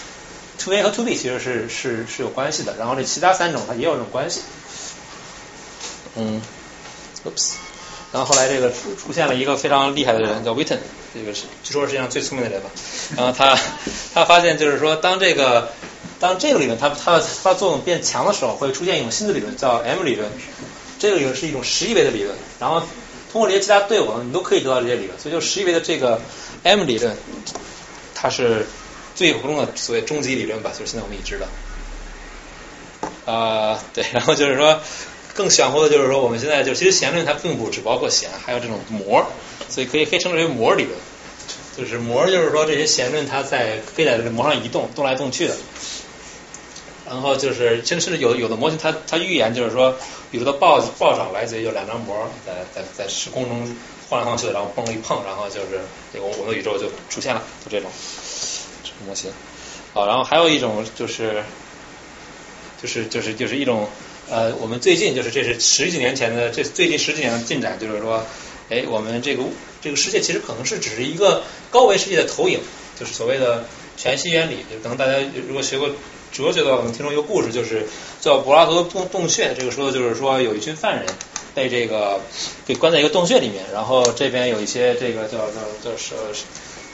[0.59, 4.43] to A 和 to B 其实是是是有关系的，然后这其他三种它也有这种关系，
[6.17, 6.41] 嗯
[7.25, 7.53] ，oops。
[8.13, 10.79] 然后后来这个出出现了一个非常厉害的人叫 Witten，
[11.15, 12.69] 这个是据说世界上最聪明的人吧。
[13.17, 13.57] 然后他
[14.13, 15.71] 他发现就是说，当这个
[16.19, 20.29] 当这个理论它它它作用变强的时候，会出现一种新的理论叫 M 理论。
[20.99, 22.81] 这个理论是一种十一维的理论，然后
[23.31, 25.17] 通过这些其他对偶，你都可以得到这些理论。
[25.17, 26.21] 所以就十一维的这个
[26.65, 27.17] M 理论，
[28.13, 28.67] 它是
[29.15, 31.47] 最普通的所谓终极理论吧，就是现在我们已知的。
[33.33, 34.81] 啊、对，然后就是说。
[35.35, 39.25] 更玄乎的就是说，我们现在就其实弦论它并不只包括弦，还有这种膜，
[39.69, 40.97] 所以可以可以称之为膜理论。
[41.77, 45.57] 就是膜，就是说这些弦论它在可以在这个膜上移动，动来动去的。
[47.07, 49.97] 然后就是甚至有有的模型它它预言就是说，
[50.31, 53.77] 比如说暴暴涨来自于有两张膜在在在时空中
[54.09, 55.81] 晃来晃去的，然后嘣一碰，然后就是
[56.13, 57.91] 这个我们的宇宙就出现了，就这种
[58.83, 59.31] 这种模型。
[59.95, 61.43] 好，然后还有一种就是
[62.83, 63.89] 就是就是就是一种。
[64.31, 68.25] 呃，我们最近就是这是十几年前的，这最近十几年的进展，就是说，
[68.69, 69.43] 哎，我们这个
[69.83, 72.61] 这个世界其实可能是只是一个高维世界的投影，
[72.99, 73.65] 就是所谓的
[73.97, 74.59] 全息原理。
[74.71, 75.19] 就可能大家
[75.49, 75.89] 如果学过
[76.31, 77.89] 哲学的话，可能听说一个故事，就是
[78.21, 79.53] 叫柏拉图洞洞穴。
[79.59, 81.07] 这个说的就是说有一群犯人
[81.53, 82.21] 被这个
[82.69, 86.15] 被关在一个洞穴里面，然后这边有一些这个叫叫叫是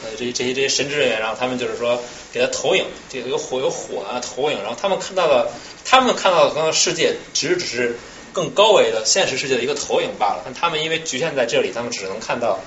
[0.06, 2.00] 呃这这些这些神职人员，然后他们就是说
[2.32, 5.52] 给他投影，这个有火有火啊投影，然后他们看到了。
[5.88, 7.96] 他们看到的世界只是只是
[8.32, 12.58] 更高维的现实世界的一个投影罢了，但他们因为局限在这里，他们只能看到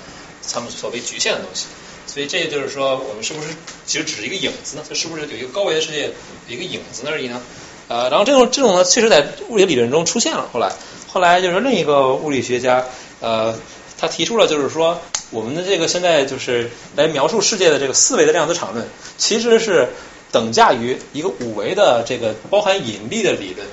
[0.54, 1.66] 他们所谓局限的东西。
[2.08, 3.50] 所以这就是说，我们是不是
[3.86, 4.84] 其实只是一个影子呢？
[4.88, 6.12] 这是不是有一个高维的世界
[6.48, 7.42] 一个影子而已呢？
[7.90, 10.50] 呃，然后这种这种呢，确实在物理理论中出现了。
[10.54, 10.72] 后来
[11.10, 12.86] 后来就是另一个物理学家
[13.20, 13.54] 呃，
[14.00, 18.88] 他提出了就是说，我们的这个现在就是来描述世界的这个四维的量子场论，
[19.18, 19.90] 其实是。
[20.32, 23.68] 等价于一个五维的这个包含引力的理论，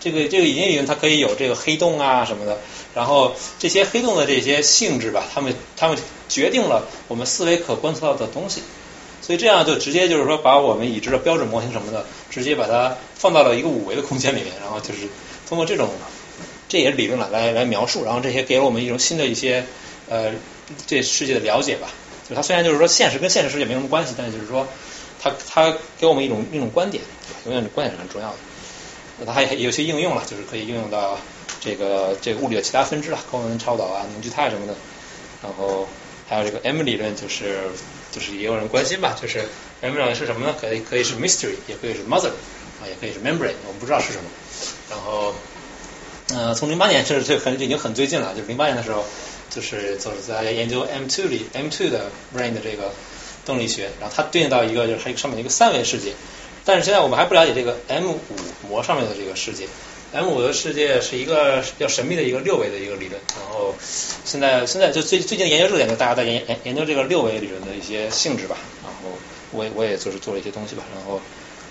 [0.00, 2.58] 这个这个引力理论它可以有这个黑洞啊什么的，
[2.94, 8.62] 然后这些黑洞的这些性质吧，它们它们决定了我们四维可观测到的东西，
[9.20, 15.00] 所以这样就直接就是说把我们已知的标准模型什么的，直接把它放到了一个五维的空间里面，然后就是
[15.46, 15.90] 通过这种
[16.68, 19.64] 这也是理论了来来描述，然后这些给了我们一种新的一些
[20.08, 20.32] 呃
[20.86, 21.88] 这世界的了解吧。
[22.28, 24.66] 就它虽然就是说现实跟现实世界没什么关系，但是就是说。
[25.22, 27.02] 它它给我们一种一种观点，
[27.46, 28.36] 永远观点是很重要的。
[29.18, 31.18] 那它还有些应用了，就是可以应用到
[31.62, 34.74] 这个这个物理的其他分支了，高能超导啊、凝聚态什么的。
[35.42, 35.88] 然后
[36.28, 37.60] 还有这个 M 理论，就是
[38.12, 39.48] 就是也有人关心吧，就是
[39.80, 40.54] M 理论是什么呢？
[40.60, 44.24] 可以可以是 mystery，也可以是 mother 啊，也可以是 membrane，我们不知道是什么。
[44.90, 45.34] 然后
[46.32, 49.04] 呃，从零八年这这很已经很最近了，就是零八年的时候，
[49.50, 52.92] 就是就是在研究 M2 里 M2 的 brain 的这个
[53.44, 56.12] 动力学，然后它对应到一个就是它上面的一个三维世界。
[56.64, 58.18] 但是现在我们还不了解这个 M 五
[58.66, 59.66] 膜上面的这个世界。
[60.12, 63.20] M 五的世界是一个比较神秘的一个六维的一个理论。
[63.38, 63.74] 然后
[64.24, 68.56] 现在现在就最最近的研究热点就大家在研研研究这个六维理论的一些性质吧。
[68.82, 69.18] 然后
[69.50, 70.84] 我我也就是做了一些东西吧。
[70.94, 71.20] 然后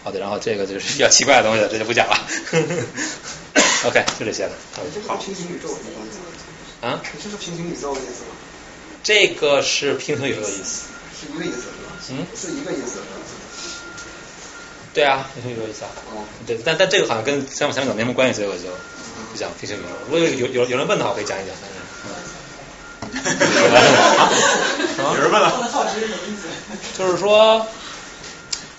[0.03, 2.17] 好的，然后这个就是比较奇怪的东西了，这就不讲了。
[3.87, 4.51] OK，就这些了。
[5.07, 5.69] 好，平行宇宙
[6.81, 6.99] 啊？
[7.23, 8.35] 这是平行宇宙的意思吗？
[9.03, 10.87] 这个是平行宇宙的意思。
[11.19, 11.95] 是一个意思是吧？
[12.09, 12.99] 嗯，是一个意思？
[14.93, 15.91] 对啊，平行宇宙意思啊。
[16.13, 16.25] 哦。
[16.45, 18.69] 对，但但这个好像跟香港香港没什么关系，所以我就
[19.31, 19.87] 不讲平行宇宙。
[20.05, 21.55] 如果有有有有人问的话，我可以讲一讲。
[21.61, 21.77] 但是，
[25.01, 25.49] 有人问了。
[25.49, 26.47] 好奇是什么意思？
[26.97, 27.65] 就是说，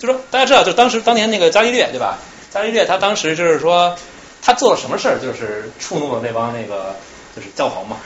[0.05, 2.17] 就是说，大家知道，就当时当年那个伽利略对吧？
[2.51, 3.95] 伽利略他当时就是说，
[4.41, 6.95] 他做了什么事儿，就是触怒了那帮那个
[7.35, 7.97] 就是教皇嘛。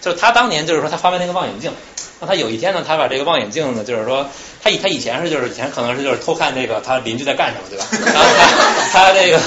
[0.00, 1.72] 就是他当年就是说他发明那个望远镜，
[2.18, 4.26] 那他有一天呢，他把这个望远镜呢，就是说
[4.60, 7.86] 他以他以前是就是以前可能是就是偷看这个他邻居在干什么对吧？
[8.12, 8.28] 然后
[8.92, 9.38] 他他这个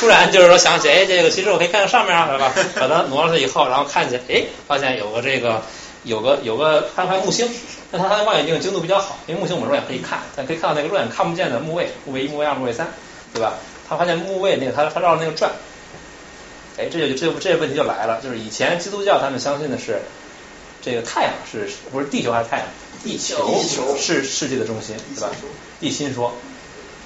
[0.00, 2.52] 突然就是说想起哎这个其实我可以看看上面啊是吧？
[2.80, 5.60] 把它挪上去以后，然后看见哎发现有个这个
[6.08, 7.48] 有个有个看看木星，
[7.92, 12.88] 那他他的望远镜精度比较好，因为木星我们肉眼可以看，但可以看到那个肉眼看不见的木卫，木卫一、木卫二、木卫三，
[13.32, 13.54] 对吧？
[13.88, 15.50] 他发现木卫那个他他绕着那个转。
[16.78, 20.00] 哎，这就这这问题就来了，就是以前基督教他们相信的是，
[20.80, 22.66] 这个太阳是不是地球还是太阳？
[23.02, 25.30] 地球是世界的中心，对吧？
[25.80, 26.32] 地心说。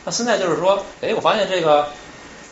[0.05, 1.89] 那现在就是说，哎，我发现这个，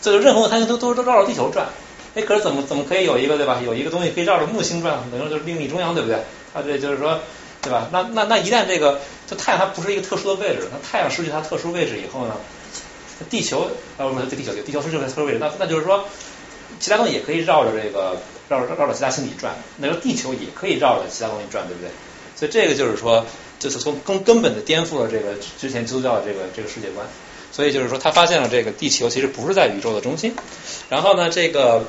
[0.01, 1.67] 这个任何的太阳都都都绕着地球转，
[2.15, 3.61] 哎，可是怎么怎么可以有一个对吧？
[3.65, 6.19] 有一个东西可以绕着木星转，等于就是另立中央，对不对？
[6.53, 7.21] 啊，对就是说，
[7.63, 7.89] 对吧？
[7.93, 12.37] 那那那一旦这个，就太阳它不是一个特殊的位置，那太阳失去它特殊位置以后呢，
[13.29, 16.05] 地球啊不是地球地球失去它特殊位置，那那就是说。
[16.79, 18.17] 其他东西也可以绕着这个
[18.49, 21.91] 绕着绕着其他星体转，那个地球也可以绕着其他东西转，对不对？
[22.37, 23.27] 所以这个就是说，
[23.59, 27.05] 就是从根根本的颠覆了这个之前基督教的这个这个世界观。
[27.51, 30.33] 所以就是说，他发现了这个地球其实不是在宇宙的中心。
[30.89, 31.85] 然后呢，这个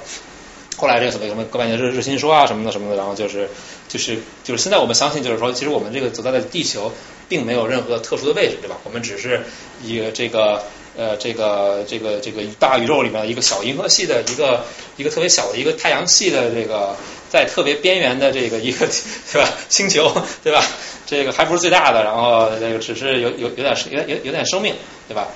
[0.82, 3.48] 后来这个什么什么各半年日日心说啊什么的什么的，然后就是
[3.88, 6.92] 就是就是现在我们相信就是说，其实我们这个所在的地球
[7.30, 8.78] 并没有任何特殊的位置，对吧？
[8.84, 9.42] 我们只是
[9.84, 10.64] 一个这个。
[10.94, 14.66] 呃，这个这个这个大宇宙里面一个小银河系的一个
[14.98, 16.98] 一个特别小的一个太阳系的这个
[17.30, 18.86] 在特别边缘的这个一个
[19.32, 20.12] 对吧星球
[20.44, 20.62] 对吧？
[21.08, 24.76] 这个还不是最大的，然后这个只是有有有点有有有点生命
[25.08, 25.30] 对吧？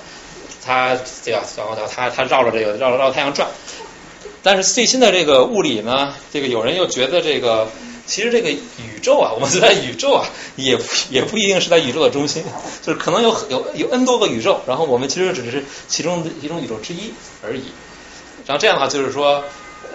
[0.62, 0.94] 它
[1.24, 1.42] 对吧？
[1.56, 3.48] 然后它它绕着这个绕着绕太阳转，
[4.46, 7.66] 但是最新的这个物理呢，这个有人又觉得这个。
[8.06, 10.78] 其实这个宇宙啊， 我们在宇宙啊，也
[11.10, 12.44] 也不一定是在宇宙的中心，
[12.80, 17.62] 就是可能有有有 n 多个宇宙，然后我们其实只是其中的一种宇宙之一而已。
[18.46, 19.42] 然后这样的话，就是说，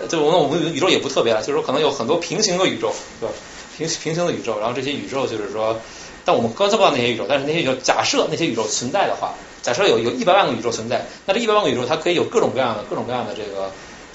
[0.10, 3.34] 就我们我们宇宙也不特别了，就是说可能有很多平行的宇宙，对吧？
[3.78, 5.80] 平平行的宇宙，然后这些宇宙就是说，
[6.26, 13.72] 但我们观测不到那些宇宙，但是那些宇宙，假设那些宇宙存在的话，假设有有一百万个宇宙存在，那这一百万个宇宙它可以有各种各样的各种各样的这个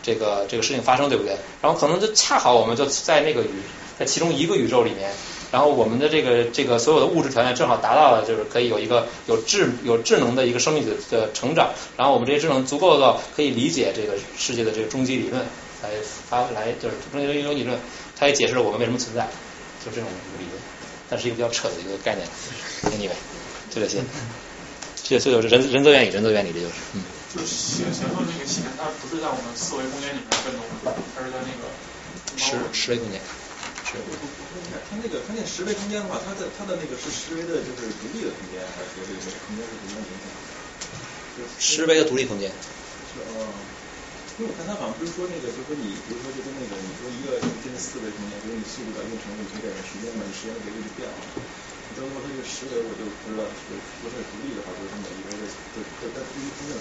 [0.06, 1.36] 这个这个事情发生，对不对？
[1.60, 3.50] 然后可能就恰好我们就在那个宇。
[3.98, 5.10] 在其中一个宇宙里面，
[5.50, 15.40] 然后我们的这个这个所有的物质条件正好达到了，就是可以有一个有智有智能的一个生命的的成长，然后我们这些智能足够到可以理解这个世界的这个终极理论，
[15.82, 15.88] 来
[16.28, 17.78] 发来就是终极一种理论，
[18.18, 19.26] 它也解释了我们为什么存在，
[19.82, 20.60] 就这种理论，
[21.08, 22.28] 但是一个比较扯的一个概念
[22.94, 23.16] ，anyway，
[23.74, 24.04] 就这些，
[25.02, 27.02] 这所有人人都愿意，人都愿意，这就是，嗯。
[27.36, 31.68] 就是前前头那个线，它不是在我们四维空间里面振动的，它是在那个
[32.40, 33.20] 十十维空间。
[33.84, 34.00] 是，
[34.88, 40.00] 它那个它那十维空间的话，它的它的那个是十维的，就是独立的空间，还是说这个空间是独立
[41.36, 41.44] 的？
[41.60, 42.48] 十维的独立空间。
[43.12, 43.52] 是哦，
[44.40, 51.14] 因为我看他好像不是说那个，就是说你，比如说就跟那个你说一个现在四维空间，比如你速度到一定程度，你可以改变时间嘛，你时间的维度就变了。
[51.96, 53.72] 你到时候它这个十维，我就不知道是
[54.04, 56.76] 不是独立的话，就是每一维的都都在独立空间。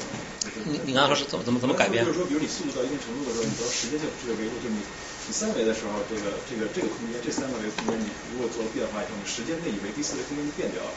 [0.67, 2.03] 你你刚才说是怎么怎么怎么改变？
[2.03, 4.83] 就是说，比如你速度到一定程度的时候，你到时间这这个维度，就你。
[5.25, 10.93] 你三维的时候，这个这个这个空间，这三个维空间，你如果做了变化以后，你时间内以为，第四维空间就变掉了。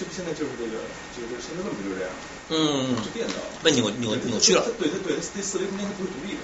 [0.00, 0.80] 这不现在就是这个，
[1.12, 2.08] 就是现在问题就是这样。
[2.48, 2.96] 嗯。
[2.96, 3.60] 就变掉了。
[3.60, 4.64] 被扭扭扭曲了。
[4.80, 6.40] 对对对，第四维空间它不是独立的，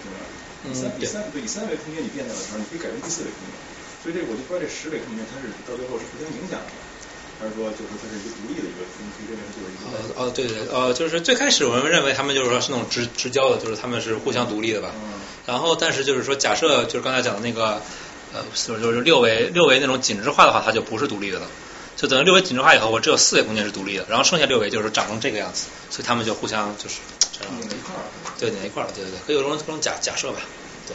[0.00, 0.24] 对吧？
[0.64, 3.52] 第三第三对第三维空间你变掉的时候，你可以改变第四维空间。
[4.02, 6.72] 所以这我就说这十维空间它是到最后是互相影响的。
[7.40, 10.20] 还是说就是它是一个独立的一个分区，认为它就是一个？
[10.20, 14.92] 哦，对对，呃，就是最开始我们认为他们就是说是那种直直交的，就是他们是互相独立的吧。
[15.46, 17.80] 然后，但是就是说，假设就是刚才讲的那个，
[18.34, 21.46] 呃，就是就是六维六维那种紧致化的话，它就不是独立的了。
[21.96, 27.00] 就等于六维紧致化以后，我只有四维空间是独立的，然后剩下六维就是长成这个样子，所以他们就互相就是
[27.32, 27.54] 这样。
[27.58, 28.04] 拧在一块儿。
[28.38, 30.40] 对，拧一块儿，对对对，可以有种这种假假设吧。
[30.86, 30.92] 对。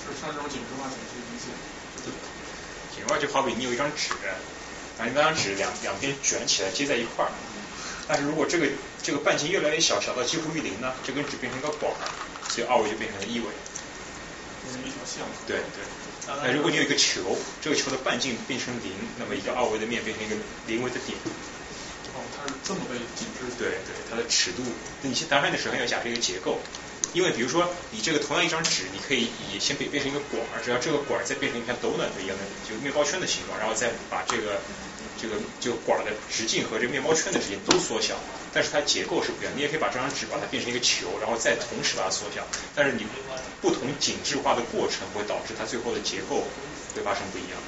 [0.00, 1.04] 就是像这种紧致化怎么
[3.14, 4.10] 就好比你有一张纸，
[4.98, 7.30] 把你那张纸两两边卷起来接在一块儿，
[8.08, 8.66] 但是如果这个
[9.02, 12.04] 这个半径越来越小，小到几乎于零呢，这根纸变成一个管儿，
[12.50, 13.46] 所以二维就变成了一维。
[14.66, 15.22] 变成一条线。
[15.46, 15.84] 对对。
[16.42, 20.34] 那如果你有一个球，这个球的半径变成零，那么一个二维的面变成一个
[20.66, 21.16] 零维的点。
[22.16, 23.46] 哦，它是这么被紧致。
[23.56, 24.64] 对对，它的尺度，
[25.02, 26.58] 你先打开的时候要假设一个结构，
[27.12, 34.60] 因为比如说你这个同样一张纸，你可以以先变变成一个管儿，只要这个管儿再变成一片 donut 一样的，就面包圈的形状，然后再把这个
[35.20, 38.16] 这个就管儿的直径和这个面包圈的直径都缩小，
[38.52, 43.06] 但是它结构是不一样，你也可以把这张纸把它变成一个球，然后再同时把它缩小，但是你
[43.62, 46.44] 不同紧致化的过程会导致它最后的结构
[46.94, 47.58] 会发生不一样。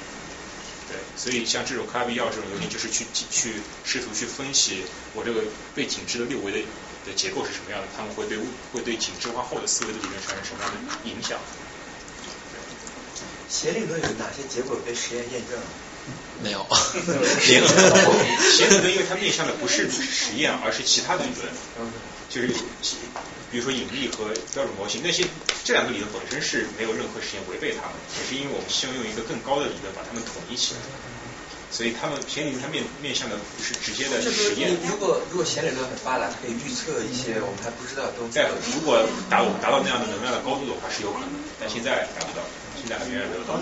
[0.89, 3.53] 对，所以像这种卡比药这种东西，就是去去
[3.85, 5.43] 试图去分析我这个
[5.75, 6.57] 被紧致的六维的
[7.09, 8.37] 的结构是什么样的，他们会对
[8.71, 10.77] 会对紧致化后的思维的理论产生什么样的
[11.09, 11.37] 影响？
[13.49, 15.65] 弦理论有哪些结果被实验验证了？
[16.43, 16.61] 没有。
[17.41, 17.65] 弦
[18.55, 21.49] 弦理论因为它面向的不是实验，而是其他的理论，
[22.29, 22.47] 就是
[23.51, 25.25] 比如说引力和标准模型那些
[25.63, 31.08] 这两个理论本身是没有任何实验违背它们，只是因为我们希望用一个更高的理论把它们统一起来。
[31.71, 34.75] 所以他们弦理论它面面向的不是直接的实验。
[34.89, 38.33] 如果如果弦理论很发达，可以预测一些我们还不知道的东西。
[38.33, 38.97] 在如果
[39.29, 42.41] 达我们达到那样的能量的高度的话是有可能，但现在达不到，
[42.75, 43.57] 现在还远远没有到。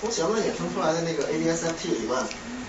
[0.00, 2.22] 从弦论衍生出来的那个 ADS-FT 理论，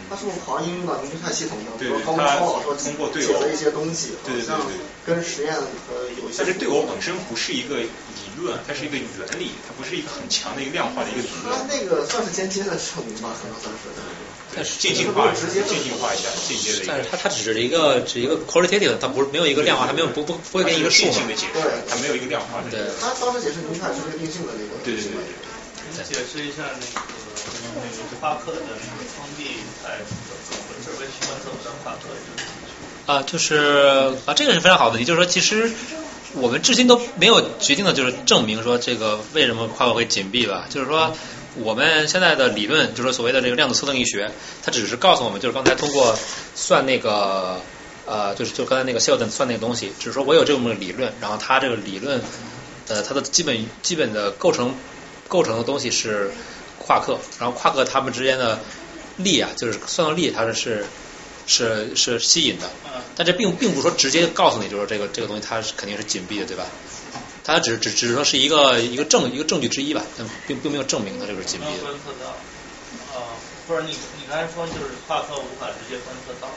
[0.10, 1.78] 它是不是好像应用到凝聚态系统上？
[1.78, 4.74] 对，高超老师通过对写了一些东西，对对对对，
[5.06, 6.42] 跟实验呃有一些。
[6.42, 7.90] 但是对偶本身不是一个理
[8.38, 9.06] 论，它是一个原
[9.38, 11.54] 理，它不是一个很强的一个量化的一个理论。
[11.54, 13.94] 它那个算是间接的证明吧，可能算是。
[14.60, 16.84] 但是渐进化，直接渐进化一下，间接的。
[16.86, 22.70] 但是它它只是一个只一个 qualitative，它不是没有一个量化，它没有不不不会给你一个数性的解释，它没有一个量化的。
[22.70, 22.92] 对。
[23.00, 24.84] 它当时解释凝聚态是个定性的那个。
[24.84, 25.24] 对对对对。
[25.88, 27.00] 你解释一下那个
[27.80, 28.60] 那个夸克的
[29.16, 30.12] 封闭态怎
[30.58, 30.92] 么回事？
[31.00, 32.10] 为什么走到夸克
[33.06, 35.72] 啊，就是啊，这个是非常好的问题，就是说其实。
[36.36, 40.68] 我们至今都没有决定的，就是证明说这个为什么夸克会紧闭吧？
[40.70, 41.12] 就是说，
[41.56, 44.32] 我们现在的理论，就是所谓的这个量子测定力学，
[44.64, 46.18] 它只是告诉我们，就是刚才通过
[46.56, 47.62] 算那个
[48.06, 52.22] 呃，就是就刚才那个希尔顿算那个东西，只是说我有这么个理论，然后它这个理论
[52.88, 54.76] 呃它的基本基本的构成
[55.28, 56.32] 构成的东西是
[56.78, 58.60] 夸克，然后夸克它们之间的
[59.18, 60.86] 力啊，就是算到力，它是是。
[61.52, 62.70] 是是吸引的，
[63.16, 66.64] 但这并并不是说直接告诉你，就是这个这个东西它是肯定是紧闭的，对吧？
[67.54, 71.84] 它只只只是说是一个一个证一个证据之一吧，但并并没有证明它这个是紧闭的。
[71.84, 72.30] 观测到，
[73.18, 73.36] 啊，
[73.68, 76.48] 不是你你刚才说就是夸克无法直接观测到，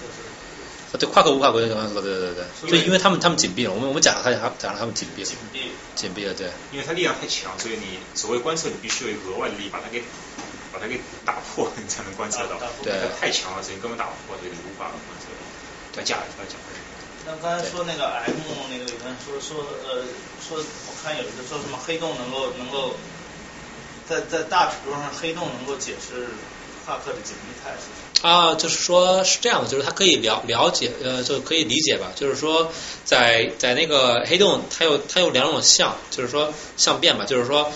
[0.00, 10.02] 就是对夸克无法直接观测，对对对对，就因为他们他们紧闭了，我们我们假设它假假设他们紧闭了，紧闭紧闭了，对，因为它力量太强，所以你所谓观测你必须有一个额外的力把它给。
[10.70, 12.60] 把它给打破，你才能观测到。
[12.84, 15.32] 对，它太强了，所以根本打不破，所以你无法观测。
[15.96, 16.77] 它假它假的。
[17.28, 18.24] 那刚才说那个 M
[18.70, 20.02] 那个理论，说说呃
[20.40, 22.94] 说，我看有一个说什么黑洞能够能够
[24.08, 26.26] 在在大尺度上黑洞能够解释
[26.86, 27.76] 夸克的紧密态。
[28.26, 32.72] 啊，就是说是这样的，就是它可以了了解呃就可以理解吧，就是说
[33.04, 37.70] 在在那个黑洞，它有它有两种相，就是说相变吧，就是说。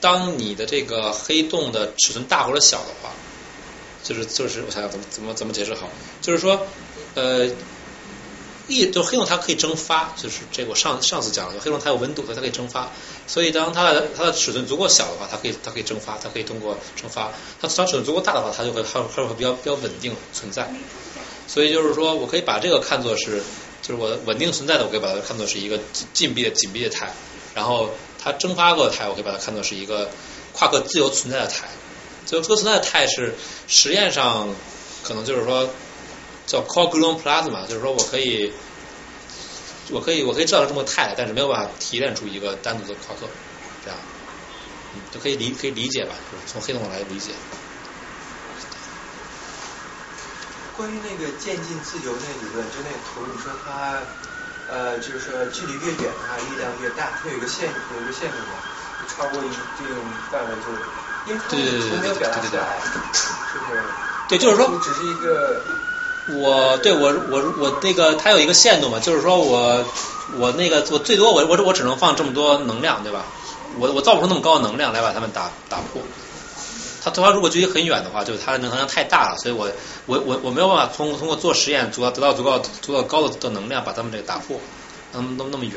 [0.00, 3.10] 当你的这个黑洞的尺寸大或者小的话，
[4.04, 5.90] 就是就是我想想怎么怎么怎么解释好，
[6.22, 6.68] 就是说
[7.14, 7.48] 呃，
[8.68, 12.92] 一就黑洞它可以蒸发，就是这个我上上次讲了，黑洞它有温度，所以它可以蒸发，
[13.26, 20.70] 所以当它的它的尺寸足够小的话，它可以它可以蒸发，它可以通过蒸发，它它尺寸足够大的话，它就会它它会比较比较稳定存在，
[21.48, 23.42] 所以就是说我可以把这个看作是
[23.82, 25.80] 就是我稳定存在的，我可以把它看作是一个
[26.12, 27.12] 禁闭的紧闭的态，
[27.54, 27.90] 然后。
[28.20, 30.10] 它蒸发过的态，我可以把它看作是一个
[30.52, 31.68] 夸克自由存在的态。
[32.26, 33.36] 自由存在的态是
[33.68, 34.48] 实验上
[35.04, 35.70] 可能就是说
[36.48, 38.52] 叫 Coulomb plasma，就是说我可以
[39.90, 43.28] 我可以我可以知道这么个态，但是没有办法提炼出一个单独的夸克，
[43.84, 43.98] 这样
[45.12, 46.14] 就可以理可以理解吧？
[46.32, 47.32] 就是从黑洞来理解。
[50.76, 54.02] 关于那个渐进自由那理论，就那图，你说它。
[54.70, 57.10] 呃，就是说距离越远的话，力量越大。
[57.22, 58.58] 它有一个限，有一个限制嘛，
[59.08, 59.88] 超过一定
[60.28, 60.70] 范围就，
[61.24, 62.78] 因为它没有表达出来，
[63.50, 63.80] 是不是？
[64.28, 65.62] 对，就是说只是一个
[66.30, 69.84] 我对我我我那个它有一个限度嘛，就是说我
[70.38, 73.24] 我那个我最多我我我只能放这么多能量，对吧？
[73.78, 76.02] 我我造不出那么高的能量来把它们打打破。
[77.02, 79.70] 它它如果距离很远的话，就是它的能量太大了，所以我
[80.06, 84.60] 我我我没有办法通通过做实验足得到足够足够高的的能量把它们这个打破，
[85.12, 85.74] 那么那么那么远。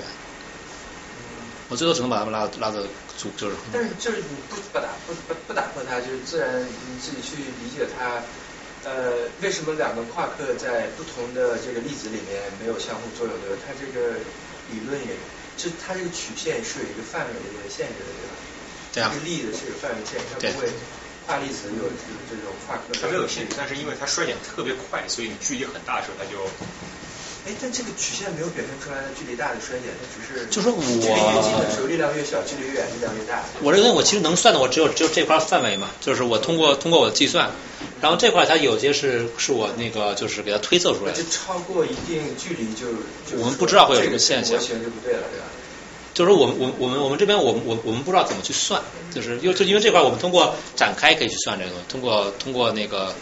[1.69, 2.83] 我最多只能把它们拉拉的
[3.17, 3.55] 足，就是。
[3.71, 8.21] 但是就是你不不打不不不打破它，就是自然你自己去理解它。
[8.83, 13.57] 呃，为什么两个夸克在不同的这个粒子里面没有相互作用呢？
[13.61, 14.17] 它这个
[14.73, 15.13] 理论也，
[15.55, 18.33] 就它这个曲线是有一个范围的限制的，对吧？
[18.93, 19.11] 对啊。
[19.13, 20.65] 这个粒子是有范围限制，它不会
[21.27, 22.83] 大粒子有有这种夸克。
[22.99, 26.49] 它没有限制，但是因为它衰减特别快，所以你距离很大的时候它就。
[27.47, 33.43] 哎，但这个曲线没有表现出来的距离大的衰减，它只是就说我距离越近的时候力量越小，距离越远力量越大。
[33.61, 37.49] 我认为我其实能算的，我只有只有这块范围嘛，就是我通过通过我的计算，
[37.99, 41.23] 然后这块它有些是是我那个就是给它推测出来的。
[41.23, 42.85] 就超过一定距离就
[43.25, 45.45] 就我们不知道会有这个现象，模型就不对了，对吧？
[46.13, 48.79] 就是说我们我我们我们这边我们我我们不知道怎么去算，
[49.15, 53.15] 就是因为就因为这块我们通过展开可以去算这个东西，通过通过那个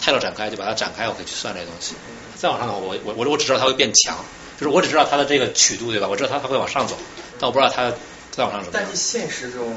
[0.00, 1.94] 泰勒展开就把它展开，我可以去算这个东西。
[2.38, 4.16] 再往上的话，我我我我只知道它会变强，
[4.60, 6.08] 就是我只知道它的这个曲度对吧？
[6.08, 6.96] 我知道它它会往上走，
[7.38, 7.90] 但我不知道它
[8.30, 8.70] 再往上走。
[8.72, 9.74] 但是现实中，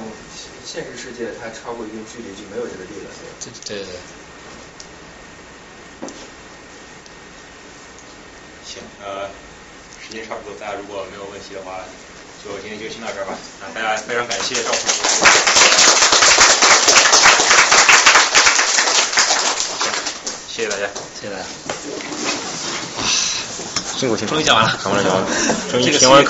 [0.65, 3.09] 现实世界它超过一定距离就没有这个力了，
[3.65, 3.95] 对对对。
[8.65, 9.29] 行，呃，
[10.05, 11.79] 时间差不多，大家如果没有问题的话，
[12.43, 13.33] 就今天就先到这儿吧。
[13.61, 14.85] 啊，大家非常感谢赵同学。
[20.47, 20.87] 谢谢大家，
[21.19, 22.48] 谢谢大家。
[23.95, 25.27] 辛苦辛苦，终于讲完了， 讲完了讲完了，
[25.69, 26.25] 终于这个听完。